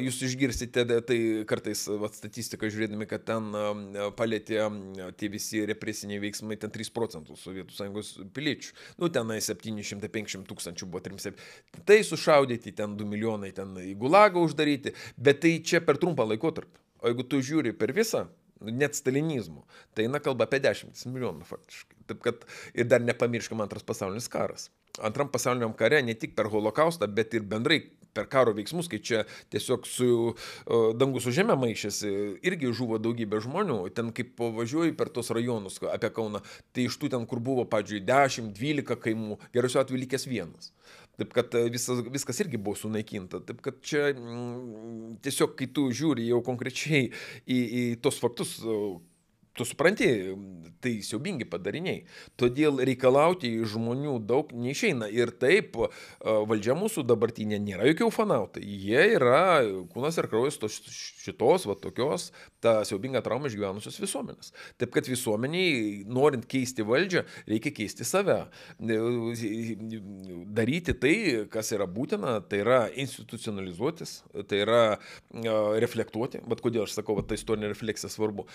Jūs 0.00 0.22
išgirsite 0.24 0.84
tai 1.04 1.16
kartais 1.48 1.82
vat, 2.00 2.14
statistiką 2.16 2.68
žiūrėdami, 2.72 3.06
kad 3.08 3.24
ten 3.28 3.50
palėtė 4.16 4.62
tie 5.20 5.28
visi 5.28 5.60
represiniai 5.68 6.20
veiksmai, 6.22 6.56
ten 6.60 6.72
3 6.72 6.92
procentus 6.92 7.44
Sovietų 7.44 7.76
sąjungos 7.76 8.14
piliečių. 8.36 8.72
Nu, 9.00 9.10
tenai 9.12 9.40
750 9.44 10.48
tūkstančių 10.48 10.88
buvo 10.88 11.04
3. 11.04 11.36
Tai 11.84 11.98
sušaudyti, 12.04 12.74
ten 12.76 12.96
2 12.96 13.08
milijonai 13.08 13.52
ten 13.56 13.76
į 13.84 13.94
gulagą 14.00 14.44
uždaryti, 14.44 14.94
bet 15.16 15.44
tai 15.44 15.58
čia 15.60 15.84
per 15.84 16.00
trumpą 16.00 16.28
laikotarpį. 16.28 16.76
O 16.98 17.12
jeigu 17.12 17.28
tu 17.28 17.40
žiūri 17.44 17.76
per 17.78 17.92
visą 17.94 18.26
net 18.60 18.98
stalinizmu. 18.98 19.64
Tai 19.94 20.08
eina 20.08 20.22
kalba 20.22 20.48
apie 20.48 20.60
10 20.64 21.06
milijonų 21.12 21.46
faktiškai. 21.48 22.00
Taip 22.08 22.24
kad 22.24 22.48
ir 22.74 22.88
dar 22.88 23.04
nepamirškime 23.04 23.64
antras 23.64 23.86
pasaulinis 23.86 24.28
karas. 24.32 24.70
Antram 25.04 25.28
pasauliniam 25.30 25.76
kare 25.78 26.00
ne 26.02 26.16
tik 26.18 26.34
per 26.34 26.48
holokaustą, 26.50 27.06
bet 27.06 27.36
ir 27.36 27.44
bendrai 27.46 27.84
per 28.16 28.26
karo 28.26 28.54
veiksmus, 28.56 28.88
kai 28.90 28.98
čia 29.04 29.20
tiesiog 29.52 29.86
su 29.86 30.08
dangus 30.98 31.26
su 31.28 31.34
žemė 31.36 31.54
maišėsi, 31.60 32.10
irgi 32.48 32.72
žuvo 32.74 32.98
daugybė 33.02 33.38
žmonių. 33.44 33.78
Ten 33.94 34.10
kaip 34.16 34.32
pavažiuoji 34.40 34.96
per 34.98 35.12
tos 35.14 35.30
rajonus 35.34 35.78
apie 35.92 36.10
Kauną, 36.14 36.42
tai 36.74 36.88
iš 36.88 36.98
tų 36.98 37.12
ten, 37.14 37.28
kur 37.30 37.38
buvo, 37.44 37.68
pavyzdžiui, 37.70 38.02
10-12 38.08 38.98
kaimų, 39.04 39.38
geriausiu 39.54 39.84
atveju 39.84 40.02
likęs 40.02 40.26
vienas. 40.26 40.72
Taip 41.18 41.32
kad 41.34 41.54
visas, 41.72 42.00
viskas 42.14 42.38
irgi 42.44 42.60
buvo 42.62 42.78
sunaikinta. 42.78 43.40
Taip 43.46 43.62
kad 43.64 43.80
čia 43.82 44.12
mm, 44.12 45.16
tiesiog, 45.24 45.56
kai 45.58 45.66
tu 45.74 45.88
žiūri 45.90 46.28
jau 46.28 46.38
konkrečiai 46.46 47.08
į, 47.08 47.58
į 47.58 47.82
tos 48.04 48.20
faktus, 48.22 48.54
tu 49.58 49.66
supranti, 49.66 50.08
tai 50.82 50.94
siaubingi 51.02 51.46
padariniai. 51.50 52.04
Todėl 52.38 52.78
reikalauti 52.86 53.50
iš 53.58 53.74
žmonių 53.74 54.14
daug 54.28 54.52
neišeina. 54.54 55.10
Ir 55.10 55.34
taip, 55.34 55.74
valdžia 56.22 56.76
mūsų 56.78 57.02
dabartinė 57.08 57.58
nėra 57.62 57.88
jokių 57.90 58.10
fanautai. 58.14 58.62
Jie 58.62 59.02
yra 59.16 59.42
kūnas 59.92 60.18
ir 60.20 60.30
kraujas 60.30 60.58
tos 60.62 60.78
šitos, 60.88 61.66
va 61.68 61.74
tokios, 61.78 62.30
tą 62.64 62.78
siaubingą 62.88 63.20
traumą 63.26 63.50
išgyvenusios 63.50 63.98
visuomenės. 64.00 64.52
Taip 64.80 64.94
kad 64.94 65.10
visuomeniai, 65.10 66.04
norint 66.08 66.46
keisti 66.48 66.86
valdžią, 66.86 67.24
reikia 67.50 67.74
keisti 67.74 68.06
save. 68.08 68.38
Daryti 70.58 70.94
tai, 70.96 71.14
kas 71.52 71.74
yra 71.74 71.86
būtina, 71.90 72.38
tai 72.46 72.62
yra 72.62 72.80
institucionalizuotis, 72.94 74.22
tai 74.48 74.62
yra 74.62 74.82
reflektuoti. 75.82 76.44
Bet 76.48 76.62
kodėl 76.64 76.86
aš 76.86 76.94
sakau, 76.96 77.18
kad 77.18 77.28
ta 77.30 77.38
istorinė 77.38 77.72
refleksija 77.72 78.10
svarbu. 78.12 78.46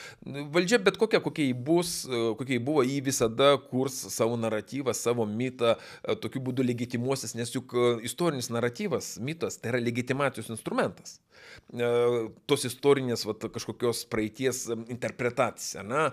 Valdžia 0.56 0.80
bet 0.84 0.93
kokia, 1.00 1.22
kokia 1.24 1.48
jį 1.50 1.58
bus, 1.68 1.94
kokia 2.40 2.58
jį 2.58 2.64
buvo, 2.66 2.84
jį 2.88 3.00
visada 3.06 3.54
kurs 3.70 3.96
savo 4.14 4.38
naratyvą, 4.40 4.96
savo 4.98 5.26
mitą, 5.30 5.76
tokiu 6.24 6.42
būdu 6.44 6.66
legitimuosis, 6.66 7.36
nes 7.40 7.54
juk 7.56 7.76
istorinis 8.06 8.52
naratyvas, 8.54 9.16
mitas, 9.24 9.60
tai 9.62 9.74
yra 9.74 9.84
legitimacijos 9.84 10.52
instrumentas. 10.54 11.20
Tos 12.50 12.66
istorinės 12.68 13.26
va, 13.28 13.36
kažkokios 13.36 14.04
praeities 14.12 14.66
interpretacija, 14.92 15.84
ne? 15.86 16.06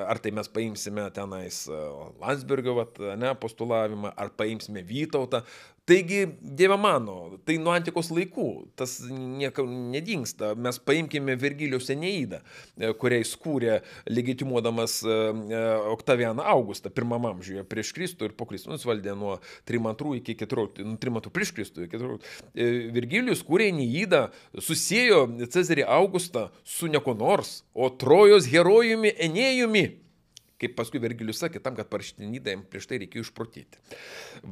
ar 0.00 0.20
tai 0.22 0.32
mes 0.34 0.48
paimsime 0.52 1.04
tenais 1.14 1.64
Landsbergio 2.20 2.76
va, 2.78 2.86
ne, 3.20 3.32
postulavimą, 3.40 4.12
ar 4.16 4.32
paimsime 4.38 4.84
Vytautą, 4.88 5.42
Taigi, 5.84 6.26
Dieve 6.40 6.76
mano, 6.76 7.40
tai 7.42 7.56
nuo 7.58 7.72
antikos 7.74 8.12
laikų, 8.14 8.44
tas 8.78 9.00
niekam 9.10 9.66
nedingsta. 9.90 10.52
Mes 10.54 10.76
paimkime 10.78 11.34
Virgilijos 11.34 11.90
Eneidą, 11.90 12.38
e, 12.78 12.92
kuriai 13.00 13.24
skūrė 13.26 13.80
legitimuodamas 14.06 15.00
e, 15.02 15.16
e, 15.50 15.62
Oktavianą 15.90 16.44
Augustą 16.52 16.92
pirmam 16.94 17.26
amžiuje 17.32 17.64
prieš 17.66 17.90
Kristų 17.96 18.28
ir 18.28 18.36
po 18.38 18.46
Kristų. 18.46 18.76
Jis 18.76 18.86
valdė 18.86 19.16
nuo 19.18 19.40
3 19.66 20.12
iki 20.20 20.36
14, 20.44 20.86
nu, 20.86 20.94
3 21.02 21.34
prieš 21.34 21.50
Kristų. 21.56 21.88
14. 21.90 22.30
Virgilijus 22.94 23.42
kūrė 23.48 23.72
Eneidą, 23.72 24.28
susijęjo 24.54 25.48
Cezarį 25.50 25.88
Augustą 25.98 26.52
su 26.62 26.86
nieko 26.86 27.16
nors, 27.18 27.64
o 27.74 27.90
Trojos 27.90 28.46
herojumi 28.54 29.16
Enėjumi 29.18 29.88
kaip 30.62 30.76
paskui 30.78 31.02
Vergilius 31.02 31.42
sakė, 31.42 31.60
tam, 31.62 31.76
kad 31.78 31.90
jam 32.54 32.64
prieš 32.70 32.88
tai 32.90 33.00
reikėjo 33.02 33.26
išprotėti. 33.26 33.82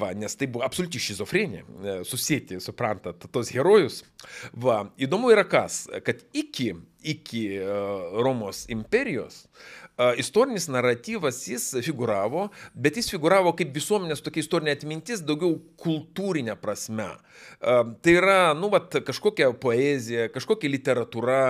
Va, 0.03 0.13
nes 0.19 0.37
tai 0.39 0.51
buvo 0.51 0.65
absoliučiai 0.67 1.07
šizofrenija, 1.11 1.65
e, 1.65 1.97
susėti, 2.09 2.61
suprantat, 2.63 3.29
tos 3.33 3.53
herojus. 3.55 4.03
Va, 4.53 4.83
įdomu 5.01 5.33
yra 5.35 5.47
kas, 5.49 5.85
kad 6.07 6.25
iki, 6.37 6.73
iki 7.15 7.45
e, 7.57 7.69
Romos 8.25 8.67
imperijos 8.73 9.45
istorinis 10.19 10.69
naratyvas 10.69 11.43
jis 11.49 11.71
figuravo, 11.85 12.49
bet 12.75 12.97
jis 12.97 13.11
figuravo 13.13 13.53
kaip 13.57 13.75
visuomenės 13.75 14.23
tokia 14.25 14.45
istorinė 14.45 14.75
atmintis, 14.77 15.23
daugiau 15.27 15.59
kultūrinė 15.81 16.57
prasme. 16.61 17.09
Tai 17.61 18.13
yra, 18.13 18.53
nu, 18.57 18.69
vat, 18.73 18.95
kažkokia 19.07 19.51
poezija, 19.61 20.29
kažkokia 20.33 20.71
literatūra, 20.73 21.41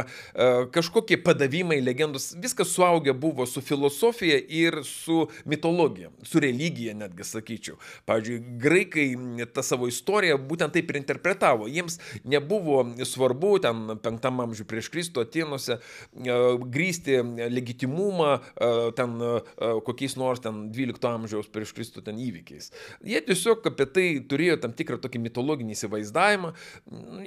kažkokie 0.74 1.18
padavimai, 1.22 1.80
legendos, 1.82 2.30
viskas 2.40 2.72
suaugę 2.74 3.14
buvo 3.14 3.46
su 3.46 3.62
filosofija 3.62 4.38
ir 4.38 4.80
su 4.86 5.24
mitologija, 5.50 6.10
su 6.22 6.42
religija 6.42 6.94
netgi 6.98 7.26
sakyčiau. 7.26 7.78
Pavyzdžiui, 8.10 8.40
graikai 8.62 9.06
tą 9.54 9.64
savo 9.66 9.90
istoriją 9.90 10.38
būtent 10.50 10.74
taip 10.74 10.90
ir 10.90 11.00
interpretavo. 11.00 11.68
Jiems 11.70 11.98
nebuvo 12.24 12.84
svarbu 13.06 13.56
ten 13.62 13.96
penktam 14.02 14.42
amžiui 14.44 14.68
prieš 14.70 14.90
Kristų 14.94 15.24
Atenuose 15.26 15.80
grįsti 16.14 17.20
legitimumą 17.50 18.39
ten 18.98 19.16
kokiais 19.86 20.16
nors 20.20 20.42
ten 20.44 20.68
12 20.74 21.10
amžiaus 21.10 21.50
prieš 21.52 21.74
Kristų 21.76 22.04
ten 22.06 22.20
įvykiais. 22.20 22.70
Jie 23.06 23.20
tiesiog 23.26 23.66
apie 23.72 23.86
tai 23.90 24.06
turėjo 24.30 24.60
tam 24.64 24.74
tikrą 24.76 25.00
tokį 25.02 25.22
mitologinį 25.26 25.76
įsivaizdavimą 25.76 26.54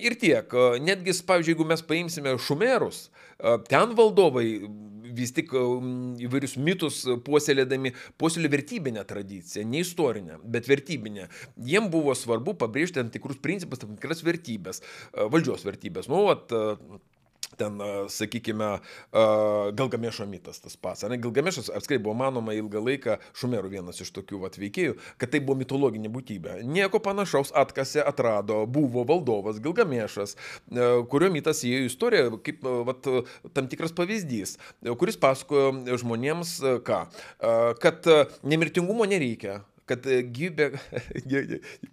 ir 0.04 0.18
tiek. 0.22 0.58
Netgi, 0.84 1.16
pavyzdžiui, 1.28 1.54
jeigu 1.56 1.70
mes 1.70 1.86
paimsime 1.86 2.36
šumerus, 2.42 3.08
ten 3.70 3.96
valdovai 3.98 4.48
vis 5.14 5.34
tik 5.36 5.52
įvairius 5.54 6.56
mitus 6.58 7.04
puoselėdami, 7.26 7.92
puoselė 8.18 8.50
vertybinę 8.54 9.04
tradiciją, 9.06 9.66
ne 9.70 9.84
istorinę, 9.84 10.40
bet 10.44 10.70
vertybinę. 10.70 11.28
Jiem 11.70 11.90
buvo 11.94 12.16
svarbu 12.18 12.56
pabrėžti 12.58 12.98
tam 13.02 13.12
tikrus 13.14 13.38
principus, 13.44 13.84
tam 13.84 13.94
tikras 13.98 14.24
vertybės, 14.26 14.82
valdžios 15.14 15.68
vertybės. 15.68 16.10
Nu, 16.10 16.24
vat, 16.32 16.50
ten, 17.60 17.82
sakykime, 18.14 18.70
Galgamešo 19.78 20.28
mitas 20.30 20.62
tas 20.64 20.78
pats. 20.78 21.06
Ne, 21.10 21.18
Galgamešas 21.22 21.72
apskritai 21.74 22.04
buvo 22.04 22.16
manoma 22.20 22.56
ilgą 22.58 22.82
laiką, 22.84 23.18
Šumerų 23.40 23.74
vienas 23.76 24.02
iš 24.04 24.14
tokių 24.16 24.44
vat, 24.46 24.58
veikėjų, 24.62 24.98
kad 25.22 25.34
tai 25.34 25.42
buvo 25.44 25.58
mitologinė 25.62 26.12
būtybė. 26.14 26.60
Nieko 26.68 27.02
panašaus 27.04 27.54
atkasė, 27.58 28.04
atrado, 28.06 28.64
buvo 28.70 29.06
valdovas 29.08 29.60
Galgamešas, 29.64 30.38
kurio 31.12 31.32
mitas 31.34 31.64
įėjo 31.66 31.84
į 31.84 31.92
istoriją 31.92 32.40
kaip 32.44 32.64
vat, 32.88 33.12
tam 33.54 33.68
tikras 33.72 33.94
pavyzdys, 33.96 34.58
kuris 35.00 35.20
pasakojo 35.22 36.00
žmonėms 36.02 36.58
ką, 36.88 37.04
kad 37.84 38.10
nemirtingumo 38.48 39.08
nereikia, 39.10 39.62
kad 39.90 40.06
gyvybė 40.08 40.70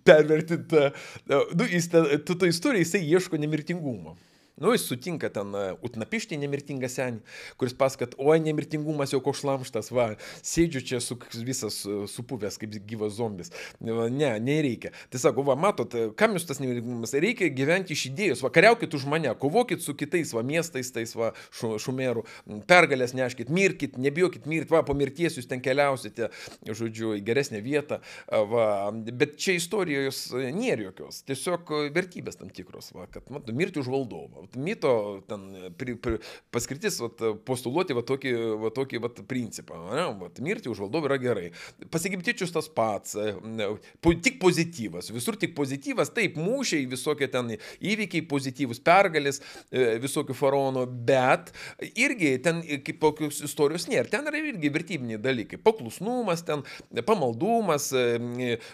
pervertinta, 0.06 0.90
nu, 1.26 1.66
jis, 1.66 1.90
tu 2.26 2.36
to 2.38 2.48
istoriją 2.50 2.86
jisai 2.86 3.02
ieško 3.02 3.40
nemirtingumo. 3.42 4.16
Nu, 4.60 4.74
jis 4.74 4.82
sutinka 4.84 5.30
ten 5.32 5.54
Utnapištį 5.80 6.36
nemirtingą 6.42 6.88
senį, 6.92 7.22
kuris 7.60 7.72
paskat, 7.80 8.12
oi, 8.20 8.36
nemirtingumas 8.44 9.14
jau 9.14 9.22
koks 9.24 9.40
šlamštas, 9.40 9.88
va, 9.96 10.10
sėdžiu 10.44 10.82
čia 10.84 10.98
su, 11.00 11.16
visas 11.46 11.78
supuvęs 12.12 12.60
kaip 12.60 12.74
gyvas 12.90 13.14
zombis. 13.16 13.48
Ne, 13.80 14.34
nereikia. 14.44 14.92
Tai 15.08 15.20
sako, 15.22 15.46
va, 15.48 15.56
matot, 15.56 15.96
kam 16.20 16.36
jūs 16.36 16.44
tas 16.48 16.60
nemirtingumas? 16.60 17.16
Reikia 17.24 17.48
gyventi 17.56 17.96
iš 17.96 18.02
idėjos, 18.10 18.42
va, 18.44 18.50
kariaukit 18.52 18.96
už 18.98 19.06
mane, 19.08 19.32
kovokit 19.40 19.80
su 19.80 19.94
kitais, 19.96 20.34
va, 20.36 20.44
miestais, 20.44 20.92
tais, 20.92 21.16
va, 21.16 21.32
šumerų, 21.56 22.26
pergalės 22.68 23.16
neškit, 23.16 23.48
mirkit, 23.48 23.96
nebijokit 23.96 24.44
mirti, 24.50 24.74
va, 24.76 24.84
po 24.84 24.92
mirties 24.98 25.40
jūs 25.40 25.48
ten 25.48 25.64
keliausite, 25.64 26.28
žodžiu, 26.68 27.14
į 27.16 27.24
geresnę 27.24 27.62
vietą, 27.64 28.02
va, 28.28 28.68
bet 28.92 29.38
čia 29.40 29.56
istorijos 29.56 30.26
nėra 30.36 30.90
jokios, 30.90 31.24
tiesiog 31.24 31.74
vertybės 31.96 32.36
tam 32.36 32.52
tikros, 32.52 32.92
va, 32.92 33.08
kad, 33.08 33.24
matot, 33.32 33.56
mirti 33.56 33.80
už 33.80 33.88
valdovą 33.88 34.49
mito 34.56 35.20
ten, 35.28 35.46
pri, 35.78 35.94
pri, 36.00 36.18
paskirtis 36.54 36.98
vat, 37.02 37.22
postuluoti 37.46 37.96
va, 37.96 38.04
tokį, 38.06 38.34
va, 38.62 38.72
tokį 38.74 39.02
va, 39.04 39.12
principą. 39.30 39.78
Ne? 39.90 40.06
Vat, 40.22 40.40
mirti 40.44 40.70
už 40.72 40.82
valdovą 40.84 41.10
yra 41.10 41.20
gerai. 41.22 41.46
Pasigimtičius 41.92 42.54
tas 42.54 42.70
pats, 42.72 43.16
ne, 43.44 43.70
po, 44.02 44.14
tik 44.14 44.40
pozityvas, 44.42 45.10
visur 45.14 45.38
tik 45.40 45.54
pozityvas, 45.58 46.12
taip, 46.16 46.38
mūšiai, 46.40 46.88
visokie 46.90 47.28
ten 47.30 47.54
įvykiai 47.56 48.24
pozityvus, 48.30 48.82
pergalės 48.84 49.42
visokių 49.70 50.36
faraonų, 50.36 50.86
bet 51.06 51.52
irgi 51.94 52.34
ten 52.44 52.62
kaip 52.84 53.00
tokios 53.02 53.40
istorijos 53.46 53.86
nėra. 53.90 54.08
Ten 54.10 54.28
yra 54.30 54.40
irgi 54.40 54.72
vertybiniai 54.72 55.20
dalykai. 55.22 55.60
Paklusnumas, 55.62 56.44
ten 56.46 56.64
pamaldumas, 57.06 57.90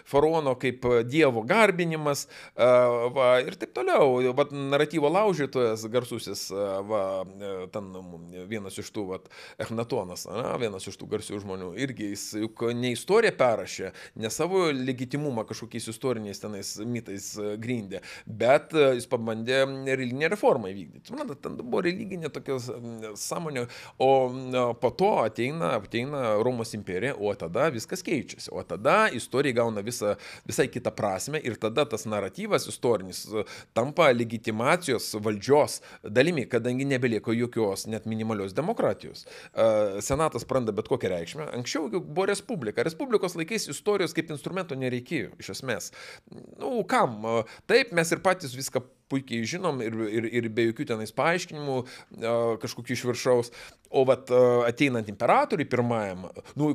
faraono 0.07 0.55
kaip 0.59 0.85
dievo 1.09 1.43
garbinimas 1.47 2.25
va, 2.55 3.29
ir 3.43 3.57
taip 3.59 3.75
toliau. 3.77 4.21
Vat, 4.37 4.53
naratyvo 4.55 5.11
laužytojas 5.11 5.66
rašytojas 5.67 5.91
garsusis, 5.91 6.51
va, 6.87 7.25
e, 7.41 7.67
ten 7.71 7.91
vienas 8.47 8.77
iš 8.77 8.91
tų, 8.91 9.05
va, 9.11 9.19
Echnatonas, 9.59 10.25
na, 10.27 10.55
vienas 10.57 10.87
iš 10.87 10.97
tų 10.97 11.07
garsių 11.11 11.41
žmonių, 11.41 11.71
irgi 11.77 12.11
jis 12.11 12.25
juk 12.43 12.63
ne 12.73 12.91
istoriją 12.91 13.33
perrašė, 13.37 13.91
ne 14.15 14.29
savo 14.29 14.67
legitimumą 14.71 15.45
kažkokiais 15.47 15.87
istoriniais 15.87 16.39
tenais 16.39 16.77
mitais 16.85 17.35
e, 17.37 17.55
grindė, 17.57 18.01
bet 18.25 18.73
e, 18.73 18.93
jis 18.97 19.07
pabandė 19.07 19.63
religinę 19.87 20.31
reformą 20.33 20.71
įvykdyti. 20.71 21.07
Suprantate, 21.07 21.41
ten 21.43 21.57
buvo 21.61 21.83
religinė 21.85 22.31
tokia 22.33 22.59
sąmonė, 23.17 23.67
o 23.99 24.11
po 24.81 24.91
to 24.91 25.13
ateina, 25.23 25.75
ateina 25.77 26.37
Romos 26.43 26.73
imperija, 26.77 27.15
o 27.17 27.33
tada 27.37 27.69
viskas 27.73 28.03
keičiasi, 28.05 28.51
o 28.51 28.63
tada 28.67 29.07
istorija 29.15 29.61
gauna 29.61 29.83
visą, 29.85 30.15
visai 30.47 30.67
kitą 30.71 30.93
prasme 30.95 31.41
ir 31.43 31.57
tada 31.59 31.85
tas 31.89 32.05
naratyvas 32.09 32.67
istorinis 32.69 33.25
tampa 33.77 34.09
legitimacijos 34.13 35.13
valdžios 35.23 35.56
valdžios 35.57 35.81
dalimi, 36.03 36.45
kadangi 36.49 36.85
nebelieko 36.85 37.33
jokios 37.33 37.87
net 37.87 38.05
minimalios 38.05 38.53
demokratijos. 38.53 39.25
Senatas 40.01 40.45
pranda 40.45 40.71
bet 40.71 40.87
kokią 40.87 41.09
reikšmę. 41.09 41.49
Anksčiau 41.57 41.89
buvo 42.01 42.25
respublika. 42.29 42.83
Respublikos 42.83 43.35
laikais 43.35 43.67
istorijos 43.69 44.13
kaip 44.13 44.31
instrumento 44.31 44.75
nereikėjo, 44.75 45.33
iš 45.39 45.53
esmės. 45.57 45.91
Nu, 46.59 46.83
kam? 46.87 47.23
Taip, 47.67 47.91
mes 47.95 48.11
ir 48.11 48.23
patys 48.23 48.55
viską 48.57 48.83
puikiai 49.11 49.47
žinom 49.47 49.81
ir, 49.85 49.97
ir, 50.11 50.29
ir 50.41 50.49
be 50.53 50.69
jokių 50.69 50.87
tenais 50.93 51.13
paaiškinimų 51.15 51.81
kažkokių 52.63 52.97
iš 52.97 53.05
viršaus. 53.11 53.53
O 53.87 54.03
vat 54.03 54.27
ateinant 54.67 55.07
imperatoriui 55.07 55.67
pirmajam, 55.69 56.25
nu, 56.59 56.73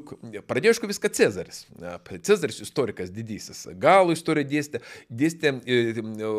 pradėjo 0.49 0.73
aišku 0.73 0.89
viską 0.89 1.11
Cezaris. 1.13 1.67
Cezaris 2.25 2.63
istorikas 2.65 3.11
didysis. 3.13 3.67
Galų 3.81 4.15
istoriją 4.17 4.49
dėstė, 4.49 4.81
dėstė 5.13 5.53
e, 5.61 5.77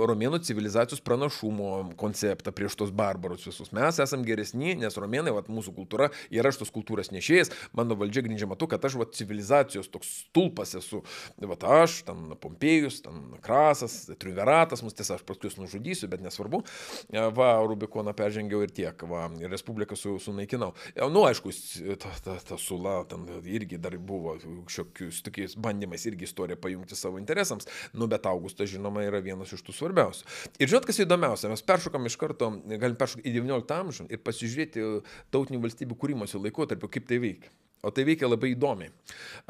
romėnų 0.10 0.39
civilizacijos 0.48 1.04
pranašumo 1.06 1.94
konceptą 2.00 2.54
prieš 2.56 2.78
tos 2.80 2.94
barbarus 2.96 3.46
visus. 3.46 3.70
Mes 3.76 4.00
esame 4.02 4.26
geresni, 4.26 4.74
nes 4.80 4.98
romėnai, 4.98 5.36
vat, 5.36 5.52
mūsų 5.54 5.76
kultūra, 5.78 6.10
yra 6.34 6.50
aš 6.50 6.64
tos 6.64 6.74
kultūros 6.74 7.14
nešėjas, 7.14 7.54
mano 7.78 7.98
valdžia 8.00 8.26
grindžiama 8.26 8.58
tuo, 8.58 8.72
kad 8.72 8.82
aš 8.89 8.98
vat, 9.04 9.14
civilizacijos 9.14 9.91
toks 9.94 10.10
stulpas 10.24 10.74
esu. 10.80 11.04
Vat 11.54 11.68
aš, 11.84 12.02
ten 12.10 12.34
Pompėjus, 12.41 13.04
ten 13.06 13.38
Krasas, 13.46 14.08
Triumviratas, 14.18 14.82
mus 14.82 14.98
tiesa, 14.98 15.20
aš 15.20 15.28
paskui 15.28 15.52
jūs 15.52 15.62
nužudysiu, 15.84 16.08
bet 16.10 16.22
nesvarbu. 16.22 16.64
Va, 17.36 17.50
Rubikoną 17.68 18.14
peržengiau 18.14 18.64
ir 18.64 18.72
tiek, 18.72 19.04
va, 19.04 19.30
Respubliką 19.50 19.96
su, 19.96 20.18
sunaikinau. 20.20 20.74
Nu, 21.12 21.26
aišku, 21.28 21.52
ta, 22.00 22.10
ta, 22.24 22.38
ta 22.40 22.58
sula, 22.58 23.04
ten 23.06 23.26
irgi 23.46 23.78
dar 23.78 23.98
buvo 23.98 24.38
šiokius 24.68 25.22
tokiais 25.24 25.56
bandymais 25.56 26.06
irgi 26.06 26.26
istoriją 26.26 26.58
pajungti 26.58 26.96
savo 26.96 27.20
interesams, 27.20 27.68
nu, 27.94 28.08
bet 28.08 28.26
Augustas, 28.26 28.70
žinoma, 28.70 29.04
yra 29.04 29.22
vienas 29.22 29.54
iš 29.54 29.64
tų 29.64 29.76
svarbiausių. 29.76 30.26
Ir 30.60 30.72
žinot, 30.72 30.88
kas 30.88 31.02
įdomiausia, 31.04 31.52
mes 31.52 31.66
peršokam 31.66 32.08
iš 32.08 32.18
karto, 32.18 32.52
galim 32.70 32.98
peršokti 33.00 33.28
į 33.28 33.42
XIX 33.42 33.78
amžių 33.80 34.08
ir 34.10 34.24
pasižiūrėti 34.24 34.88
tautinių 35.34 35.62
valstybių 35.64 36.00
kūrimosi 36.00 36.42
laikotarpio, 36.42 36.92
kaip 36.92 37.10
tai 37.10 37.22
veikia. 37.24 37.52
O 37.84 37.92
tai 37.92 38.06
veikia 38.08 38.30
labai 38.30 38.54
įdomiai. 38.54 38.94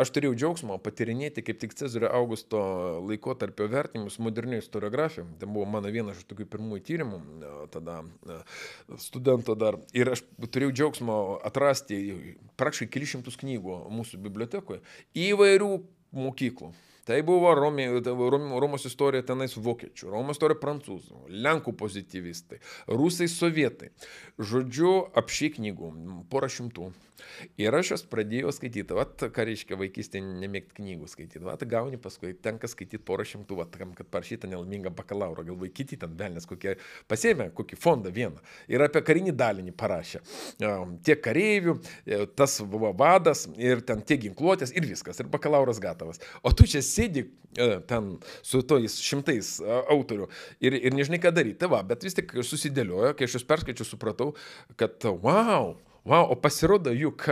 Aš 0.01 0.09
turėjau 0.15 0.33
džiaugsmo 0.33 0.79
patirinėti 0.81 1.43
kaip 1.45 1.59
tik 1.61 1.75
Cezario 1.77 2.09
Augusto 2.17 2.61
laikotarpio 3.05 3.67
vertinimus 3.69 4.17
modernių 4.17 4.57
istoriografijų. 4.63 5.27
Tai 5.37 5.49
buvo 5.53 5.67
mano 5.69 5.91
vienas 5.93 6.17
iš 6.17 6.25
tokių 6.31 6.47
pirmųjų 6.55 6.85
tyrimų, 6.87 7.19
tada 7.75 7.99
studento 9.03 9.53
dar. 9.53 9.77
Ir 9.93 10.15
aš 10.15 10.23
turėjau 10.47 10.73
džiaugsmo 10.79 11.19
atrasti 11.45 11.99
praktiškai 12.57 12.89
kelišimtus 12.95 13.37
knygų 13.43 13.77
mūsų 13.99 14.23
bibliotekoje 14.25 14.81
įvairių 15.29 15.69
mokyklų. 16.17 16.73
Tai 17.03 17.17
buvo 17.27 17.51
Romė, 17.51 17.89
Romos 18.63 18.85
istorija 18.87 19.25
tenais 19.27 19.57
vokiečių, 19.59 20.07
Romos 20.07 20.37
istorija 20.37 20.55
prancūzų, 20.61 21.25
Lenkų 21.43 21.73
pozityvistai, 21.75 22.61
rusai, 22.87 23.27
sovietai. 23.27 23.89
Žodžiu, 24.39 24.93
apšiai 25.19 25.51
knygų, 25.57 25.89
porą 26.31 26.47
šimtų. 26.47 26.93
Ir 27.61 27.75
aš 27.75 27.93
juos 27.93 28.03
pradėjau 28.09 28.51
skaityti, 28.55 28.95
vat, 28.97 29.25
ką 29.33 29.45
reiškia 29.47 29.77
vaikystėje 29.79 30.23
nemėgti 30.41 30.77
knygų 30.79 31.09
skaityti, 31.11 31.43
vat, 31.45 31.63
gauni 31.69 31.99
paskui, 32.01 32.33
tenka 32.43 32.69
skaityti 32.69 33.01
porą 33.05 33.25
šimtų, 33.27 33.57
vat, 33.59 33.77
kam, 33.77 33.93
kad 33.97 34.09
parašyta 34.13 34.49
nelaimingą 34.49 34.91
bakalauro, 34.95 35.45
gal 35.45 35.57
vaikyti 35.59 35.99
ten 36.01 36.15
velnės, 36.19 36.47
kokie 36.49 36.75
pasėmė, 37.11 37.49
kokį 37.55 37.79
fondą 37.79 38.13
vieną. 38.13 38.41
Ir 38.71 38.83
apie 38.85 39.03
karinį 39.05 39.35
dalinį 39.37 39.75
parašė. 39.79 40.23
Tiek 41.05 41.21
kareivių, 41.23 41.77
e, 42.05 42.23
tas 42.39 42.57
buvo 42.65 42.93
vadas 42.97 43.45
ir 43.57 43.83
ten 43.85 44.01
tiek 44.01 44.21
ginkluotės 44.25 44.73
ir 44.73 44.87
viskas, 44.89 45.21
ir 45.21 45.29
bakalauras 45.33 45.81
gatavas. 45.83 46.21
O 46.41 46.53
tu 46.55 46.67
čia 46.69 46.81
sėdi 46.85 47.27
e, 47.27 47.69
ten 47.89 48.15
su 48.41 48.63
tojais 48.65 48.97
šimtais 49.03 49.55
autorių 49.63 50.29
ir, 50.63 50.77
ir 50.79 50.97
nežinai, 50.97 51.21
ką 51.21 51.33
daryti. 51.35 51.61
Tai 51.63 51.71
va, 51.75 51.83
bet 51.87 52.05
vis 52.05 52.17
tik 52.17 52.33
susidėliojo, 52.41 53.13
kai 53.17 53.29
aš 53.29 53.37
jūs 53.37 53.49
perskaičiu, 53.49 53.87
supratau, 53.87 54.31
kad 54.79 55.05
wow, 55.23 55.75
Wow, 56.05 56.31
o 56.31 56.35
pasirodo, 56.35 56.91
juk, 56.91 57.23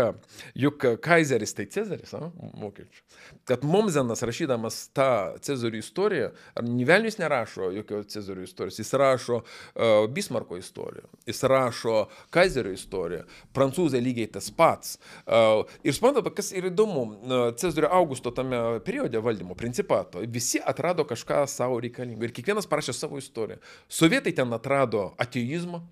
juk 0.56 0.86
Kaiseris 1.04 1.52
tai 1.52 1.66
Cezaris, 1.68 2.14
vokiečių. 2.56 3.02
Kad 3.44 3.66
Momzenas 3.68 4.24
rašydamas 4.24 4.78
tą 4.96 5.36
Cezarių 5.44 5.82
istoriją, 5.84 6.30
Nivelnius 6.64 7.20
nerašo 7.20 7.68
jokio 7.76 8.00
Cezarių 8.08 8.48
istorijos, 8.48 8.80
jis 8.80 8.94
rašo 8.96 9.42
uh, 9.42 10.08
Bismarko 10.16 10.56
istoriją, 10.56 11.04
jis 11.28 11.44
rašo 11.52 11.98
Kaiserio 12.32 12.72
istoriją, 12.72 13.28
prancūzai 13.52 14.00
lygiai 14.08 14.32
tas 14.32 14.48
pats. 14.56 14.96
Uh, 15.28 15.68
ir 15.84 15.98
suprantate, 15.98 16.32
kas 16.40 16.56
yra 16.56 16.72
įdomu, 16.72 17.08
uh, 17.12 17.48
Cezario 17.60 17.92
Augusto 17.92 18.32
tame 18.32 18.80
periode 18.88 19.20
valdymo 19.20 19.60
principato, 19.60 20.24
visi 20.24 20.64
atrado 20.64 21.04
kažką 21.12 21.44
savo 21.52 21.84
reikalingo 21.84 22.24
ir 22.24 22.32
kiekvienas 22.32 22.72
parašė 22.72 22.96
savo 22.96 23.20
istoriją. 23.20 23.60
Sovietai 23.92 24.32
ten 24.32 24.56
atrado 24.56 25.10
ateizmą, 25.20 25.84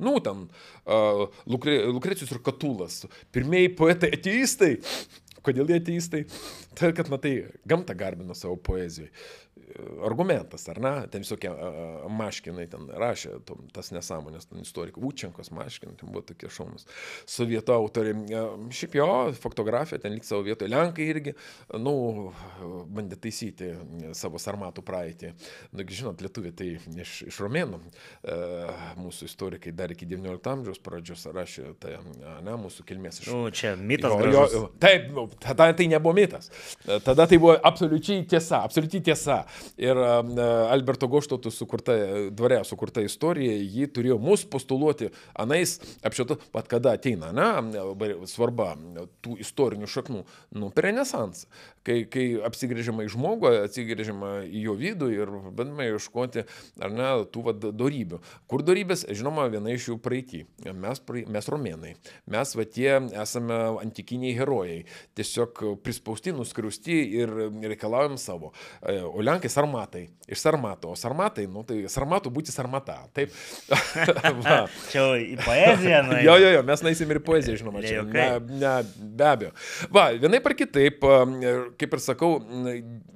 Nu, 0.00 0.16
ten 0.24 0.46
uh, 0.46 1.26
Lukre, 1.50 1.76
Lukrecijus 1.90 2.32
ir 2.34 2.42
Katulas. 2.44 3.02
Pirmieji 3.34 3.74
poetai 3.78 4.12
ateistai. 4.16 4.76
Kodėl 5.44 5.70
jie 5.72 5.78
ateistai? 5.80 6.24
Tai, 6.76 6.90
kad, 6.96 7.08
matai, 7.12 7.34
gamtą 7.68 7.96
garbino 7.96 8.36
savo 8.36 8.58
poezijoje 8.60 9.08
argumentas, 10.04 10.66
ar 10.68 10.80
ne? 10.82 10.92
Ten 11.12 11.24
visokie 11.24 11.50
maškinai 12.10 12.66
ten 12.70 12.88
rašė, 13.00 13.36
tas 13.74 13.90
nesąmonės, 13.94 14.48
ten 14.50 14.64
istorikai, 14.64 15.02
Učenkos 15.10 15.52
maškinai, 15.54 15.96
ten 16.00 16.10
buvo 16.12 16.22
tokie 16.26 16.50
šaumus. 16.52 16.86
Sovietų 17.30 17.74
autoriai, 17.74 18.40
šiaip 18.74 18.96
jo, 18.98 19.08
fotografija 19.40 20.00
ten 20.02 20.14
lik 20.16 20.26
savo 20.28 20.44
vietoje, 20.46 20.70
Lenkai 20.72 21.06
irgi, 21.12 21.34
nu, 21.80 21.94
bandė 22.90 23.18
taisyti 23.20 23.72
savo 24.16 24.40
sarmatų 24.42 24.84
praeitį. 24.86 25.32
Nu, 25.74 25.86
žinot, 25.86 26.22
lietuviai 26.24 26.54
tai 26.56 26.70
iš, 26.76 27.16
iš 27.30 27.40
romėnų, 27.44 27.80
mūsų 29.00 29.30
istorikai 29.30 29.74
dar 29.76 29.92
iki 29.94 30.08
XIX 30.08 30.52
amžiaus 30.54 30.82
pradžios 30.82 31.26
rašė, 31.34 31.74
tai, 31.82 31.96
ne, 32.44 32.56
mūsų 32.64 32.86
kilmės 32.88 33.22
iš... 33.22 33.30
Nu, 33.32 33.50
čia 33.54 33.74
mitas. 33.78 34.14
Jo, 34.30 34.46
jo, 34.52 34.64
taip, 34.82 35.08
nu, 35.14 35.26
tada 35.40 35.70
tai 35.76 35.88
nebuvo 35.90 36.14
mitas. 36.16 36.50
Tada 37.04 37.26
tai 37.30 37.38
buvo 37.40 37.56
absoliučiai 37.70 38.24
tiesa, 38.28 38.62
absoliučiai 38.66 39.04
tiesa. 39.10 39.42
Ir 39.80 39.98
Alberto 40.00 41.08
Goštautų 41.10 41.52
sukurta, 41.54 41.96
dvare 42.36 42.60
sukurta 42.68 43.04
istorija, 43.04 43.56
ji 43.56 43.88
turėjo 43.90 44.18
mus 44.20 44.44
postuluoti 44.48 45.10
anais 45.38 45.78
apšėtų, 46.06 46.38
pat 46.52 46.68
kada 46.70 46.94
ateina, 46.98 47.32
ne, 47.34 47.48
svarba 48.30 48.74
tų 49.24 49.38
istorinių 49.44 49.88
šaknų, 49.90 50.24
nu, 50.60 50.70
per 50.74 50.90
renesansą, 50.90 51.48
kai, 51.86 52.02
kai 52.10 52.26
apsigrėžiama 52.44 53.06
į 53.06 53.12
žmogų, 53.14 53.50
atsigrėžiama 53.64 54.32
į 54.48 54.64
jo 54.66 54.76
vidų 54.78 55.10
ir 55.14 55.32
bandome 55.56 55.88
ieškoti, 55.94 56.44
ar 56.82 56.92
ne, 56.94 57.08
tų 57.32 57.46
vad 57.48 57.64
darybių. 57.64 58.20
Kur 58.50 58.64
darybės, 58.66 59.06
žinoma, 59.08 59.46
viena 59.52 59.72
iš 59.72 59.88
jų 59.90 59.96
praeitį. 60.02 60.42
Mes, 60.76 61.00
mes 61.32 61.48
romėnai, 61.52 61.94
mes 62.30 62.54
va 62.56 62.66
tie 62.68 62.90
esame 63.22 63.60
antikiniai 63.80 64.34
herojai, 64.36 64.82
tiesiog 65.16 65.62
prispausti, 65.84 66.34
nuskriausti 66.36 66.98
ir 67.22 67.32
reikalaujam 67.72 68.18
savo. 68.20 68.52
O 68.84 69.24
Lenkai 69.24 69.39
sarmatai, 69.48 70.08
iš 70.28 70.42
sarmato, 70.42 70.90
o 70.92 70.96
sarmatai, 70.98 71.46
nu 71.50 71.62
tai 71.66 71.78
sarmatų 71.88 72.32
būti 72.34 72.52
sarmata. 72.52 72.98
Taip. 73.16 73.32
čia 74.90 75.04
į 75.16 75.38
poeziją, 75.40 76.02
na. 76.08 76.20
jo, 76.24 76.36
jo, 76.40 76.50
jo, 76.56 76.62
mes 76.66 76.84
naisim 76.84 77.10
ir 77.14 77.22
poeziją, 77.24 77.56
žinoma, 77.62 77.82
čia. 77.84 78.02
Ne, 78.04 78.26
ne, 78.60 78.74
be 78.98 79.28
abejo. 79.28 79.52
Va, 79.94 80.10
vienai 80.20 80.42
par 80.44 80.56
kitaip, 80.58 81.04
kaip 81.80 81.96
ir 81.96 82.02
sakau, 82.04 82.32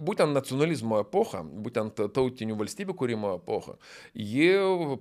būtent 0.09 0.35
nacionalizmo 0.35 1.03
epocha, 1.05 1.43
būtent 1.45 2.05
tautinių 2.17 2.57
valstybių 2.61 2.97
kūrimo 2.99 3.35
epocha, 3.41 3.77
ji 4.15 4.49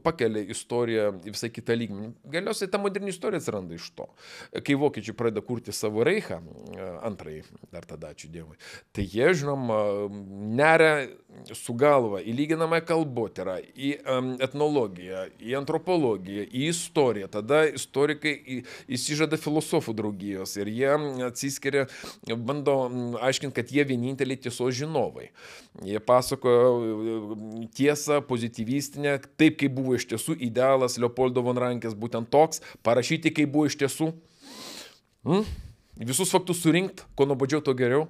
pakelia 0.03 0.43
istoriją 0.53 1.09
į 1.23 1.35
visai 1.35 1.51
kitą 1.53 1.77
lygmenį. 1.77 2.11
Galiausiai 2.33 2.71
ta 2.71 2.81
moderni 2.81 3.13
istorija 3.13 3.41
atsiranda 3.41 3.77
iš 3.77 3.89
to. 3.97 4.09
Kai 4.65 4.77
vokiečiai 4.79 5.17
pradeda 5.17 5.45
kurti 5.45 5.75
savo 5.75 6.03
reichą, 6.07 6.41
antrąjį, 7.07 7.43
dar 7.73 7.87
tada 7.87 8.13
ačiū 8.13 8.31
Dievui, 8.33 8.57
tai 8.95 9.05
jie, 9.05 9.29
žinoma, 9.37 9.79
neria 10.57 10.93
su 11.57 11.73
galva 11.77 12.21
į 12.21 12.33
lyginamąją 12.37 12.85
kalbotyrą, 12.87 13.57
į 13.75 13.91
etnologiją, 14.43 15.25
į 15.41 15.55
antropologiją, 15.59 16.45
į 16.47 16.67
istoriją. 16.71 17.29
Tada 17.33 17.63
istorikai 17.69 18.61
įsižada 18.87 19.39
filosofų 19.41 19.95
draugijos 19.97 20.55
ir 20.59 20.71
jie 20.71 20.93
atsiskiria, 21.27 21.87
bando 22.37 22.77
aiškinti, 23.23 23.55
kad 23.57 23.73
jie 23.73 23.87
vieninteliai 23.89 24.39
tiesos 24.45 24.75
žinovai. 24.77 25.29
Jie 25.83 25.99
pasakojo 26.03 27.37
tiesą 27.75 28.21
pozityvistinę, 28.29 29.17
taip 29.39 29.59
kaip 29.61 29.75
buvo 29.75 29.97
iš 29.97 30.07
tiesų 30.13 30.37
idealas 30.45 30.99
Leopoldo 31.01 31.43
von 31.45 31.59
Rankės, 31.59 31.97
būtent 31.97 32.29
toks, 32.33 32.63
parašyti 32.85 33.33
kaip 33.33 33.53
buvo 33.53 33.69
iš 33.71 33.79
tiesų. 33.81 34.13
Hmm? 35.23 35.47
Visus 35.93 36.31
faktus 36.33 36.57
surinkti, 36.63 37.03
kuo 37.13 37.27
nuobodžiau, 37.29 37.61
to 37.61 37.75
geriau. 37.77 38.07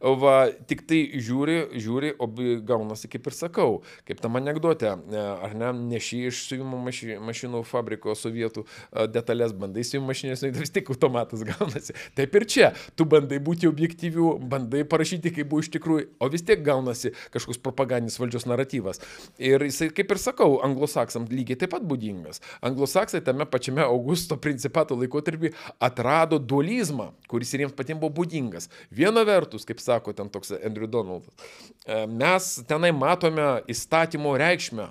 Va, 0.00 0.48
tik 0.68 0.86
tai 0.88 1.02
žiūri, 1.20 1.56
žiūri, 1.76 2.14
o 2.16 2.28
gaunasi, 2.64 3.10
kaip 3.12 3.26
ir 3.28 3.34
sakau, 3.36 3.74
kaip 4.08 4.22
tam 4.24 4.38
anegdote, 4.40 4.88
e, 4.88 5.20
ar 5.20 5.52
ne, 5.52 5.68
neši 5.92 6.22
iš 6.30 6.40
siuvimo 6.48 6.80
maši, 6.80 7.18
mašinų 7.20 7.60
fabriko 7.68 8.14
sovietų 8.16 8.64
e, 8.64 9.04
detalės, 9.12 9.52
bandai 9.52 9.84
siuvimo 9.84 10.08
mašinės, 10.14 10.46
vis 10.56 10.72
tik 10.72 10.88
automatas 10.94 11.44
gaunasi. 11.50 11.92
Taip 12.16 12.38
ir 12.40 12.46
čia, 12.48 12.70
tu 12.96 13.04
bandai 13.04 13.36
būti 13.44 13.68
objektyvių, 13.68 14.30
bandai 14.48 14.86
parašyti, 14.88 15.34
kaip 15.36 15.52
buvo 15.52 15.60
iš 15.60 15.70
tikrųjų, 15.76 16.08
o 16.16 16.30
vis 16.32 16.46
tiek 16.48 16.64
gaunasi 16.64 17.12
kažkoks 17.36 17.60
propagandinis 17.60 18.16
valdžios 18.22 18.48
naratyvas. 18.48 19.02
Ir 19.36 19.60
jisai, 19.68 19.90
kaip 19.92 20.16
ir 20.16 20.22
sakau, 20.24 20.56
anglosaksam 20.64 21.28
lygiai 21.28 21.60
taip 21.60 21.76
pat 21.76 21.84
būdingas. 21.84 22.40
Anglosaksai 22.64 23.20
tame 23.28 23.44
pačiame 23.44 23.84
Augusto 23.84 24.40
principato 24.40 24.96
laikotarpį 24.96 25.52
atrado 25.84 26.40
dualizmą 26.40 27.12
kuris 27.30 27.54
ir 27.54 27.64
jiems 27.64 27.76
patiems 27.76 28.02
buvo 28.02 28.14
būdingas. 28.20 28.70
Viena 28.90 29.24
vertus, 29.26 29.66
kaip 29.68 29.82
sako 29.82 30.14
ten 30.16 30.30
toks 30.32 30.54
Andrew 30.58 30.88
Donaldas, 30.90 31.50
e, 31.86 32.04
mes 32.06 32.52
tenai 32.68 32.92
matome 32.96 33.48
įstatymo 33.72 34.36
reikšmę 34.40 34.90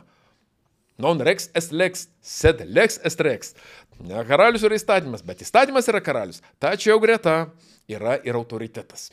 Non 0.97 1.19
rex 1.19 1.49
est 1.53 1.73
lex, 1.75 2.07
sed 2.21 2.61
lex 2.71 2.99
est 3.03 3.19
rex. 3.19 3.51
Ne 3.99 4.21
karalius 4.27 4.63
yra 4.63 4.77
įstatymas, 4.79 5.23
bet 5.27 5.41
įstatymas 5.43 5.89
yra 5.91 5.99
karalius. 6.03 6.39
Tačiau 6.61 7.01
greta 7.03 7.49
yra 7.91 8.15
ir 8.23 8.37
autoritetas 8.39 9.09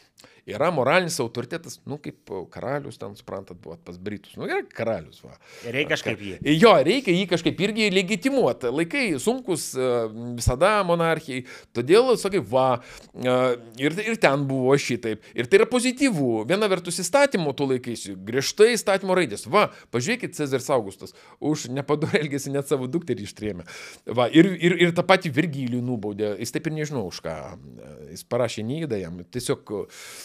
yra 0.47 0.71
moralinis 0.75 1.21
autoritetas, 1.23 1.79
nu 1.87 1.99
kaip 2.03 2.31
karalius, 2.51 2.99
ten 2.99 3.15
suprantat, 3.15 3.59
buvo 3.63 3.77
pas 3.85 3.99
Britus. 3.99 4.35
Nu 4.37 4.49
gerai, 4.51 4.65
karalius. 4.75 5.21
Va. 5.23 5.37
Reikia 5.71 5.95
kažkaip 5.95 6.23
jį. 6.27 6.33
Jo, 6.59 6.73
reikia 6.83 7.15
jį 7.15 7.29
kažkaip 7.31 7.61
irgi 7.63 7.89
legitimuoti. 7.95 8.73
Laikai 8.75 9.05
sunkus 9.23 9.69
e, 9.77 9.91
visada 10.39 10.75
monarchijai. 10.89 11.45
Todėl, 11.77 12.11
sakai, 12.19 12.43
va, 12.43 12.67
e, 13.15 13.37
ir, 13.85 13.97
ir 14.03 14.19
ten 14.23 14.47
buvo 14.49 14.75
šitaip. 14.75 15.23
Ir 15.39 15.51
tai 15.51 15.61
yra 15.61 15.69
pozityvų. 15.71 16.33
Viena 16.51 16.71
vertus 16.73 16.99
įstatymų 17.05 17.55
tu 17.59 17.69
laikaisi, 17.71 18.17
griežtai 18.27 18.73
įstatymo 18.75 19.17
raidės. 19.19 19.47
Va, 19.53 19.69
pažiūrėkit, 19.95 20.35
Cezaris 20.39 20.71
Augustas 20.75 21.15
už 21.39 21.69
nepadorą 21.71 22.19
elgesį 22.19 22.57
net 22.57 22.71
savo 22.71 22.91
dukterį 22.91 23.29
ištrėmė. 23.29 23.69
Va, 24.11 24.27
ir, 24.27 24.51
ir, 24.59 24.79
ir 24.89 24.97
tą 24.97 25.07
patį 25.07 25.31
Virgilijų 25.39 25.87
nubaudė. 25.87 26.35
Jis 26.43 26.55
taip 26.55 26.67
ir 26.67 26.79
nežinau 26.81 27.07
už 27.13 27.23
ką. 27.23 27.39
Jis 28.11 28.27
parašė 28.27 28.67
neįdą 28.67 28.99
jam. 29.05 29.23
Tiesiog 29.33 29.71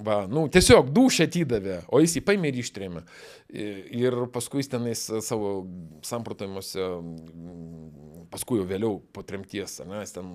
Va, 0.00 0.22
nu, 0.30 0.46
tiesiog 0.52 0.88
dušę 0.96 1.26
atidavė, 1.28 1.80
o 1.92 2.00
jis 2.00 2.16
jį 2.16 2.22
paėmė 2.24 2.48
ir 2.48 2.60
ištrėmė. 2.62 3.02
Ir 4.00 4.16
paskui 4.32 4.62
jis 4.62 4.70
tenais 4.72 5.02
savo 5.26 5.50
samprotavimuose, 6.06 6.86
paskui 8.30 8.60
jau 8.60 8.68
vėliau 8.70 9.00
po 9.12 9.24
tremties, 9.26 9.80
ne, 9.84 10.00
jis 10.04 10.14
ten 10.16 10.30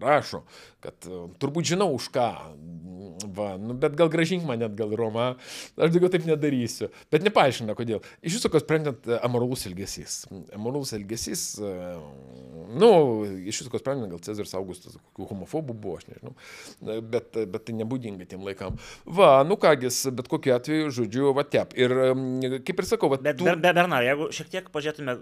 rašo, 0.00 0.44
kad 0.84 1.08
turbūt 1.42 1.74
žinau 1.74 1.90
už 1.96 2.08
ką, 2.14 2.28
va, 3.36 3.48
nu, 3.60 3.74
bet 3.80 3.96
gal 3.98 4.10
gražink 4.12 4.44
mane 4.46 4.66
atgal 4.68 4.92
į 4.94 4.98
Romą, 5.00 5.26
aš 5.74 5.92
daugiau 5.94 6.10
taip 6.12 6.26
nedarysiu. 6.28 6.90
Bet 7.12 7.24
nepaaiškina, 7.26 7.76
kodėl. 7.78 8.02
Iš 8.22 8.38
viso, 8.38 8.50
kas 8.52 8.64
sprendžiant 8.64 9.08
amoralus 9.20 9.66
elgesys. 9.68 10.18
Amoralus 10.54 10.92
elgesys, 10.96 11.44
nu, 12.76 12.90
iš 13.46 13.62
viso, 13.62 13.72
kas 13.72 13.82
sprendžiant, 13.82 14.12
gal 14.12 14.22
Cezaris 14.26 14.54
Augustas, 14.58 14.98
kokių 15.10 15.30
homofobų 15.32 15.76
buvo, 15.76 15.98
aš 16.00 16.08
nežinau, 16.10 16.34
bet, 17.12 17.32
bet 17.34 17.66
tai 17.66 17.76
nebūdinga 17.80 18.28
tiem 18.28 18.35
laikam. 18.44 18.76
Va, 19.18 19.30
nu 19.46 19.56
kągis, 19.60 20.02
bet 20.16 20.28
kokiu 20.32 20.56
atveju, 20.56 20.92
žodžiu, 20.98 21.30
va 21.36 21.46
tep. 21.48 21.74
Ir 21.78 21.94
kaip 22.66 22.82
ir 22.82 22.88
sakau, 22.88 23.10
va. 23.12 23.20
Bet, 23.22 23.40
tu... 23.40 23.48
be, 23.48 23.56
Bernard, 23.64 24.04
jeigu 24.06 24.30
šiek 24.36 24.52
tiek 24.52 24.70
pažiūrėtume 24.74 25.16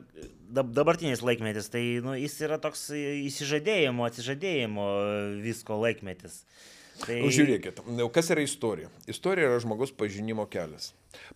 dabartinis 0.55 1.25
laikmetis, 1.25 1.71
tai 1.73 1.83
nu, 2.05 2.15
jis 2.19 2.37
yra 2.47 2.61
toks 2.63 2.89
įsižadėjimo, 2.95 4.07
atsižadėjimo 4.09 4.89
visko 5.45 5.79
laikmetis. 5.83 6.43
Tai... 7.03 7.17
Nu, 7.25 7.31
žiūrėkit, 7.35 7.81
kas 8.15 8.29
yra 8.31 8.45
istorija? 8.45 8.91
Istorija 9.11 9.51
yra 9.51 9.63
žmogus 9.63 9.91
pažinimo 9.97 10.47
kelias. 10.51 10.93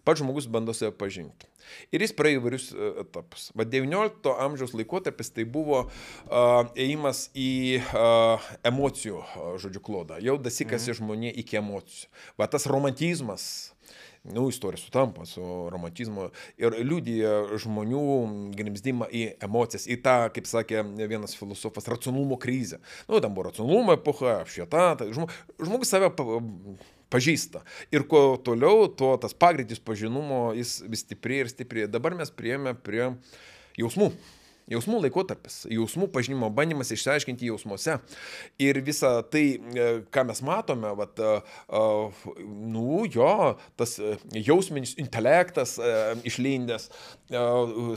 Pats 0.06 0.22
žmogus 0.22 0.46
bando 0.50 0.74
save 0.74 0.92
pažinti. 0.98 1.48
Ir 1.94 2.02
jis 2.02 2.14
praėjo 2.16 2.40
įvairius 2.40 2.68
e, 2.72 2.90
etapus. 3.02 3.48
Va 3.58 3.66
19 3.68 4.32
amžiaus 4.46 4.74
laikotarpis 4.76 5.30
tai 5.34 5.44
buvo 5.44 5.82
uh, 5.84 6.70
ėjimas 6.78 7.26
į 7.36 7.50
uh, 7.82 8.48
emocijų, 8.70 9.20
uh, 9.20 9.50
žodžiu, 9.60 9.82
klodą. 9.84 10.20
Jau 10.24 10.38
dasikasi 10.40 10.92
mhm. 10.92 10.98
žmonė 11.00 11.34
iki 11.42 11.60
emocijų. 11.60 12.08
Va 12.40 12.48
tas 12.50 12.66
romantizmas, 12.70 13.44
nu, 14.34 14.48
istorija 14.52 14.80
sutampa 14.80 15.26
su 15.28 15.42
romantizmu 15.72 16.28
ir 16.60 16.76
liūdija 16.82 17.58
žmonių 17.64 18.04
grimzdimą 18.58 19.08
į 19.14 19.24
emocijas, 19.44 19.88
į 19.90 19.98
tą, 20.04 20.18
kaip 20.34 20.48
sakė 20.50 20.84
vienas 21.08 21.36
filosofas, 21.38 21.88
racionalumo 21.90 22.38
krizę. 22.40 22.82
Nu, 23.08 23.22
tam 23.24 23.34
buvo 23.36 23.48
racionalumo 23.48 23.96
epocha, 23.98 24.40
apšvieta, 24.44 24.86
tai 25.00 25.10
žmogus 25.14 25.92
save 25.92 26.10
pažįsta. 27.12 27.62
Ir 27.94 28.04
kuo 28.08 28.36
toliau, 28.44 28.88
tuo 28.92 29.14
tas 29.20 29.34
pagreitis 29.34 29.80
pažinumo 29.80 30.50
jis 30.56 30.78
vis 30.88 31.04
stiprėja 31.06 31.46
ir 31.46 31.52
stiprėja. 31.54 31.92
Dabar 31.92 32.16
mes 32.18 32.32
prieėmė 32.34 32.76
prie 32.84 33.06
jausmų. 33.80 34.12
Jausmų 34.68 35.00
laikotarpis, 35.06 35.62
jausmų 35.72 36.10
pažinimo 36.12 36.50
bandymas 36.52 36.90
išsiaiškinti 36.92 37.48
jausmuose. 37.48 37.94
Ir 38.60 38.80
visa 38.84 39.14
tai, 39.24 39.44
e, 39.56 39.86
ką 40.12 40.26
mes 40.28 40.42
matome, 40.44 40.90
vat, 40.98 41.16
e, 41.16 41.38
e, 41.40 42.42
nu 42.74 43.06
jo, 43.08 43.56
tas 43.80 43.96
jausminis 44.34 44.94
intelektas 45.00 45.76
išlindęs, 46.26 46.88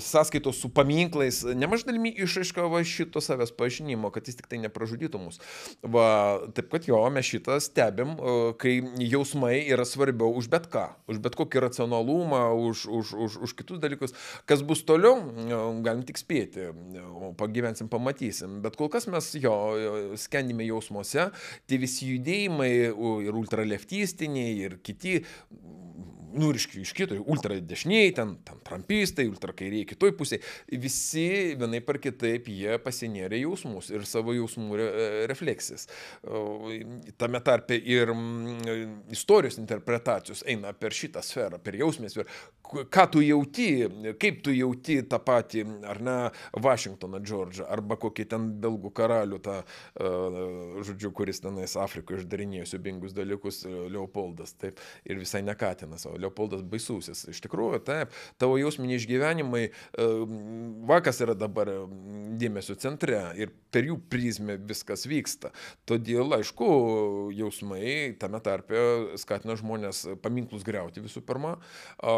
sąskaitos 0.04 0.60
su 0.62 0.70
paminklais, 0.72 1.42
nemažai 1.56 1.90
dalimi 1.90 2.14
išaiškavo 2.24 2.80
šito 2.88 3.22
savęs 3.24 3.52
pažinimo, 3.58 4.12
kad 4.12 4.28
jis 4.28 4.40
tik 4.40 4.48
tai 4.52 4.62
nepražudytų 4.64 5.20
mus. 5.20 5.42
Va, 5.84 6.40
taip 6.56 6.72
kad 6.72 6.88
jo, 6.88 7.02
mes 7.12 7.28
šitą 7.28 7.60
stebim, 7.64 8.16
kai 8.62 8.78
jausmai 9.12 9.58
yra 9.72 9.86
svarbiau 9.88 10.32
už 10.40 10.48
bet 10.52 10.70
ką, 10.72 10.88
už 11.12 11.20
bet 11.24 11.36
kokį 11.40 11.66
racionalumą, 11.68 12.44
už, 12.70 12.86
už, 12.88 13.14
už, 13.28 13.40
už 13.48 13.56
kitus 13.60 13.82
dalykus. 13.84 14.16
Kas 14.48 14.64
bus 14.64 14.86
toliau, 14.88 15.20
galim 15.84 16.06
tik 16.08 16.20
spėti 16.22 16.61
o 16.70 17.32
pagyvensim, 17.38 17.90
pamatysim. 17.92 18.60
Bet 18.64 18.78
kol 18.80 18.92
kas 18.94 19.08
mes 19.12 19.32
jo 19.42 19.54
skendime 20.20 20.68
jausmuose, 20.68 21.30
tie 21.68 21.82
visi 21.82 22.12
judėjimai 22.14 22.72
ir 23.28 23.42
ultraleftistiniai, 23.42 24.58
ir 24.68 24.78
kiti 24.86 25.20
nu 26.34 26.52
ir 26.52 26.60
iš, 26.60 26.68
iš 26.82 26.94
kito, 26.98 27.18
ultradešiniai, 27.22 28.14
ten, 28.18 28.36
ten 28.48 28.62
trumpistai, 28.68 29.28
ultrakairiai 29.32 29.88
kitoj 29.90 30.14
pusėje, 30.20 30.42
visi 30.82 31.26
vienaip 31.60 31.90
ar 31.92 32.00
kitaip 32.04 32.50
jie 32.52 32.78
pasinėrė 32.84 33.42
jausmus 33.44 33.92
ir 33.94 34.06
savo 34.10 34.36
jausmų 34.36 34.80
re, 34.80 34.88
refleksijas. 35.32 35.88
Tame 37.22 37.44
tarpe 37.46 37.78
ir 37.78 38.14
istorijos 39.12 39.60
interpretacijos 39.62 40.46
eina 40.50 40.74
per 40.78 40.96
šitą 40.96 41.24
sferą, 41.26 41.62
per 41.64 41.78
jausmės, 41.80 42.18
per 42.18 42.30
ką 42.72 43.06
tu 43.12 43.22
jauti, 43.24 43.68
kaip 44.20 44.40
tu 44.46 44.54
jauti 44.56 45.02
tą 45.10 45.20
patį, 45.24 45.64
ar 45.92 46.00
ne, 46.04 46.18
Vašingtoną 46.64 47.20
Džordžą, 47.24 47.66
arba 47.72 47.98
kokį 48.00 48.26
ten 48.32 48.48
belgų 48.64 48.94
karalių, 48.96 49.40
tą, 49.44 49.58
žodžiu, 50.88 51.12
kuris 51.16 51.44
tenais 51.44 51.76
Afrikoje 51.80 52.22
išdarinėjo 52.22 52.70
siubingus 52.72 53.16
dalykus, 53.18 53.64
Leopoldas, 53.92 54.56
taip, 54.62 54.80
ir 55.04 55.20
visai 55.20 55.44
nekatinas, 55.46 56.08
o 56.08 56.16
Leopoldas 56.22 56.64
Baisusis. 56.68 57.26
Iš 57.32 57.42
tikrųjų, 57.46 57.82
taip, 57.88 58.16
tavo 58.42 58.58
jausminiai 58.62 59.00
išgyvenimai, 59.02 59.64
e, 59.72 60.10
vakas 60.90 61.22
yra 61.26 61.36
dabar 61.38 61.72
e, 61.72 61.78
dėmesio 62.42 62.78
centre 62.80 63.20
ir 63.40 63.54
per 63.72 63.88
jų 63.88 63.98
prizmę 64.12 64.58
viskas 64.68 65.06
vyksta. 65.10 65.52
Todėl, 65.90 66.36
aišku, 66.38 66.68
jausmai 67.36 68.14
tame 68.20 68.42
tarpe 68.44 68.82
skatina 69.22 69.56
žmonės 69.60 70.04
paminklus 70.24 70.66
greuti 70.68 71.04
visų 71.04 71.24
pirma, 71.26 71.56
o, 72.04 72.16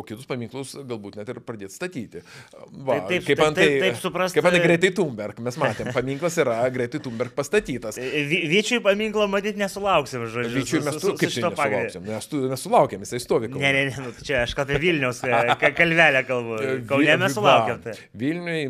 o 0.00 0.04
kitus 0.06 0.28
paminklus 0.28 0.74
galbūt 0.76 1.16
net 1.20 1.30
ir 1.32 1.40
pradėti 1.44 1.76
statyti. 1.76 2.24
Va, 2.70 3.00
taip, 3.00 3.08
taip, 3.08 3.28
kaip 3.30 3.44
antai, 3.46 3.66
taip, 3.66 3.84
taip 3.86 4.00
suprasti. 4.02 4.38
Kaip 4.38 4.50
antai 4.50 4.62
greitai 4.64 4.92
Thunberg, 4.96 5.40
mes 5.44 5.56
matėm, 5.60 5.92
paminklas 5.96 6.36
yra 6.42 6.58
greitai 6.72 7.00
Thunberg 7.02 7.34
pastatytas. 7.36 7.98
Vyčiui 8.00 8.82
paminklo 8.84 9.24
matyti 9.30 9.60
nesulauksim, 9.60 10.26
žodžiu. 10.30 10.60
Vyčiui 10.60 10.82
mes 10.84 11.00
tu, 11.00 11.14
kaip 11.16 11.32
tai 11.32 11.46
nesulauksim, 11.48 12.04
mes, 12.04 12.28
tu, 12.28 12.42
mes 12.52 12.64
sulaukėm, 12.66 13.04
jisai 13.06 13.22
stovi 13.22 13.39
Kaune. 13.48 13.62
Ne, 13.62 13.72
ne, 13.72 13.84
ne, 13.88 14.04
nu, 14.04 14.12
čia 14.26 14.42
aš 14.44 14.54
apie 14.60 14.78
Vilniaus 14.82 15.22
e, 15.24 15.72
kalvelę 15.78 16.22
kalbu. 16.28 16.58
Kaune 16.90 17.16
mes 17.22 17.36
sulaukėm. 17.36 17.82
Tai. 17.86 17.96
Vilniui, 18.20 18.64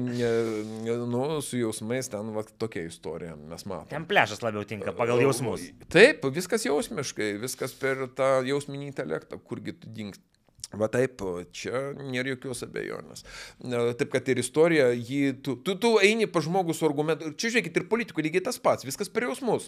nu, 1.10 1.24
su 1.44 1.60
jausmais 1.60 2.10
ten 2.12 2.32
va, 2.36 2.44
tokia 2.62 2.86
istorija 2.86 3.34
mes 3.36 3.66
matome. 3.66 3.90
Ten 3.92 4.06
plešas 4.10 4.44
labiau 4.44 4.66
tinka 4.68 4.94
pagal 4.96 5.22
jausmus. 5.24 5.66
Taip, 5.92 6.26
viskas 6.36 6.66
jausmiškai, 6.68 7.32
viskas 7.42 7.74
per 7.80 8.06
tą 8.16 8.32
jausminį 8.46 8.92
intelektą, 8.92 9.40
kurgi 9.42 9.76
tu 9.80 9.90
dingst. 9.96 10.22
Va 10.78 10.86
taip, 10.86 11.18
čia 11.50 11.80
nėra 11.98 12.30
jokios 12.30 12.62
abejonės. 12.62 13.24
Taip, 13.58 14.06
kad 14.12 14.28
ir 14.30 14.38
istorija, 14.38 14.90
jį, 14.94 15.32
tu, 15.42 15.56
tu, 15.66 15.74
tu 15.82 15.96
eini 15.98 16.28
pa 16.30 16.42
žmogus 16.44 16.78
su 16.78 16.86
argumentu. 16.86 17.32
Čia 17.34 17.56
žiūrėkit, 17.56 17.80
ir 17.80 17.88
politikų 17.90 18.22
lygiai 18.28 18.44
tas 18.46 18.60
pats, 18.62 18.86
viskas 18.86 19.10
per 19.10 19.26
jausmus. 19.26 19.66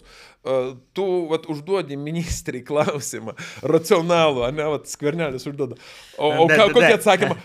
Tu 0.95 1.07
vat, 1.31 1.49
užduodi 1.51 1.99
ministrai 1.99 2.63
klausimą, 2.63 3.35
racionalų, 3.67 4.47
ne, 4.55 4.69
vat, 4.77 4.87
skvernelis 4.91 5.43
užduoda. 5.51 5.75
O, 6.15 6.31
o 6.45 6.47
bet, 6.47 6.63
kokį 6.71 6.95
atsakymą? 6.95 7.37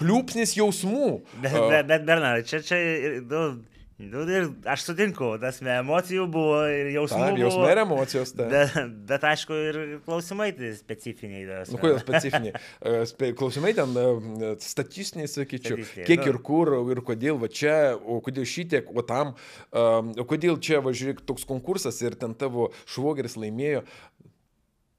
Pliūpsnis 0.00 0.56
jausmų. 0.56 1.10
Bet, 1.44 1.52
bet, 1.52 1.84
bet 1.92 2.08
Bernardai, 2.08 2.48
čia, 2.48 2.64
čia, 2.64 2.80
nu, 3.28 3.44
Nu, 3.94 4.24
ir 4.26 4.48
aš 4.66 4.88
sutinku, 4.88 5.28
tas 5.38 5.60
emocijų 5.62 6.24
buvo 6.34 6.56
ir 6.66 6.88
jausmų. 6.96 7.20
Taip, 7.28 7.36
jausmai 7.38 7.68
ir 7.70 7.80
emocijos. 7.84 8.32
Tai. 8.34 8.48
Bet, 8.50 8.74
bet 9.06 9.26
aišku, 9.30 9.58
ir 9.68 9.78
klausimai 10.02 10.48
tai 10.56 10.72
specifiniai. 10.74 11.44
Tas, 11.46 11.70
nu, 11.70 11.78
kodėl 11.82 12.00
specifiniai? 12.02 12.54
E, 12.84 13.30
klausimai 13.38 13.70
ten 13.76 13.94
e, 13.94 14.50
statistiniai, 14.62 15.30
sakyčiau, 15.30 15.78
Statistiniai, 15.78 16.08
kiek 16.08 16.24
nu. 16.24 16.32
ir 16.32 16.40
kur, 16.44 16.72
ir 16.90 17.00
kodėl 17.06 17.38
va 17.38 17.48
čia, 17.52 17.76
o 17.94 18.18
kodėl 18.24 18.46
šitiek, 18.48 18.90
o 18.90 19.04
tam, 19.06 19.32
o 19.70 20.26
kodėl 20.28 20.58
čia, 20.62 20.82
va 20.84 20.92
žiūrėk, 20.96 21.22
toks 21.28 21.46
konkursas 21.48 22.02
ir 22.02 22.18
ten 22.18 22.34
tavo 22.38 22.72
švogeris 22.90 23.38
laimėjo. 23.38 23.84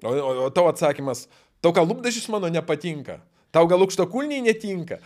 O, 0.06 0.12
o, 0.16 0.34
o 0.48 0.50
tavo 0.56 0.72
atsakymas, 0.72 1.28
tau 1.60 1.76
ką 1.76 1.84
lūpdažys 1.84 2.32
mano 2.32 2.48
nepatinka. 2.54 3.20
Tau 3.56 3.70
gal 3.72 3.86
aukštakulniai 3.86 4.44
netinka, 4.44 5.00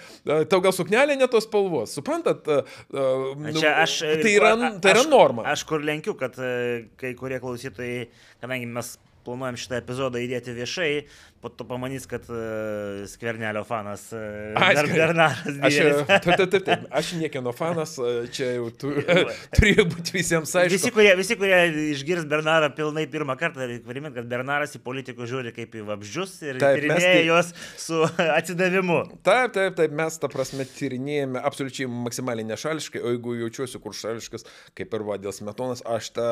tau 0.50 0.62
gal 0.66 0.74
suknelė 0.74 1.20
ne 1.20 1.28
tos 1.30 1.46
spalvos, 1.46 1.94
suprantat? 1.98 2.48
Nu, 2.90 3.54
Čia 3.60 3.76
aš, 3.84 4.00
tai 4.24 4.34
yra, 4.34 4.56
tai 4.82 4.96
yra 4.96 5.06
norma. 5.10 5.46
Aš, 5.46 5.62
aš 5.62 5.70
kur 5.70 5.86
lenkiu, 5.86 6.18
kad 6.18 6.40
kai 7.00 7.14
kurie 7.20 7.38
klausytojai, 7.44 8.08
kadangi 8.42 8.70
mes 8.70 8.96
planuojam 9.28 9.58
šitą 9.60 9.80
epizodą 9.84 10.22
įdėti 10.24 10.56
viešai, 10.58 10.92
po 11.42 11.50
to 11.50 11.64
pamanys, 11.64 12.04
kad 12.10 12.26
uh, 12.30 13.06
skvernelio 13.08 13.62
fanas 13.64 14.10
uh, 14.12 14.20
Ai, 14.60 14.74
skver- 14.76 14.92
Bernaras. 14.98 15.40
Aš, 15.64 15.78
taip, 16.10 16.26
taip, 16.26 16.50
taip, 16.52 16.66
taip, 16.68 16.86
aš 17.00 17.12
niekieno 17.20 17.54
fanas, 17.56 17.94
e, 18.02 18.28
čia 18.36 18.50
jau 18.58 18.66
tu, 18.76 18.92
turėjo 19.56 19.86
būti 19.94 20.16
visiems 20.18 20.52
aišku. 20.60 20.74
Visi 20.76 20.92
kurie, 20.96 21.14
visi, 21.20 21.38
kurie 21.40 21.60
išgirs 21.94 22.26
Bernarą 22.30 22.68
pilnai 22.76 23.06
pirmą 23.12 23.38
kartą, 23.40 23.64
reikia 23.70 23.88
primint, 23.88 24.16
kad 24.18 24.28
Bernaras 24.32 24.76
į 24.76 24.82
politikų 24.84 25.30
žiūri 25.32 25.54
kaip 25.56 25.78
į 25.80 25.86
vabzdžius 25.88 26.36
ir 26.50 26.60
Taip, 26.60 26.82
tyrinėja 26.82 27.14
tai- 27.16 27.26
juos 27.30 27.54
su 27.80 28.02
atsidavimu. 28.40 29.00
Taip, 29.24 29.56
taip, 29.56 29.78
taip, 29.80 29.96
mes 30.02 30.20
tą 30.20 30.28
prasme 30.34 30.68
tyrinėjame 30.76 31.40
absoliučiai 31.48 31.88
maksimaliai 32.10 32.48
nešališkai, 32.52 33.00
o 33.06 33.14
jeigu 33.16 33.38
jaučiuosi 33.46 33.80
kur 33.84 33.96
šališkas, 33.96 34.44
kaip 34.78 34.94
ir 35.00 35.08
va 35.08 35.16
dėl 35.24 35.32
smetonas, 35.36 35.86
aš 35.88 36.12
tą 36.20 36.28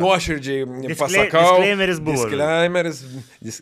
nuoširdžiai 0.00 0.64
Disklei- 0.66 0.96
pasakau. 1.00 1.58
disclaimeris 1.58 2.00
buvo. 2.00 2.24
Disclaimeris, 2.26 3.02
dis, 3.42 3.60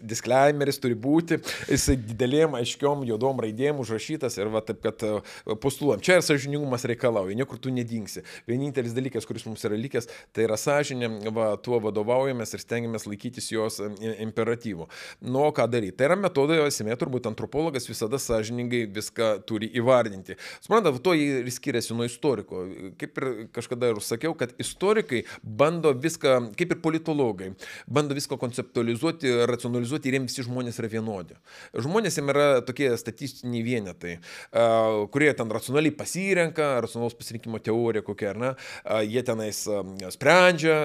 disclaimeris 0.74 0.80
turi 0.82 0.94
būti, 0.94 1.38
jisai 1.70 1.96
didelėm, 1.96 2.54
aiškiom, 2.58 3.04
juodom 3.06 3.40
raidėm 3.40 3.80
užrašytas 3.80 4.38
ir 4.38 4.50
va 4.52 4.60
taip, 4.60 4.82
kad 4.82 5.02
e, 5.02 5.20
postuluojam. 5.60 6.02
Čia 6.02 6.18
ir 6.18 6.24
sąžiningumas 6.24 6.84
reikalauja, 6.84 7.34
niekur 7.36 7.58
tu 7.58 7.70
nedingsi. 7.70 8.24
Vienintelis 8.48 8.94
dalykas, 8.94 9.26
kuris 9.26 9.44
mums 9.46 9.64
yra 9.64 9.76
likęs, 9.78 10.08
tai 10.34 10.46
yra 10.46 10.56
sąžinė, 10.56 11.10
va, 11.34 11.54
tuo 11.56 11.80
vadovaujamės 11.82 12.54
ir 12.54 12.62
stengiamės 12.62 13.06
laikytis 13.06 13.50
jos 13.52 13.80
e, 13.80 13.90
imperatyvų. 14.24 14.88
Nu, 15.24 15.44
o 15.46 15.52
ką 15.54 15.68
daryti? 15.70 15.96
Tai 15.98 16.10
yra 16.10 16.18
metodo 16.18 16.58
esmė, 16.66 16.96
turbūt 17.00 17.28
antropologas 17.30 17.88
visada 17.88 18.20
sąžiningai 18.20 18.84
viską 18.94 19.34
turi 19.48 19.70
įvardinti. 19.78 20.38
Suprantate, 20.64 21.02
to 21.04 21.16
ir 21.18 21.50
skiriasi 21.52 21.96
nuo 21.96 22.08
istoriko. 22.08 22.64
Kaip 23.00 23.20
ir 23.20 23.30
kažkada 23.54 23.92
ir 23.92 24.00
sakiau, 24.04 24.34
kad 24.38 24.54
istorikai 24.60 25.24
bando 25.42 25.92
viską, 25.94 26.36
kaip 26.58 26.74
ir 26.74 26.80
politologai, 26.84 27.52
bando 27.90 28.16
viską 28.16 28.38
konceptualizuoti, 28.40 29.30
racionalizuoti 29.50 30.10
ir 30.10 30.18
jiems 30.18 30.34
visi 30.34 30.44
žmonės 30.48 30.63
yra 30.72 30.90
vienodi. 30.92 31.36
Žmonės 31.74 32.18
jiems 32.18 32.32
yra 32.34 32.46
tokie 32.66 32.90
statistiniai 33.00 33.64
vienetai, 33.66 34.14
kurie 35.14 35.30
ten 35.36 35.52
racionaliai 35.52 35.94
pasirenka, 35.96 36.70
racionalaus 36.84 37.16
pasirinkimo 37.18 37.60
teorija 37.64 38.04
kokia, 38.06 38.32
ar 38.34 38.40
ne, 38.40 38.52
jie 39.08 39.24
tenais 39.26 39.64
sprendžia 40.14 40.76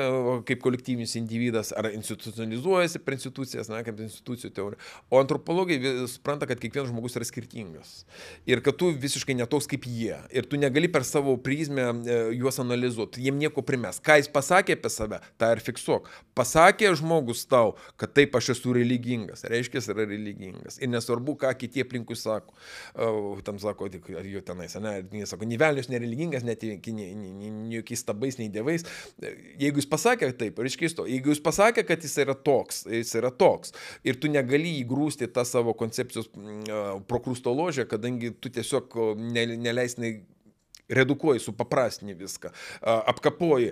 kaip 0.48 0.62
kolektyvinis 0.64 1.16
individas, 1.20 1.72
ar 1.76 1.90
institucionalizuojasi 1.94 3.02
per 3.06 3.18
institucijas, 3.18 3.70
ne, 3.72 3.82
kaip 3.86 4.02
institucijų 4.06 4.54
teorija. 4.56 4.82
O 5.10 5.20
antropologai 5.22 5.80
supranta, 6.10 6.48
kad 6.50 6.60
kiekvienas 6.62 6.90
žmogus 6.92 7.18
yra 7.18 7.28
skirtingas. 7.28 8.04
Ir 8.50 8.64
kad 8.66 8.78
tu 8.80 8.92
visiškai 8.96 9.36
netoks 9.38 9.70
kaip 9.70 9.86
jie. 9.90 10.18
Ir 10.36 10.48
tu 10.50 10.60
negali 10.60 10.90
per 10.92 11.06
savo 11.08 11.36
prizmę 11.42 11.86
e, 11.90 12.18
juos 12.40 12.60
analizuoti. 12.62 13.24
Jiem 13.26 13.40
nieko 13.42 13.64
primes. 13.66 14.02
Ką 14.04 14.20
jis 14.20 14.30
pasakė 14.34 14.78
apie 14.78 14.92
save, 14.94 15.22
tą 15.40 15.52
ir 15.56 15.64
fiksuok. 15.64 16.10
Pasakė 16.38 16.92
žmogus 17.00 17.46
tau, 17.50 17.76
kad 18.00 18.14
taip 18.18 18.36
aš 18.40 18.54
esu 18.56 18.74
religingas. 18.76 19.46
Reiškia, 19.50 19.69
jis 19.78 19.90
yra 19.94 20.06
religingas. 20.08 20.80
Ir 20.82 20.92
nesvarbu, 20.92 21.36
ką 21.42 21.52
kiti 21.60 21.84
aplinkui 21.84 22.18
sako. 22.20 22.56
O, 22.96 23.36
tam 23.46 23.60
sako, 23.62 23.90
tik 23.94 24.10
ar 24.20 24.28
jų 24.28 24.42
tenais, 24.48 24.76
ne, 24.82 24.96
jie 25.20 25.28
sako, 25.30 25.48
nei 25.50 25.60
velnius 25.62 25.92
nereligingas, 25.92 26.46
net 26.48 26.64
jokiais 26.66 28.04
stabais, 28.04 28.40
nei 28.40 28.50
dievais. 28.54 28.86
Jeigu 29.60 29.82
jis 29.82 29.90
pasakė 29.92 30.32
taip, 30.40 30.60
reiškia, 30.64 30.88
jis 30.90 30.98
to. 30.98 31.08
Jeigu 31.10 31.34
jis 31.34 31.44
pasakė, 31.46 31.86
kad 31.88 32.04
jis 32.06 32.18
yra 32.26 32.36
toks, 32.36 32.84
jis 32.90 33.14
yra 33.20 33.32
toks. 33.32 33.76
Ir 34.08 34.20
tu 34.22 34.32
negali 34.32 34.78
įgrūsti 34.82 35.30
tą 35.36 35.46
savo 35.48 35.76
koncepcijos 35.78 36.32
mm, 36.34 37.06
prokrusto 37.10 37.54
ložę, 37.56 37.88
kadangi 37.90 38.34
tu 38.40 38.52
tiesiog 38.54 38.98
neleisnai 39.20 40.20
redukuoji, 40.90 41.40
supaprastini 41.44 42.16
viską, 42.18 42.52
apkapoji. 42.82 43.72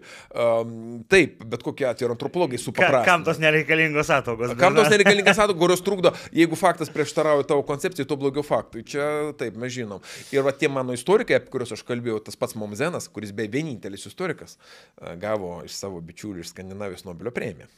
Taip, 1.09 1.43
bet 1.43 1.63
kokie 1.65 1.87
atveju 1.89 2.11
antropologai 2.13 2.59
supaprastina. 2.61 3.05
kam 3.05 3.23
tos 3.27 3.39
nereikalingos 3.41 4.11
atogos? 4.13 4.53
Kam 4.53 4.57
tos 4.57 4.83
Bernaras? 4.83 4.91
nereikalingas 4.93 5.39
atokos, 5.39 5.61
kurios 5.61 5.83
trukdo, 5.85 6.13
jeigu 6.35 6.59
faktas 6.59 6.91
prieštarauja 6.93 7.47
tavo 7.49 7.65
koncepcijai, 7.67 8.07
to 8.07 8.19
blogiau 8.19 8.45
faktui. 8.45 8.85
Čia 8.87 9.33
taip, 9.37 9.57
mes 9.57 9.73
žinom. 9.73 10.03
Ir 10.35 10.45
va 10.45 10.53
tie 10.53 10.69
mano 10.71 10.95
istorikai, 10.97 11.39
apie 11.41 11.51
kuriuos 11.53 11.73
aš 11.77 11.83
kalbėjau, 11.87 12.21
tas 12.29 12.37
pats 12.39 12.57
Momzenas, 12.59 13.09
kuris 13.11 13.33
beje 13.35 13.53
vienintelis 13.57 14.07
istorikas, 14.09 14.57
gavo 15.21 15.59
iš 15.65 15.75
savo 15.77 16.01
bičiulių 16.05 16.45
iš 16.45 16.53
Skandinavijos 16.53 17.05
Nobelio 17.07 17.33
premiją. 17.35 17.69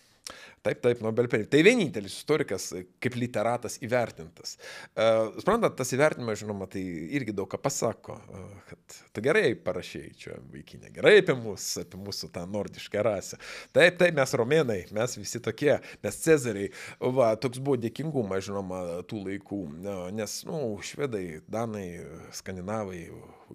Taip, 0.65 0.81
taip, 0.84 1.03
Nobelio 1.06 1.31
premija. 1.31 1.49
Tai 1.53 1.64
vienintelis 1.65 2.18
istorikas 2.19 2.69
e, 2.76 2.84
kaip 3.03 3.15
literatas 3.19 3.80
įvertintas. 3.86 4.57
Uh, 4.91 5.31
Suprantat, 5.40 5.77
tas 5.80 5.94
įvertinimas, 5.95 6.41
žinoma, 6.41 6.68
tai 6.72 6.84
irgi 7.15 7.36
daug 7.36 7.48
ką 7.52 7.61
pasako, 7.64 8.18
uh, 8.19 8.49
kad 8.68 8.98
tu 9.15 9.23
gerai 9.23 9.53
parašėjai 9.64 10.11
čia 10.19 10.36
vaikinė, 10.52 10.91
gerai 10.95 11.19
apie 11.22 11.38
mus, 11.40 11.72
apie 11.80 12.02
mūsų 12.02 12.31
tą 12.36 12.44
nordišką 12.49 13.06
rasę. 13.07 13.40
Taip, 13.76 13.99
taip, 14.02 14.18
mes 14.19 14.36
romėnai, 14.41 14.81
mes 14.95 15.18
visi 15.19 15.41
tokie, 15.44 15.77
mes 16.03 16.22
cezariai. 16.26 16.73
Va, 16.99 17.31
toks 17.40 17.61
buvo 17.64 17.80
dėkingumas, 17.80 18.44
žinoma, 18.49 18.84
tų 19.07 19.23
laikų, 19.30 19.64
Na, 19.80 20.10
nes, 20.11 20.44
na, 20.45 20.52
nu, 20.52 20.77
švedai, 20.84 21.41
danai, 21.48 21.99
skandinavai, 22.36 23.07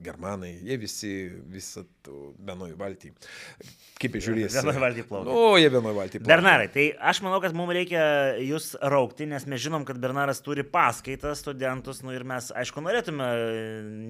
germanai, 0.02 0.52
jie 0.64 0.76
visi, 0.80 1.12
visą 1.52 1.84
vienoj 2.44 2.74
valtį. 2.78 3.12
Kaip 4.00 4.16
jie 4.16 4.22
žiūrės? 4.26 4.56
Vienoj 4.58 4.80
valty 4.82 5.04
plaukia. 5.06 5.28
Nu, 5.30 5.44
jie 5.60 5.70
vienoj 5.70 5.94
valty 5.96 6.20
plaukia. 6.20 6.30
Bernarai, 6.30 6.68
tai 6.74 6.86
aš 7.00 7.20
manau, 7.24 7.40
kad 7.42 7.54
mums 7.56 7.74
reikia 7.76 8.02
jūs 8.42 8.72
raukti, 8.80 9.26
nes 9.30 9.46
mes 9.50 9.62
žinom, 9.62 9.84
kad 9.88 9.98
Bernaras 10.02 10.42
turi 10.44 10.64
paskaitas 10.66 11.42
studentus, 11.44 12.02
nu 12.04 12.14
ir 12.14 12.26
mes, 12.28 12.50
aišku, 12.54 12.82
norėtume 12.84 13.28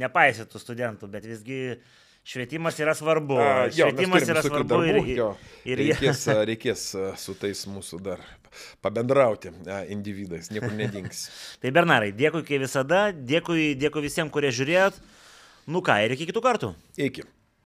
nepaisyti 0.01 0.53
tų 0.53 0.63
studentų, 0.63 1.11
bet 1.13 1.29
visgi 1.29 1.77
švietimas 2.25 2.79
yra 2.81 2.95
svarbu. 2.97 3.37
A, 3.41 3.51
jo, 3.69 3.91
švietimas 3.91 4.27
yra 4.29 4.45
svarbu 4.45 4.71
darbų, 4.73 5.05
ir, 5.05 5.13
jo. 5.19 5.29
ir 5.69 5.83
reikės, 5.83 6.25
reikės 6.51 6.87
su 7.21 7.37
tais 7.41 7.65
mūsų 7.71 8.01
dar 8.05 8.25
pabendrauti 8.85 9.53
individais, 9.93 10.51
niekur 10.55 10.75
nedings. 10.77 11.29
Tai 11.63 11.75
Bernarai, 11.75 12.13
dėkui 12.17 12.45
kaip 12.47 12.65
visada, 12.65 13.07
dėkui, 13.13 13.73
dėkui 13.81 14.05
visiems, 14.07 14.33
kurie 14.35 14.53
žiūrėjot. 14.55 15.01
Nu 15.75 15.81
ką, 15.85 15.97
ir 16.05 16.13
iki 16.17 16.29
kitų 16.29 16.45
kartų. 16.45 16.75
Iki. 17.01 17.25